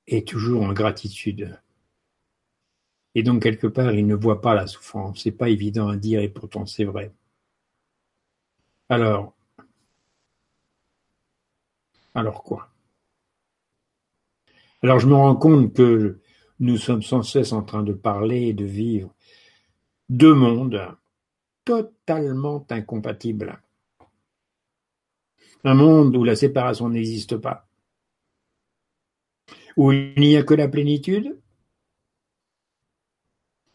est 0.08 0.28
toujours 0.28 0.64
en 0.64 0.74
gratitude. 0.74 1.60
Et 3.16 3.24
donc 3.24 3.44
quelque 3.44 3.68
part, 3.68 3.94
il 3.94 4.06
ne 4.08 4.16
voit 4.16 4.42
pas 4.42 4.54
la 4.54 4.68
souffrance. 4.68 5.24
C'est 5.24 5.32
pas 5.32 5.50
évident 5.50 5.88
à 5.88 5.98
dire 5.98 6.22
et 6.22 6.30
pourtant 6.30 6.66
c'est 6.66 6.84
vrai. 6.84 7.12
Alors, 8.90 9.34
alors 12.14 12.44
quoi? 12.44 12.70
Alors 14.84 15.00
je 15.00 15.08
me 15.08 15.16
rends 15.16 15.36
compte 15.36 15.74
que 15.74 16.20
nous 16.60 16.78
sommes 16.78 17.02
sans 17.04 17.24
cesse 17.24 17.54
en 17.54 17.64
train 17.64 17.84
de 17.84 17.94
parler 17.94 18.50
et 18.50 18.54
de 18.54 18.66
vivre 18.66 19.14
deux 20.10 20.34
mondes 20.34 20.80
totalement 21.64 22.66
incompatibles. 22.70 23.60
Un 25.66 25.74
monde 25.74 26.16
où 26.16 26.24
la 26.24 26.36
séparation 26.36 26.90
n'existe 26.90 27.38
pas, 27.38 27.68
où 29.76 29.92
il 29.92 30.14
n'y 30.16 30.38
a 30.38 30.44
que 30.44 30.54
la 30.54 30.68
plénitude, 30.68 31.42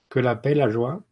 que 0.08 0.20
la 0.20 0.36
paix, 0.36 0.54
la 0.54 0.70
joie, 0.70 1.04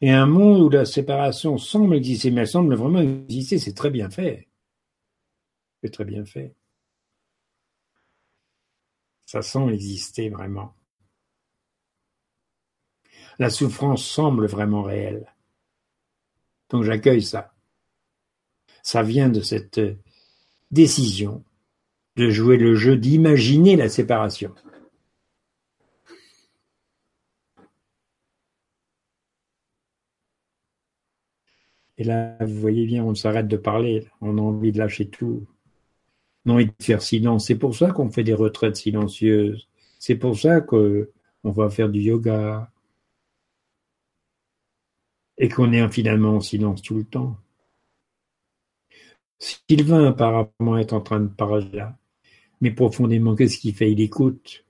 et 0.00 0.10
un 0.10 0.24
monde 0.24 0.62
où 0.62 0.70
la 0.70 0.86
séparation 0.86 1.58
semble 1.58 1.96
exister, 1.96 2.30
mais 2.30 2.40
elle 2.40 2.48
semble 2.48 2.74
vraiment 2.74 3.00
exister, 3.00 3.58
c'est 3.58 3.74
très 3.74 3.90
bien 3.90 4.08
fait. 4.08 4.48
C'est 5.82 5.92
très 5.92 6.06
bien 6.06 6.24
fait. 6.24 6.54
Ça 9.26 9.42
semble 9.42 9.74
exister 9.74 10.30
vraiment. 10.30 10.74
La 13.38 13.50
souffrance 13.50 14.06
semble 14.06 14.46
vraiment 14.46 14.82
réelle. 14.82 15.34
Donc 16.70 16.84
j'accueille 16.84 17.22
ça 17.22 17.52
ça 18.88 19.02
vient 19.02 19.28
de 19.28 19.42
cette 19.42 19.78
décision 20.70 21.44
de 22.16 22.30
jouer 22.30 22.56
le 22.56 22.74
jeu 22.74 22.96
d'imaginer 22.96 23.76
la 23.76 23.90
séparation. 23.90 24.54
Et 31.98 32.04
là, 32.04 32.38
vous 32.40 32.58
voyez 32.58 32.86
bien, 32.86 33.04
on 33.04 33.14
s'arrête 33.14 33.46
de 33.46 33.58
parler, 33.58 34.08
on 34.22 34.38
a 34.38 34.40
envie 34.40 34.72
de 34.72 34.78
lâcher 34.78 35.06
tout, 35.10 35.46
on 36.46 36.52
a 36.52 36.54
envie 36.54 36.66
de 36.66 36.72
faire 36.80 37.02
silence. 37.02 37.48
C'est 37.48 37.58
pour 37.58 37.76
ça 37.76 37.90
qu'on 37.92 38.08
fait 38.08 38.24
des 38.24 38.32
retraites 38.32 38.76
silencieuses. 38.76 39.68
C'est 39.98 40.16
pour 40.16 40.38
ça 40.38 40.62
qu'on 40.62 41.06
va 41.44 41.68
faire 41.68 41.90
du 41.90 42.00
yoga 42.00 42.72
et 45.36 45.50
qu'on 45.50 45.74
est 45.74 45.86
finalement 45.90 46.36
en 46.36 46.40
silence 46.40 46.80
tout 46.80 46.94
le 46.94 47.04
temps. 47.04 47.36
Sylvain 49.38 50.06
apparemment 50.06 50.78
est 50.78 50.92
en 50.92 51.00
train 51.00 51.20
de 51.20 51.28
parler 51.28 51.68
là, 51.72 51.96
mais 52.60 52.72
profondément, 52.72 53.36
qu'est-ce 53.36 53.58
qu'il 53.58 53.74
fait? 53.74 53.92
Il 53.92 54.00
écoute. 54.00 54.64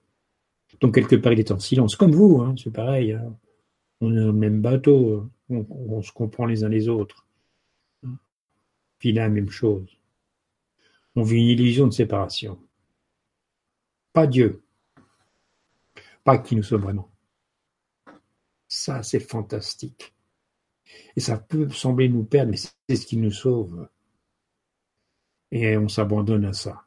Donc 0.81 0.95
quelque 0.95 1.17
part, 1.17 1.33
il 1.33 1.41
est 1.41 1.51
en 1.51 1.59
silence, 1.59 1.97
comme 1.97 2.13
vous, 2.13 2.41
hein, 2.41 2.55
c'est 2.63 2.73
pareil. 2.73 3.13
Hein. 3.13 3.35
On 4.01 4.13
est 4.13 4.21
dans 4.21 4.27
le 4.27 4.33
même 4.33 4.61
bateau, 4.61 5.29
on, 5.49 6.03
se 6.03 6.13
comprend 6.13 6.47
les 6.47 6.65
uns 6.65 6.69
les 6.69 6.89
autres. 6.89 7.27
Puis 8.99 9.13
la 9.13 9.29
même 9.29 9.51
chose. 9.51 9.89
On 11.17 11.23
vit 11.23 11.39
une 11.39 11.49
illusion 11.49 11.87
de 11.87 11.93
séparation. 11.93 12.59
Pas 14.13 14.27
Dieu. 14.27 14.63
Pas 16.25 16.39
qui 16.39 16.55
nous 16.55 16.63
sommes 16.63 16.83
vraiment. 16.83 17.11
Ça, 18.69 19.03
c'est 19.03 19.21
fantastique. 19.21 20.15
Et 21.17 21.21
ça 21.21 21.39
peut 21.39 21.71
sembler 21.71 22.09
nous 22.09 22.25
perdre, 22.25 22.51
mais 22.51 22.57
c'est 22.57 22.97
ce 22.97 23.07
qui 23.07 23.17
nous 23.17 23.33
sauve 23.33 23.89
et 25.51 25.77
on 25.77 25.89
s'abandonne 25.89 26.45
à 26.45 26.53
ça. 26.53 26.85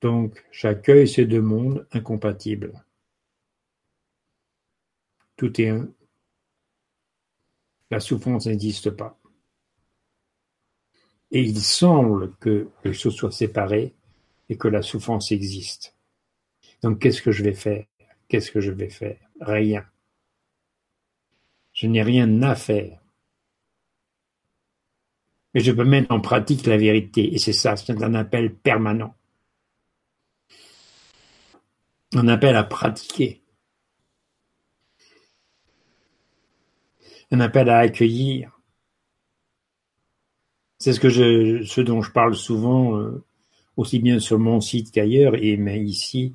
Donc, 0.00 0.44
j'accueille 0.52 1.08
ces 1.08 1.26
deux 1.26 1.42
mondes 1.42 1.86
incompatibles. 1.92 2.84
Tout 5.36 5.60
est 5.60 5.70
un. 5.70 5.88
La 7.90 8.00
souffrance 8.00 8.46
n'existe 8.46 8.90
pas. 8.90 9.18
Et 11.30 11.42
il 11.42 11.60
semble 11.60 12.34
que 12.36 12.68
les 12.84 12.92
choses 12.92 13.16
soient 13.16 13.32
séparées 13.32 13.94
et 14.48 14.56
que 14.56 14.68
la 14.68 14.82
souffrance 14.82 15.32
existe. 15.32 15.94
Donc, 16.82 17.00
qu'est-ce 17.00 17.22
que 17.22 17.32
je 17.32 17.42
vais 17.42 17.54
faire? 17.54 17.86
Qu'est-ce 18.28 18.50
que 18.50 18.60
je 18.60 18.72
vais 18.72 18.90
faire? 18.90 19.18
Rien. 19.40 19.84
Je 21.78 21.86
n'ai 21.86 22.02
rien 22.02 22.42
à 22.42 22.56
faire. 22.56 22.98
Mais 25.54 25.60
je 25.60 25.70
peux 25.70 25.84
mettre 25.84 26.10
en 26.10 26.20
pratique 26.20 26.66
la 26.66 26.76
vérité, 26.76 27.32
et 27.32 27.38
c'est 27.38 27.52
ça, 27.52 27.76
c'est 27.76 28.02
un 28.02 28.14
appel 28.14 28.52
permanent. 28.52 29.14
Un 32.14 32.26
appel 32.26 32.56
à 32.56 32.64
pratiquer. 32.64 33.42
Un 37.30 37.38
appel 37.38 37.68
à 37.68 37.78
accueillir. 37.78 38.58
C'est 40.78 40.94
ce 40.94 40.98
que 40.98 41.10
je, 41.10 41.62
ce 41.62 41.80
dont 41.80 42.02
je 42.02 42.10
parle 42.10 42.34
souvent, 42.34 42.98
euh, 42.98 43.24
aussi 43.76 44.00
bien 44.00 44.18
sur 44.18 44.40
mon 44.40 44.60
site 44.60 44.90
qu'ailleurs, 44.90 45.36
et 45.36 45.56
mais 45.56 45.80
ici, 45.80 46.34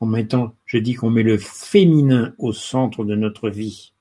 en 0.00 0.06
mettant, 0.06 0.54
je 0.66 0.76
dis 0.76 0.92
qu'on 0.92 1.08
met 1.08 1.22
le 1.22 1.38
féminin 1.38 2.34
au 2.36 2.52
centre 2.52 3.04
de 3.06 3.14
notre 3.14 3.48
vie. 3.48 3.92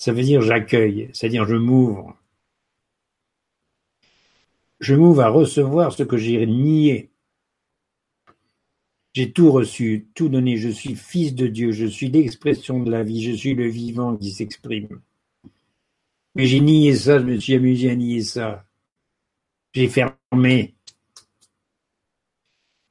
Ça 0.00 0.14
veut 0.14 0.22
dire 0.22 0.40
j'accueille, 0.40 1.10
c'est-à-dire 1.12 1.44
je 1.44 1.56
m'ouvre. 1.56 2.16
Je 4.80 4.94
m'ouvre 4.94 5.20
à 5.20 5.28
recevoir 5.28 5.92
ce 5.92 6.04
que 6.04 6.16
j'ai 6.16 6.46
nié. 6.46 7.10
J'ai 9.12 9.30
tout 9.30 9.52
reçu, 9.52 10.08
tout 10.14 10.30
donné. 10.30 10.56
Je 10.56 10.70
suis 10.70 10.94
fils 10.94 11.34
de 11.34 11.48
Dieu, 11.48 11.72
je 11.72 11.84
suis 11.84 12.08
l'expression 12.08 12.80
de 12.80 12.90
la 12.90 13.02
vie, 13.02 13.22
je 13.22 13.32
suis 13.32 13.54
le 13.54 13.68
vivant 13.68 14.16
qui 14.16 14.30
s'exprime. 14.30 15.02
Mais 16.34 16.46
j'ai 16.46 16.60
nié 16.60 16.94
ça, 16.94 17.18
je 17.18 17.24
me 17.24 17.38
suis 17.38 17.52
amusé 17.52 17.90
à 17.90 17.94
nier 17.94 18.22
ça. 18.22 18.64
J'ai 19.74 19.88
fermé. 19.88 20.76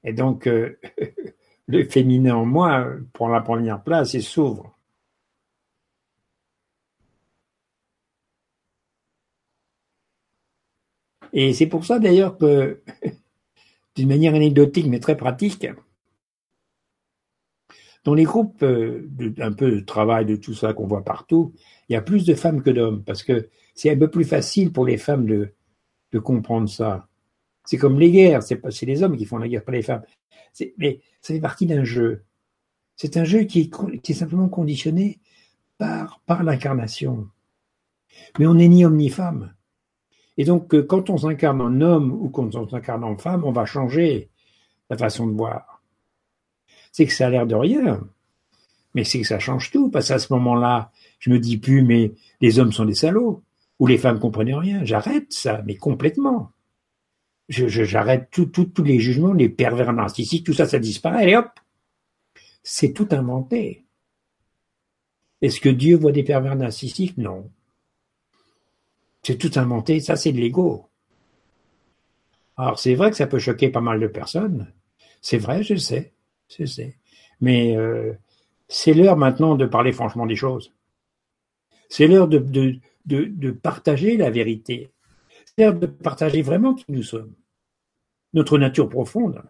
Et 0.03 0.13
donc, 0.13 0.45
euh, 0.45 0.79
le 1.67 1.85
féminin 1.85 2.35
en 2.35 2.45
moi 2.45 2.87
prend 3.13 3.29
la 3.29 3.41
première 3.41 3.81
place 3.81 4.13
et 4.13 4.21
s'ouvre. 4.21 4.78
Et 11.33 11.53
c'est 11.53 11.67
pour 11.67 11.85
ça 11.85 11.99
d'ailleurs 11.99 12.37
que, 12.37 12.81
d'une 13.95 14.07
manière 14.07 14.35
anecdotique 14.35 14.87
mais 14.87 14.99
très 14.99 15.17
pratique, 15.17 15.67
dans 18.03 18.13
les 18.13 18.23
groupes 18.23 18.63
euh, 18.63 19.07
de, 19.09 19.33
un 19.41 19.51
peu 19.51 19.71
de 19.71 19.79
travail, 19.81 20.25
de 20.25 20.35
tout 20.35 20.53
ça 20.53 20.73
qu'on 20.73 20.87
voit 20.87 21.03
partout, 21.03 21.53
il 21.87 21.93
y 21.93 21.95
a 21.95 22.01
plus 22.01 22.25
de 22.25 22.33
femmes 22.33 22.61
que 22.61 22.69
d'hommes, 22.69 23.03
parce 23.03 23.23
que 23.23 23.49
c'est 23.75 23.91
un 23.91 23.97
peu 23.97 24.09
plus 24.09 24.23
facile 24.25 24.71
pour 24.71 24.85
les 24.85 24.97
femmes 24.97 25.25
de, 25.25 25.53
de 26.11 26.19
comprendre 26.19 26.69
ça. 26.69 27.07
C'est 27.65 27.77
comme 27.77 27.99
les 27.99 28.11
guerres, 28.11 28.41
c'est 28.41 28.55
pas 28.55 28.69
les 28.81 29.03
hommes 29.03 29.17
qui 29.17 29.25
font 29.25 29.37
la 29.37 29.47
guerre, 29.47 29.63
pas 29.63 29.71
les 29.71 29.81
femmes. 29.81 30.03
Mais 30.77 31.01
ça 31.21 31.33
fait 31.33 31.39
partie 31.39 31.65
d'un 31.65 31.83
jeu. 31.83 32.23
C'est 32.95 33.17
un 33.17 33.23
jeu 33.23 33.43
qui 33.43 33.61
est, 33.61 34.01
qui 34.01 34.11
est 34.11 34.15
simplement 34.15 34.49
conditionné 34.49 35.19
par, 35.77 36.21
par 36.25 36.43
l'incarnation. 36.43 37.29
Mais 38.39 38.47
on 38.47 38.55
n'est 38.55 38.67
ni 38.67 38.85
homme 38.85 38.97
ni 38.97 39.09
femme. 39.09 39.53
Et 40.39 40.45
donc, 40.45 40.73
euh, 40.73 40.81
quand 40.81 41.09
on 41.09 41.17
s'incarne 41.17 41.59
en 41.59 41.81
homme 41.81 42.13
ou 42.13 42.29
quand 42.29 42.55
on 42.55 42.67
s'incarne 42.67 43.03
en 43.03 43.17
femme, 43.17 43.43
on 43.43 43.51
va 43.51 43.65
changer 43.65 44.29
la 44.89 44.97
façon 44.97 45.27
de 45.27 45.33
voir. 45.33 45.83
C'est 46.93 47.05
que 47.05 47.11
ça 47.11 47.27
a 47.27 47.29
l'air 47.29 47.45
de 47.45 47.55
rien, 47.55 48.07
mais 48.93 49.03
c'est 49.03 49.19
que 49.19 49.27
ça 49.27 49.37
change 49.37 49.69
tout, 49.69 49.91
parce 49.91 50.07
qu'à 50.07 50.17
ce 50.17 50.31
moment-là, 50.31 50.93
je 51.19 51.29
me 51.29 51.39
dis 51.39 51.57
plus, 51.57 51.83
mais 51.83 52.13
les 52.39 52.57
hommes 52.57 52.71
sont 52.71 52.85
des 52.85 52.95
salauds, 52.95 53.43
ou 53.79 53.87
les 53.87 53.97
femmes 53.97 54.17
comprennent 54.17 54.55
rien. 54.55 54.85
J'arrête 54.85 55.33
ça, 55.33 55.61
mais 55.65 55.75
complètement. 55.75 56.53
J'arrête 57.49 58.29
tous 58.31 58.83
les 58.83 58.99
jugements, 58.99 59.33
les 59.33 59.49
pervers 59.49 59.91
narcissiques, 59.91 60.45
tout 60.45 60.53
ça, 60.53 60.65
ça 60.65 60.79
disparaît, 60.79 61.31
et 61.31 61.35
hop, 61.35 61.49
c'est 62.63 62.93
tout 62.93 63.09
inventé. 63.11 63.83
Est-ce 65.41 65.59
que 65.59 65.67
Dieu 65.67 65.97
voit 65.97 66.13
des 66.13 66.23
pervers 66.23 66.55
narcissiques? 66.55 67.17
Non. 67.17 67.51
C'est 69.29 69.37
tout 69.37 69.59
inventé, 69.59 69.99
ça 69.99 70.15
c'est 70.15 70.31
de 70.31 70.39
l'ego. 70.39 70.89
Alors 72.57 72.79
c'est 72.79 72.95
vrai 72.95 73.11
que 73.11 73.15
ça 73.15 73.27
peut 73.27 73.37
choquer 73.37 73.69
pas 73.69 73.79
mal 73.79 73.99
de 73.99 74.07
personnes. 74.07 74.73
C'est 75.21 75.37
vrai, 75.37 75.61
je 75.61 75.75
sais, 75.75 76.13
je 76.47 76.65
sais. 76.65 76.97
Mais 77.39 77.77
euh, 77.77 78.13
c'est 78.67 78.95
l'heure 78.95 79.17
maintenant 79.17 79.53
de 79.53 79.67
parler 79.67 79.91
franchement 79.91 80.25
des 80.25 80.35
choses. 80.35 80.73
C'est 81.89 82.07
l'heure 82.07 82.27
de, 82.27 83.51
partager 83.51 84.17
la 84.17 84.31
vérité. 84.31 84.89
C'est 85.45 85.63
l'heure 85.63 85.75
de 85.75 85.85
partager 85.85 86.41
vraiment 86.41 86.73
qui 86.73 86.85
nous 86.91 87.03
sommes. 87.03 87.35
Notre 88.33 88.57
nature 88.57 88.89
profonde. 88.89 89.43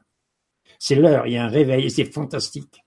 C'est 0.77 0.95
l'heure, 0.95 1.25
il 1.25 1.31
y 1.31 1.37
a 1.37 1.45
un 1.45 1.47
réveil 1.47 1.89
c'est 1.89 2.03
fantastique. 2.03 2.83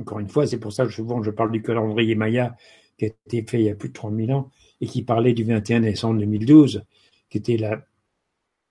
Encore 0.00 0.20
une 0.20 0.28
fois, 0.30 0.46
c'est 0.46 0.58
pour 0.58 0.72
ça 0.72 0.86
que 0.86 0.92
souvent 0.92 1.22
je 1.22 1.30
parle 1.30 1.52
du 1.52 1.60
calendrier 1.60 2.14
Maya 2.14 2.56
qui 2.98 3.06
a 3.06 3.08
été 3.08 3.44
fait 3.48 3.60
il 3.60 3.66
y 3.66 3.70
a 3.70 3.74
plus 3.74 3.88
de 3.88 3.94
30 3.94 4.16
000 4.16 4.30
ans 4.30 4.50
et 4.80 4.86
qui 4.86 5.02
parlait 5.02 5.32
du 5.32 5.44
21 5.44 5.80
décembre 5.80 6.20
2012, 6.20 6.84
qui 7.30 7.38
était 7.38 7.56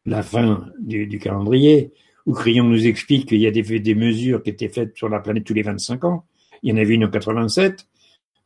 la, 0.05 0.23
fin 0.23 0.67
du, 0.79 1.19
calendrier, 1.19 1.91
où 2.25 2.33
Crayon 2.33 2.65
nous 2.65 2.87
explique 2.87 3.29
qu'il 3.29 3.39
y 3.39 3.47
a 3.47 3.51
des, 3.51 3.95
mesures 3.95 4.43
qui 4.43 4.49
étaient 4.49 4.69
faites 4.69 4.95
sur 4.95 5.09
la 5.09 5.19
planète 5.19 5.43
tous 5.43 5.53
les 5.53 5.63
25 5.63 6.03
ans. 6.03 6.25
Il 6.61 6.69
y 6.69 6.73
en 6.73 6.77
avait 6.77 6.93
une 6.93 7.05
en 7.05 7.09
87, 7.09 7.87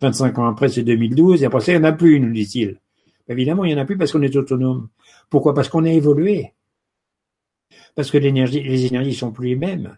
25 0.01 0.39
ans 0.39 0.47
après 0.47 0.69
c'est 0.69 0.83
2012, 0.83 1.43
et 1.43 1.45
après 1.45 1.61
ça 1.61 1.73
il 1.73 1.79
n'y 1.79 1.85
en 1.85 1.89
a 1.89 1.93
plus, 1.93 2.19
nous 2.19 2.31
dit-il. 2.31 2.79
Évidemment, 3.29 3.65
il 3.65 3.73
n'y 3.73 3.79
en 3.79 3.81
a 3.81 3.85
plus 3.85 3.97
parce 3.97 4.11
qu'on 4.11 4.21
est 4.21 4.35
autonome. 4.35 4.89
Pourquoi? 5.29 5.53
Parce 5.53 5.67
qu'on 5.67 5.83
a 5.83 5.89
évolué. 5.89 6.53
Parce 7.93 8.09
que 8.09 8.17
les 8.17 8.85
énergies 8.85 9.13
sont 9.13 9.31
plus 9.31 9.49
les 9.49 9.55
mêmes. 9.55 9.97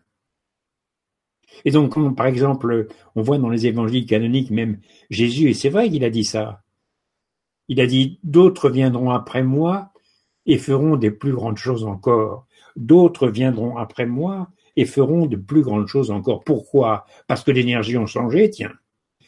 Et 1.65 1.71
donc, 1.71 1.95
par 2.15 2.27
exemple, 2.27 2.87
on 3.15 3.21
voit 3.21 3.37
dans 3.37 3.49
les 3.49 3.67
évangiles 3.67 4.05
canoniques 4.05 4.51
même 4.51 4.79
Jésus, 5.09 5.49
et 5.49 5.53
c'est 5.53 5.69
vrai 5.69 5.89
qu'il 5.89 6.03
a 6.03 6.09
dit 6.09 6.23
ça, 6.23 6.63
il 7.69 7.79
a 7.79 7.87
dit, 7.87 8.19
d'autres 8.23 8.69
viendront 8.69 9.11
après 9.11 9.43
moi 9.43 9.93
et 10.45 10.57
feront 10.57 10.97
des 10.97 11.11
plus 11.11 11.33
grandes 11.33 11.57
choses 11.57 11.85
encore. 11.85 12.47
D'autres 12.75 13.29
viendront 13.29 13.77
après 13.77 14.07
moi 14.07 14.49
et 14.75 14.85
feront 14.85 15.27
de 15.27 15.35
plus 15.35 15.61
grandes 15.61 15.87
choses 15.87 16.09
encore. 16.09 16.43
Pourquoi? 16.43 17.05
Parce 17.27 17.43
que 17.43 17.51
l'énergie 17.51 17.95
a 17.95 18.05
changé, 18.07 18.49
tiens. 18.49 18.73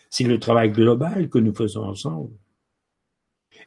C'est 0.10 0.24
le 0.24 0.40
travail 0.40 0.72
global 0.72 1.30
que 1.30 1.38
nous 1.38 1.54
faisons 1.54 1.84
ensemble. 1.84 2.32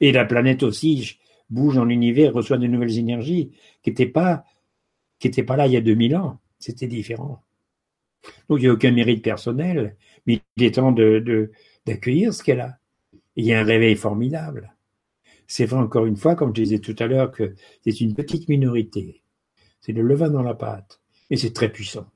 Et 0.01 0.11
la 0.11 0.25
planète 0.25 0.65
aussi 0.65 1.19
bouge 1.51 1.77
dans 1.77 1.85
l'univers, 1.85 2.35
reçoit 2.35 2.59
de 2.59 2.67
nouvelles 2.67 2.99
énergies 2.99 3.53
qui 3.83 3.91
n'étaient 3.91 4.07
pas, 4.07 4.45
pas 5.47 5.57
là 5.57 5.67
il 5.69 5.73
y 5.73 5.77
a 5.77 5.81
2000 5.81 6.17
ans. 6.17 6.41
C'était 6.59 6.89
différent. 6.89 7.43
Donc 8.49 8.59
il 8.59 8.63
n'y 8.63 8.69
a 8.69 8.73
aucun 8.73 8.93
mérite 8.93 9.23
personnel, 9.23 9.97
mais 10.27 10.41
il 10.57 10.65
est 10.65 10.75
temps 10.77 10.93
de, 10.93 11.51
d'accueillir 11.87 12.33
ce 12.35 12.43
qu'elle 12.43 12.61
a. 12.61 12.79
Il 13.37 13.45
y 13.45 13.53
a 13.53 13.61
un 13.61 13.65
réveil 13.65 13.97
formidable. 13.97 14.75
C'est 15.47 15.67
vrai 15.67 15.81
encore 15.81 16.07
une 16.07 16.17
fois, 16.17 16.35
comme 16.37 16.55
je 16.55 16.63
disais 16.63 16.79
tout 16.79 16.97
à 16.99 17.07
l'heure, 17.07 17.31
que 17.31 17.55
c'est 17.83 18.01
une 18.01 18.15
petite 18.15 18.49
minorité. 18.49 19.23
C'est 19.81 19.93
le 19.93 20.03
levain 20.03 20.31
dans 20.31 20.43
la 20.43 20.55
pâte. 20.55 21.01
Et 21.31 21.37
c'est 21.37 21.53
très 21.53 21.71
puissant. 21.71 22.07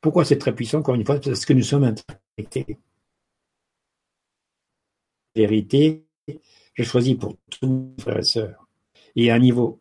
Pourquoi 0.00 0.24
c'est 0.24 0.38
très 0.38 0.54
puissant 0.54 0.78
Encore 0.78 0.94
une 0.94 1.04
fois, 1.04 1.18
parce 1.20 1.44
que 1.44 1.52
nous 1.52 1.62
sommes 1.62 1.84
interconnectés. 1.84 2.78
Vérité, 5.34 6.04
je 6.74 6.82
choisis 6.82 7.14
pour 7.16 7.36
tous 7.50 7.66
mes 7.66 8.02
frères 8.02 8.18
et 8.18 8.22
sœurs. 8.22 8.68
Et 9.16 9.30
à 9.30 9.34
un 9.34 9.38
niveau 9.38 9.80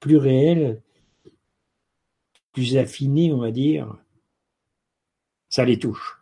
plus 0.00 0.16
réel, 0.16 0.82
plus 2.52 2.76
affiné, 2.76 3.32
on 3.32 3.38
va 3.38 3.50
dire, 3.50 3.96
ça 5.48 5.64
les 5.64 5.78
touche. 5.78 6.18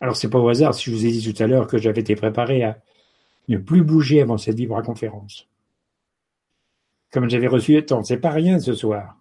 Alors 0.00 0.16
c'est 0.16 0.30
pas 0.30 0.38
au 0.38 0.48
hasard 0.48 0.74
si 0.74 0.90
je 0.90 0.96
vous 0.96 1.06
ai 1.06 1.10
dit 1.10 1.32
tout 1.32 1.42
à 1.42 1.46
l'heure 1.46 1.66
que 1.66 1.78
j'avais 1.78 2.00
été 2.00 2.16
préparé 2.16 2.62
à 2.64 2.80
ne 3.48 3.58
plus 3.58 3.82
bouger 3.82 4.20
avant 4.20 4.38
cette 4.38 4.56
Vibra 4.56 4.82
conférence. 4.82 5.48
Comme 7.10 7.28
j'avais 7.28 7.48
reçu 7.48 7.84
tant, 7.84 8.02
c'est 8.02 8.18
pas 8.18 8.30
rien 8.30 8.60
ce 8.60 8.74
soir. 8.74 9.16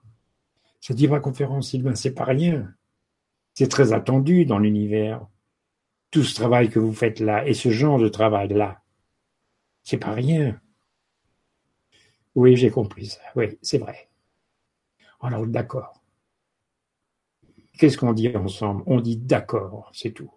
Cette 0.79 0.97
Vibra 0.97 1.19
conférence, 1.19 1.69
Sylvain, 1.69 1.95
c'est 1.95 2.13
pas 2.13 2.25
rien. 2.25 2.73
C'est 3.53 3.67
très 3.67 3.91
attendu 3.91 4.45
dans 4.45 4.59
l'univers. 4.59 5.25
Tout 6.11 6.23
ce 6.23 6.35
travail 6.35 6.69
que 6.69 6.79
vous 6.79 6.93
faites 6.93 7.19
là 7.19 7.45
et 7.47 7.53
ce 7.53 7.69
genre 7.69 7.99
de 7.99 8.07
travail 8.07 8.49
là, 8.49 8.81
c'est 9.83 9.97
pas 9.97 10.13
rien. 10.13 10.59
Oui, 12.35 12.55
j'ai 12.55 12.69
compris 12.69 13.07
ça. 13.07 13.21
Oui, 13.35 13.57
c'est 13.61 13.79
vrai. 13.79 14.08
Alors 15.21 15.45
d'accord. 15.47 16.01
Qu'est-ce 17.77 17.97
qu'on 17.97 18.13
dit 18.13 18.35
ensemble? 18.35 18.83
On 18.85 18.99
dit 18.99 19.17
d'accord, 19.17 19.89
c'est 19.93 20.11
tout. 20.11 20.31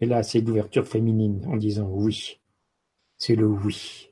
Et 0.00 0.06
là, 0.06 0.22
c'est 0.22 0.40
l'ouverture 0.40 0.86
féminine 0.86 1.44
en 1.46 1.56
disant 1.56 1.88
oui. 1.88 2.40
C'est 3.18 3.36
le 3.36 3.46
oui. 3.46 4.08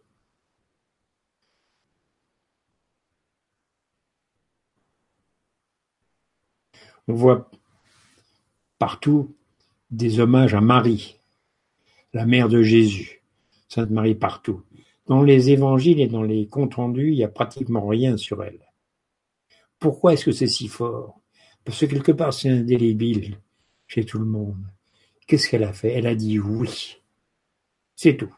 On 7.06 7.14
voit 7.14 7.50
partout 8.78 9.34
des 9.90 10.20
hommages 10.20 10.54
à 10.54 10.60
Marie, 10.60 11.18
la 12.12 12.26
mère 12.26 12.50
de 12.50 12.62
Jésus, 12.62 13.22
Sainte 13.68 13.90
Marie 13.90 14.14
partout. 14.14 14.62
Dans 15.06 15.22
les 15.22 15.50
évangiles 15.50 16.00
et 16.00 16.06
dans 16.06 16.22
les 16.22 16.46
comptes 16.46 16.74
rendus, 16.74 17.12
il 17.12 17.16
n'y 17.16 17.24
a 17.24 17.28
pratiquement 17.28 17.86
rien 17.86 18.18
sur 18.18 18.44
elle. 18.44 18.67
Pourquoi 19.78 20.12
est-ce 20.12 20.24
que 20.24 20.32
c'est 20.32 20.46
si 20.46 20.68
fort? 20.68 21.20
Parce 21.64 21.80
que 21.80 21.86
quelque 21.86 22.12
part 22.12 22.32
c'est 22.32 22.50
indélébile 22.50 23.38
chez 23.86 24.04
tout 24.04 24.18
le 24.18 24.24
monde. 24.24 24.64
Qu'est-ce 25.26 25.48
qu'elle 25.48 25.64
a 25.64 25.72
fait? 25.72 25.92
Elle 25.92 26.06
a 26.06 26.14
dit 26.14 26.38
oui. 26.38 26.96
C'est 27.94 28.16
tout. 28.16 28.34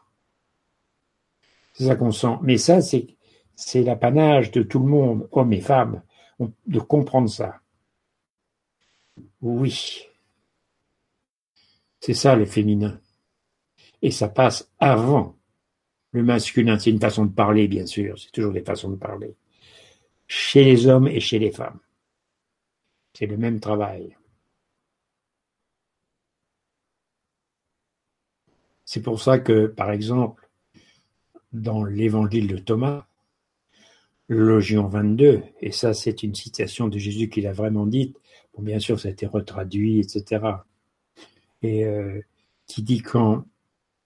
C'est 1.73 1.85
ça 1.85 1.95
qu'on 1.95 2.11
sent. 2.11 2.37
Mais 2.41 2.57
ça, 2.57 2.81
c'est, 2.81 3.07
c'est 3.55 3.83
l'apanage 3.83 4.51
de 4.51 4.61
tout 4.61 4.79
le 4.79 4.85
monde, 4.85 5.27
hommes 5.31 5.53
et 5.53 5.61
femmes, 5.61 6.01
de 6.39 6.79
comprendre 6.79 7.29
ça. 7.29 7.61
Oui. 9.41 10.01
C'est 11.99 12.13
ça 12.13 12.35
le 12.35 12.45
féminin. 12.45 12.99
Et 14.01 14.11
ça 14.11 14.27
passe 14.27 14.69
avant 14.79 15.37
le 16.11 16.23
masculin. 16.23 16.77
C'est 16.79 16.89
une 16.89 16.99
façon 16.99 17.25
de 17.25 17.31
parler, 17.31 17.67
bien 17.67 17.85
sûr. 17.85 18.19
C'est 18.19 18.31
toujours 18.31 18.53
des 18.53 18.63
façons 18.63 18.89
de 18.89 18.95
parler. 18.95 19.35
Chez 20.33 20.63
les 20.63 20.87
hommes 20.87 21.09
et 21.09 21.19
chez 21.19 21.39
les 21.39 21.51
femmes. 21.51 21.81
C'est 23.11 23.25
le 23.25 23.35
même 23.35 23.59
travail. 23.59 24.15
C'est 28.85 29.01
pour 29.01 29.21
ça 29.21 29.39
que, 29.39 29.67
par 29.67 29.91
exemple, 29.91 30.49
dans 31.51 31.83
l'évangile 31.83 32.47
de 32.47 32.57
Thomas, 32.57 33.07
Logion 34.29 34.87
22, 34.87 35.43
et 35.59 35.73
ça 35.73 35.93
c'est 35.93 36.23
une 36.23 36.33
citation 36.33 36.87
de 36.87 36.97
Jésus 36.97 37.27
qu'il 37.27 37.45
a 37.45 37.51
vraiment 37.51 37.85
dite, 37.85 38.15
bon 38.55 38.63
bien 38.63 38.79
sûr 38.79 38.97
ça 38.97 39.09
a 39.09 39.11
été 39.11 39.25
retraduit, 39.25 39.99
etc. 39.99 40.45
Et 41.61 41.83
euh, 41.83 42.21
qui 42.67 42.83
dit 42.83 43.01
quand 43.01 43.43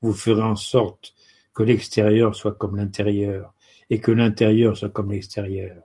vous 0.02 0.14
ferez 0.14 0.42
en 0.42 0.56
sorte 0.56 1.14
que 1.54 1.62
l'extérieur 1.62 2.34
soit 2.34 2.56
comme 2.56 2.78
l'intérieur 2.78 3.54
et 3.92 4.00
que 4.00 4.12
l'intérieur 4.12 4.76
soit 4.76 4.90
comme 4.90 5.12
l'extérieur. 5.12 5.84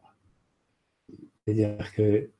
C'est-à-dire 1.50 1.92
que 1.94 2.30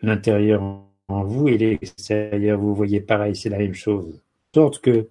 l'intérieur 0.00 0.62
en 1.06 1.24
vous 1.24 1.46
et 1.46 1.56
l'extérieur, 1.56 2.58
vous 2.58 2.74
voyez 2.74 3.00
pareil, 3.00 3.36
c'est 3.36 3.48
la 3.48 3.58
même 3.58 3.74
chose. 3.74 4.24
Sorte 4.52 4.80
que 4.80 5.08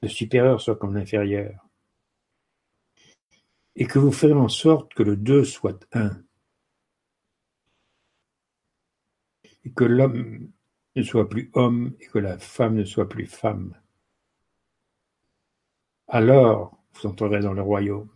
le 0.00 0.08
supérieur 0.08 0.58
soit 0.60 0.76
comme 0.76 0.94
l'inférieur. 0.94 1.68
Et 3.76 3.86
que 3.86 3.98
vous 3.98 4.12
ferez 4.12 4.32
en 4.32 4.48
sorte 4.48 4.94
que 4.94 5.02
le 5.02 5.16
deux 5.16 5.44
soit 5.44 5.86
un. 5.92 6.22
Et 9.64 9.70
que 9.70 9.84
l'homme 9.84 10.50
ne 10.96 11.02
soit 11.02 11.28
plus 11.28 11.50
homme 11.52 11.94
et 12.00 12.06
que 12.06 12.18
la 12.18 12.38
femme 12.38 12.76
ne 12.76 12.84
soit 12.84 13.08
plus 13.08 13.26
femme. 13.26 13.74
Alors, 16.08 16.78
vous 16.94 17.06
entrerez 17.06 17.40
dans 17.40 17.52
le 17.52 17.62
royaume. 17.62 18.08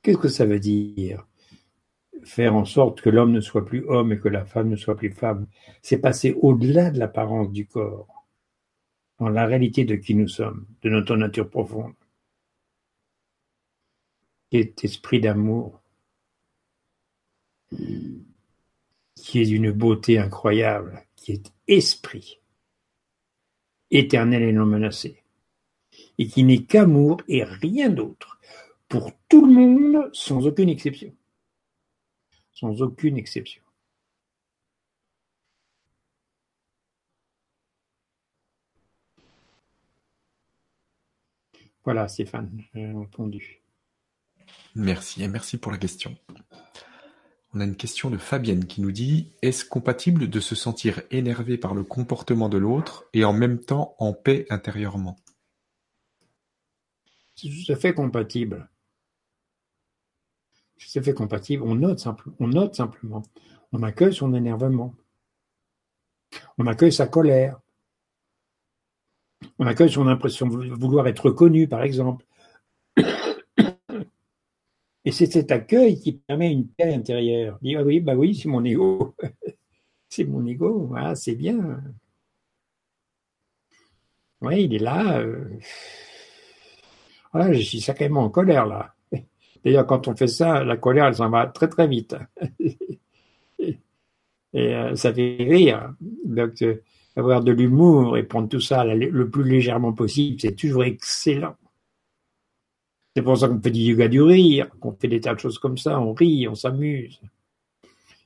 Qu'est-ce 0.00 0.18
que 0.18 0.28
ça 0.28 0.46
veut 0.46 0.60
dire? 0.60 1.26
Faire 2.28 2.54
en 2.54 2.66
sorte 2.66 3.00
que 3.00 3.08
l'homme 3.08 3.32
ne 3.32 3.40
soit 3.40 3.64
plus 3.64 3.88
homme 3.88 4.12
et 4.12 4.18
que 4.18 4.28
la 4.28 4.44
femme 4.44 4.68
ne 4.68 4.76
soit 4.76 4.96
plus 4.96 5.10
femme, 5.10 5.46
c'est 5.80 5.96
passer 5.96 6.36
au-delà 6.42 6.90
de 6.90 6.98
l'apparence 6.98 7.50
du 7.50 7.66
corps, 7.66 8.26
dans 9.18 9.30
la 9.30 9.46
réalité 9.46 9.86
de 9.86 9.96
qui 9.96 10.14
nous 10.14 10.28
sommes, 10.28 10.66
de 10.82 10.90
notre 10.90 11.16
nature 11.16 11.48
profonde, 11.48 11.94
qui 14.50 14.58
est 14.58 14.84
esprit 14.84 15.20
d'amour, 15.20 15.80
qui 17.70 19.40
est 19.40 19.46
d'une 19.46 19.72
beauté 19.72 20.18
incroyable, 20.18 21.06
qui 21.16 21.32
est 21.32 21.50
esprit, 21.66 22.40
éternel 23.90 24.42
et 24.42 24.52
non 24.52 24.66
menacé, 24.66 25.22
et 26.18 26.26
qui 26.26 26.44
n'est 26.44 26.64
qu'amour 26.64 27.22
et 27.26 27.42
rien 27.42 27.88
d'autre, 27.88 28.38
pour 28.86 29.12
tout 29.30 29.46
le 29.46 29.52
monde 29.54 30.10
sans 30.12 30.46
aucune 30.46 30.68
exception. 30.68 31.14
Sans 32.58 32.82
aucune 32.82 33.16
exception. 33.16 33.62
Voilà, 41.84 42.08
Stéphane, 42.08 42.64
j'ai 42.74 42.86
répondu. 42.86 43.62
Merci 44.74 45.22
et 45.22 45.28
merci 45.28 45.56
pour 45.56 45.70
la 45.70 45.78
question. 45.78 46.16
On 47.54 47.60
a 47.60 47.64
une 47.64 47.76
question 47.76 48.10
de 48.10 48.18
Fabienne 48.18 48.66
qui 48.66 48.80
nous 48.80 48.90
dit 48.90 49.30
Est-ce 49.42 49.64
compatible 49.64 50.28
de 50.28 50.40
se 50.40 50.56
sentir 50.56 51.02
énervé 51.12 51.58
par 51.58 51.74
le 51.74 51.84
comportement 51.84 52.48
de 52.48 52.58
l'autre 52.58 53.04
et 53.12 53.24
en 53.24 53.32
même 53.32 53.60
temps 53.60 53.94
en 54.00 54.12
paix 54.12 54.46
intérieurement? 54.50 55.16
C'est 57.36 57.50
tout 57.50 57.72
à 57.72 57.76
fait 57.76 57.94
compatible. 57.94 58.68
C'est 60.78 60.92
tout 60.92 60.98
à 60.98 61.02
fait 61.02 61.14
compatible. 61.14 61.62
On 61.64 61.74
note, 61.74 61.98
simplement. 61.98 63.22
On 63.72 63.82
accueille 63.82 64.14
son 64.14 64.34
énervement. 64.34 64.94
On 66.56 66.66
accueille 66.66 66.92
sa 66.92 67.06
colère. 67.06 67.60
On 69.58 69.66
accueille 69.66 69.90
son 69.90 70.06
impression 70.06 70.46
de 70.46 70.74
vouloir 70.74 71.06
être 71.08 71.26
reconnu, 71.26 71.68
par 71.68 71.82
exemple. 71.82 72.24
Et 75.04 75.12
c'est 75.12 75.26
cet 75.26 75.52
accueil 75.52 76.00
qui 76.00 76.12
permet 76.12 76.52
une 76.52 76.68
paix 76.68 76.94
intérieure. 76.94 77.58
Dire 77.62 77.80
ah 77.80 77.84
oui, 77.84 78.00
bah 78.00 78.14
oui, 78.14 78.34
c'est 78.34 78.48
mon 78.48 78.64
ego. 78.64 79.14
c'est 80.08 80.24
mon 80.24 80.46
ego, 80.46 80.92
ah, 80.96 81.14
c'est 81.14 81.34
bien. 81.34 81.82
Oui, 84.40 84.64
il 84.64 84.74
est 84.74 84.78
là. 84.78 85.18
Euh. 85.18 85.58
Voilà, 87.32 87.52
je 87.52 87.60
suis 87.60 87.80
sacrément 87.80 88.24
en 88.24 88.30
colère 88.30 88.66
là. 88.66 88.94
D'ailleurs, 89.64 89.86
quand 89.86 90.08
on 90.08 90.16
fait 90.16 90.28
ça, 90.28 90.64
la 90.64 90.76
colère, 90.76 91.06
elle 91.06 91.14
s'en 91.14 91.30
va 91.30 91.46
très 91.46 91.68
très 91.68 91.86
vite. 91.86 92.16
et 93.58 93.76
euh, 94.54 94.94
ça 94.96 95.12
fait 95.12 95.36
rire. 95.40 95.94
Donc, 96.24 96.62
euh, 96.62 96.82
avoir 97.16 97.42
de 97.42 97.52
l'humour 97.52 98.16
et 98.16 98.22
prendre 98.22 98.48
tout 98.48 98.60
ça 98.60 98.84
le 98.84 99.30
plus 99.30 99.44
légèrement 99.44 99.92
possible, 99.92 100.40
c'est 100.40 100.54
toujours 100.54 100.84
excellent. 100.84 101.56
C'est 103.18 103.22
pour 103.22 103.36
ça 103.36 103.48
qu'on 103.48 103.60
fait 103.60 103.72
du 103.72 103.80
yoga 103.80 104.06
du 104.06 104.22
rire, 104.22 104.68
qu'on 104.78 104.92
fait 104.92 105.08
des 105.08 105.20
tas 105.20 105.34
de 105.34 105.40
choses 105.40 105.58
comme 105.58 105.76
ça, 105.76 105.98
on 106.00 106.12
rit, 106.12 106.46
on 106.46 106.54
s'amuse. 106.54 107.20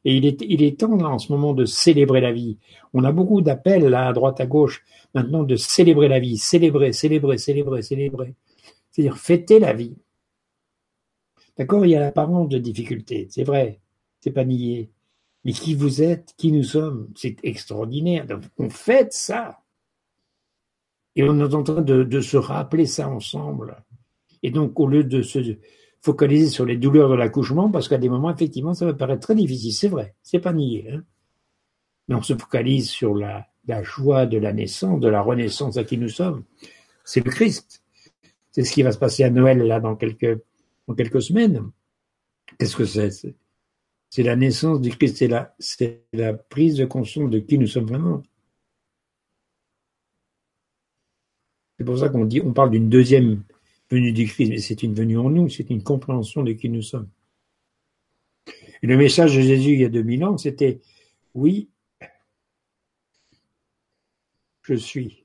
Et 0.05 0.16
il 0.16 0.26
est, 0.26 0.43
il 0.43 0.62
est 0.62 0.78
temps 0.78 0.97
là, 0.97 1.09
en 1.09 1.18
ce 1.18 1.33
moment 1.33 1.55
de 1.55 1.64
célébrer 1.64 2.20
la 2.20 2.30
vie. 2.30 2.59
On 2.93 3.03
a 3.05 3.11
beaucoup 3.11 3.41
d'appels 3.41 3.89
là 3.89 4.09
à 4.09 4.12
droite 4.12 4.39
à 4.41 4.47
gauche 4.47 4.83
maintenant 5.14 5.45
de 5.45 5.57
célébrer 5.57 6.09
la 6.09 6.20
vie, 6.20 6.37
célébrer, 6.37 6.93
célébrer, 6.93 7.39
célébrer, 7.39 7.80
célébrer. 7.80 8.35
C'est-à-dire 8.91 9.16
fêter 9.16 9.59
la 9.59 9.72
vie. 9.72 9.95
D'accord, 11.62 11.86
il 11.86 11.90
y 11.90 11.94
a 11.94 12.00
l'apparence 12.00 12.48
de 12.48 12.58
difficulté, 12.58 13.28
c'est 13.30 13.44
vrai, 13.44 13.78
c'est 14.18 14.32
pas 14.32 14.44
nié. 14.44 14.90
Mais 15.44 15.52
qui 15.52 15.76
vous 15.76 16.02
êtes, 16.02 16.34
qui 16.36 16.50
nous 16.50 16.64
sommes, 16.64 17.08
c'est 17.14 17.36
extraordinaire. 17.44 18.26
Donc, 18.26 18.42
on 18.58 18.68
fête 18.68 19.12
ça. 19.12 19.60
Et 21.14 21.22
on 21.22 21.38
est 21.38 21.54
en 21.54 21.62
train 21.62 21.82
de, 21.82 22.20
se 22.20 22.36
rappeler 22.36 22.84
ça 22.84 23.08
ensemble. 23.08 23.84
Et 24.42 24.50
donc, 24.50 24.80
au 24.80 24.88
lieu 24.88 25.04
de 25.04 25.22
se 25.22 25.56
focaliser 26.00 26.48
sur 26.48 26.64
les 26.64 26.76
douleurs 26.76 27.08
de 27.08 27.14
l'accouchement, 27.14 27.70
parce 27.70 27.86
qu'à 27.86 27.98
des 27.98 28.08
moments, 28.08 28.34
effectivement, 28.34 28.74
ça 28.74 28.86
va 28.86 28.92
paraître 28.92 29.22
très 29.22 29.36
difficile, 29.36 29.72
c'est 29.72 29.86
vrai, 29.86 30.16
c'est 30.24 30.40
pas 30.40 30.52
nié. 30.52 30.90
Hein 30.90 31.04
Mais 32.08 32.16
on 32.16 32.22
se 32.22 32.34
focalise 32.34 32.90
sur 32.90 33.14
la, 33.14 33.46
la 33.68 33.84
joie 33.84 34.26
de 34.26 34.38
la 34.38 34.52
naissance, 34.52 34.98
de 34.98 35.08
la 35.08 35.22
renaissance 35.22 35.76
à 35.76 35.84
qui 35.84 35.96
nous 35.96 36.08
sommes. 36.08 36.42
C'est 37.04 37.24
le 37.24 37.30
Christ. 37.30 37.84
C'est 38.50 38.64
ce 38.64 38.72
qui 38.72 38.82
va 38.82 38.90
se 38.90 38.98
passer 38.98 39.22
à 39.22 39.30
Noël, 39.30 39.58
là, 39.58 39.78
dans 39.78 39.94
quelques, 39.94 40.42
dans 40.87 40.95
quelques 40.95 41.22
semaines. 41.22 41.70
Qu'est-ce 42.59 42.76
que 42.76 42.85
c'est? 42.85 43.35
C'est 44.11 44.22
la 44.22 44.37
naissance 44.37 44.80
du 44.80 44.91
Christ, 44.91 45.16
c'est 45.16 45.28
la, 45.28 45.55
c'est 45.59 46.05
la 46.12 46.35
prise 46.35 46.76
de 46.76 46.85
conscience 46.85 47.30
de 47.30 47.39
qui 47.39 47.59
nous 47.59 47.66
sommes 47.66 47.87
vraiment. 47.87 48.22
C'est 51.78 51.85
pour 51.85 51.99
ça 51.99 52.09
qu'on 52.09 52.26
dit, 52.26 52.41
on 52.43 52.53
parle 52.53 52.70
d'une 52.70 52.91
deuxième 52.91 53.43
venue 53.91 54.12
du 54.12 54.26
Christ, 54.26 54.51
mais 54.51 54.59
c'est 54.59 54.83
une 54.83 54.95
venue 54.95 55.18
en 55.18 55.30
nous, 55.30 55.49
c'est 55.49 55.70
une 55.70 55.83
compréhension 55.83 56.43
de 56.43 56.53
qui 56.53 56.68
nous 56.68 56.83
sommes. 56.83 57.09
Et 58.83 58.87
le 58.87 58.97
message 58.97 59.37
de 59.37 59.41
Jésus 59.41 59.72
il 59.72 59.80
y 59.80 59.85
a 59.85 59.89
2000 59.89 60.24
ans, 60.24 60.39
c'était 60.39 60.80
oui, 61.35 61.70
je 64.62 64.74
suis 64.74 65.24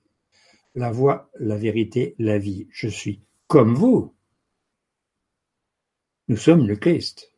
la 0.76 0.92
voie, 0.92 1.30
la 1.40 1.58
vérité, 1.58 2.16
la 2.20 2.38
vie. 2.38 2.68
Je 2.72 2.88
suis 2.88 3.22
comme 3.48 3.74
vous. 3.74 4.14
Nous 6.28 6.38
sommes 6.38 6.68
le 6.68 6.76
Christ. 6.76 7.32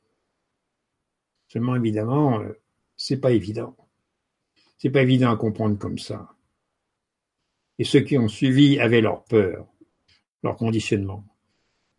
Seulement, 1.47 1.75
évidemment, 1.75 2.41
euh, 2.41 2.59
c'est 2.95 3.17
pas 3.17 3.31
évident. 3.31 3.75
C'est 4.77 4.89
pas 4.89 5.01
évident 5.01 5.31
à 5.31 5.37
comprendre 5.37 5.77
comme 5.77 5.99
ça. 5.99 6.33
Et 7.77 7.83
ceux 7.83 8.01
qui 8.01 8.17
ont 8.17 8.27
suivi 8.27 8.79
avaient 8.79 9.01
leur 9.01 9.23
peur 9.25 9.67
leur 10.43 10.55
conditionnement. 10.55 11.25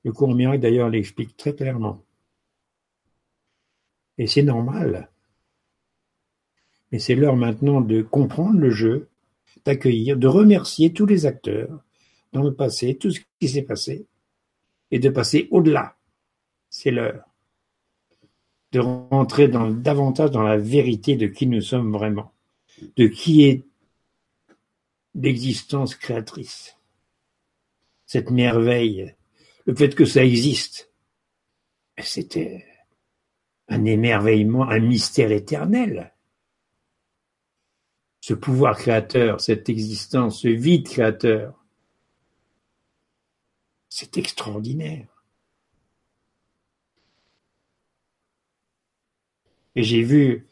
Le 0.05 0.13
cours 0.13 0.35
miracle 0.35 0.61
d'ailleurs 0.61 0.89
l'explique 0.89 1.37
très 1.37 1.55
clairement. 1.55 2.03
Et 4.19 4.27
c'est 4.27 4.43
normal. 4.43 5.11
Mais 6.91 6.99
c'est 6.99 7.15
l'heure 7.15 7.37
maintenant 7.37 7.81
de 7.81 8.03
comprendre 8.03 8.59
le 8.59 8.71
jeu, 8.71 9.09
d'accueillir, 9.65 10.17
de 10.17 10.27
remercier 10.27 10.93
tous 10.93 11.07
les 11.07 11.27
acteurs 11.27 11.85
dans 12.33 12.43
le 12.43 12.55
passé, 12.55 12.97
tout 12.97 13.11
ce 13.11 13.21
qui 13.39 13.49
s'est 13.49 13.63
passé, 13.63 14.07
et 14.91 14.99
de 14.99 15.11
passer 15.11 15.49
au-delà. 15.51 15.97
C'est 16.83 16.93
l'heure. 16.93 17.27
De 18.73 18.81
rentrer 18.81 19.49
davantage 19.49 20.31
dans 20.31 20.43
la 20.43 20.57
vérité 20.57 21.17
de 21.17 21.27
qui 21.27 21.47
nous 21.47 21.61
sommes 21.61 21.93
vraiment, 21.93 22.33
de 22.97 23.07
qui 23.07 23.45
est 23.45 23.67
l'existence 25.15 25.95
créatrice 25.95 26.79
cette 28.07 28.31
merveille, 28.31 29.15
le 29.67 29.75
fait 29.75 29.95
que 29.95 30.07
ça 30.07 30.25
existe, 30.25 30.91
c'était 31.99 32.67
un 33.69 33.85
émerveillement, 33.85 34.69
un 34.69 34.81
mystère 34.81 35.33
éternel. 35.33 36.15
Ce 38.23 38.33
pouvoir 38.33 38.79
créateur, 38.79 39.41
cette 39.43 39.69
existence, 39.69 40.41
ce 40.41 40.49
vide 40.49 40.89
créateur, 40.89 41.63
c'est 43.91 44.17
extraordinaire. 44.17 45.20
Et 49.77 49.83
j'ai 49.83 50.03
vu, 50.03 50.47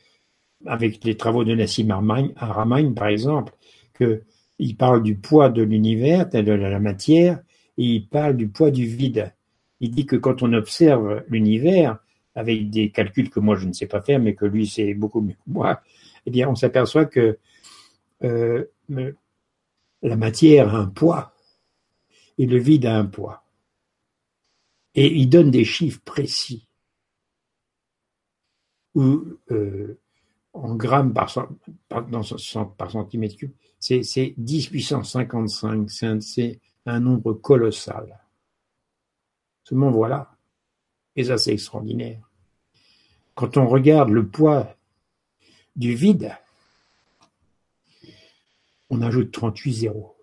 avec 0.67 1.05
les 1.05 1.17
travaux 1.17 1.45
de 1.45 1.55
Nassim 1.55 1.91
Aramain, 1.91 2.93
par 2.93 3.09
exemple, 3.09 3.55
qu'il 3.97 4.77
parle 4.77 5.03
du 5.03 5.17
poids 5.17 5.49
de 5.49 5.63
l'univers, 5.63 6.29
de 6.29 6.53
la 6.53 6.81
matière, 6.81 7.41
et 7.77 7.85
il 7.85 8.09
parle 8.09 8.37
du 8.37 8.49
poids 8.49 8.71
du 8.71 8.87
vide. 8.87 9.33
Il 9.81 9.91
dit 9.91 10.07
que 10.07 10.17
quand 10.17 10.43
on 10.43 10.53
observe 10.53 11.25
l'univers, 11.29 11.99
avec 12.35 12.71
des 12.71 12.91
calculs 12.91 13.31
que 13.31 13.41
moi 13.41 13.57
je 13.57 13.67
ne 13.67 13.73
sais 13.73 13.87
pas 13.87 14.01
faire, 14.01 14.21
mais 14.21 14.35
que 14.35 14.45
lui 14.45 14.67
c'est 14.67 14.95
beaucoup 14.95 15.21
mieux 15.21 15.35
que 15.35 15.51
moi, 15.51 15.81
eh 16.25 16.31
bien 16.31 16.49
on 16.49 16.55
s'aperçoit 16.55 17.07
que 17.07 17.39
euh, 18.23 18.65
la 20.03 20.17
matière 20.17 20.75
a 20.75 20.79
un 20.79 20.87
poids 20.87 21.35
et 22.39 22.47
le 22.47 22.59
vide 22.59 22.87
a 22.87 22.97
un 22.97 23.07
poids. 23.07 23.43
Et 24.95 25.13
il 25.13 25.29
donne 25.29 25.51
des 25.51 25.65
chiffres 25.65 26.01
précis 26.05 26.68
ou 28.99 29.39
euh, 29.53 29.97
en 30.55 30.75
grammes 30.75 31.15
par, 31.15 31.33
par 31.89 32.91
centimètre 32.91 33.37
cube, 33.37 33.53
c'est 33.79 34.35
10 34.37 34.71
puissance 34.71 35.13
55, 35.13 35.89
c'est 35.89 36.61
un, 36.85 36.99
nombre 36.99 37.33
colossal. 37.35 38.19
Seulement 39.63 39.93
voilà, 39.93 40.33
et 41.15 41.23
ça 41.23 41.39
c'est 41.39 41.53
extraordinaire. 41.53 42.29
Quand 43.37 43.57
on 43.57 43.69
regarde 43.69 44.09
le 44.09 44.27
poids 44.27 44.75
du 45.77 45.95
vide, 45.95 46.37
on 48.91 49.01
ajoute 49.01 49.31
38 49.31 49.73
zéros. 49.75 50.17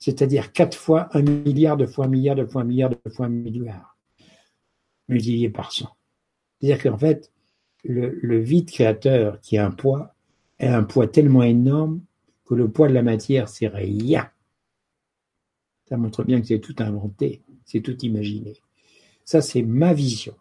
C'est-à-dire 0.00 0.52
4 0.52 0.76
fois 0.76 1.08
un 1.16 1.22
milliard 1.22 1.76
de 1.76 1.86
fois 1.86 2.06
un 2.06 2.08
milliard 2.08 2.34
de 2.34 2.46
fois 2.46 2.64
milliard 2.64 2.90
de 2.90 3.10
fois 3.10 3.26
un 3.26 3.28
milliard, 3.28 3.96
multiplié 5.08 5.50
par 5.50 5.70
100. 5.70 5.88
C'est-à-dire 6.58 6.82
qu'en 6.82 6.98
fait, 6.98 7.30
le, 7.84 8.38
vide 8.38 8.70
créateur 8.70 9.40
qui 9.40 9.58
a 9.58 9.66
un 9.66 9.70
poids 9.70 10.14
a 10.60 10.76
un 10.76 10.84
poids 10.84 11.06
tellement 11.06 11.42
énorme 11.42 12.00
que 12.46 12.54
le 12.54 12.70
poids 12.70 12.88
de 12.88 12.94
la 12.94 13.02
matière, 13.02 13.48
c'est 13.48 13.68
rien. 13.68 14.30
Ça 15.88 15.96
montre 15.96 16.24
bien 16.24 16.40
que 16.40 16.46
c'est 16.46 16.60
tout 16.60 16.76
inventé, 16.78 17.42
c'est 17.64 17.80
tout 17.80 17.98
imaginé. 18.00 18.54
Ça, 19.24 19.42
c'est 19.42 19.62
ma 19.62 19.92
vision. 19.92 20.34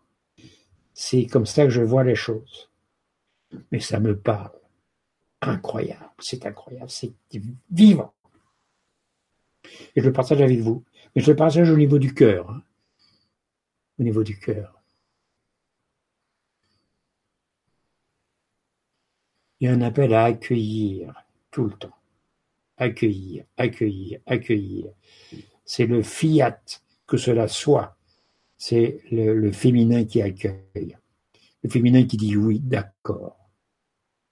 C'est 0.93 1.25
comme 1.25 1.45
ça 1.45 1.65
que 1.65 1.71
je 1.71 1.81
vois 1.81 2.03
les 2.03 2.15
choses. 2.15 2.69
Mais 3.71 3.79
ça 3.79 3.99
me 3.99 4.17
parle. 4.17 4.51
Incroyable, 5.41 6.11
c'est 6.19 6.45
incroyable, 6.45 6.89
c'est 6.89 7.13
vivant. 7.69 8.13
Et 9.95 10.01
je 10.01 10.05
le 10.05 10.13
partage 10.13 10.41
avec 10.41 10.59
vous. 10.59 10.83
Mais 11.15 11.21
je 11.21 11.31
le 11.31 11.35
partage 11.35 11.69
au 11.69 11.77
niveau 11.77 11.99
du 11.99 12.13
cœur. 12.13 12.49
Hein. 12.49 12.63
Au 13.99 14.03
niveau 14.03 14.23
du 14.23 14.39
cœur. 14.39 14.82
Il 19.63 19.67
y 19.67 19.69
a 19.69 19.75
un 19.75 19.81
appel 19.81 20.13
à 20.13 20.25
accueillir 20.25 21.13
tout 21.49 21.63
le 21.63 21.71
temps. 21.71 21.95
Accueillir, 22.75 23.45
accueillir, 23.55 24.19
accueillir. 24.25 24.91
C'est 25.63 25.85
le 25.85 26.03
fiat 26.03 26.59
que 27.07 27.15
cela 27.15 27.47
soit. 27.47 27.97
C'est 28.57 28.99
le, 29.09 29.53
féminin 29.53 30.03
qui 30.03 30.21
accueille. 30.21 30.97
Le 31.63 31.69
féminin 31.69 32.03
qui 32.03 32.17
dit 32.17 32.35
oui, 32.35 32.59
d'accord. 32.59 33.39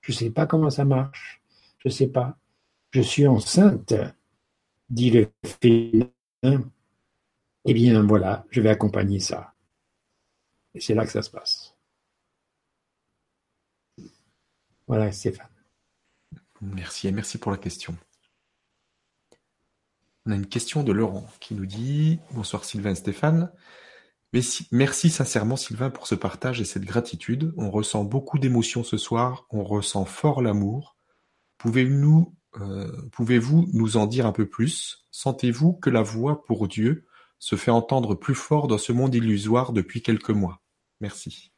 Je 0.01 0.11
ne 0.11 0.17
sais 0.17 0.31
pas 0.31 0.47
comment 0.47 0.69
ça 0.69 0.83
marche. 0.83 1.41
Je 1.77 1.87
ne 1.87 1.93
sais 1.93 2.09
pas. 2.09 2.37
Je 2.89 2.99
suis 2.99 3.25
enceinte, 3.25 3.93
dit 4.89 5.11
le 5.11 5.29
féminin. 5.61 6.11
Eh 7.63 7.73
bien, 7.73 8.03
voilà, 8.03 8.45
je 8.49 8.59
vais 8.59 8.69
accompagner 8.69 9.21
ça. 9.21 9.53
Et 10.73 10.81
c'est 10.81 10.93
là 10.93 11.05
que 11.05 11.11
ça 11.13 11.21
se 11.21 11.29
passe. 11.29 11.73
Voilà, 14.91 15.09
Stéphane. 15.13 15.47
Merci 16.59 17.07
et 17.07 17.13
merci 17.13 17.37
pour 17.37 17.49
la 17.49 17.57
question. 17.57 17.95
On 20.25 20.31
a 20.31 20.35
une 20.35 20.47
question 20.47 20.83
de 20.83 20.91
Laurent 20.91 21.25
qui 21.39 21.53
nous 21.55 21.65
dit 21.65 22.19
Bonsoir 22.33 22.65
Sylvain 22.65 22.91
et 22.91 22.95
Stéphane. 22.95 23.53
Merci 24.69 25.09
sincèrement 25.09 25.55
Sylvain 25.55 25.91
pour 25.91 26.07
ce 26.07 26.15
partage 26.15 26.59
et 26.59 26.65
cette 26.65 26.83
gratitude. 26.83 27.53
On 27.55 27.71
ressent 27.71 28.03
beaucoup 28.03 28.37
d'émotions 28.37 28.83
ce 28.83 28.97
soir, 28.97 29.45
on 29.49 29.63
ressent 29.63 30.03
fort 30.03 30.41
l'amour. 30.41 30.97
Pouvez-vous 31.57 32.35
euh, 32.59 32.91
pouvez-vous 33.13 33.69
nous 33.71 33.95
en 33.95 34.07
dire 34.07 34.25
un 34.25 34.33
peu 34.33 34.45
plus? 34.45 35.07
Sentez-vous 35.09 35.71
que 35.71 35.89
la 35.89 36.01
voix 36.01 36.43
pour 36.43 36.67
Dieu 36.67 37.05
se 37.39 37.55
fait 37.55 37.71
entendre 37.71 38.13
plus 38.13 38.35
fort 38.35 38.67
dans 38.67 38.77
ce 38.77 38.91
monde 38.91 39.15
illusoire 39.15 39.71
depuis 39.71 40.01
quelques 40.01 40.31
mois? 40.31 40.61
Merci. 40.99 41.53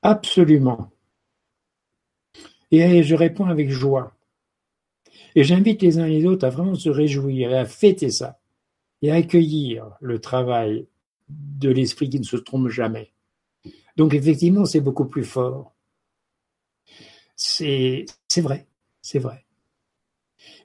Absolument. 0.00 0.90
Et 2.70 3.02
je 3.02 3.14
réponds 3.14 3.46
avec 3.46 3.70
joie. 3.70 4.14
Et 5.34 5.44
j'invite 5.44 5.82
les 5.82 5.98
uns 5.98 6.06
et 6.06 6.20
les 6.20 6.26
autres 6.26 6.46
à 6.46 6.50
vraiment 6.50 6.74
se 6.74 6.88
réjouir 6.88 7.52
et 7.52 7.58
à 7.58 7.64
fêter 7.64 8.10
ça. 8.10 8.38
Et 9.02 9.10
à 9.10 9.14
accueillir 9.14 9.96
le 10.00 10.20
travail 10.20 10.86
de 11.28 11.70
l'esprit 11.70 12.10
qui 12.10 12.18
ne 12.18 12.24
se 12.24 12.36
trompe 12.36 12.68
jamais. 12.68 13.12
Donc 13.96 14.14
effectivement, 14.14 14.64
c'est 14.64 14.80
beaucoup 14.80 15.06
plus 15.06 15.24
fort. 15.24 15.74
C'est 17.36 18.06
vrai, 18.38 18.66
c'est 19.00 19.18
vrai. 19.18 19.44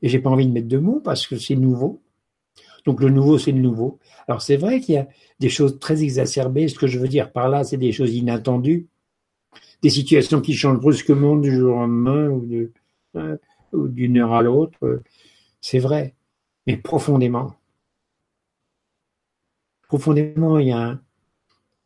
Et 0.02 0.10
j'ai 0.10 0.20
pas 0.20 0.30
envie 0.30 0.48
de 0.48 0.52
mettre 0.52 0.68
de 0.68 0.78
mots 0.78 1.00
parce 1.00 1.28
que 1.28 1.38
c'est 1.38 1.56
nouveau. 1.56 2.02
Donc 2.86 3.02
le 3.02 3.10
nouveau, 3.10 3.38
c'est 3.38 3.52
le 3.52 3.62
nouveau. 3.62 4.00
Alors 4.28 4.42
c'est 4.42 4.58
vrai 4.58 4.82
qu'il 4.82 4.96
y 4.96 4.98
a 4.98 5.08
des 5.40 5.50
choses 5.50 5.80
très 5.80 6.04
exacerbées. 6.04 6.68
Ce 6.68 6.78
que 6.78 6.88
je 6.88 7.00
veux 7.00 7.08
dire 7.08 7.32
par 7.32 7.50
là, 7.50 7.64
c'est 7.64 7.78
des 7.78 7.92
choses 7.92 8.14
inattendues 8.16 8.88
des 9.84 9.90
situations 9.90 10.42
qui 10.42 10.56
changent 10.56 10.80
brusquement 10.80 11.36
du 11.36 11.52
jour 11.52 11.76
au 11.76 11.80
lendemain 11.82 12.30
ou 12.30 12.48
hein, 13.16 13.38
d'une 13.74 14.18
heure 14.18 14.34
à 14.34 14.42
l'autre. 14.42 15.02
C'est 15.60 15.80
vrai, 15.80 16.16
mais 16.66 16.78
profondément. 16.78 17.54
Profondément, 19.88 20.58
il 20.58 20.70
y 20.70 20.72
a 20.72 20.98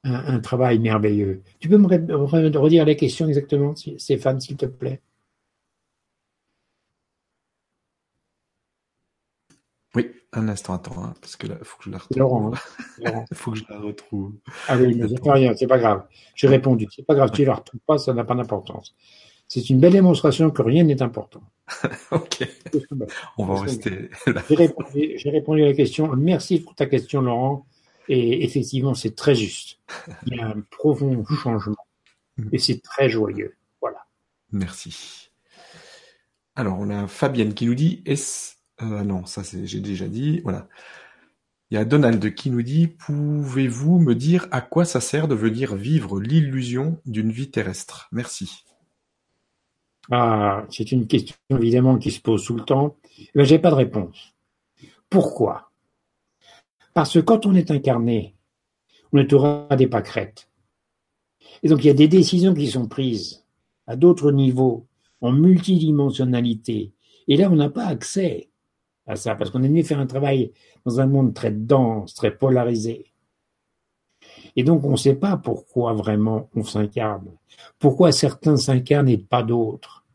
un, 0.04 0.40
travail 0.40 0.80
merveilleux. 0.80 1.42
Tu 1.60 1.68
peux 1.68 1.78
me 1.78 1.88
redire 2.58 2.86
la 2.86 2.96
question 2.96 3.28
exactement, 3.28 3.74
Stéphane, 3.76 4.40
s'il 4.40 4.56
te 4.56 4.68
plaît? 4.68 5.02
Oui, 9.98 10.12
un 10.32 10.48
instant, 10.48 10.76
attends, 10.76 11.04
hein, 11.04 11.16
parce 11.22 11.36
que 11.36 11.48
là, 11.48 11.56
il 11.60 11.66
faut 11.66 11.80
que 11.80 11.86
je 11.86 11.90
la 11.90 11.98
retrouve. 11.98 12.18
Laurent, 12.20 12.52
hein. 12.54 13.26
Il 13.32 13.36
faut 13.36 13.52
que 13.52 13.58
je 13.58 13.64
la 13.68 13.80
retrouve. 13.80 14.34
Ah 14.68 14.78
oui, 14.78 14.94
mais 14.94 15.08
c'est 15.08 15.24
pas 15.24 15.34
rien, 15.34 15.56
c'est 15.56 15.66
pas 15.66 15.80
grave. 15.80 16.04
J'ai 16.36 16.48
répondu. 16.48 16.88
C'est 16.96 17.04
pas 17.04 17.16
grave, 17.16 17.32
tu 17.32 17.44
la 17.44 17.56
retrouves 17.56 17.80
pas, 17.80 17.98
ça 17.98 18.14
n'a 18.14 18.24
pas 18.24 18.36
d'importance. 18.36 18.96
C'est 19.48 19.72
une 19.72 19.80
belle 19.80 19.94
démonstration 19.94 20.52
que 20.52 20.62
rien 20.62 20.84
n'est 20.84 21.02
important. 21.02 21.42
ok. 22.12 22.48
On 23.40 23.46
va 23.46 23.62
rester 23.62 24.12
là. 24.28 24.44
J'ai 24.48 25.30
répondu, 25.32 25.64
à 25.64 25.66
la 25.66 25.74
question. 25.74 26.16
Merci 26.16 26.60
pour 26.60 26.76
ta 26.76 26.86
question, 26.86 27.24
Laurent. 27.24 27.66
Et 28.08 28.44
effectivement, 28.44 28.94
c'est 28.94 29.16
très 29.16 29.34
juste. 29.34 29.80
Il 30.28 30.38
y 30.38 30.40
a 30.40 30.46
un 30.46 30.62
profond 30.70 31.26
changement. 31.26 31.88
Mm. 32.38 32.50
Et 32.52 32.60
c'est 32.60 32.84
très 32.84 33.10
joyeux. 33.10 33.56
Voilà. 33.82 34.06
Merci. 34.52 35.32
Alors, 36.56 36.78
on 36.80 36.92
a 36.92 37.08
Fabienne 37.08 37.56
qui 37.56 37.66
nous 37.66 37.76
dit, 37.76 38.04
est-ce 38.06 38.57
euh, 38.82 39.04
non, 39.04 39.26
ça 39.26 39.42
j'ai 39.44 39.80
déjà 39.80 40.08
dit. 40.08 40.42
Voilà. 40.42 40.68
Il 41.70 41.76
y 41.76 41.78
a 41.78 41.86
Donald 41.86 42.34
qui 42.34 42.50
nous 42.50 42.62
dit 42.62 42.88
Pouvez-vous 42.88 44.00
me 44.00 44.16
dire 44.16 44.48
à 44.52 44.62
quoi 44.62 44.86
ça 44.86 45.02
sert 45.02 45.28
de 45.28 45.36
venir 45.36 45.76
vivre 45.76 46.20
l'illusion 46.20 47.00
d'une 47.06 47.32
vie 47.32 47.50
terrestre? 47.50 48.08
Merci. 48.12 48.64
Ah, 50.10 50.66
c'est 50.70 50.92
une 50.92 51.08
question 51.08 51.36
évidemment 51.50 51.98
qui 51.98 52.12
se 52.12 52.22
pose 52.22 52.46
tout 52.46 52.56
le 52.56 52.64
temps. 52.64 52.96
Mais 53.36 53.46
j'ai 53.46 53.60
pas 53.60 53.72
de 53.72 53.76
réponse. 53.76 54.34
Pourquoi? 55.10 55.72
Parce 56.94 57.14
que 57.14 57.20
quand 57.20 57.46
on 57.46 57.54
est 57.54 57.72
incarné, 57.72 58.36
on 59.12 59.18
est 59.18 59.34
au 59.34 59.68
des 59.76 59.88
pâquerettes. 59.88 60.50
Et 61.64 61.70
donc 61.70 61.84
il 61.84 61.88
y 61.88 61.92
a 61.92 61.94
des 61.94 62.08
décisions 62.08 62.54
qui 62.54 62.68
sont 62.68 62.88
prises 62.88 63.44
à 63.88 63.96
d'autres 63.96 64.32
niveaux, 64.32 64.86
en 65.22 65.32
multidimensionnalité. 65.32 66.94
Et 67.28 67.38
là, 67.38 67.50
on 67.50 67.56
n'a 67.56 67.70
pas 67.70 67.86
accès 67.86 68.50
ça, 69.16 69.36
parce 69.36 69.50
qu'on 69.50 69.64
est 69.64 69.68
venu 69.68 69.84
faire 69.84 70.00
un 70.00 70.06
travail 70.06 70.52
dans 70.86 71.00
un 71.00 71.08
monde 71.08 71.34
très 71.34 71.52
dense, 71.52 72.14
très 72.14 72.36
polarisé. 72.36 73.06
Et 74.56 74.64
donc, 74.64 74.84
on 74.84 74.92
ne 74.92 74.98
sait 74.98 75.16
pas 75.16 75.38
pourquoi 75.38 75.94
vraiment 75.94 76.50
on 76.56 76.64
s'incarne. 76.64 77.32
Pourquoi 77.80 78.12
certains 78.12 78.58
s'incarnent 78.58 79.10
et 79.10 79.18
pas 79.18 79.44
d'autres. 79.44 80.06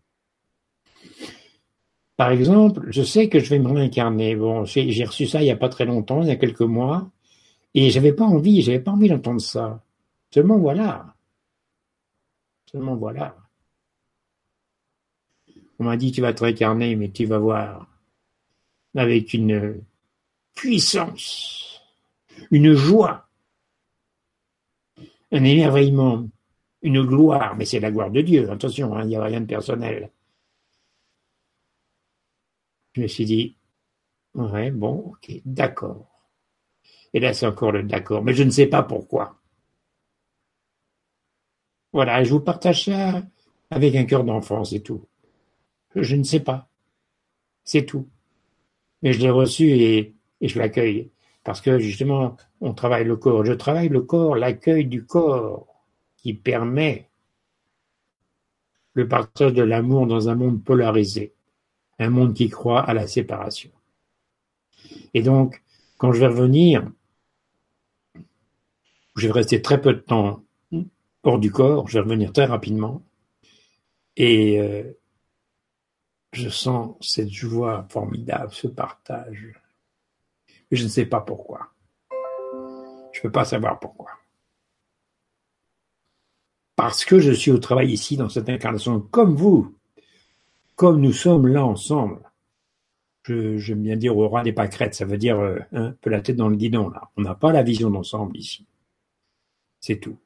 Par 2.17 2.31
exemple, 2.31 2.87
je 2.91 3.03
sais 3.03 3.29
que 3.29 3.39
je 3.39 3.51
vais 3.51 3.59
me 3.59 3.69
réincarner. 3.69 4.37
Bon, 4.37 4.65
j'ai 4.65 5.05
reçu 5.05 5.27
ça 5.27 5.41
il 5.41 5.45
n'y 5.45 5.51
a 5.51 5.57
pas 5.57 5.69
très 5.69 5.85
longtemps, 5.85 6.23
il 6.23 6.29
y 6.29 6.33
a 6.33 6.37
quelques 6.37 6.61
mois, 6.61 7.11
et 7.75 7.91
j'avais 7.91 8.13
pas 8.13 8.25
envie, 8.25 8.63
j'avais 8.63 8.81
pas 8.81 8.93
envie 8.93 9.09
d'entendre 9.09 9.41
ça. 9.41 9.83
Seulement 10.31 10.59
voilà. 10.59 11.15
Seulement 12.71 12.97
voilà. 12.97 13.37
On 15.79 15.85
m'a 15.85 15.97
dit 15.97 16.13
tu 16.13 16.21
vas 16.21 16.33
te 16.33 16.45
réincarner, 16.45 16.95
mais 16.97 17.11
tu 17.11 17.25
vas 17.25 17.39
voir 17.39 17.92
avec 18.95 19.35
une 19.35 19.83
puissance, 20.55 21.81
une 22.51 22.75
joie, 22.75 23.29
un 25.31 25.45
émerveillement, 25.45 26.29
une 26.83 27.03
gloire, 27.05 27.57
mais 27.57 27.65
c'est 27.65 27.81
la 27.81 27.91
gloire 27.91 28.11
de 28.11 28.21
Dieu, 28.21 28.51
attention, 28.51 28.95
hein, 28.95 29.05
il 29.05 29.09
n'y 29.09 29.17
a 29.17 29.25
rien 29.25 29.41
de 29.41 29.47
personnel. 29.47 30.11
Je 32.95 33.03
me 33.03 33.07
suis 33.07 33.25
dit, 33.25 33.57
ouais, 34.35 34.71
bon, 34.71 35.13
ok, 35.13 35.33
d'accord. 35.47 36.07
Et 37.15 37.21
là, 37.21 37.33
c'est 37.33 37.47
encore 37.47 37.73
le 37.73 37.83
d'accord, 37.83 38.23
mais 38.23 38.35
je 38.35 38.43
ne 38.43 38.51
sais 38.51 38.67
pas 38.67 38.83
pourquoi. 38.83 39.39
Voilà, 41.93 42.25
je 42.25 42.31
vous 42.31 42.41
partage 42.41 42.85
ça 42.87 43.23
avec 43.71 43.95
un 43.95 44.05
cœur 44.05 44.25
d'enfant, 44.25 44.65
c'est 44.65 44.81
tout. 44.81 45.07
Je 45.95 46.17
ne 46.17 46.23
sais 46.23 46.41
pas. 46.41 46.69
C'est 47.65 47.85
tout 47.85 48.09
mais 49.03 49.13
je 49.13 49.21
l'ai 49.21 49.31
reçu 49.31 49.69
et, 49.69 50.15
je 50.41 50.59
l'accueille. 50.59 51.11
Parce 51.45 51.61
que 51.61 51.79
justement, 51.79 52.37
on 52.61 52.73
travaille 52.73 53.05
le 53.05 53.17
corps. 53.17 53.45
Je 53.45 53.53
travaille 53.53 53.89
le 53.89 54.03
corps, 54.03 54.37
l'accueil 54.37 54.87
du 54.87 55.05
corps 55.05 55.67
qui 56.17 56.35
permet 56.35 57.09
le 58.95 59.09
partage 59.09 59.53
de 59.53 59.63
l'amour 59.63 60.07
dans 60.07 60.29
un 60.29 60.35
monde 60.35 60.63
polarisé, 60.63 61.33
un 61.99 62.11
monde 62.11 62.35
qui 62.35 62.49
croit 62.49 62.81
à 62.81 62.95
la 62.95 63.07
séparation. 63.07 63.71
Et 65.15 65.23
donc, 65.23 65.63
quand 65.99 66.13
je 66.13 66.21
vais 66.21 66.27
revenir, 66.27 66.89
je 69.17 69.27
vais 69.27 69.33
rester 69.33 69.63
très 69.63 69.81
peu 69.81 69.95
de 69.95 70.01
temps 70.01 70.43
hors 71.25 71.39
du 71.39 71.51
corps, 71.51 71.89
je 71.89 71.95
vais 71.95 72.05
revenir 72.05 72.33
très 72.33 72.45
rapidement, 72.45 73.03
et 74.17 74.61
euh, 74.61 74.83
je 76.33 76.49
sens 76.49 76.97
cette 77.01 77.31
joie 77.31 77.87
formidable, 77.91 78.53
ce 78.53 78.67
partage. 78.67 79.55
Mais 80.71 80.77
je 80.77 80.85
ne 80.85 80.89
sais 80.89 81.07
pas 81.07 81.21
pourquoi. 81.21 81.69
Je 83.13 83.19
ne 83.19 83.23
peux 83.23 83.33
pas 83.33 83.45
savoir 83.45 83.79
pourquoi. 83.79 84.11
Parce 86.75 87.05
que 87.05 87.19
je 87.19 87.33
suis 87.33 87.51
au 87.51 87.59
travail 87.59 87.93
ici, 87.93 88.17
dans 88.17 88.31
cette 88.31 88.49
incarnation, 88.49 89.01
comme 89.01 89.37
vous, 89.37 89.77
comme 90.75 91.01
nous 91.01 91.13
sommes 91.13 91.47
là 91.47 91.65
ensemble. 91.65 92.21
J'aime 93.25 93.83
bien 93.83 93.97
dire 93.97 94.17
au 94.17 94.27
roi 94.27 94.43
des 94.43 94.53
pâquerettes, 94.53 94.97
ça 94.97 95.05
veut 95.05 95.19
dire 95.19 95.39
euh, 95.39 95.61
un 95.71 95.93
peu 95.93 96.11
la 96.11 96.21
tête 96.21 96.35
dans 96.35 96.49
le 96.49 96.57
guidon, 96.57 96.89
là. 96.89 97.09
On 97.17 97.23
n'a 97.23 97.37
pas 97.37 97.53
la 97.53 97.63
vision 97.63 97.89
d'ensemble 97.89 98.37
ici. 98.37 98.67
C'est 99.79 100.01
tout. 100.01 100.19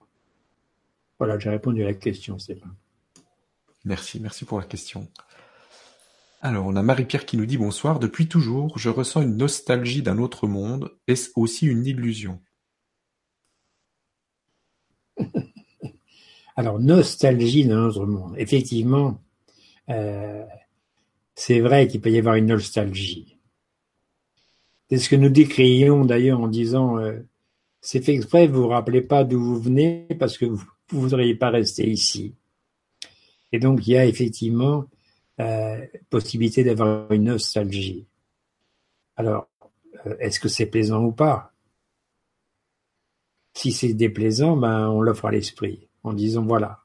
Voilà, 1.18 1.38
j'ai 1.38 1.50
répondu 1.50 1.82
à 1.82 1.86
la 1.86 1.94
question, 1.94 2.38
Stéphane. 2.38 2.74
Merci, 3.84 4.18
merci 4.20 4.46
pour 4.46 4.58
la 4.58 4.64
question. 4.64 5.06
Alors, 6.46 6.64
on 6.64 6.76
a 6.76 6.82
Marie-Pierre 6.82 7.26
qui 7.26 7.36
nous 7.36 7.44
dit 7.44 7.58
bonsoir. 7.58 7.98
Depuis 7.98 8.28
toujours, 8.28 8.78
je 8.78 8.88
ressens 8.88 9.22
une 9.22 9.36
nostalgie 9.36 10.00
d'un 10.00 10.18
autre 10.18 10.46
monde. 10.46 10.92
Est-ce 11.08 11.30
aussi 11.34 11.66
une 11.66 11.84
illusion? 11.84 12.40
Alors, 16.56 16.78
nostalgie 16.78 17.66
d'un 17.66 17.86
autre 17.86 18.06
monde. 18.06 18.36
Effectivement, 18.38 19.20
euh, 19.88 20.44
c'est 21.34 21.58
vrai 21.58 21.88
qu'il 21.88 22.00
peut 22.00 22.12
y 22.12 22.18
avoir 22.18 22.36
une 22.36 22.46
nostalgie. 22.46 23.40
C'est 24.88 24.98
ce 24.98 25.08
que 25.08 25.16
nous 25.16 25.30
décrions 25.30 26.04
d'ailleurs 26.04 26.38
en 26.38 26.46
disant 26.46 26.96
euh, 26.96 27.18
c'est 27.80 28.04
fait 28.04 28.14
exprès, 28.14 28.46
vous 28.46 28.62
vous 28.62 28.68
rappelez 28.68 29.02
pas 29.02 29.24
d'où 29.24 29.42
vous 29.42 29.60
venez 29.60 30.06
parce 30.20 30.38
que 30.38 30.44
vous 30.44 30.64
ne 30.92 30.96
voudriez 31.00 31.34
pas 31.34 31.50
rester 31.50 31.90
ici. 31.90 32.36
Et 33.50 33.58
donc, 33.58 33.84
il 33.88 33.94
y 33.94 33.96
a 33.96 34.06
effectivement 34.06 34.84
possibilité 36.10 36.64
d'avoir 36.64 37.10
une 37.12 37.24
nostalgie. 37.24 38.06
Alors, 39.16 39.48
euh, 40.06 40.16
est-ce 40.20 40.40
que 40.40 40.48
c'est 40.48 40.66
plaisant 40.66 41.02
ou 41.04 41.12
pas? 41.12 41.52
Si 43.54 43.72
c'est 43.72 43.94
déplaisant, 43.94 44.56
ben, 44.56 44.88
on 44.88 45.00
l'offre 45.00 45.26
à 45.26 45.30
l'esprit 45.30 45.88
en 46.02 46.12
disant 46.12 46.44
voilà, 46.44 46.80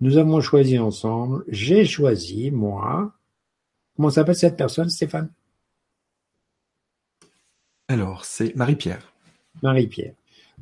nous 0.00 0.16
avons 0.16 0.40
choisi 0.40 0.78
ensemble, 0.78 1.44
j'ai 1.48 1.84
choisi, 1.84 2.50
moi. 2.50 3.14
Comment 3.96 4.10
s'appelle 4.10 4.36
cette 4.36 4.56
personne, 4.56 4.90
Stéphane? 4.90 5.32
Alors, 7.88 8.24
c'est 8.24 8.54
Marie-Pierre. 8.54 9.12
Marie-Pierre. 9.62 10.14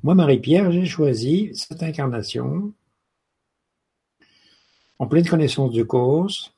Moi, 0.03 0.15
Marie-Pierre, 0.15 0.71
j'ai 0.71 0.87
choisi 0.87 1.51
cette 1.55 1.83
incarnation 1.83 2.73
en 4.99 5.07
pleine 5.07 5.29
connaissance 5.29 5.73
de 5.73 5.83
cause 5.83 6.56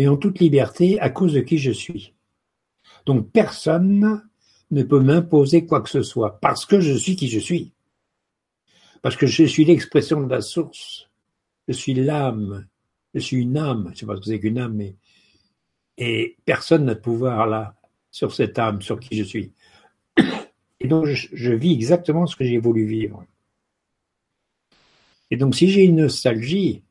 et 0.00 0.08
en 0.08 0.16
toute 0.16 0.38
liberté 0.38 0.98
à 0.98 1.10
cause 1.10 1.34
de 1.34 1.40
qui 1.40 1.58
je 1.58 1.70
suis. 1.70 2.14
Donc 3.04 3.30
personne 3.32 4.22
ne 4.70 4.82
peut 4.82 4.98
m'imposer 4.98 5.66
quoi 5.66 5.82
que 5.82 5.90
ce 5.90 6.02
soit 6.02 6.40
parce 6.40 6.64
que 6.64 6.80
je 6.80 6.94
suis 6.94 7.16
qui 7.16 7.28
je 7.28 7.38
suis. 7.38 7.72
Parce 9.02 9.14
que 9.14 9.26
je 9.26 9.44
suis 9.44 9.66
l'expression 9.66 10.22
de 10.22 10.30
la 10.30 10.40
source. 10.40 11.10
Je 11.68 11.74
suis 11.74 11.92
l'âme. 11.92 12.66
Je 13.12 13.20
suis 13.20 13.42
une 13.42 13.58
âme. 13.58 13.88
Je 13.88 13.90
ne 13.90 13.96
sais 13.96 14.06
pas 14.06 14.16
ce 14.16 14.20
que 14.20 14.26
c'est 14.28 14.40
qu'une 14.40 14.58
âme, 14.58 14.74
mais 14.74 14.96
et 15.98 16.38
personne 16.46 16.86
n'a 16.86 16.94
de 16.94 17.00
pouvoir 17.00 17.46
là 17.46 17.76
sur 18.10 18.32
cette 18.32 18.58
âme, 18.58 18.80
sur 18.80 18.98
qui 19.00 19.18
je 19.18 19.24
suis. 19.24 19.52
Et 20.80 20.88
donc 20.88 21.04
je, 21.04 21.28
je 21.30 21.52
vis 21.52 21.74
exactement 21.74 22.26
ce 22.26 22.36
que 22.36 22.44
j'ai 22.44 22.56
voulu 22.56 22.86
vivre. 22.86 23.22
Et 25.30 25.36
donc 25.36 25.54
si 25.54 25.68
j'ai 25.68 25.84
une 25.84 25.96
nostalgie, 25.96 26.84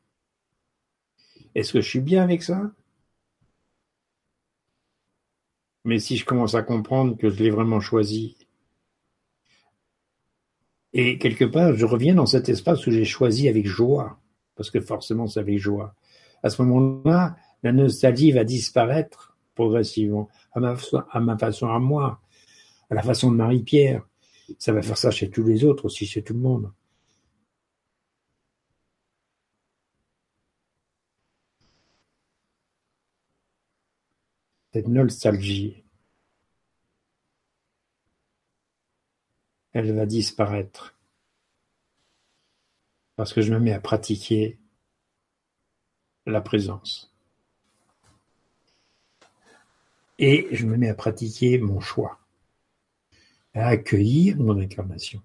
est-ce 1.56 1.72
que 1.72 1.80
je 1.80 1.88
suis 1.88 2.00
bien 2.00 2.22
avec 2.22 2.44
ça? 2.44 2.70
Mais 5.84 5.98
si 5.98 6.16
je 6.16 6.24
commence 6.24 6.54
à 6.54 6.62
comprendre 6.62 7.16
que 7.16 7.30
je 7.30 7.42
l'ai 7.42 7.50
vraiment 7.50 7.80
choisi, 7.80 8.36
et 10.92 11.18
quelque 11.18 11.44
part, 11.44 11.74
je 11.74 11.86
reviens 11.86 12.14
dans 12.14 12.26
cet 12.26 12.48
espace 12.48 12.86
où 12.86 12.90
j'ai 12.90 13.04
choisi 13.04 13.48
avec 13.48 13.66
joie, 13.66 14.18
parce 14.56 14.70
que 14.70 14.80
forcément 14.80 15.26
c'est 15.26 15.40
avec 15.40 15.58
joie. 15.58 15.94
À 16.42 16.50
ce 16.50 16.62
moment-là, 16.62 17.36
la 17.62 17.72
nostalgie 17.72 18.32
va 18.32 18.44
disparaître 18.44 19.36
progressivement, 19.54 20.28
à 20.52 20.60
ma, 20.60 21.38
façon 21.38 21.68
à 21.68 21.78
moi, 21.78 22.20
à 22.88 22.94
la 22.94 23.02
façon 23.02 23.30
de 23.30 23.36
Marie-Pierre. 23.36 24.02
Ça 24.58 24.72
va 24.72 24.82
faire 24.82 24.98
ça 24.98 25.10
chez 25.10 25.30
tous 25.30 25.44
les 25.44 25.64
autres 25.64 25.84
aussi, 25.84 26.06
chez 26.06 26.22
tout 26.22 26.34
le 26.34 26.40
monde. 26.40 26.72
Cette 34.72 34.88
nostalgie, 34.88 35.82
elle 39.72 39.94
va 39.94 40.06
disparaître. 40.06 40.96
Parce 43.16 43.32
que 43.32 43.42
je 43.42 43.52
me 43.52 43.58
mets 43.58 43.72
à 43.72 43.80
pratiquer 43.80 44.58
la 46.26 46.40
présence. 46.40 47.12
Et 50.18 50.48
je 50.52 50.66
me 50.66 50.76
mets 50.76 50.88
à 50.88 50.94
pratiquer 50.94 51.58
mon 51.58 51.80
choix, 51.80 52.20
à 53.54 53.68
accueillir 53.68 54.36
mon 54.38 54.58
incarnation, 54.58 55.22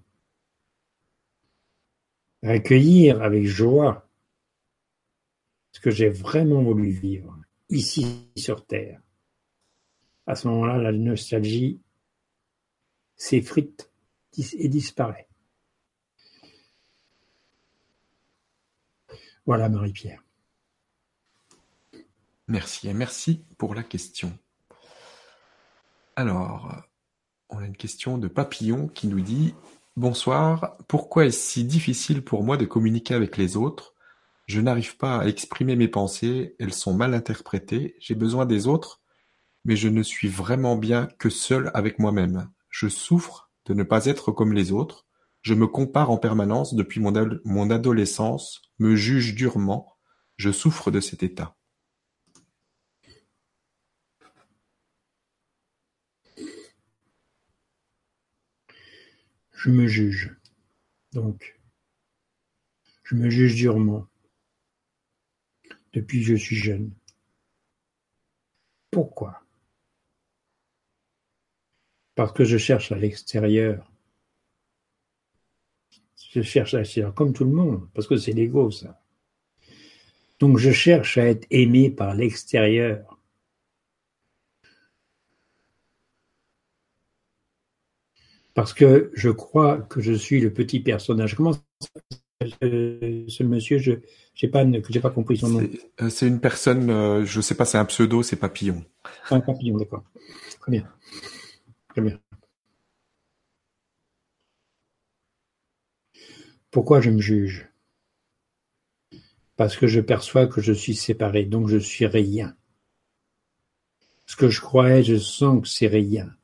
à 2.44 2.52
accueillir 2.52 3.22
avec 3.22 3.46
joie 3.46 4.10
ce 5.74 5.82
que 5.82 5.92
j'ai 5.92 6.10
vraiment 6.10 6.64
voulu 6.64 6.90
vivre 6.90 7.38
ici 7.70 8.30
sur 8.38 8.66
Terre 8.66 9.05
à 10.28 10.36
ce 10.36 10.48
moment-là, 10.48 10.78
la 10.78 10.92
nostalgie 10.92 11.80
s'effrite 13.16 13.90
et 14.38 14.68
disparaît. 14.68 15.28
Voilà 19.46 19.70
Marie-Pierre. 19.70 20.24
Merci 22.48 22.90
et 22.90 22.94
merci 22.94 23.44
pour 23.58 23.76
la 23.76 23.84
question. 23.84 24.38
Alors, 26.16 26.76
on 27.50 27.60
a 27.60 27.66
une 27.66 27.78
question 27.78 28.18
de 28.18 28.28
Papillon 28.28 28.88
qui 28.88 29.08
nous 29.08 29.22
dit 29.22 29.54
Bonsoir, 29.96 30.78
pourquoi 30.88 31.26
est-ce 31.26 31.40
si 31.40 31.64
difficile 31.64 32.24
pour 32.24 32.44
moi 32.44 32.58
de 32.58 32.66
communiquer 32.66 33.14
avec 33.14 33.38
les 33.38 33.56
autres? 33.56 33.94
Je 34.46 34.62
n'arrive 34.62 34.98
pas 34.98 35.20
à 35.20 35.26
exprimer 35.26 35.76
mes 35.76 35.88
pensées, 35.88 36.56
elles 36.60 36.74
sont 36.74 36.94
mal 36.94 37.14
interprétées, 37.14 37.96
j'ai 38.00 38.14
besoin 38.14 38.46
des 38.46 38.68
autres 38.68 39.02
mais 39.66 39.76
je 39.76 39.90
ne 39.90 40.04
suis 40.04 40.28
vraiment 40.28 40.78
bien 40.78 41.08
que 41.20 41.30
seul 41.30 41.72
avec 41.74 42.00
moi-même. 42.00 42.50
Je 42.70 42.88
souffre 42.88 43.52
de 43.66 43.74
ne 43.74 43.84
pas 43.84 44.06
être 44.06 44.32
comme 44.32 44.54
les 44.54 44.72
autres, 44.72 45.06
je 45.42 45.54
me 45.54 45.68
compare 45.68 46.10
en 46.10 46.18
permanence 46.18 46.74
depuis 46.74 47.00
mon, 47.00 47.70
adolescence, 47.70 48.62
me 48.80 48.96
juge 48.96 49.36
durement, 49.36 49.96
je 50.38 50.52
souffre 50.52 50.92
de 50.92 51.00
cet 51.00 51.24
état. 51.24 51.56
Je 59.54 59.70
me 59.70 59.88
juge. 59.88 60.36
Donc, 61.14 61.60
je 63.04 63.16
me 63.16 63.30
juge 63.30 63.56
durement 63.56 64.08
depuis 65.94 66.22
que 66.22 66.26
je 66.28 66.36
suis 66.36 66.56
jeune. 66.56 66.92
Pourquoi? 68.92 69.45
Parce 72.16 72.32
que 72.32 72.46
je 72.46 72.58
cherche 72.58 72.92
à 72.92 72.96
l'extérieur. 72.96 73.92
Je 76.32 76.42
cherche 76.42 76.74
à 76.74 76.80
l'extérieur, 76.80 77.14
comme 77.14 77.34
tout 77.34 77.46
le 77.46 77.52
monde, 77.52 77.88
parce 77.94 78.08
que 78.08 78.18
c'est 78.18 78.32
l'ego, 78.32 78.72
ça. 78.72 79.02
Donc 80.40 80.58
je 80.58 80.72
cherche 80.72 81.18
à 81.18 81.26
être 81.28 81.46
aimé 81.50 81.90
par 81.90 82.14
l'extérieur. 82.14 83.20
Parce 88.54 88.74
que 88.74 89.12
je 89.14 89.30
crois 89.30 89.80
que 89.80 90.00
je 90.02 90.14
suis 90.14 90.40
le 90.40 90.52
petit 90.52 90.80
personnage. 90.80 91.36
Comment 91.36 91.52
ce 92.42 93.44
monsieur, 93.44 93.78
je 93.80 93.94
n'ai 94.42 94.50
pas, 94.50 94.66
pas 95.02 95.10
compris 95.10 95.38
son 95.38 95.50
nom. 95.50 95.70
C'est 96.10 96.26
euh, 96.26 96.30
une 96.30 96.40
personne, 96.40 96.90
euh, 96.90 97.26
je 97.26 97.38
ne 97.38 97.42
sais 97.42 97.56
pas, 97.56 97.66
c'est 97.66 97.78
un 97.78 97.86
pseudo, 97.86 98.24
c'est 98.24 98.36
Papillon. 98.36 98.84
Un 99.30 99.40
papillon, 99.40 99.78
d'accord. 99.78 100.04
Très 100.60 100.72
bien. 100.72 100.88
Très 101.96 102.02
bien. 102.02 102.20
Pourquoi 106.70 107.00
je 107.00 107.10
me 107.10 107.22
juge? 107.22 107.70
Parce 109.56 109.78
que 109.78 109.88
je 109.88 110.02
perçois 110.02 110.46
que 110.48 110.60
je 110.60 110.74
suis 110.74 110.94
séparé, 110.94 111.46
donc 111.46 111.70
je 111.70 111.78
suis 111.78 112.06
rien. 112.06 112.58
Ce 114.26 114.36
que 114.36 114.50
je 114.50 114.60
croyais, 114.60 115.04
je 115.04 115.18
sens 115.18 115.62
que 115.62 115.70
c'est 115.70 115.88
rien. 115.88 116.36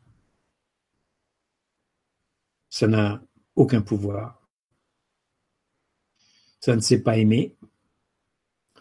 Ça 2.70 2.88
n'a 2.88 3.22
aucun 3.58 3.82
pouvoir. 3.82 4.48
Ça 6.62 6.78
ne 6.78 6.82
sait 6.82 7.04
pas 7.04 7.18
aimer. 7.18 7.58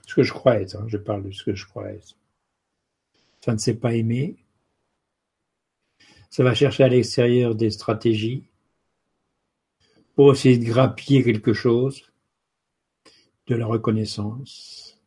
Ce 0.06 0.14
que 0.14 0.22
je 0.22 0.32
être, 0.60 0.76
hein, 0.76 0.86
je 0.86 0.98
parle 0.98 1.24
de 1.24 1.32
ce 1.32 1.42
que 1.42 1.52
je 1.56 1.66
être. 1.96 2.16
Ça 3.44 3.54
ne 3.54 3.58
sait 3.58 3.74
pas 3.74 3.92
aimer. 3.92 4.36
Ça 6.30 6.44
va 6.44 6.54
chercher 6.54 6.84
à 6.84 6.88
l'extérieur 6.88 7.54
des 7.54 7.70
stratégies 7.70 8.44
pour 10.14 10.32
essayer 10.32 10.58
de 10.58 10.64
grappiller 10.64 11.24
quelque 11.24 11.52
chose, 11.52 12.10
de 13.46 13.56
la 13.56 13.66
reconnaissance. 13.66 15.00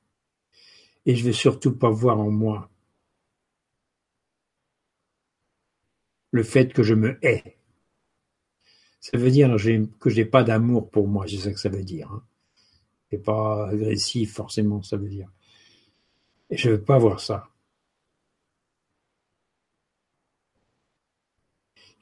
Et 1.05 1.15
je 1.15 1.23
vais 1.23 1.33
surtout 1.33 1.75
pas 1.75 1.89
voir 1.89 2.19
en 2.19 2.29
moi 2.29 2.69
le 6.31 6.43
fait 6.43 6.73
que 6.73 6.83
je 6.83 6.93
me 6.93 7.17
hais. 7.25 7.57
Ça 8.99 9.17
veut 9.17 9.31
dire 9.31 9.55
que 9.99 10.09
j'ai 10.09 10.25
pas 10.25 10.43
d'amour 10.43 10.89
pour 10.89 11.07
moi, 11.07 11.25
c'est 11.27 11.37
ça 11.37 11.51
que 11.51 11.59
ça 11.59 11.69
veut 11.69 11.83
dire. 11.83 12.11
Hein. 12.11 12.23
C'est 13.09 13.23
pas 13.23 13.69
agressif 13.69 14.33
forcément, 14.33 14.81
ça 14.81 14.97
veut 14.97 15.09
dire. 15.09 15.29
Et 16.49 16.57
je 16.57 16.71
veux 16.71 16.81
pas 16.81 16.97
voir 16.97 17.19
ça. 17.19 17.52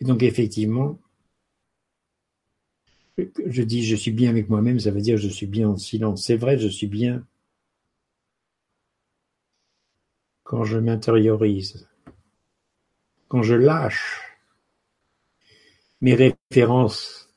Et 0.02 0.04
donc 0.04 0.24
effectivement, 0.24 1.00
je 3.46 3.62
dis 3.62 3.86
je 3.86 3.96
suis 3.96 4.12
bien 4.12 4.32
avec 4.32 4.50
moi-même, 4.50 4.80
ça 4.80 4.90
veut 4.90 5.02
dire 5.02 5.18
je 5.18 5.30
suis 5.30 5.46
bien 5.46 5.70
en 5.70 5.78
silence. 5.78 6.26
C'est 6.26 6.36
vrai, 6.36 6.58
je 6.58 6.68
suis 6.68 6.88
bien 6.88 7.26
quand 10.44 10.64
je 10.64 10.80
m'intériorise, 10.80 11.88
quand 13.28 13.44
je 13.44 13.54
lâche 13.54 14.22
mes 16.02 16.16
références 16.16 17.32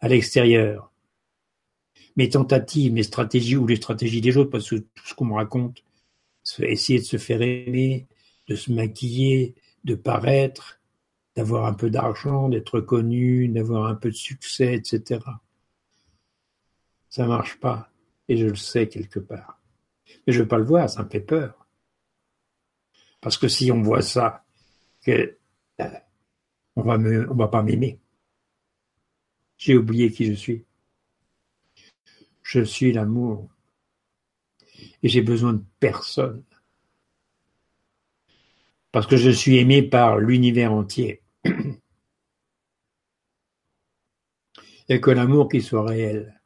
à 0.00 0.08
l'extérieur, 0.08 0.90
mes 2.16 2.30
tentatives, 2.30 2.94
mes 2.94 3.02
stratégies 3.02 3.56
ou 3.56 3.66
les 3.66 3.76
stratégies 3.76 4.22
des 4.22 4.38
autres, 4.38 4.50
parce 4.50 4.70
que 4.70 4.76
tout 4.76 5.06
ce 5.06 5.14
qu'on 5.14 5.26
me 5.26 5.34
raconte, 5.34 5.84
essayer 6.60 6.98
de 6.98 7.04
se 7.04 7.18
faire 7.18 7.42
aimer, 7.42 8.06
de 8.48 8.56
se 8.56 8.72
maquiller, 8.72 9.54
de 9.84 9.94
paraître, 9.94 10.75
d'avoir 11.36 11.66
un 11.66 11.74
peu 11.74 11.90
d'argent, 11.90 12.48
d'être 12.48 12.80
connu, 12.80 13.48
d'avoir 13.48 13.86
un 13.86 13.94
peu 13.94 14.10
de 14.10 14.16
succès, 14.16 14.74
etc. 14.74 15.20
Ça 17.10 17.26
marche 17.26 17.60
pas, 17.60 17.90
et 18.28 18.36
je 18.36 18.46
le 18.46 18.56
sais 18.56 18.88
quelque 18.88 19.20
part. 19.20 19.60
Mais 20.26 20.32
je 20.32 20.42
veux 20.42 20.48
pas 20.48 20.58
le 20.58 20.64
voir, 20.64 20.88
ça 20.88 21.04
me 21.04 21.08
fait 21.08 21.20
peur. 21.20 21.66
Parce 23.20 23.36
que 23.36 23.48
si 23.48 23.70
on 23.70 23.82
voit 23.82 24.02
ça, 24.02 24.44
euh, 25.08 25.26
on 26.74 26.82
va 26.82 26.96
on 26.96 27.34
va 27.34 27.48
pas 27.48 27.62
m'aimer. 27.62 28.00
J'ai 29.56 29.76
oublié 29.76 30.10
qui 30.10 30.26
je 30.26 30.34
suis. 30.34 30.64
Je 32.42 32.62
suis 32.62 32.92
l'amour. 32.92 33.48
Et 35.02 35.08
j'ai 35.08 35.22
besoin 35.22 35.54
de 35.54 35.64
personne. 35.80 36.44
Parce 38.92 39.06
que 39.06 39.16
je 39.16 39.30
suis 39.30 39.56
aimé 39.56 39.82
par 39.82 40.18
l'univers 40.18 40.72
entier. 40.72 41.22
Et 44.88 45.00
que 45.00 45.10
l'amour 45.10 45.48
qui 45.48 45.62
soit 45.62 45.84
réel. 45.84 46.40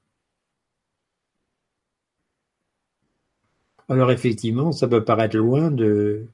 Alors 3.88 4.10
effectivement, 4.12 4.72
ça 4.72 4.88
peut 4.88 5.04
paraître 5.04 5.36
loin 5.36 5.70
de, 5.70 6.26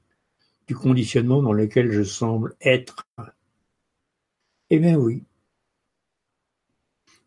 du 0.67 0.75
conditionnement 0.75 1.41
dans 1.41 1.53
lequel 1.53 1.91
je 1.91 2.03
semble 2.03 2.55
être. 2.61 3.07
Eh 4.69 4.79
bien 4.79 4.95
oui. 4.95 5.23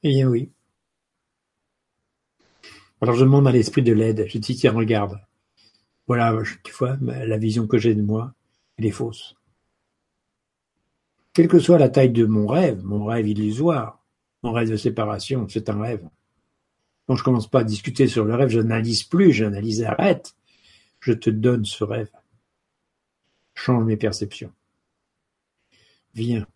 Eh 0.02 0.08
bien 0.10 0.28
oui. 0.28 0.50
Alors 3.00 3.14
je 3.14 3.24
demande 3.24 3.48
à 3.48 3.52
l'esprit 3.52 3.82
de 3.82 3.92
l'aide. 3.92 4.26
Je 4.28 4.38
dis 4.38 4.56
tiens 4.56 4.72
regarde. 4.72 5.20
Voilà, 6.06 6.36
tu 6.64 6.72
vois, 6.72 6.96
la 7.00 7.38
vision 7.38 7.66
que 7.66 7.78
j'ai 7.78 7.94
de 7.94 8.02
moi, 8.02 8.34
elle 8.76 8.86
est 8.86 8.90
fausse. 8.90 9.36
Quelle 11.40 11.48
que 11.48 11.58
soit 11.58 11.78
la 11.78 11.88
taille 11.88 12.10
de 12.10 12.26
mon 12.26 12.46
rêve, 12.46 12.84
mon 12.84 13.06
rêve 13.06 13.26
illusoire, 13.26 14.04
mon 14.42 14.52
rêve 14.52 14.70
de 14.70 14.76
séparation, 14.76 15.48
c'est 15.48 15.70
un 15.70 15.80
rêve. 15.80 16.06
Quand 17.06 17.16
je 17.16 17.24
commence 17.24 17.48
pas 17.48 17.60
à 17.60 17.64
discuter 17.64 18.08
sur 18.08 18.26
le 18.26 18.34
rêve, 18.34 18.50
je 18.50 18.60
n'analyse 18.60 19.04
plus, 19.04 19.32
j'analyse 19.32 19.82
arrête. 19.82 20.36
Je 21.00 21.14
te 21.14 21.30
donne 21.30 21.64
ce 21.64 21.82
rêve. 21.82 22.10
Change 23.54 23.84
mes 23.84 23.96
perceptions. 23.96 24.52
Viens. 26.12 26.46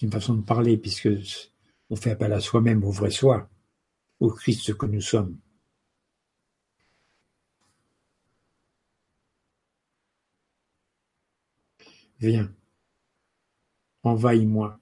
D'une 0.00 0.10
façon 0.10 0.34
de 0.34 0.42
parler, 0.42 0.76
puisque 0.76 1.08
on 1.90 1.94
fait 1.94 2.10
appel 2.10 2.32
à 2.32 2.40
soi-même, 2.40 2.82
au 2.82 2.90
vrai 2.90 3.12
soi, 3.12 3.48
au 4.18 4.28
Christ 4.30 4.76
que 4.76 4.86
nous 4.86 5.00
sommes. 5.00 5.38
Viens, 12.18 12.52
envahis-moi. 14.04 14.78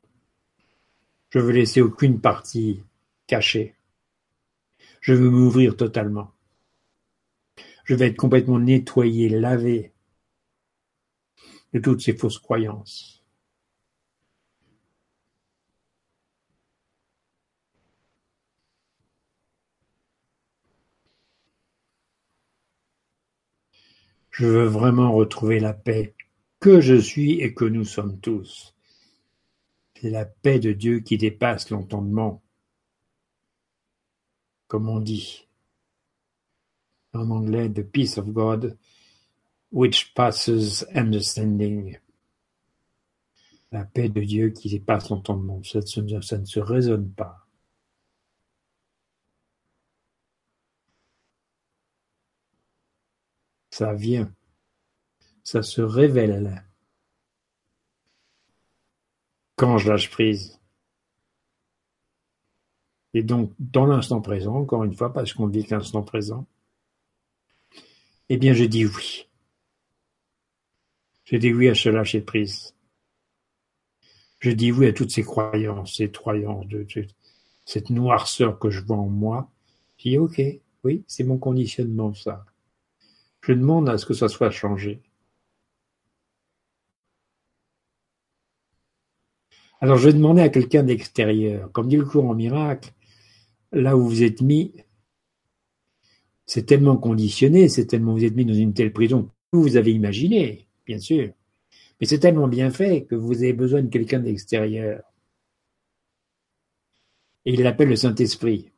Je 1.31 1.39
veux 1.39 1.53
laisser 1.53 1.81
aucune 1.81 2.21
partie 2.21 2.83
cachée. 3.27 3.75
Je 5.01 5.15
veux 5.15 5.31
m'ouvrir 5.31 5.77
totalement. 5.77 6.33
Je 7.85 7.95
vais 7.95 8.09
être 8.09 8.17
complètement 8.17 8.59
nettoyé, 8.59 9.29
lavé 9.29 9.93
de 11.73 11.79
toutes 11.81 12.03
ces 12.03 12.17
fausses 12.17 12.39
croyances. 12.39 13.23
Je 24.31 24.47
veux 24.47 24.65
vraiment 24.65 25.13
retrouver 25.13 25.61
la 25.61 25.75
paix 25.75 26.15
que 26.59 26.81
je 26.81 26.95
suis 26.95 27.41
et 27.41 27.53
que 27.53 27.67
nous 27.67 27.85
sommes 27.85 28.19
tous. 28.19 28.72
C'est 30.03 30.11
la 30.11 30.27
paix 30.27 30.59
de 30.59 30.73
Dieu 30.73 30.99
qui 30.99 31.17
dépasse 31.17 31.71
l'entendement, 31.71 32.43
comme 34.67 34.89
on 34.89 34.99
dit 34.99 35.47
en 37.13 37.31
anglais, 37.31 37.71
the 37.71 37.85
peace 37.85 38.19
of 38.19 38.27
God, 38.33 38.77
which 39.71 40.13
passes 40.13 40.85
understanding. 40.93 42.01
La 43.71 43.85
paix 43.85 44.09
de 44.09 44.23
Dieu 44.23 44.51
qui 44.51 44.71
dépasse 44.71 45.09
l'entendement, 45.09 45.63
ça, 45.63 45.81
ça 45.83 46.03
ne 46.03 46.45
se 46.47 46.59
raisonne 46.59 47.13
pas. 47.13 47.47
Ça 53.71 53.95
vient, 53.95 54.35
ça 55.45 55.63
se 55.63 55.81
révèle 55.81 56.65
quand 59.63 59.79
je 59.79 59.89
lâche 59.89 60.11
prise. 60.11 60.59
Et 63.15 63.23
donc, 63.23 63.53
dans 63.61 63.87
l'instant 63.87 64.21
présent, 64.21 64.57
encore 64.57 64.83
une 64.83 64.93
fois, 64.93 65.13
parce 65.13 65.33
qu'on 65.33 65.47
vit 65.47 65.65
l'instant 65.71 66.03
présent, 66.03 66.49
eh 68.29 68.39
bien, 68.39 68.55
je 68.55 68.65
dis 68.65 68.87
oui. 68.87 69.29
Je 71.23 71.37
dis 71.37 71.53
oui 71.53 71.69
à 71.69 71.77
ce 71.77 71.91
lâcher 71.91 72.23
prise. 72.23 72.75
Je 74.41 74.51
dis 74.51 74.73
oui 74.73 74.89
à 74.89 74.93
toutes 74.93 75.13
ces 75.13 75.23
croyances, 75.23 75.95
ces 75.95 76.11
croyances, 76.11 76.67
de, 76.67 76.85
cette 77.65 77.91
noirceur 77.91 78.59
que 78.59 78.69
je 78.69 78.81
vois 78.81 78.97
en 78.97 79.09
moi. 79.09 79.49
Je 79.97 80.09
dis 80.09 80.19
ok, 80.19 80.43
oui, 80.83 81.05
c'est 81.07 81.23
mon 81.23 81.39
conditionnement, 81.39 82.13
ça. 82.15 82.45
Je 83.43 83.53
demande 83.53 83.89
à 83.89 83.97
ce 83.97 84.07
que 84.07 84.15
ça 84.15 84.29
soit 84.29 84.51
changé. 84.51 85.01
Alors 89.83 89.97
je 89.97 90.07
vais 90.07 90.13
demander 90.13 90.43
à 90.43 90.49
quelqu'un 90.49 90.85
d'extérieur, 90.85 91.73
comme 91.73 91.89
dit 91.89 91.97
le 91.97 92.05
courant 92.05 92.35
miracle, 92.35 92.93
là 93.73 93.97
où 93.97 94.09
vous 94.09 94.23
êtes 94.23 94.41
mis, 94.41 94.77
c'est 96.47 96.67
tellement 96.67 96.97
conditionné, 96.97 97.69
c'est 97.69 97.87
tellement 97.87 98.13
vous 98.13 98.25
êtes 98.25 98.37
mis 98.37 98.45
dans 98.45 98.55
une 98.55 98.75
telle 98.75 98.93
prison 98.93 99.29
que 99.51 99.59
vous 99.59 99.77
avez 99.77 99.93
imaginé, 99.93 100.69
bien 100.87 101.01
sûr. 101.01 101.33
Mais 102.01 102.07
c'est 102.07 102.21
tellement 102.21 102.47
bien 102.47 102.71
fait 102.71 103.07
que 103.07 103.17
vous 103.17 103.39
avez 103.39 103.53
besoin 103.53 103.83
de 103.83 103.89
quelqu'un 103.89 104.21
d'extérieur. 104.21 105.03
Et 107.45 107.55
il 107.55 107.63
l'appelle 107.63 107.89
le 107.89 107.97
Saint-Esprit. 107.97 108.71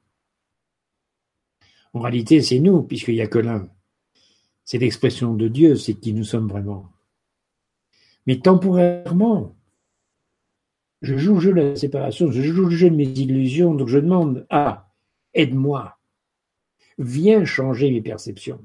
En 1.93 2.01
réalité, 2.01 2.41
c'est 2.41 2.61
nous, 2.61 2.83
puisqu'il 2.83 3.17
n'y 3.17 3.21
a 3.21 3.27
que 3.27 3.39
l'un. 3.39 3.69
C'est 4.65 4.79
l'expression 4.79 5.35
de 5.35 5.49
Dieu, 5.49 5.77
c'est 5.77 6.01
qui 6.01 6.15
nous 6.15 6.25
sommes 6.25 6.49
vraiment. 6.49 6.91
Mais 8.27 8.39
temporairement, 8.41 9.55
je 11.05 11.17
joue 11.19 11.35
le 11.35 11.41
jeu 11.41 11.53
de 11.53 11.61
la 11.61 11.77
séparation, 11.77 12.31
je 12.31 12.43
joue 12.43 12.65
le 12.65 12.77
jeu 12.77 12.91
de 12.91 12.97
mes 12.97 13.05
illusions, 13.05 13.75
donc 13.75 13.89
je 13.89 13.99
demande, 13.99 14.47
ah, 14.51 14.91
aide-moi. 15.35 15.99
vient 16.99 17.45
changer 17.45 17.91
mes 17.91 18.01
perceptions. 18.01 18.65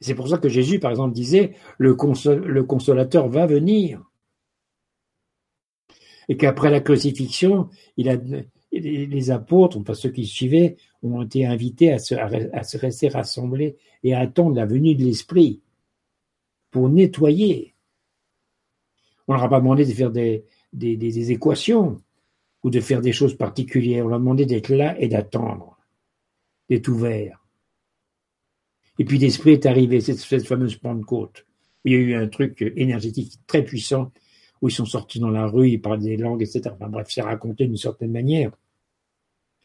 C'est 0.00 0.14
pour 0.14 0.28
ça 0.28 0.38
que 0.38 0.48
Jésus, 0.48 0.78
par 0.78 0.90
exemple, 0.90 1.14
disait, 1.14 1.54
le, 1.78 1.94
consolateur 1.94 3.28
va 3.28 3.46
venir. 3.46 4.02
Et 6.28 6.36
qu'après 6.36 6.70
la 6.70 6.80
crucifixion, 6.80 7.68
il 7.96 8.08
a, 8.08 8.16
les 8.70 9.30
apôtres, 9.30 9.78
enfin 9.78 9.94
ceux 9.94 10.10
qui 10.10 10.26
suivaient, 10.26 10.76
ont 11.02 11.22
été 11.22 11.46
invités 11.46 11.92
à 11.92 11.98
se, 11.98 12.14
à 12.14 12.62
se 12.62 12.76
rester 12.76 13.08
rassemblés 13.08 13.76
et 14.02 14.14
à 14.14 14.20
attendre 14.20 14.54
la 14.54 14.66
venue 14.66 14.94
de 14.94 15.04
l'Esprit 15.04 15.62
pour 16.70 16.88
nettoyer. 16.88 17.74
On 19.26 19.34
leur 19.34 19.44
a 19.44 19.48
pas 19.48 19.60
demandé 19.60 19.84
de 19.84 19.92
faire 19.92 20.10
des, 20.10 20.44
des, 20.72 21.30
équations 21.32 22.00
ou 22.62 22.70
de 22.70 22.80
faire 22.80 23.00
des 23.00 23.12
choses 23.12 23.36
particulières. 23.36 24.04
On 24.04 24.08
leur 24.08 24.16
a 24.16 24.20
demandé 24.20 24.46
d'être 24.46 24.70
là 24.70 24.98
et 25.00 25.08
d'attendre, 25.08 25.78
d'être 26.68 26.88
ouvert. 26.88 27.44
Et 28.98 29.04
puis 29.04 29.18
l'Esprit 29.18 29.52
est 29.52 29.66
arrivé, 29.66 30.00
cette, 30.00 30.18
cette 30.18 30.46
fameuse 30.46 30.76
Pentecôte. 30.76 31.46
Il 31.84 31.92
y 31.92 31.94
a 31.94 31.98
eu 31.98 32.14
un 32.14 32.28
truc 32.28 32.60
énergétique 32.76 33.38
très 33.46 33.64
puissant 33.64 34.10
où 34.60 34.68
ils 34.68 34.74
sont 34.74 34.84
sortis 34.84 35.20
dans 35.20 35.30
la 35.30 35.46
rue, 35.46 35.70
ils 35.70 35.80
parlaient 35.80 36.04
des 36.04 36.16
langues, 36.16 36.42
etc. 36.42 36.62
Enfin 36.72 36.88
bref, 36.88 37.06
c'est 37.10 37.22
raconté 37.22 37.66
d'une 37.66 37.76
certaine 37.76 38.10
manière. 38.10 38.50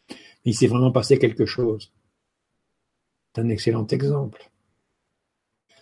Mais 0.09 0.51
il 0.51 0.55
s'est 0.55 0.67
vraiment 0.67 0.91
passé 0.91 1.17
quelque 1.17 1.45
chose. 1.45 1.91
C'est 3.33 3.41
un 3.41 3.49
excellent 3.49 3.87
exemple. 3.87 4.51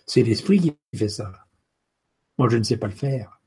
C'est 0.06 0.22
l'esprit 0.22 0.60
qui 0.60 0.98
fait 0.98 1.08
ça. 1.08 1.30
Moi, 2.38 2.48
je 2.48 2.56
ne 2.56 2.62
sais 2.62 2.78
pas 2.78 2.86
le 2.86 2.94
faire. 2.94 3.41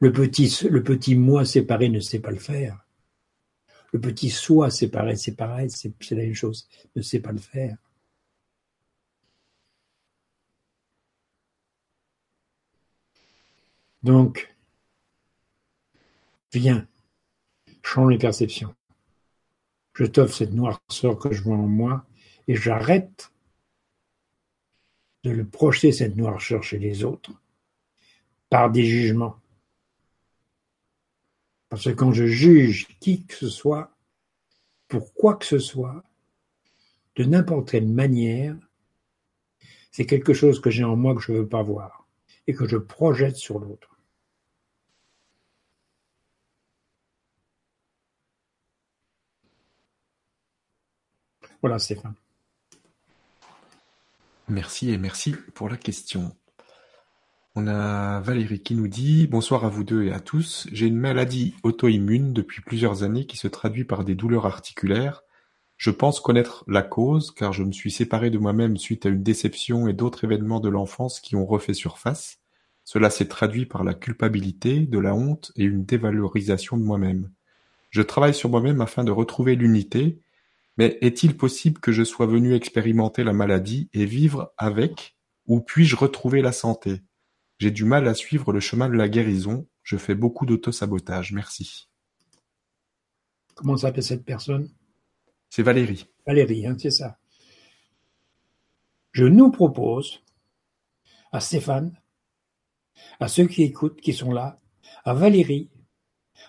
Le 0.00 0.12
petit, 0.12 1.14
moi 1.14 1.44
séparé 1.44 1.88
ne 1.88 2.00
sait 2.00 2.20
pas 2.20 2.30
le 2.30 2.38
faire. 2.38 2.84
Le 3.92 4.00
petit 4.00 4.30
soi 4.30 4.70
séparé, 4.70 5.16
c'est 5.16 5.34
pareil, 5.34 5.70
c'est 5.70 5.92
la 6.10 6.22
même 6.22 6.34
chose, 6.34 6.68
ne 6.94 7.02
sait 7.02 7.20
pas 7.20 7.32
le 7.32 7.38
faire. 7.38 7.76
Donc, 14.02 14.54
viens, 16.52 16.86
change 17.82 18.12
les 18.12 18.18
perceptions. 18.18 18.74
Je 19.94 20.04
t'offre 20.04 20.36
cette 20.36 20.52
noirceur 20.52 21.18
que 21.18 21.32
je 21.32 21.42
vois 21.42 21.56
en 21.56 21.66
moi 21.66 22.06
et 22.46 22.54
j'arrête 22.54 23.32
de 25.24 25.30
le 25.30 25.44
projeter 25.44 25.90
cette 25.90 26.16
noirceur 26.16 26.62
chez 26.62 26.78
les 26.78 27.02
autres 27.02 27.32
par 28.48 28.70
des 28.70 28.84
jugements. 28.84 29.36
Parce 31.68 31.84
que 31.84 31.90
quand 31.90 32.12
je 32.12 32.26
juge 32.26 32.86
qui 33.00 33.24
que 33.24 33.34
ce 33.34 33.48
soit, 33.48 33.96
pour 34.88 35.12
quoi 35.14 35.36
que 35.36 35.44
ce 35.44 35.58
soit, 35.58 36.02
de 37.16 37.24
n'importe 37.24 37.70
quelle 37.70 37.88
manière, 37.88 38.56
c'est 39.90 40.06
quelque 40.06 40.32
chose 40.32 40.60
que 40.60 40.70
j'ai 40.70 40.84
en 40.84 40.96
moi 40.96 41.14
que 41.14 41.20
je 41.20 41.32
ne 41.32 41.38
veux 41.38 41.48
pas 41.48 41.62
voir 41.62 42.06
et 42.46 42.54
que 42.54 42.66
je 42.66 42.76
projette 42.76 43.36
sur 43.36 43.58
l'autre. 43.58 43.98
Voilà, 51.60 51.78
Stéphane. 51.78 52.14
Merci 54.48 54.90
et 54.90 54.98
merci 54.98 55.34
pour 55.54 55.68
la 55.68 55.76
question. 55.76 56.34
On 57.60 57.66
a 57.66 58.20
Valérie 58.20 58.60
qui 58.60 58.76
nous 58.76 58.86
dit 58.86 59.26
Bonsoir 59.26 59.64
à 59.64 59.68
vous 59.68 59.82
deux 59.82 60.04
et 60.04 60.12
à 60.12 60.20
tous. 60.20 60.68
J'ai 60.70 60.86
une 60.86 60.96
maladie 60.96 61.56
auto-immune 61.64 62.32
depuis 62.32 62.62
plusieurs 62.62 63.02
années 63.02 63.26
qui 63.26 63.36
se 63.36 63.48
traduit 63.48 63.82
par 63.82 64.04
des 64.04 64.14
douleurs 64.14 64.46
articulaires. 64.46 65.24
Je 65.76 65.90
pense 65.90 66.20
connaître 66.20 66.62
la 66.68 66.82
cause 66.82 67.32
car 67.32 67.52
je 67.52 67.64
me 67.64 67.72
suis 67.72 67.90
séparé 67.90 68.30
de 68.30 68.38
moi-même 68.38 68.76
suite 68.76 69.06
à 69.06 69.08
une 69.08 69.24
déception 69.24 69.88
et 69.88 69.92
d'autres 69.92 70.22
événements 70.22 70.60
de 70.60 70.68
l'enfance 70.68 71.18
qui 71.18 71.34
ont 71.34 71.46
refait 71.46 71.74
surface. 71.74 72.38
Cela 72.84 73.10
s'est 73.10 73.26
traduit 73.26 73.66
par 73.66 73.82
la 73.82 73.94
culpabilité, 73.94 74.86
de 74.86 74.98
la 75.00 75.16
honte 75.16 75.50
et 75.56 75.64
une 75.64 75.84
dévalorisation 75.84 76.76
de 76.76 76.84
moi-même. 76.84 77.28
Je 77.90 78.02
travaille 78.02 78.34
sur 78.34 78.50
moi-même 78.50 78.80
afin 78.80 79.02
de 79.02 79.10
retrouver 79.10 79.56
l'unité 79.56 80.20
mais 80.76 80.96
est-il 81.00 81.36
possible 81.36 81.80
que 81.80 81.90
je 81.90 82.04
sois 82.04 82.26
venu 82.26 82.54
expérimenter 82.54 83.24
la 83.24 83.32
maladie 83.32 83.90
et 83.94 84.04
vivre 84.04 84.52
avec, 84.58 85.16
ou 85.48 85.60
puis-je 85.60 85.96
retrouver 85.96 86.40
la 86.40 86.52
santé? 86.52 87.02
J'ai 87.58 87.70
du 87.72 87.84
mal 87.84 88.06
à 88.06 88.14
suivre 88.14 88.52
le 88.52 88.60
chemin 88.60 88.88
de 88.88 88.94
la 88.94 89.08
guérison, 89.08 89.66
je 89.82 89.96
fais 89.96 90.14
beaucoup 90.14 90.46
d'autosabotage, 90.46 91.32
merci. 91.32 91.88
Comment 93.54 93.76
s'appelle 93.76 94.04
cette 94.04 94.24
personne? 94.24 94.70
C'est 95.50 95.62
Valérie. 95.62 96.06
Valérie, 96.26 96.66
hein, 96.66 96.76
c'est 96.78 96.92
ça. 96.92 97.18
Je 99.10 99.24
nous 99.24 99.50
propose, 99.50 100.22
à 101.32 101.40
Stéphane, 101.40 102.00
à 103.18 103.26
ceux 103.26 103.46
qui 103.46 103.62
écoutent, 103.64 104.00
qui 104.00 104.12
sont 104.12 104.32
là, 104.32 104.60
à 105.04 105.14
Valérie, 105.14 105.70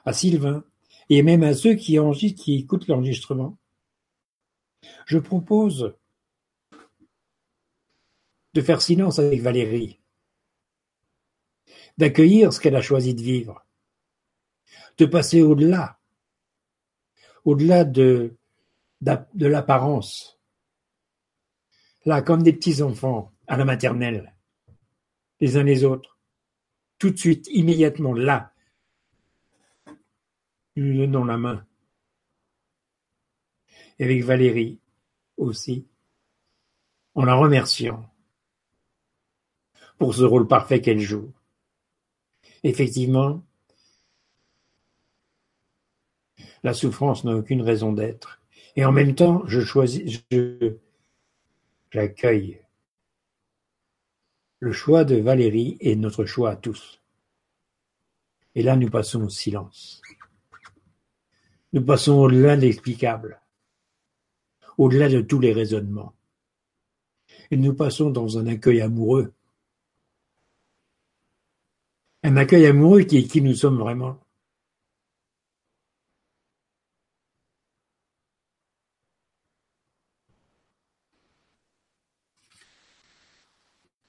à 0.05 0.13
Sylvain, 0.13 0.63
et 1.09 1.23
même 1.23 1.41
à 1.41 1.55
ceux 1.55 1.73
qui, 1.73 1.97
qui 2.35 2.55
écoutent 2.55 2.87
l'enregistrement, 2.87 3.57
je 5.07 5.17
propose 5.17 5.95
de 8.53 8.61
faire 8.61 8.81
silence 8.81 9.17
avec 9.17 9.41
Valérie, 9.41 9.99
d'accueillir 11.99 12.53
ce 12.53 12.61
qu'elle 12.61 12.77
a 12.77 12.81
choisi 12.81 13.13
de 13.13 13.21
vivre, 13.21 13.65
de 14.97 15.05
passer 15.05 15.41
au-delà, 15.41 15.99
au-delà 17.43 17.83
de, 17.83 18.37
de 19.01 19.45
l'apparence. 19.45 20.39
Là, 22.05 22.21
comme 22.21 22.41
des 22.41 22.53
petits 22.53 22.81
enfants 22.81 23.33
à 23.47 23.57
la 23.57 23.65
maternelle, 23.65 24.33
les 25.41 25.57
uns 25.57 25.63
les 25.63 25.83
autres, 25.83 26.17
tout 26.99 27.09
de 27.09 27.17
suite, 27.17 27.49
immédiatement, 27.51 28.13
là, 28.13 28.53
nous 30.77 30.97
donnons 30.99 31.25
la 31.25 31.37
main 31.37 31.65
et 33.97 34.05
avec 34.05 34.23
Valérie 34.23 34.79
aussi, 35.35 35.85
en 37.13 37.25
la 37.25 37.35
remerciant 37.35 38.09
pour 39.97 40.15
ce 40.15 40.23
rôle 40.23 40.47
parfait 40.47 40.79
qu'elle 40.79 41.01
joue. 41.01 41.33
Effectivement, 42.63 43.43
la 46.63 46.73
souffrance 46.73 47.23
n'a 47.23 47.35
aucune 47.35 47.61
raison 47.61 47.93
d'être. 47.93 48.41
Et 48.75 48.85
en 48.85 48.91
même 48.91 49.15
temps, 49.15 49.43
je 49.45 49.61
choisis, 49.61 50.21
je, 50.31 50.75
j'accueille 51.91 52.61
le 54.59 54.71
choix 54.71 55.05
de 55.05 55.15
Valérie 55.15 55.77
et 55.79 55.95
notre 55.95 56.25
choix 56.25 56.51
à 56.51 56.55
tous. 56.55 57.01
Et 58.55 58.63
là, 58.63 58.75
nous 58.75 58.89
passons 58.89 59.23
au 59.23 59.29
silence. 59.29 60.01
Nous 61.71 61.83
passons 61.83 62.13
au 62.13 62.27
l'inexplicable 62.27 63.41
au-delà 64.77 65.09
de 65.09 65.21
tous 65.21 65.39
les 65.39 65.53
raisonnements. 65.53 66.13
Et 67.51 67.57
nous 67.57 67.73
passons 67.73 68.09
dans 68.09 68.37
un 68.37 68.47
accueil 68.47 68.81
amoureux. 68.81 69.33
Un 72.23 72.35
accueil 72.37 72.65
amoureux 72.65 73.03
qui 73.03 73.17
est 73.17 73.27
qui 73.27 73.41
nous 73.41 73.55
sommes 73.55 73.77
vraiment. 73.77 74.19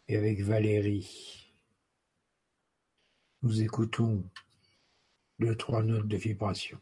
Et 0.09 0.17
avec 0.17 0.41
Valérie, 0.41 1.55
nous 3.43 3.63
écoutons 3.63 4.25
deux, 5.39 5.57
trois 5.57 5.85
notes 5.85 6.09
de 6.09 6.17
vibration. 6.17 6.81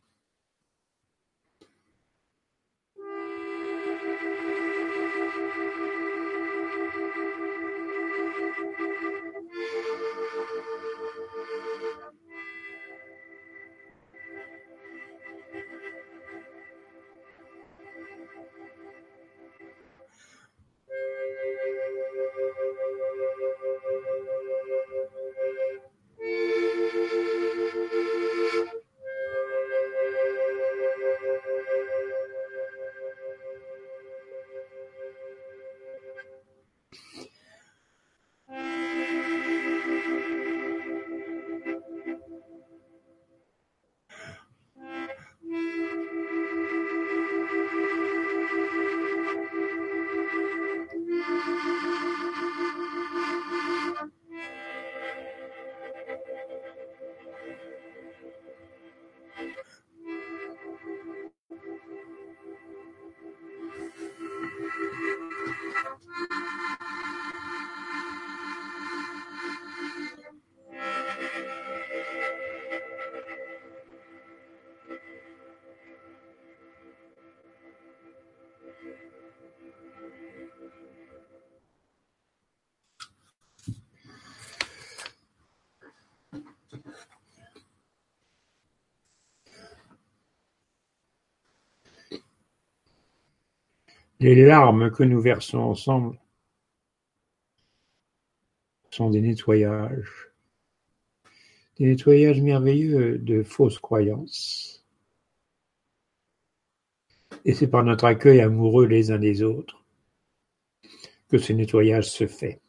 Les 94.21 94.35
larmes 94.35 94.91
que 94.91 95.05
nous 95.05 95.21
versons 95.21 95.59
ensemble 95.59 96.19
sont 98.91 99.11
des 99.11 99.21
nettoyages, 99.21 100.31
des 101.79 101.87
nettoyages 101.87 102.41
merveilleux 102.41 103.19
de 103.19 103.45
fausses 103.45 103.79
croyances. 103.79 104.85
Et 107.45 107.55
c'est 107.55 107.69
par 107.69 107.85
notre 107.85 108.07
accueil 108.07 108.41
amoureux 108.41 108.87
les 108.87 109.13
uns 109.13 109.19
des 109.19 109.45
autres 109.45 109.85
que 111.29 111.39
ce 111.39 111.53
nettoyage 111.53 112.11
se 112.11 112.27
fait. 112.27 112.61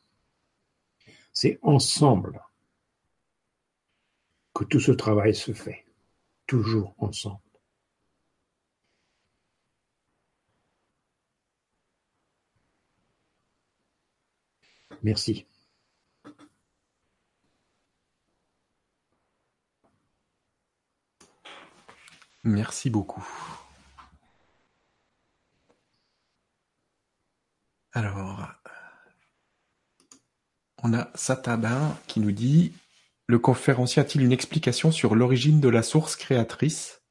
C'est 1.34 1.58
ensemble 1.64 2.40
que 4.54 4.66
tout 4.66 4.80
ce 4.80 4.92
travail 4.92 5.34
se 5.34 5.54
fait, 5.54 5.86
toujours 6.46 6.94
ensemble. 7.00 7.49
Merci. 15.04 15.46
Merci 22.44 22.90
beaucoup. 22.90 23.26
Alors, 27.94 28.48
on 30.84 30.94
a 30.94 31.10
Satabin 31.16 31.98
qui 32.08 32.20
nous 32.20 32.32
dit 32.32 32.74
Le 33.28 33.40
conférencier 33.40 34.02
a-t-il 34.02 34.24
une 34.24 34.32
explication 34.32 34.92
sur 34.92 35.16
l'origine 35.16 35.60
de 35.60 35.70
la 35.70 35.84
source 35.84 36.16
créatrice? 36.16 37.02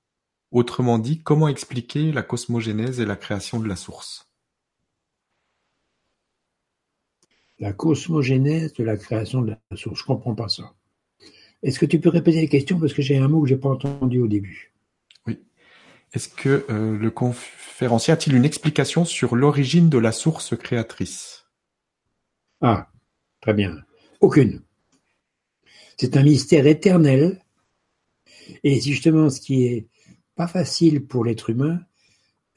Autrement 0.50 0.98
dit, 0.98 1.22
comment 1.22 1.48
expliquer 1.48 2.10
la 2.12 2.22
cosmogénèse 2.22 3.00
et 3.00 3.06
la 3.06 3.16
création 3.16 3.60
de 3.60 3.68
la 3.68 3.76
source? 3.76 4.27
La 7.58 7.72
cosmogénèse 7.72 8.72
de 8.74 8.84
la 8.84 8.96
création 8.96 9.42
de 9.42 9.50
la 9.50 9.76
source, 9.76 10.00
je 10.00 10.04
comprends 10.04 10.34
pas 10.34 10.48
ça. 10.48 10.74
Est-ce 11.62 11.78
que 11.78 11.86
tu 11.86 11.98
peux 11.98 12.08
répéter 12.08 12.40
les 12.40 12.48
questions? 12.48 12.78
Parce 12.78 12.92
que 12.92 13.02
j'ai 13.02 13.18
un 13.18 13.28
mot 13.28 13.42
que 13.42 13.48
j'ai 13.48 13.56
pas 13.56 13.70
entendu 13.70 14.20
au 14.20 14.28
début 14.28 14.72
Oui. 15.26 15.40
Est-ce 16.12 16.28
que 16.28 16.64
euh, 16.70 16.96
le 16.96 17.10
conférencier 17.10 18.12
a-t-il 18.12 18.36
une 18.36 18.44
explication 18.44 19.04
sur 19.04 19.34
l'origine 19.34 19.88
de 19.88 19.98
la 19.98 20.12
source 20.12 20.56
créatrice? 20.56 21.46
Ah, 22.60 22.90
très 23.40 23.54
bien. 23.54 23.76
Aucune. 24.20 24.62
C'est 25.96 26.16
un 26.16 26.22
mystère 26.22 26.66
éternel. 26.66 27.42
Et 28.62 28.80
justement, 28.80 29.30
ce 29.30 29.40
qui 29.40 29.64
est 29.66 29.88
pas 30.36 30.46
facile 30.46 31.04
pour 31.04 31.24
l'être 31.24 31.50
humain, 31.50 31.80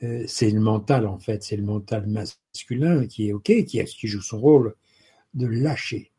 euh, 0.03 0.23
c'est 0.27 0.51
le 0.51 0.59
mental 0.59 1.07
en 1.07 1.19
fait, 1.19 1.43
c'est 1.43 1.57
le 1.57 1.63
mental 1.63 2.07
masculin 2.07 3.07
qui 3.07 3.29
est 3.29 3.33
ok, 3.33 3.65
qui, 3.65 3.83
qui 3.83 4.07
joue 4.07 4.21
son 4.21 4.39
rôle 4.39 4.75
de 5.33 5.47
lâcher 5.47 6.11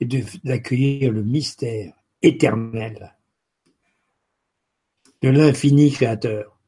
et 0.00 0.06
d'accueillir 0.44 1.12
le 1.12 1.22
mystère 1.22 1.94
éternel 2.22 3.14
de 5.22 5.28
l'infini 5.28 5.90
créateur. 5.90 6.58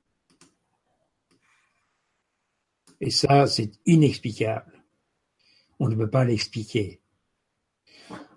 Et 3.01 3.11
ça, 3.11 3.47
c'est 3.47 3.71
inexplicable. 3.87 4.83
On 5.79 5.89
ne 5.89 5.95
peut 5.95 6.11
pas 6.11 6.25
l'expliquer. 6.25 7.01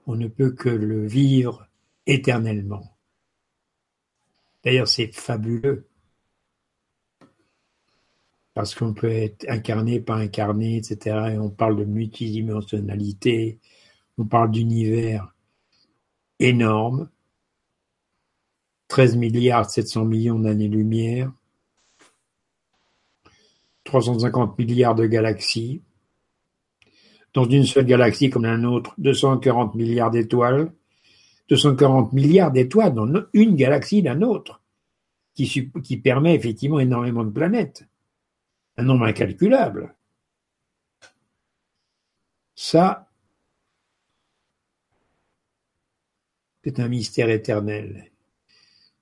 On 0.06 0.16
ne 0.16 0.28
peut 0.28 0.52
que 0.52 0.70
le 0.70 1.06
vivre 1.06 1.68
éternellement. 2.06 2.98
D'ailleurs, 4.64 4.88
c'est 4.88 5.12
fabuleux. 5.14 5.90
Parce 8.54 8.76
qu'on 8.76 8.94
peut 8.94 9.12
être 9.12 9.50
incarné, 9.50 10.00
pas 10.00 10.16
incarné, 10.16 10.78
etc. 10.78 11.34
Et 11.34 11.38
on 11.38 11.50
parle 11.50 11.78
de 11.78 11.86
multidimensionnalité, 11.86 13.60
on 14.18 14.26
parle 14.26 14.52
d'univers 14.52 15.34
énorme, 16.40 17.10
13 18.90 19.16
milliards 19.18 19.70
700 19.70 20.06
millions 20.06 20.40
d'années-lumière, 20.40 21.32
350 23.86 24.58
milliards 24.60 24.96
de 24.96 25.06
galaxies, 25.08 25.82
dans 27.34 27.46
une 27.46 27.66
seule 27.66 27.86
galaxie 27.86 28.30
comme 28.30 28.44
la 28.44 28.58
nôtre, 28.58 28.94
240 29.00 29.76
milliards 29.76 30.12
d'étoiles, 30.12 30.72
240 31.50 32.14
milliards 32.14 32.52
d'étoiles 32.52 32.94
dans 32.94 33.08
une 33.34 33.56
galaxie 33.56 34.02
la 34.02 34.16
nôtre, 34.16 34.62
qui, 35.34 35.72
qui 35.84 35.98
permet 35.98 36.36
effectivement 36.36 36.80
énormément 36.80 37.24
de 37.24 37.32
planètes, 37.32 37.88
un 38.78 38.84
nombre 38.84 39.06
incalculable. 39.06 39.96
Ça, 42.56 43.10
c'est 46.64 46.80
un 46.80 46.88
mystère 46.88 47.30
éternel. 47.30 48.12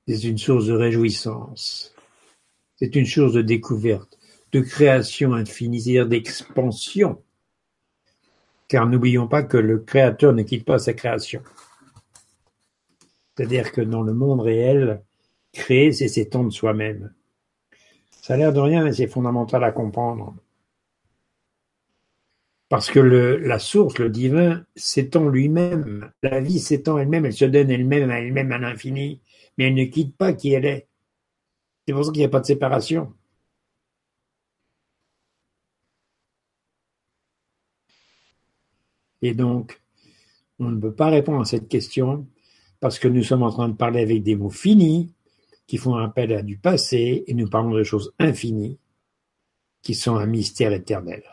C'est 0.07 0.23
une 0.23 0.38
source 0.38 0.65
de 0.65 0.73
réjouissance. 0.73 1.93
C'est 2.76 2.95
une 2.95 3.06
source 3.06 3.34
de 3.34 3.41
découverte, 3.41 4.18
de 4.52 4.61
création 4.61 5.34
infinie, 5.34 5.81
c'est-à-dire 5.81 6.07
d'expansion. 6.07 7.23
Car 8.68 8.88
n'oublions 8.88 9.27
pas 9.27 9.43
que 9.43 9.57
le 9.57 9.80
créateur 9.80 10.34
ne 10.34 10.43
quitte 10.43 10.65
pas 10.65 10.80
sa 10.80 10.93
création. 10.93 11.43
C'est-à-dire 13.35 13.72
que 13.72 13.81
dans 13.81 14.02
le 14.02 14.14
monde 14.14 14.41
réel, 14.41 15.03
créer, 15.53 15.91
c'est 15.91 16.07
s'étendre 16.07 16.52
soi-même. 16.52 17.14
Ça 18.22 18.35
a 18.35 18.38
l'air 18.38 18.53
de 18.53 18.60
rien, 18.60 18.84
mais 18.84 18.93
c'est 18.93 19.07
fondamental 19.07 19.64
à 19.64 19.72
comprendre. 19.72 20.35
Parce 22.69 22.89
que 22.89 22.99
la 22.99 23.60
source, 23.60 23.98
le 23.99 24.10
divin, 24.10 24.65
s'étend 24.76 25.27
lui-même. 25.27 26.11
La 26.23 26.39
vie 26.39 26.60
s'étend 26.60 26.98
elle-même, 26.98 27.26
elle 27.26 27.34
se 27.34 27.45
donne 27.45 27.69
elle-même 27.69 28.10
à 28.10 28.19
elle-même 28.22 28.52
à 28.52 28.57
l'infini, 28.60 29.22
mais 29.57 29.65
elle 29.68 29.76
ne 29.76 29.85
quitte 29.85 30.15
pas 30.15 30.34
qui 30.34 30.53
elle 30.53 30.65
est. 30.65 30.88
C'est 31.85 31.93
pour 31.93 32.06
ça 32.06 32.11
qu'il 32.11 32.22
n'y 32.22 32.26
a 32.26 32.30
pas 32.30 32.39
de 32.39 32.45
séparation. 32.45 33.14
Et 39.22 39.34
donc, 39.34 39.81
on 40.60 40.69
ne 40.69 40.80
peut 40.80 40.93
pas 40.93 41.10
répondre 41.10 41.41
à 41.41 41.45
cette 41.45 41.68
question 41.68 42.27
parce 42.80 42.99
que 42.99 43.07
nous 43.07 43.23
sommes 43.23 43.43
en 43.43 43.52
train 43.52 43.69
de 43.69 43.76
parler 43.76 44.02
avec 44.02 44.23
des 44.23 44.35
mots 44.35 44.49
finis 44.49 45.14
qui 45.72 45.77
font 45.77 45.95
appel 45.95 46.34
à 46.34 46.41
du 46.41 46.57
passé 46.57 47.23
et 47.27 47.34
nous 47.34 47.48
parlons 47.48 47.72
de 47.72 47.84
choses 47.84 48.14
infinies 48.19 48.77
qui 49.81 49.95
sont 49.95 50.18
un 50.18 50.26
mystère 50.26 50.73
éternel. 50.73 51.23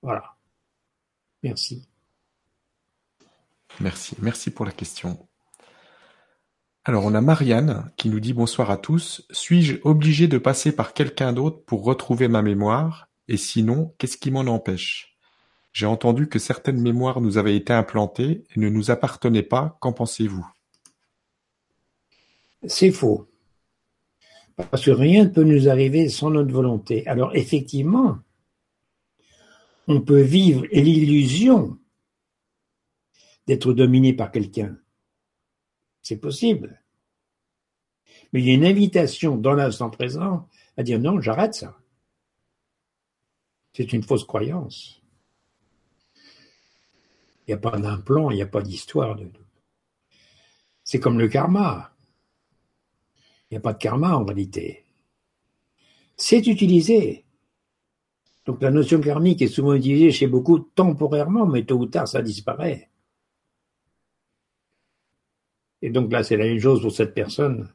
Voilà. 0.00 0.36
Merci. 1.42 1.86
Merci. 3.78 4.16
Merci 4.22 4.50
pour 4.50 4.64
la 4.64 4.72
question. 4.72 5.28
Alors, 6.86 7.04
on 7.04 7.12
a 7.14 7.20
Marianne 7.20 7.92
qui 7.98 8.08
nous 8.08 8.20
dit 8.20 8.32
bonsoir 8.32 8.70
à 8.70 8.78
tous. 8.78 9.26
Suis-je 9.30 9.76
obligé 9.82 10.26
de 10.26 10.38
passer 10.38 10.74
par 10.74 10.94
quelqu'un 10.94 11.34
d'autre 11.34 11.62
pour 11.66 11.84
retrouver 11.84 12.26
ma 12.26 12.40
mémoire? 12.40 13.10
Et 13.28 13.36
sinon, 13.36 13.94
qu'est-ce 13.98 14.16
qui 14.16 14.30
m'en 14.30 14.46
empêche? 14.46 15.18
J'ai 15.74 15.84
entendu 15.84 16.26
que 16.26 16.38
certaines 16.38 16.80
mémoires 16.80 17.20
nous 17.20 17.36
avaient 17.36 17.54
été 17.54 17.74
implantées 17.74 18.44
et 18.56 18.60
ne 18.60 18.70
nous 18.70 18.90
appartenaient 18.90 19.42
pas, 19.42 19.76
qu'en 19.82 19.92
pensez-vous? 19.92 20.46
C'est 22.66 22.92
faux. 22.92 23.28
Parce 24.56 24.84
que 24.84 24.90
rien 24.90 25.24
ne 25.24 25.30
peut 25.30 25.44
nous 25.44 25.68
arriver 25.68 26.08
sans 26.08 26.30
notre 26.30 26.52
volonté. 26.52 27.06
Alors 27.06 27.34
effectivement, 27.34 28.18
on 29.88 30.00
peut 30.00 30.20
vivre 30.20 30.66
l'illusion 30.72 31.78
d'être 33.46 33.72
dominé 33.72 34.12
par 34.12 34.30
quelqu'un. 34.30 34.76
C'est 36.02 36.18
possible. 36.18 36.82
Mais 38.32 38.40
il 38.40 38.46
y 38.46 38.50
a 38.50 38.54
une 38.54 38.64
invitation 38.64 39.36
dans 39.36 39.52
l'instant 39.52 39.90
présent 39.90 40.48
à 40.76 40.82
dire 40.82 40.98
non, 40.98 41.20
j'arrête 41.20 41.54
ça. 41.54 41.78
C'est 43.72 43.92
une 43.92 44.02
fausse 44.02 44.24
croyance. 44.24 45.02
Il 47.46 47.50
n'y 47.50 47.54
a 47.54 47.58
pas 47.58 47.78
d'implant, 47.78 48.30
il 48.30 48.36
n'y 48.36 48.42
a 48.42 48.46
pas 48.46 48.62
d'histoire. 48.62 49.16
De... 49.16 49.28
C'est 50.84 51.00
comme 51.00 51.18
le 51.18 51.28
karma. 51.28 51.91
Il 53.52 53.56
n'y 53.56 53.58
a 53.58 53.60
pas 53.60 53.74
de 53.74 53.78
karma 53.78 54.16
en 54.16 54.24
réalité. 54.24 54.82
C'est 56.16 56.46
utilisé. 56.46 57.26
Donc 58.46 58.62
la 58.62 58.70
notion 58.70 58.98
karmique 58.98 59.42
est 59.42 59.48
souvent 59.48 59.74
utilisée 59.74 60.10
chez 60.10 60.26
beaucoup 60.26 60.58
temporairement, 60.58 61.44
mais 61.44 61.62
tôt 61.62 61.76
ou 61.76 61.84
tard 61.84 62.08
ça 62.08 62.22
disparaît. 62.22 62.88
Et 65.82 65.90
donc 65.90 66.10
là 66.10 66.22
c'est 66.22 66.38
la 66.38 66.46
même 66.46 66.60
chose 66.60 66.80
pour 66.80 66.92
cette 66.92 67.12
personne. 67.12 67.70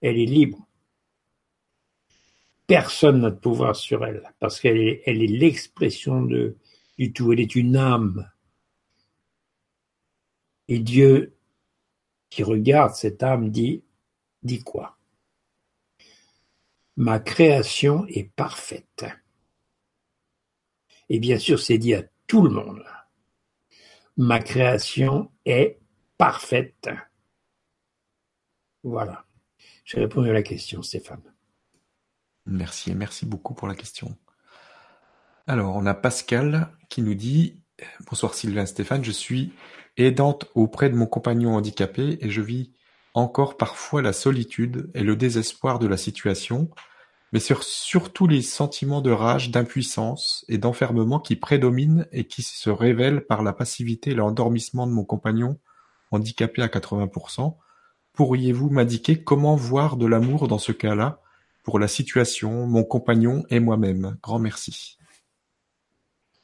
Elle 0.00 0.18
est 0.18 0.24
libre. 0.24 0.66
Personne 2.66 3.20
n'a 3.20 3.30
de 3.30 3.36
pouvoir 3.36 3.76
sur 3.76 4.06
elle, 4.06 4.32
parce 4.38 4.60
qu'elle 4.60 4.78
est, 4.78 5.14
l'expression 5.14 6.22
du 6.22 7.12
tout. 7.12 7.34
Elle 7.34 7.40
est 7.40 7.54
une 7.54 7.76
âme. 7.76 8.30
Et 10.68 10.78
Dieu, 10.78 11.36
qui 12.30 12.42
regarde 12.42 12.94
cette 12.94 13.22
âme, 13.22 13.50
dit, 13.50 13.84
dit 14.42 14.62
quoi? 14.62 14.96
Ma 16.96 17.18
création 17.18 18.06
est 18.08 18.30
parfaite. 18.34 19.04
Et 21.08 21.18
bien 21.18 21.38
sûr, 21.38 21.60
c'est 21.60 21.78
dit 21.78 21.94
à 21.94 22.02
tout 22.26 22.42
le 22.42 22.50
monde. 22.50 22.84
Ma 24.16 24.38
création 24.40 25.30
est 25.44 25.78
parfaite. 26.18 26.90
Voilà. 28.82 29.24
J'ai 29.84 30.00
répondu 30.00 30.30
à 30.30 30.34
la 30.34 30.42
question, 30.42 30.82
Stéphane. 30.82 31.22
Merci 32.46 32.94
merci 32.94 33.24
beaucoup 33.24 33.54
pour 33.54 33.68
la 33.68 33.74
question. 33.74 34.16
Alors, 35.46 35.76
on 35.76 35.86
a 35.86 35.94
Pascal 35.94 36.68
qui 36.88 37.02
nous 37.02 37.14
dit 37.14 37.62
Bonsoir 38.06 38.34
Sylvain 38.34 38.66
Stéphane, 38.66 39.04
je 39.04 39.10
suis 39.10 39.52
aidante 39.96 40.46
auprès 40.54 40.88
de 40.88 40.94
mon 40.94 41.06
compagnon 41.06 41.54
handicapé 41.54 42.18
et 42.20 42.30
je 42.30 42.40
vis 42.40 42.72
encore 43.14 43.56
parfois 43.56 44.02
la 44.02 44.12
solitude 44.12 44.90
et 44.94 45.02
le 45.02 45.16
désespoir 45.16 45.78
de 45.78 45.86
la 45.86 45.96
situation, 45.96 46.70
mais 47.32 47.40
surtout 47.40 48.26
les 48.26 48.42
sentiments 48.42 49.00
de 49.00 49.10
rage, 49.10 49.50
d'impuissance 49.50 50.44
et 50.48 50.58
d'enfermement 50.58 51.18
qui 51.18 51.36
prédominent 51.36 52.06
et 52.12 52.24
qui 52.24 52.42
se 52.42 52.68
révèlent 52.68 53.24
par 53.24 53.42
la 53.42 53.52
passivité 53.52 54.10
et 54.10 54.14
l'endormissement 54.14 54.86
de 54.86 54.92
mon 54.92 55.04
compagnon 55.04 55.58
handicapé 56.10 56.62
à 56.62 56.68
80%. 56.68 57.56
Pourriez-vous 58.12 58.68
m'indiquer 58.68 59.22
comment 59.22 59.56
voir 59.56 59.96
de 59.96 60.06
l'amour 60.06 60.46
dans 60.46 60.58
ce 60.58 60.72
cas-là 60.72 61.20
pour 61.64 61.78
la 61.78 61.88
situation, 61.88 62.66
mon 62.66 62.84
compagnon 62.84 63.44
et 63.48 63.60
moi-même? 63.60 64.18
Grand 64.22 64.38
merci. 64.38 64.98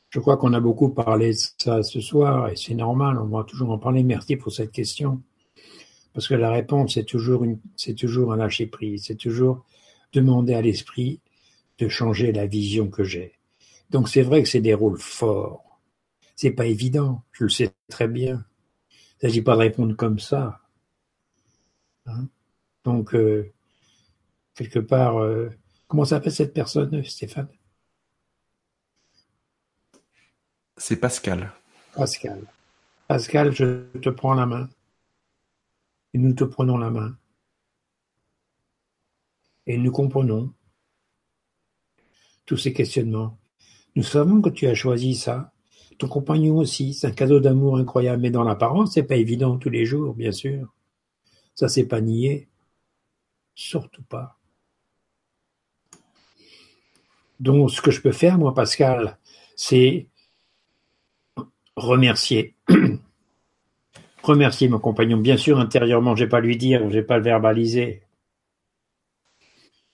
Je 0.08 0.20
crois 0.20 0.38
qu'on 0.38 0.54
a 0.54 0.60
beaucoup 0.60 0.88
parlé 0.88 1.32
de 1.32 1.38
ça 1.58 1.82
ce 1.82 2.00
soir 2.00 2.48
et 2.48 2.56
c'est 2.56 2.74
normal, 2.74 3.18
on 3.18 3.26
va 3.26 3.44
toujours 3.44 3.70
en 3.70 3.78
parler. 3.78 4.02
Merci 4.02 4.36
pour 4.36 4.52
cette 4.52 4.72
question. 4.72 5.22
Parce 6.12 6.28
que 6.28 6.34
la 6.34 6.50
réponse, 6.50 6.94
c'est 6.94 7.04
toujours, 7.04 7.44
une, 7.44 7.60
c'est 7.76 7.94
toujours 7.94 8.32
un 8.32 8.36
lâcher 8.36 8.66
prise, 8.66 9.04
c'est 9.06 9.16
toujours 9.16 9.64
demander 10.12 10.54
à 10.54 10.62
l'esprit 10.62 11.20
de 11.78 11.88
changer 11.88 12.32
la 12.32 12.46
vision 12.46 12.88
que 12.88 13.04
j'ai. 13.04 13.34
Donc 13.90 14.08
c'est 14.08 14.22
vrai 14.22 14.42
que 14.42 14.48
c'est 14.48 14.60
des 14.60 14.74
rôles 14.74 14.98
forts. 14.98 15.80
C'est 16.34 16.50
pas 16.50 16.66
évident, 16.66 17.22
je 17.32 17.44
le 17.44 17.50
sais 17.50 17.72
très 17.88 18.08
bien. 18.08 18.44
Il 18.90 19.26
ne 19.26 19.28
s'agit 19.28 19.42
pas 19.42 19.54
de 19.54 19.60
répondre 19.60 19.96
comme 19.96 20.18
ça. 20.18 20.60
Hein? 22.06 22.28
Donc, 22.84 23.14
euh, 23.14 23.52
quelque 24.54 24.78
part, 24.78 25.18
euh, 25.18 25.50
comment 25.88 26.04
s'appelle 26.04 26.32
cette 26.32 26.54
personne, 26.54 27.04
Stéphane? 27.04 27.48
C'est 30.76 30.96
Pascal. 30.96 31.52
Pascal. 31.94 32.40
Pascal, 33.08 33.52
je 33.52 33.82
te 34.00 34.08
prends 34.10 34.34
la 34.34 34.46
main. 34.46 34.68
Et 36.14 36.18
nous 36.18 36.32
te 36.32 36.44
prenons 36.44 36.78
la 36.78 36.90
main. 36.90 37.16
Et 39.66 39.76
nous 39.76 39.92
comprenons 39.92 40.52
tous 42.46 42.56
ces 42.56 42.72
questionnements. 42.72 43.38
Nous 43.94 44.02
savons 44.02 44.40
que 44.40 44.48
tu 44.48 44.66
as 44.66 44.74
choisi 44.74 45.14
ça. 45.14 45.52
Ton 45.98 46.08
compagnon 46.08 46.56
aussi, 46.56 46.94
c'est 46.94 47.06
un 47.06 47.12
cadeau 47.12 47.40
d'amour 47.40 47.76
incroyable. 47.76 48.22
Mais 48.22 48.30
dans 48.30 48.44
l'apparence, 48.44 48.94
c'est 48.94 49.02
pas 49.02 49.16
évident 49.16 49.58
tous 49.58 49.70
les 49.70 49.84
jours, 49.84 50.14
bien 50.14 50.32
sûr. 50.32 50.72
Ça, 51.54 51.68
c'est 51.68 51.86
pas 51.86 52.00
nié. 52.00 52.48
Surtout 53.54 54.04
pas. 54.04 54.38
Donc, 57.40 57.70
ce 57.70 57.82
que 57.82 57.90
je 57.90 58.00
peux 58.00 58.12
faire, 58.12 58.38
moi, 58.38 58.54
Pascal, 58.54 59.18
c'est 59.56 60.06
remercier. 61.76 62.54
Remercier 64.28 64.68
mon 64.68 64.78
compagnon. 64.78 65.18
Bien 65.18 65.36
sûr, 65.36 65.58
intérieurement, 65.58 66.16
je 66.16 66.24
vais 66.24 66.28
pas 66.28 66.40
lui 66.40 66.56
dire, 66.56 66.88
je 66.88 66.94
vais 66.98 67.02
pas 67.02 67.18
le 67.18 67.24
verbaliser. 67.24 68.02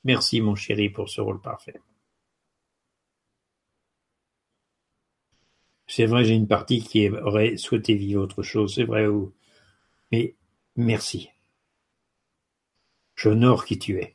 Merci, 0.05 0.41
mon 0.41 0.55
chéri, 0.55 0.91
pour 0.91 1.09
ce 1.09 1.21
rôle 1.21 1.41
parfait. 1.41 1.81
C'est 5.87 6.07
vrai, 6.07 6.25
j'ai 6.25 6.35
une 6.35 6.49
partie 6.49 6.83
qui 6.83 7.09
aurait 7.09 7.57
souhaité 7.57 7.95
vivre 7.95 8.23
autre 8.23 8.43
chose, 8.43 8.75
c'est 8.75 8.85
vrai, 8.85 9.07
mais 10.11 10.35
merci. 10.77 11.29
J'honore 13.17 13.65
qui 13.65 13.79
tu 13.79 13.99
es. 14.01 14.15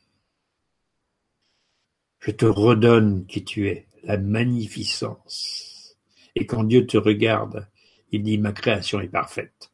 Je 2.18 2.32
te 2.32 2.44
redonne 2.44 3.24
qui 3.26 3.44
tu 3.44 3.68
es, 3.68 3.86
la 4.02 4.18
magnificence. 4.18 5.96
Et 6.34 6.46
quand 6.46 6.64
Dieu 6.64 6.86
te 6.86 6.98
regarde, 6.98 7.68
il 8.12 8.22
dit 8.22 8.38
ma 8.38 8.52
création 8.52 9.00
est 9.00 9.08
parfaite. 9.08 9.69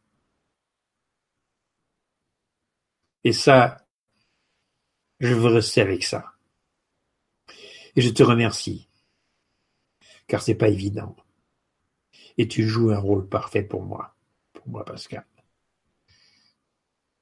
Et 3.26 3.32
ça, 3.32 3.84
je 5.18 5.34
veux 5.34 5.48
rester 5.48 5.80
avec 5.80 6.04
ça. 6.04 6.34
Et 7.96 8.00
je 8.00 8.10
te 8.10 8.22
remercie, 8.22 8.88
car 10.28 10.40
c'est 10.40 10.54
pas 10.54 10.68
évident. 10.68 11.16
Et 12.38 12.46
tu 12.46 12.62
joues 12.68 12.92
un 12.92 13.00
rôle 13.00 13.28
parfait 13.28 13.64
pour 13.64 13.82
moi, 13.82 14.14
pour 14.52 14.68
moi 14.68 14.84
Pascal. 14.84 15.26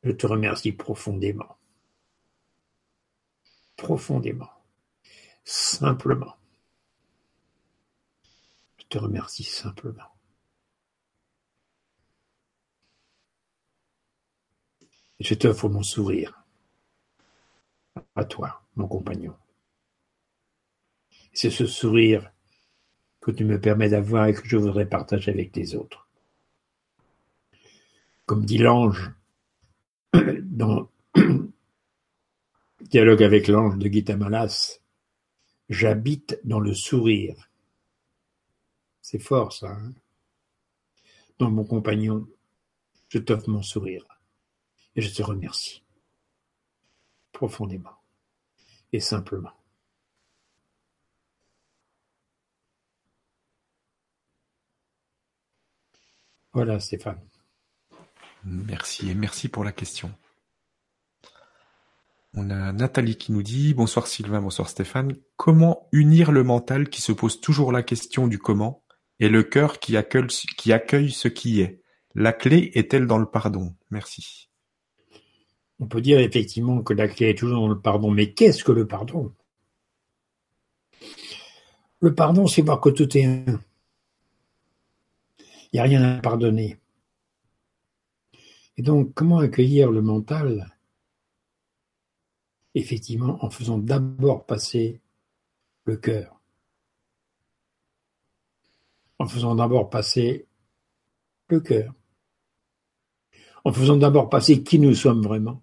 Je 0.02 0.10
te 0.10 0.26
remercie 0.26 0.72
profondément. 0.72 1.56
Profondément. 3.74 4.50
Simplement 5.44 6.36
te 8.94 8.98
remercie 9.00 9.42
simplement. 9.42 10.13
Je 15.20 15.34
t'offre 15.34 15.68
mon 15.68 15.82
sourire 15.82 16.44
à 18.16 18.24
toi, 18.24 18.62
mon 18.76 18.88
compagnon. 18.88 19.34
C'est 21.32 21.50
ce 21.50 21.66
sourire 21.66 22.32
que 23.20 23.30
tu 23.30 23.44
me 23.44 23.60
permets 23.60 23.88
d'avoir 23.88 24.26
et 24.26 24.34
que 24.34 24.46
je 24.46 24.56
voudrais 24.56 24.88
partager 24.88 25.30
avec 25.30 25.54
les 25.56 25.74
autres. 25.74 26.08
Comme 28.26 28.44
dit 28.44 28.58
l'ange 28.58 29.12
dans 30.42 30.88
Dialogue 32.80 33.22
avec 33.22 33.48
l'ange 33.48 33.78
de 33.78 33.88
Gita 33.88 34.16
Malas, 34.16 34.80
j'habite 35.68 36.40
dans 36.44 36.60
le 36.60 36.74
sourire 36.74 37.48
c'est 39.04 39.18
fort 39.18 39.52
ça. 39.52 39.68
Hein? 39.68 39.92
Donc 41.38 41.52
mon 41.52 41.64
compagnon, 41.64 42.26
je 43.10 43.18
t'offre 43.18 43.50
mon 43.50 43.60
sourire 43.60 44.06
et 44.96 45.02
je 45.02 45.14
te 45.14 45.22
remercie 45.22 45.82
profondément 47.32 47.98
et 48.92 49.00
simplement. 49.00 49.52
Voilà 56.52 56.78
Stéphane. 56.78 57.20
Merci 58.44 59.10
et 59.10 59.14
merci 59.14 59.48
pour 59.48 59.64
la 59.64 59.72
question. 59.72 60.14
On 62.34 62.50
a 62.50 62.72
Nathalie 62.72 63.16
qui 63.16 63.32
nous 63.32 63.42
dit 63.42 63.74
Bonsoir 63.74 64.06
Sylvain, 64.06 64.40
bonsoir 64.40 64.68
Stéphane. 64.68 65.16
Comment 65.36 65.88
unir 65.92 66.30
le 66.30 66.44
mental 66.44 66.88
qui 66.88 67.00
se 67.00 67.12
pose 67.12 67.40
toujours 67.40 67.72
la 67.72 67.82
question 67.82 68.28
du 68.28 68.38
comment 68.38 68.84
et 69.18 69.28
le 69.28 69.42
cœur 69.42 69.80
qui 69.80 69.96
accueille 69.96 70.30
ce 71.10 71.28
qui 71.28 71.60
est? 71.60 71.82
La 72.14 72.32
clé 72.32 72.70
est-elle 72.74 73.06
dans 73.06 73.18
le 73.18 73.26
pardon? 73.26 73.74
Merci. 73.90 74.48
On 75.80 75.86
peut 75.86 76.00
dire 76.00 76.20
effectivement 76.20 76.82
que 76.82 76.94
la 76.94 77.08
clé 77.08 77.30
est 77.30 77.38
toujours 77.38 77.60
dans 77.60 77.68
le 77.68 77.80
pardon, 77.80 78.10
mais 78.10 78.32
qu'est-ce 78.32 78.64
que 78.64 78.72
le 78.72 78.86
pardon? 78.86 79.32
Le 82.00 82.14
pardon, 82.14 82.46
c'est 82.46 82.62
voir 82.62 82.80
que 82.80 82.90
tout 82.90 83.16
est 83.16 83.24
un. 83.24 83.60
Il 85.72 85.76
n'y 85.76 85.80
a 85.80 85.84
rien 85.84 86.02
à 86.02 86.20
pardonner. 86.20 86.78
Et 88.76 88.82
donc, 88.82 89.12
comment 89.14 89.38
accueillir 89.38 89.90
le 89.90 90.02
mental? 90.02 90.72
Effectivement, 92.74 93.44
en 93.44 93.50
faisant 93.50 93.78
d'abord 93.78 94.46
passer 94.46 95.00
le 95.84 95.96
cœur 95.96 96.34
en 99.18 99.26
faisant 99.26 99.54
d'abord 99.54 99.90
passer 99.90 100.46
le 101.48 101.60
cœur, 101.60 101.94
en 103.64 103.72
faisant 103.72 103.96
d'abord 103.96 104.28
passer 104.28 104.62
qui 104.62 104.78
nous 104.78 104.94
sommes 104.94 105.22
vraiment. 105.22 105.62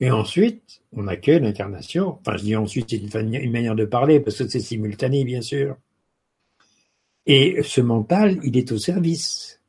Et 0.00 0.10
ensuite, 0.10 0.82
on 0.92 1.06
accueille 1.08 1.40
l'incarnation. 1.40 2.18
Enfin, 2.20 2.36
je 2.36 2.44
dis 2.44 2.56
ensuite, 2.56 2.90
c'est 2.90 2.96
une, 2.96 3.50
manière 3.50 3.74
de 3.74 3.84
parler, 3.84 4.20
parce 4.20 4.38
que 4.38 4.48
c'est 4.48 4.60
simultané, 4.60 5.24
bien 5.24 5.40
sûr. 5.40 5.76
Et 7.26 7.62
ce 7.62 7.80
mental, 7.80 8.38
il 8.44 8.56
est 8.56 8.70
au 8.72 8.78
service. 8.78 9.60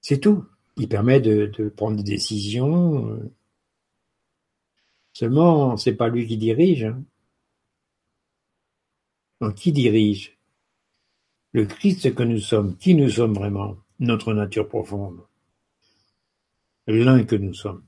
C'est 0.00 0.18
tout. 0.20 0.44
Il 0.76 0.88
permet 0.88 1.20
de, 1.20 1.72
prendre 1.76 1.96
des 1.96 2.04
décisions. 2.04 3.20
Seulement, 5.12 5.76
c'est 5.76 5.94
pas 5.94 6.08
lui 6.08 6.26
qui 6.26 6.36
dirige. 6.36 6.84
Hein. 6.84 7.02
Donc 9.40 9.54
qui 9.54 9.72
dirige? 9.72 10.38
Le 11.52 11.64
Christ 11.64 12.14
que 12.14 12.22
nous 12.22 12.38
sommes, 12.38 12.76
qui 12.76 12.94
nous 12.94 13.10
sommes 13.10 13.34
vraiment, 13.34 13.76
notre 13.98 14.34
nature 14.34 14.68
profonde, 14.68 15.20
l'un 16.86 17.24
que 17.24 17.36
nous 17.36 17.54
sommes. 17.54 17.84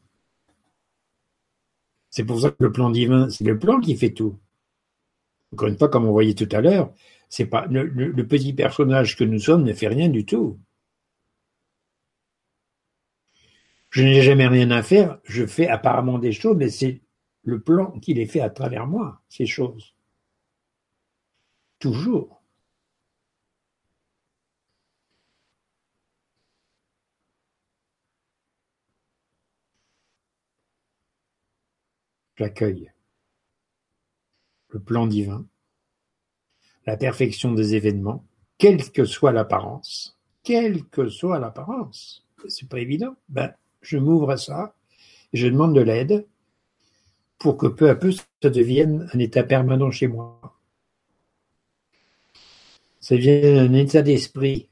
C'est 2.11 2.25
pour 2.25 2.41
ça 2.41 2.51
que 2.51 2.65
le 2.65 2.73
plan 2.73 2.91
divin, 2.91 3.29
c'est 3.29 3.45
le 3.45 3.59
plan 3.59 3.81
qui 3.81 3.97
fait 3.97 4.13
tout. 4.13 4.39
Encore 5.53 5.69
une 5.69 5.79
fois, 5.79 5.89
comme 5.89 6.07
on 6.07 6.13
voyait 6.13 6.35
tout 6.35 6.49
à 6.53 6.61
l'heure, 6.61 6.93
c'est 7.29 7.47
pas 7.47 7.67
le, 7.67 7.85
le, 7.85 8.27
petit 8.27 8.53
personnage 8.53 9.17
que 9.17 9.25
nous 9.25 9.39
sommes 9.39 9.65
ne 9.65 9.73
fait 9.73 9.89
rien 9.89 10.09
du 10.09 10.25
tout. 10.25 10.59
Je 13.91 14.03
n'ai 14.03 14.23
jamais 14.23 14.47
rien 14.47 14.71
à 14.71 14.83
faire, 14.83 15.19
je 15.25 15.47
fais 15.47 15.69
apparemment 15.69 16.19
des 16.19 16.33
choses, 16.33 16.57
mais 16.57 16.71
c'est 16.71 17.01
le 17.43 17.61
plan 17.61 17.93
qui 18.01 18.15
les 18.15 18.27
fait 18.27 18.41
à 18.41 18.51
travers 18.51 18.87
moi, 18.87 19.23
ces 19.29 19.47
choses. 19.47 19.95
Toujours. 21.79 22.38
J'accueille 32.39 32.93
le 34.69 34.79
plan 34.79 35.09
divin, 35.09 35.45
la 36.87 36.97
perfection 36.97 37.53
des 37.53 37.75
événements, 37.75 38.25
quelle 38.59 38.93
que 38.93 39.05
soit 39.05 39.33
l'apparence, 39.33 40.17
quelle 40.45 40.85
que 40.85 41.09
soit 41.09 41.41
l'apparence. 41.41 42.25
C'est 42.47 42.69
pas 42.69 42.79
évident. 42.79 43.17
Ben, 43.29 43.53
je 43.83 43.99
m'ouvre 43.99 44.31
à 44.31 44.37
ça, 44.37 44.77
et 45.33 45.37
je 45.37 45.49
demande 45.49 45.75
de 45.75 45.81
l'aide 45.81 46.29
pour 47.39 47.57
que 47.57 47.67
peu 47.67 47.91
à 47.91 47.97
peu 47.97 48.13
ça 48.13 48.25
devienne 48.43 49.11
un 49.13 49.19
état 49.19 49.43
permanent 49.43 49.91
chez 49.91 50.07
moi. 50.07 50.57
Ça 53.01 53.17
devienne 53.17 53.59
un 53.59 53.73
état 53.75 54.03
d'esprit, 54.03 54.69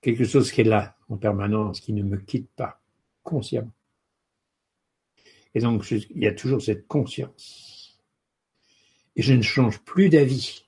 quelque 0.00 0.24
chose 0.24 0.52
qui 0.52 0.60
est 0.60 0.64
là 0.64 0.96
en 1.08 1.16
permanence, 1.16 1.80
qui 1.80 1.92
ne 1.92 2.04
me 2.04 2.18
quitte 2.18 2.50
pas 2.50 2.80
consciemment. 3.24 3.72
Et 5.54 5.60
donc, 5.60 5.90
il 5.90 6.06
y 6.14 6.26
a 6.26 6.32
toujours 6.32 6.62
cette 6.62 6.86
conscience. 6.86 8.00
Et 9.16 9.22
je 9.22 9.34
ne 9.34 9.42
change 9.42 9.80
plus 9.80 10.08
d'avis. 10.08 10.64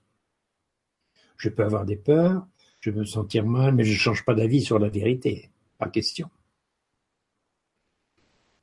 Je 1.37 1.49
peux 1.49 1.65
avoir 1.65 1.85
des 1.85 1.97
peurs, 1.97 2.47
je 2.81 2.91
peux 2.91 3.01
me 3.01 3.05
sentir 3.05 3.47
mal, 3.47 3.75
mais 3.75 3.85
je 3.85 3.93
ne 3.93 3.99
change 3.99 4.25
pas 4.25 4.35
d'avis 4.35 4.63
sur 4.63 4.79
la 4.79 4.89
vérité. 4.89 5.51
Pas 5.79 5.89
question. 5.89 6.31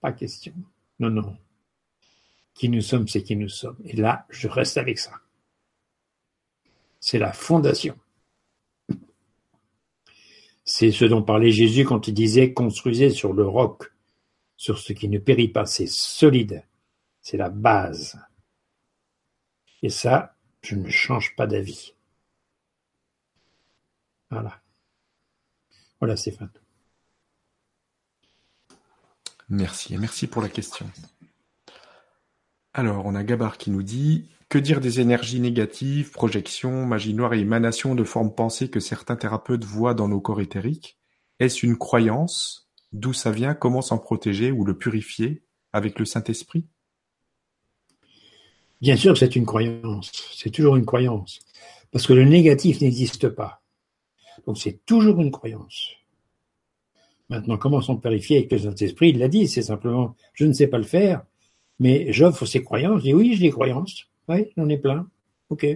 Pas 0.02 0.12
question. 0.12 0.54
Non, 1.00 1.10
non. 1.10 1.38
Qui 2.54 2.70
nous 2.70 2.82
sommes, 2.82 3.08
c'est 3.08 3.24
qui 3.24 3.36
nous 3.36 3.50
sommes. 3.50 3.78
Et 3.86 3.96
là, 3.96 4.26
je 4.30 4.48
reste 4.48 4.78
avec 4.78 5.00
ça. 5.00 5.14
C'est 7.00 7.20
la 7.20 7.32
fondation. 7.32 7.98
C'est 10.66 10.92
ce 10.92 11.06
dont 11.06 11.24
parlait 11.24 11.52
Jésus 11.52 11.86
quand 11.86 12.08
il 12.08 12.14
disait 12.14 12.54
construisez 12.54 13.10
sur 13.10 13.34
le 13.34 13.48
roc 13.48 13.92
sur 14.60 14.78
ce 14.78 14.92
qui 14.92 15.08
ne 15.08 15.20
périt 15.20 15.48
pas, 15.48 15.66
c'est 15.66 15.88
solide, 15.88 16.66
c'est 17.22 17.38
la 17.38 17.50
base. 17.50 18.20
Et 19.82 19.90
ça, 19.90 20.36
je 20.62 20.76
ne 20.76 20.90
change 20.90 21.34
pas 21.38 21.48
d'avis. 21.48 21.94
Voilà. 24.30 24.60
Voilà 26.02 26.18
Stéphane. 26.18 26.52
Merci, 29.48 29.94
et 29.94 29.98
merci 29.98 30.28
pour 30.28 30.42
la 30.42 30.50
question. 30.50 30.92
Alors, 32.74 33.06
on 33.06 33.16
a 33.16 33.24
Gabar 33.24 33.58
qui 33.58 33.72
nous 33.72 33.82
dit 33.82 34.30
Que 34.50 34.60
dire 34.60 34.82
des 34.82 35.00
énergies 35.00 35.40
négatives, 35.40 36.12
projections, 36.12 36.86
magie 36.86 37.14
noire 37.14 37.34
et 37.34 37.40
émanations 37.40 37.96
de 37.96 38.04
formes 38.04 38.36
pensées 38.36 38.70
que 38.70 38.82
certains 38.82 39.16
thérapeutes 39.16 39.64
voient 39.64 39.94
dans 39.94 40.10
nos 40.10 40.20
corps 40.20 40.42
éthériques? 40.42 41.00
Est-ce 41.40 41.66
une 41.66 41.78
croyance? 41.78 42.69
D'où 42.92 43.14
ça 43.14 43.32
vient, 43.32 43.54
comment 43.54 43.82
s'en 43.82 43.98
protéger 43.98 44.52
ou 44.52 44.66
le 44.66 44.78
purifier 44.78 45.42
avec 45.74 46.00
le 46.00 46.06
Saint-Esprit? 46.06 46.66
Bien 48.82 48.96
sûr 48.96 49.18
c'est 49.18 49.36
une 49.36 49.46
croyance, 49.46 50.12
c'est 50.36 50.50
toujours 50.50 50.76
une 50.76 50.86
croyance, 50.86 51.40
parce 51.92 52.08
que 52.08 52.14
le 52.14 52.24
négatif 52.24 52.82
n'existe 52.82 53.30
pas. 53.30 53.62
Donc 54.46 54.58
c'est 54.58 54.86
toujours 54.86 55.22
une 55.22 55.32
croyance. 55.32 55.90
Maintenant, 57.30 57.58
comment 57.58 57.82
s'en 57.82 57.98
purifier 57.98 58.38
avec 58.38 58.52
le 58.52 58.58
Saint-Esprit? 58.58 59.10
Il 59.10 59.20
l'a 59.20 59.28
dit, 59.28 59.48
c'est 59.48 59.62
simplement, 59.62 60.16
je 60.34 60.46
ne 60.46 60.54
sais 60.54 60.66
pas 60.66 60.80
le 60.80 60.84
faire, 60.84 61.24
mais 61.80 62.12
j'offre 62.12 62.46
ces 62.46 62.64
croyances. 62.64 63.00
Je 63.00 63.04
dis 63.04 63.14
oui, 63.14 63.36
j'ai 63.36 63.42
des 63.48 63.52
croyances. 63.52 64.08
Oui, 64.28 64.48
j'en 64.58 64.68
ai 64.68 64.78
plein. 64.78 65.08
Ok. 65.50 65.68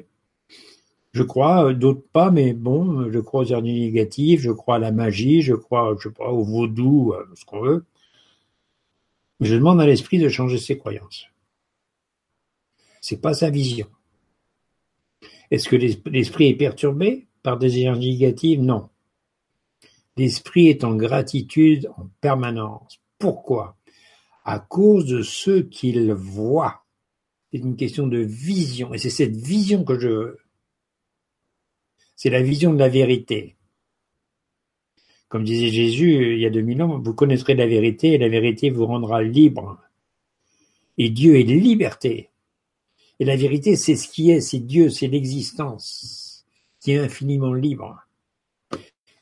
Je 1.14 1.24
crois, 1.24 1.70
euh, 1.70 1.74
d'autres 1.74 2.06
pas, 2.12 2.32
mais 2.32 2.54
bon, 2.54 3.10
je 3.12 3.20
crois 3.20 3.42
aux 3.42 3.46
énergies 3.46 3.82
négatives, 3.82 4.40
je 4.42 4.52
crois 4.52 4.76
à 4.76 4.80
la 4.80 4.92
magie, 4.92 5.42
je 5.42 5.54
crois, 5.54 5.96
je 6.00 6.10
sais 6.10 6.14
pas, 6.14 6.30
au 6.30 6.44
vaudou, 6.44 7.14
à 7.14 7.24
ce 7.36 7.46
qu'on 7.46 7.62
veut. 7.62 7.86
Je 9.40 9.56
demande 9.56 9.80
à 9.82 9.86
l'esprit 9.86 10.20
de 10.20 10.30
changer 10.30 10.58
ses 10.58 10.78
croyances. 10.78 11.28
C'est 13.02 13.22
pas 13.22 13.34
sa 13.34 13.50
vision. 13.50 13.88
Est-ce 15.52 15.70
que 15.70 15.76
l'esprit 15.76 16.48
est 16.48 16.56
perturbé 16.56 17.28
par 17.44 17.60
des 17.60 17.78
énergies 17.78 18.12
négatives? 18.12 18.62
Non. 18.62 18.90
L'esprit 20.18 20.70
est 20.70 20.84
en 20.84 20.96
gratitude 20.96 21.90
en 21.98 22.08
permanence. 22.22 23.00
Pourquoi? 23.20 23.76
À 24.46 24.60
cause 24.60 25.06
de 25.06 25.22
ce 25.22 25.60
qu'il 25.60 26.12
voit. 26.14 26.86
C'est 27.52 27.60
une 27.60 27.76
question 27.76 28.08
de 28.08 28.18
vision. 28.18 28.94
Et 28.94 28.98
c'est 28.98 29.10
cette 29.10 29.36
vision 29.36 29.84
que 29.84 30.00
je. 30.00 30.38
C'est 32.24 32.30
la 32.30 32.42
vision 32.42 32.72
de 32.72 32.80
la 32.80 32.88
vérité. 32.88 33.58
Comme 35.28 35.44
disait 35.44 35.68
Jésus 35.68 36.36
il 36.36 36.40
y 36.40 36.46
a 36.46 36.50
2000 36.50 36.82
ans, 36.82 36.98
vous 36.98 37.14
connaîtrez 37.14 37.54
la 37.54 37.68
vérité 37.68 38.14
et 38.14 38.18
la 38.18 38.30
vérité 38.30 38.70
vous 38.70 38.86
rendra 38.86 39.22
libre. 39.22 39.78
Et 40.98 41.10
Dieu 41.10 41.38
est 41.38 41.44
liberté. 41.44 42.30
Et 43.20 43.26
la 43.26 43.36
vérité, 43.36 43.76
c'est 43.76 43.98
ce 43.98 44.08
qui 44.08 44.32
est, 44.32 44.40
c'est 44.40 44.60
Dieu, 44.60 44.90
c'est 44.90 45.08
l'existence 45.08 46.46
qui 46.80 46.94
est 46.94 47.00
infiniment 47.00 47.54
libre. 47.54 48.08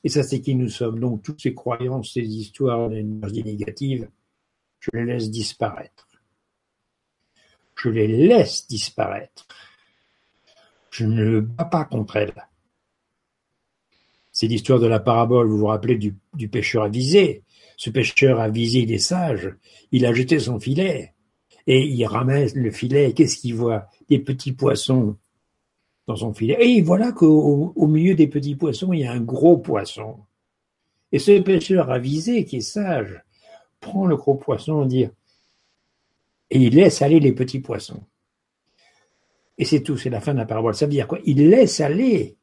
Et 0.03 0.09
ça, 0.09 0.21
c'est 0.21 0.39
qui 0.39 0.53
nous 0.53 0.69
sommes. 0.69 0.99
Donc, 0.99 1.23
toutes 1.23 1.41
ces 1.41 1.55
croyances, 1.55 2.13
ces 2.13 2.21
histoires 2.21 2.87
d'énergie 2.87 3.43
négative, 3.43 4.09
je 4.79 4.91
les 4.93 5.05
laisse 5.05 5.31
disparaître. 5.31 6.07
Je 7.75 7.89
les 7.89 8.27
laisse 8.27 8.67
disparaître. 8.67 9.47
Je 10.91 11.07
ne 11.07 11.25
me 11.25 11.41
bats 11.41 11.65
pas 11.65 11.85
contre 11.85 12.17
elles. 12.17 12.47
C'est 14.31 14.47
l'histoire 14.47 14.79
de 14.79 14.87
la 14.87 14.99
parabole, 14.99 15.47
vous 15.47 15.57
vous 15.57 15.65
rappelez, 15.65 15.97
du, 15.97 16.47
pêcheur 16.47 16.83
avisé. 16.83 17.43
Ce 17.77 17.89
pêcheur 17.89 18.39
avisé, 18.39 18.79
il 18.79 18.91
est 18.91 18.99
sage. 18.99 19.53
Il 19.91 20.05
a 20.05 20.13
jeté 20.13 20.39
son 20.39 20.59
filet 20.59 21.13
et 21.67 21.81
il 21.81 22.05
ramasse 22.05 22.55
le 22.55 22.71
filet. 22.71 23.13
Qu'est-ce 23.13 23.37
qu'il 23.37 23.55
voit? 23.55 23.87
Des 24.09 24.19
petits 24.19 24.53
poissons 24.53 25.17
dans 26.07 26.15
son 26.15 26.33
filet. 26.33 26.57
Et 26.59 26.81
voilà 26.81 27.11
qu'au 27.11 27.73
au 27.75 27.87
milieu 27.87 28.15
des 28.15 28.27
petits 28.27 28.55
poissons, 28.55 28.93
il 28.93 29.01
y 29.01 29.05
a 29.05 29.11
un 29.11 29.21
gros 29.21 29.57
poisson. 29.57 30.19
Et 31.11 31.19
ce 31.19 31.39
pêcheur 31.39 31.91
avisé, 31.91 32.45
qui 32.45 32.57
est 32.57 32.61
sage, 32.61 33.21
prend 33.81 34.05
le 34.05 34.15
gros 34.15 34.35
poisson 34.35 34.85
dit, 34.85 35.07
et 36.49 36.59
il 36.59 36.75
laisse 36.75 37.01
aller 37.01 37.19
les 37.19 37.33
petits 37.33 37.59
poissons. 37.59 38.03
Et 39.57 39.65
c'est 39.65 39.81
tout, 39.81 39.97
c'est 39.97 40.09
la 40.09 40.21
fin 40.21 40.33
de 40.33 40.39
la 40.39 40.45
parabole. 40.45 40.75
Ça 40.75 40.85
veut 40.85 40.91
dire 40.91 41.07
quoi? 41.07 41.19
Il 41.25 41.49
laisse 41.49 41.81
aller 41.81 42.37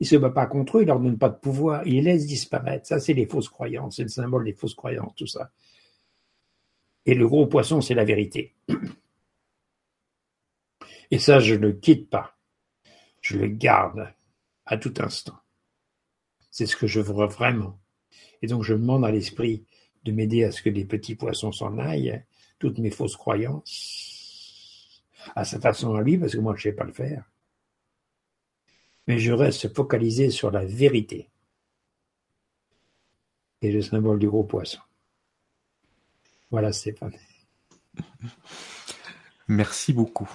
il 0.00 0.06
se 0.06 0.16
bat 0.16 0.30
pas 0.30 0.46
contre 0.46 0.78
eux, 0.78 0.82
il 0.82 0.86
leur 0.86 1.00
donne 1.00 1.18
pas 1.18 1.28
de 1.28 1.38
pouvoir, 1.38 1.86
il 1.86 1.94
les 1.94 2.02
laisse 2.02 2.26
disparaître. 2.26 2.86
Ça, 2.86 3.00
c'est 3.00 3.14
les 3.14 3.26
fausses 3.26 3.48
croyances, 3.48 3.96
c'est 3.96 4.02
le 4.02 4.08
symbole 4.08 4.44
des 4.44 4.52
fausses 4.52 4.74
croyances, 4.74 5.14
tout 5.16 5.26
ça. 5.26 5.50
Et 7.04 7.14
le 7.14 7.26
gros 7.26 7.46
poisson, 7.46 7.80
c'est 7.80 7.94
la 7.94 8.04
vérité. 8.04 8.54
Et 11.10 11.18
ça, 11.18 11.40
je 11.40 11.54
ne 11.54 11.60
le 11.60 11.72
quitte 11.72 12.10
pas. 12.10 12.36
Je 13.22 13.38
le 13.38 13.48
garde 13.48 14.12
à 14.66 14.76
tout 14.76 14.94
instant. 14.98 15.38
C'est 16.50 16.66
ce 16.66 16.76
que 16.76 16.86
je 16.86 17.00
veux 17.00 17.26
vraiment. 17.26 17.80
Et 18.42 18.46
donc, 18.46 18.62
je 18.62 18.74
demande 18.74 19.04
à 19.04 19.10
l'esprit 19.10 19.64
de 20.04 20.12
m'aider 20.12 20.44
à 20.44 20.52
ce 20.52 20.62
que 20.62 20.70
les 20.70 20.84
petits 20.84 21.14
poissons 21.14 21.50
s'en 21.50 21.78
aillent, 21.78 22.22
toutes 22.58 22.78
mes 22.78 22.90
fausses 22.90 23.16
croyances, 23.16 25.02
à 25.34 25.44
sa 25.44 25.58
façon 25.60 25.94
à 25.94 26.02
lui, 26.02 26.18
parce 26.18 26.34
que 26.34 26.40
moi, 26.40 26.54
je 26.56 26.68
ne 26.68 26.72
sais 26.72 26.76
pas 26.76 26.84
le 26.84 26.92
faire 26.92 27.24
mais 29.08 29.18
je 29.18 29.32
reste 29.32 29.74
focalisé 29.74 30.30
sur 30.30 30.50
la 30.50 30.64
vérité 30.64 31.28
et 33.62 33.72
le 33.72 33.82
symbole 33.82 34.18
du 34.18 34.28
gros 34.28 34.44
poisson. 34.44 34.78
Voilà 36.50 36.72
Stéphane. 36.72 37.14
Merci 39.48 39.94
beaucoup. 39.94 40.30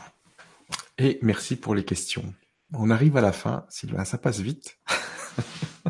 Et 0.98 1.20
merci 1.22 1.56
pour 1.56 1.76
les 1.76 1.86
questions. 1.86 2.34
On 2.74 2.90
arrive 2.90 3.18
à 3.18 3.22
la 3.22 3.32
fin, 3.32 3.66
Sylvain, 3.70 4.06
ça 4.06 4.18
passe 4.18 4.40
vite. 4.40 4.80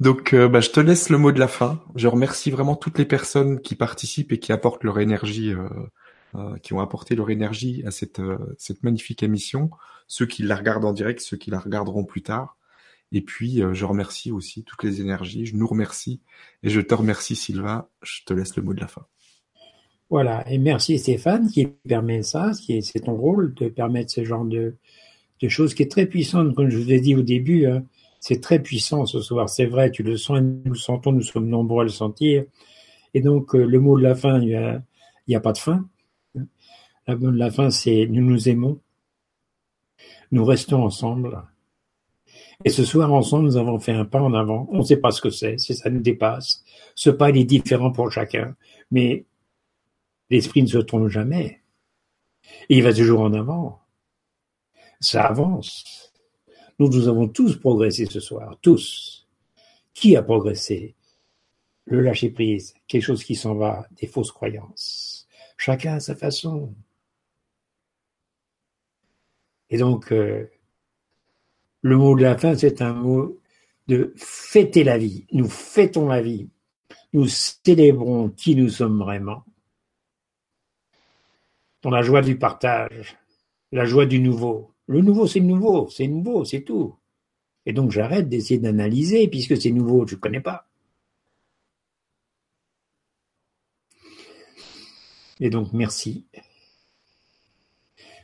Donc, 0.00 0.32
euh, 0.32 0.48
bah, 0.48 0.60
je 0.60 0.70
te 0.70 0.80
laisse 0.80 1.10
le 1.10 1.18
mot 1.18 1.30
de 1.30 1.38
la 1.38 1.48
fin. 1.48 1.82
Je 1.94 2.08
remercie 2.08 2.50
vraiment 2.50 2.74
toutes 2.74 2.98
les 2.98 3.04
personnes 3.04 3.60
qui 3.60 3.74
participent 3.74 4.32
et 4.32 4.38
qui 4.38 4.52
apportent 4.52 4.84
leur 4.84 4.98
énergie 4.98 5.52
euh, 5.52 5.68
euh, 6.34 6.56
qui 6.58 6.72
ont 6.72 6.80
apporté 6.80 7.14
leur 7.14 7.30
énergie 7.30 7.82
à 7.86 7.90
cette, 7.90 8.20
euh, 8.20 8.38
cette 8.58 8.82
magnifique 8.82 9.22
émission, 9.22 9.70
ceux 10.06 10.26
qui 10.26 10.42
la 10.42 10.56
regardent 10.56 10.84
en 10.84 10.92
direct, 10.92 11.20
ceux 11.20 11.36
qui 11.36 11.50
la 11.50 11.58
regarderont 11.58 12.04
plus 12.04 12.22
tard. 12.22 12.56
Et 13.12 13.20
puis, 13.20 13.62
euh, 13.62 13.74
je 13.74 13.84
remercie 13.84 14.30
aussi 14.30 14.62
toutes 14.64 14.84
les 14.84 15.00
énergies, 15.00 15.46
je 15.46 15.56
nous 15.56 15.66
remercie, 15.66 16.20
et 16.62 16.70
je 16.70 16.80
te 16.80 16.94
remercie 16.94 17.34
Sylvain, 17.34 17.88
je 18.02 18.20
te 18.24 18.32
laisse 18.32 18.56
le 18.56 18.62
mot 18.62 18.74
de 18.74 18.80
la 18.80 18.86
fin. 18.86 19.06
Voilà. 20.08 20.48
Et 20.50 20.58
merci 20.58 20.98
Stéphane 20.98 21.48
qui 21.48 21.66
permet 21.66 22.22
ça, 22.22 22.52
c'est 22.52 23.00
ton 23.04 23.14
rôle 23.14 23.54
de 23.54 23.68
permettre 23.68 24.10
ce 24.10 24.24
genre 24.24 24.44
de, 24.44 24.76
de 25.40 25.48
choses 25.48 25.74
qui 25.74 25.82
est 25.82 25.90
très 25.90 26.06
puissante. 26.06 26.54
Comme 26.54 26.68
je 26.68 26.78
vous 26.78 26.92
ai 26.92 27.00
dit 27.00 27.14
au 27.14 27.22
début, 27.22 27.66
hein, 27.66 27.84
c'est 28.20 28.40
très 28.40 28.60
puissant 28.60 29.06
ce 29.06 29.20
soir. 29.20 29.48
C'est 29.48 29.66
vrai, 29.66 29.90
tu 29.90 30.02
le 30.02 30.16
sens, 30.16 30.40
nous 30.40 30.72
le 30.72 30.78
sentons, 30.78 31.12
nous 31.12 31.22
sommes 31.22 31.48
nombreux 31.48 31.82
à 31.82 31.84
le 31.84 31.90
sentir. 31.90 32.44
Et 33.14 33.20
donc, 33.20 33.54
euh, 33.54 33.64
le 33.64 33.80
mot 33.80 33.98
de 33.98 34.02
la 34.02 34.14
fin, 34.14 34.40
il 34.40 34.48
n'y 34.48 34.54
a, 35.34 35.38
a, 35.38 35.40
pas 35.40 35.52
de 35.52 35.58
fin. 35.58 35.88
La 37.18 37.50
fin, 37.50 37.70
c'est 37.70 38.06
nous 38.06 38.22
nous 38.22 38.48
aimons. 38.48 38.78
Nous 40.32 40.44
restons 40.44 40.84
ensemble. 40.84 41.42
Et 42.64 42.70
ce 42.70 42.84
soir, 42.84 43.12
ensemble, 43.12 43.44
nous 43.44 43.56
avons 43.56 43.78
fait 43.78 43.92
un 43.92 44.04
pas 44.04 44.20
en 44.20 44.34
avant. 44.34 44.68
On 44.70 44.78
ne 44.78 44.82
sait 44.82 44.98
pas 44.98 45.10
ce 45.10 45.20
que 45.20 45.30
c'est, 45.30 45.58
c'est 45.58 45.74
ça 45.74 45.90
nous 45.90 46.00
dépasse. 46.00 46.62
Ce 46.94 47.10
pas, 47.10 47.30
il 47.30 47.38
est 47.38 47.44
différent 47.44 47.90
pour 47.90 48.12
chacun. 48.12 48.54
Mais 48.90 49.24
L'esprit 50.30 50.62
ne 50.62 50.68
se 50.68 50.78
trompe 50.78 51.08
jamais. 51.08 51.60
Et 52.68 52.78
il 52.78 52.82
va 52.82 52.94
toujours 52.94 53.20
en 53.20 53.34
avant. 53.34 53.80
Ça 55.00 55.24
avance. 55.24 56.12
Nous, 56.78 56.88
nous 56.88 57.08
avons 57.08 57.28
tous 57.28 57.56
progressé 57.56 58.06
ce 58.06 58.20
soir, 58.20 58.56
tous. 58.62 59.28
Qui 59.92 60.16
a 60.16 60.22
progressé? 60.22 60.94
Le 61.84 62.00
lâcher-prise, 62.00 62.74
quelque 62.86 63.02
chose 63.02 63.24
qui 63.24 63.34
s'en 63.34 63.54
va, 63.54 63.86
des 64.00 64.06
fausses 64.06 64.30
croyances. 64.30 65.26
Chacun 65.56 65.94
à 65.94 66.00
sa 66.00 66.14
façon. 66.14 66.72
Et 69.70 69.78
donc, 69.78 70.12
euh, 70.12 70.46
le 71.82 71.96
mot 71.96 72.16
de 72.16 72.22
la 72.22 72.36
fin, 72.36 72.56
c'est 72.56 72.82
un 72.82 72.92
mot 72.92 73.38
de 73.88 74.12
fêter 74.16 74.84
la 74.84 74.98
vie. 74.98 75.26
Nous 75.32 75.48
fêtons 75.48 76.08
la 76.08 76.20
vie. 76.20 76.48
Nous 77.12 77.26
célébrons 77.26 78.30
qui 78.30 78.54
nous 78.54 78.68
sommes 78.68 78.98
vraiment 78.98 79.44
dans 81.82 81.90
la 81.90 82.02
joie 82.02 82.22
du 82.22 82.36
partage, 82.36 83.16
la 83.72 83.84
joie 83.84 84.06
du 84.06 84.20
nouveau. 84.20 84.74
Le 84.86 85.00
nouveau, 85.00 85.26
c'est 85.26 85.40
nouveau, 85.40 85.88
c'est 85.88 86.08
nouveau, 86.08 86.44
c'est 86.44 86.62
tout. 86.62 86.96
Et 87.66 87.72
donc 87.72 87.90
j'arrête 87.90 88.28
d'essayer 88.28 88.58
d'analyser 88.58 89.28
puisque 89.28 89.60
c'est 89.60 89.70
nouveau, 89.70 90.06
je 90.06 90.14
ne 90.16 90.20
connais 90.20 90.40
pas. 90.40 90.66
Et 95.40 95.50
donc 95.50 95.72
merci. 95.72 96.26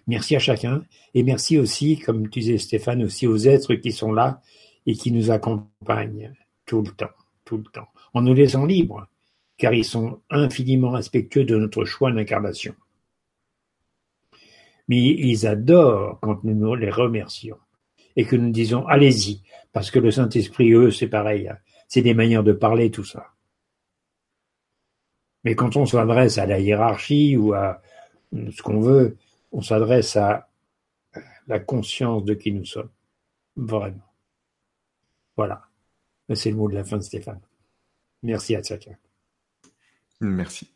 Merci 0.06 0.36
à 0.36 0.38
chacun 0.38 0.84
et 1.14 1.22
merci 1.22 1.58
aussi, 1.58 1.98
comme 1.98 2.28
tu 2.28 2.40
disais 2.40 2.58
Stéphane, 2.58 3.02
aussi 3.02 3.26
aux 3.26 3.38
êtres 3.38 3.74
qui 3.74 3.92
sont 3.92 4.12
là 4.12 4.40
et 4.86 4.94
qui 4.94 5.10
nous 5.10 5.30
accompagnent 5.30 6.32
tout 6.64 6.82
le 6.82 6.90
temps, 6.92 7.10
tout 7.44 7.56
le 7.56 7.64
temps, 7.64 7.88
en 8.14 8.22
nous 8.22 8.34
laissant 8.34 8.66
libres, 8.66 9.08
car 9.56 9.74
ils 9.74 9.84
sont 9.84 10.20
infiniment 10.30 10.90
respectueux 10.90 11.44
de 11.44 11.56
notre 11.56 11.84
choix 11.84 12.12
d'incarnation 12.12 12.74
mais 14.88 14.98
ils 14.98 15.46
adorent 15.46 16.18
quand 16.20 16.44
nous 16.44 16.74
les 16.74 16.90
remercions 16.90 17.58
et 18.14 18.24
que 18.24 18.36
nous 18.36 18.50
disons 18.50 18.86
allez-y, 18.86 19.42
parce 19.72 19.90
que 19.90 19.98
le 19.98 20.10
Saint-Esprit, 20.10 20.72
eux, 20.72 20.90
c'est 20.90 21.08
pareil, 21.08 21.48
hein. 21.48 21.58
c'est 21.88 22.02
des 22.02 22.14
manières 22.14 22.44
de 22.44 22.52
parler, 22.52 22.90
tout 22.90 23.04
ça. 23.04 23.26
Mais 25.44 25.54
quand 25.54 25.76
on 25.76 25.86
s'adresse 25.86 26.38
à 26.38 26.46
la 26.46 26.58
hiérarchie 26.58 27.36
ou 27.36 27.52
à 27.52 27.82
ce 28.32 28.62
qu'on 28.62 28.80
veut, 28.80 29.16
on 29.52 29.62
s'adresse 29.62 30.16
à 30.16 30.48
la 31.46 31.60
conscience 31.60 32.24
de 32.24 32.34
qui 32.34 32.52
nous 32.52 32.64
sommes. 32.64 32.90
Vraiment. 33.56 34.12
Voilà. 35.36 35.62
C'est 36.34 36.50
le 36.50 36.56
mot 36.56 36.68
de 36.68 36.74
la 36.74 36.84
fin 36.84 36.96
de 36.96 37.02
Stéphane. 37.02 37.40
Merci 38.22 38.56
à 38.56 38.62
chacun. 38.62 38.96
Merci. 40.20 40.75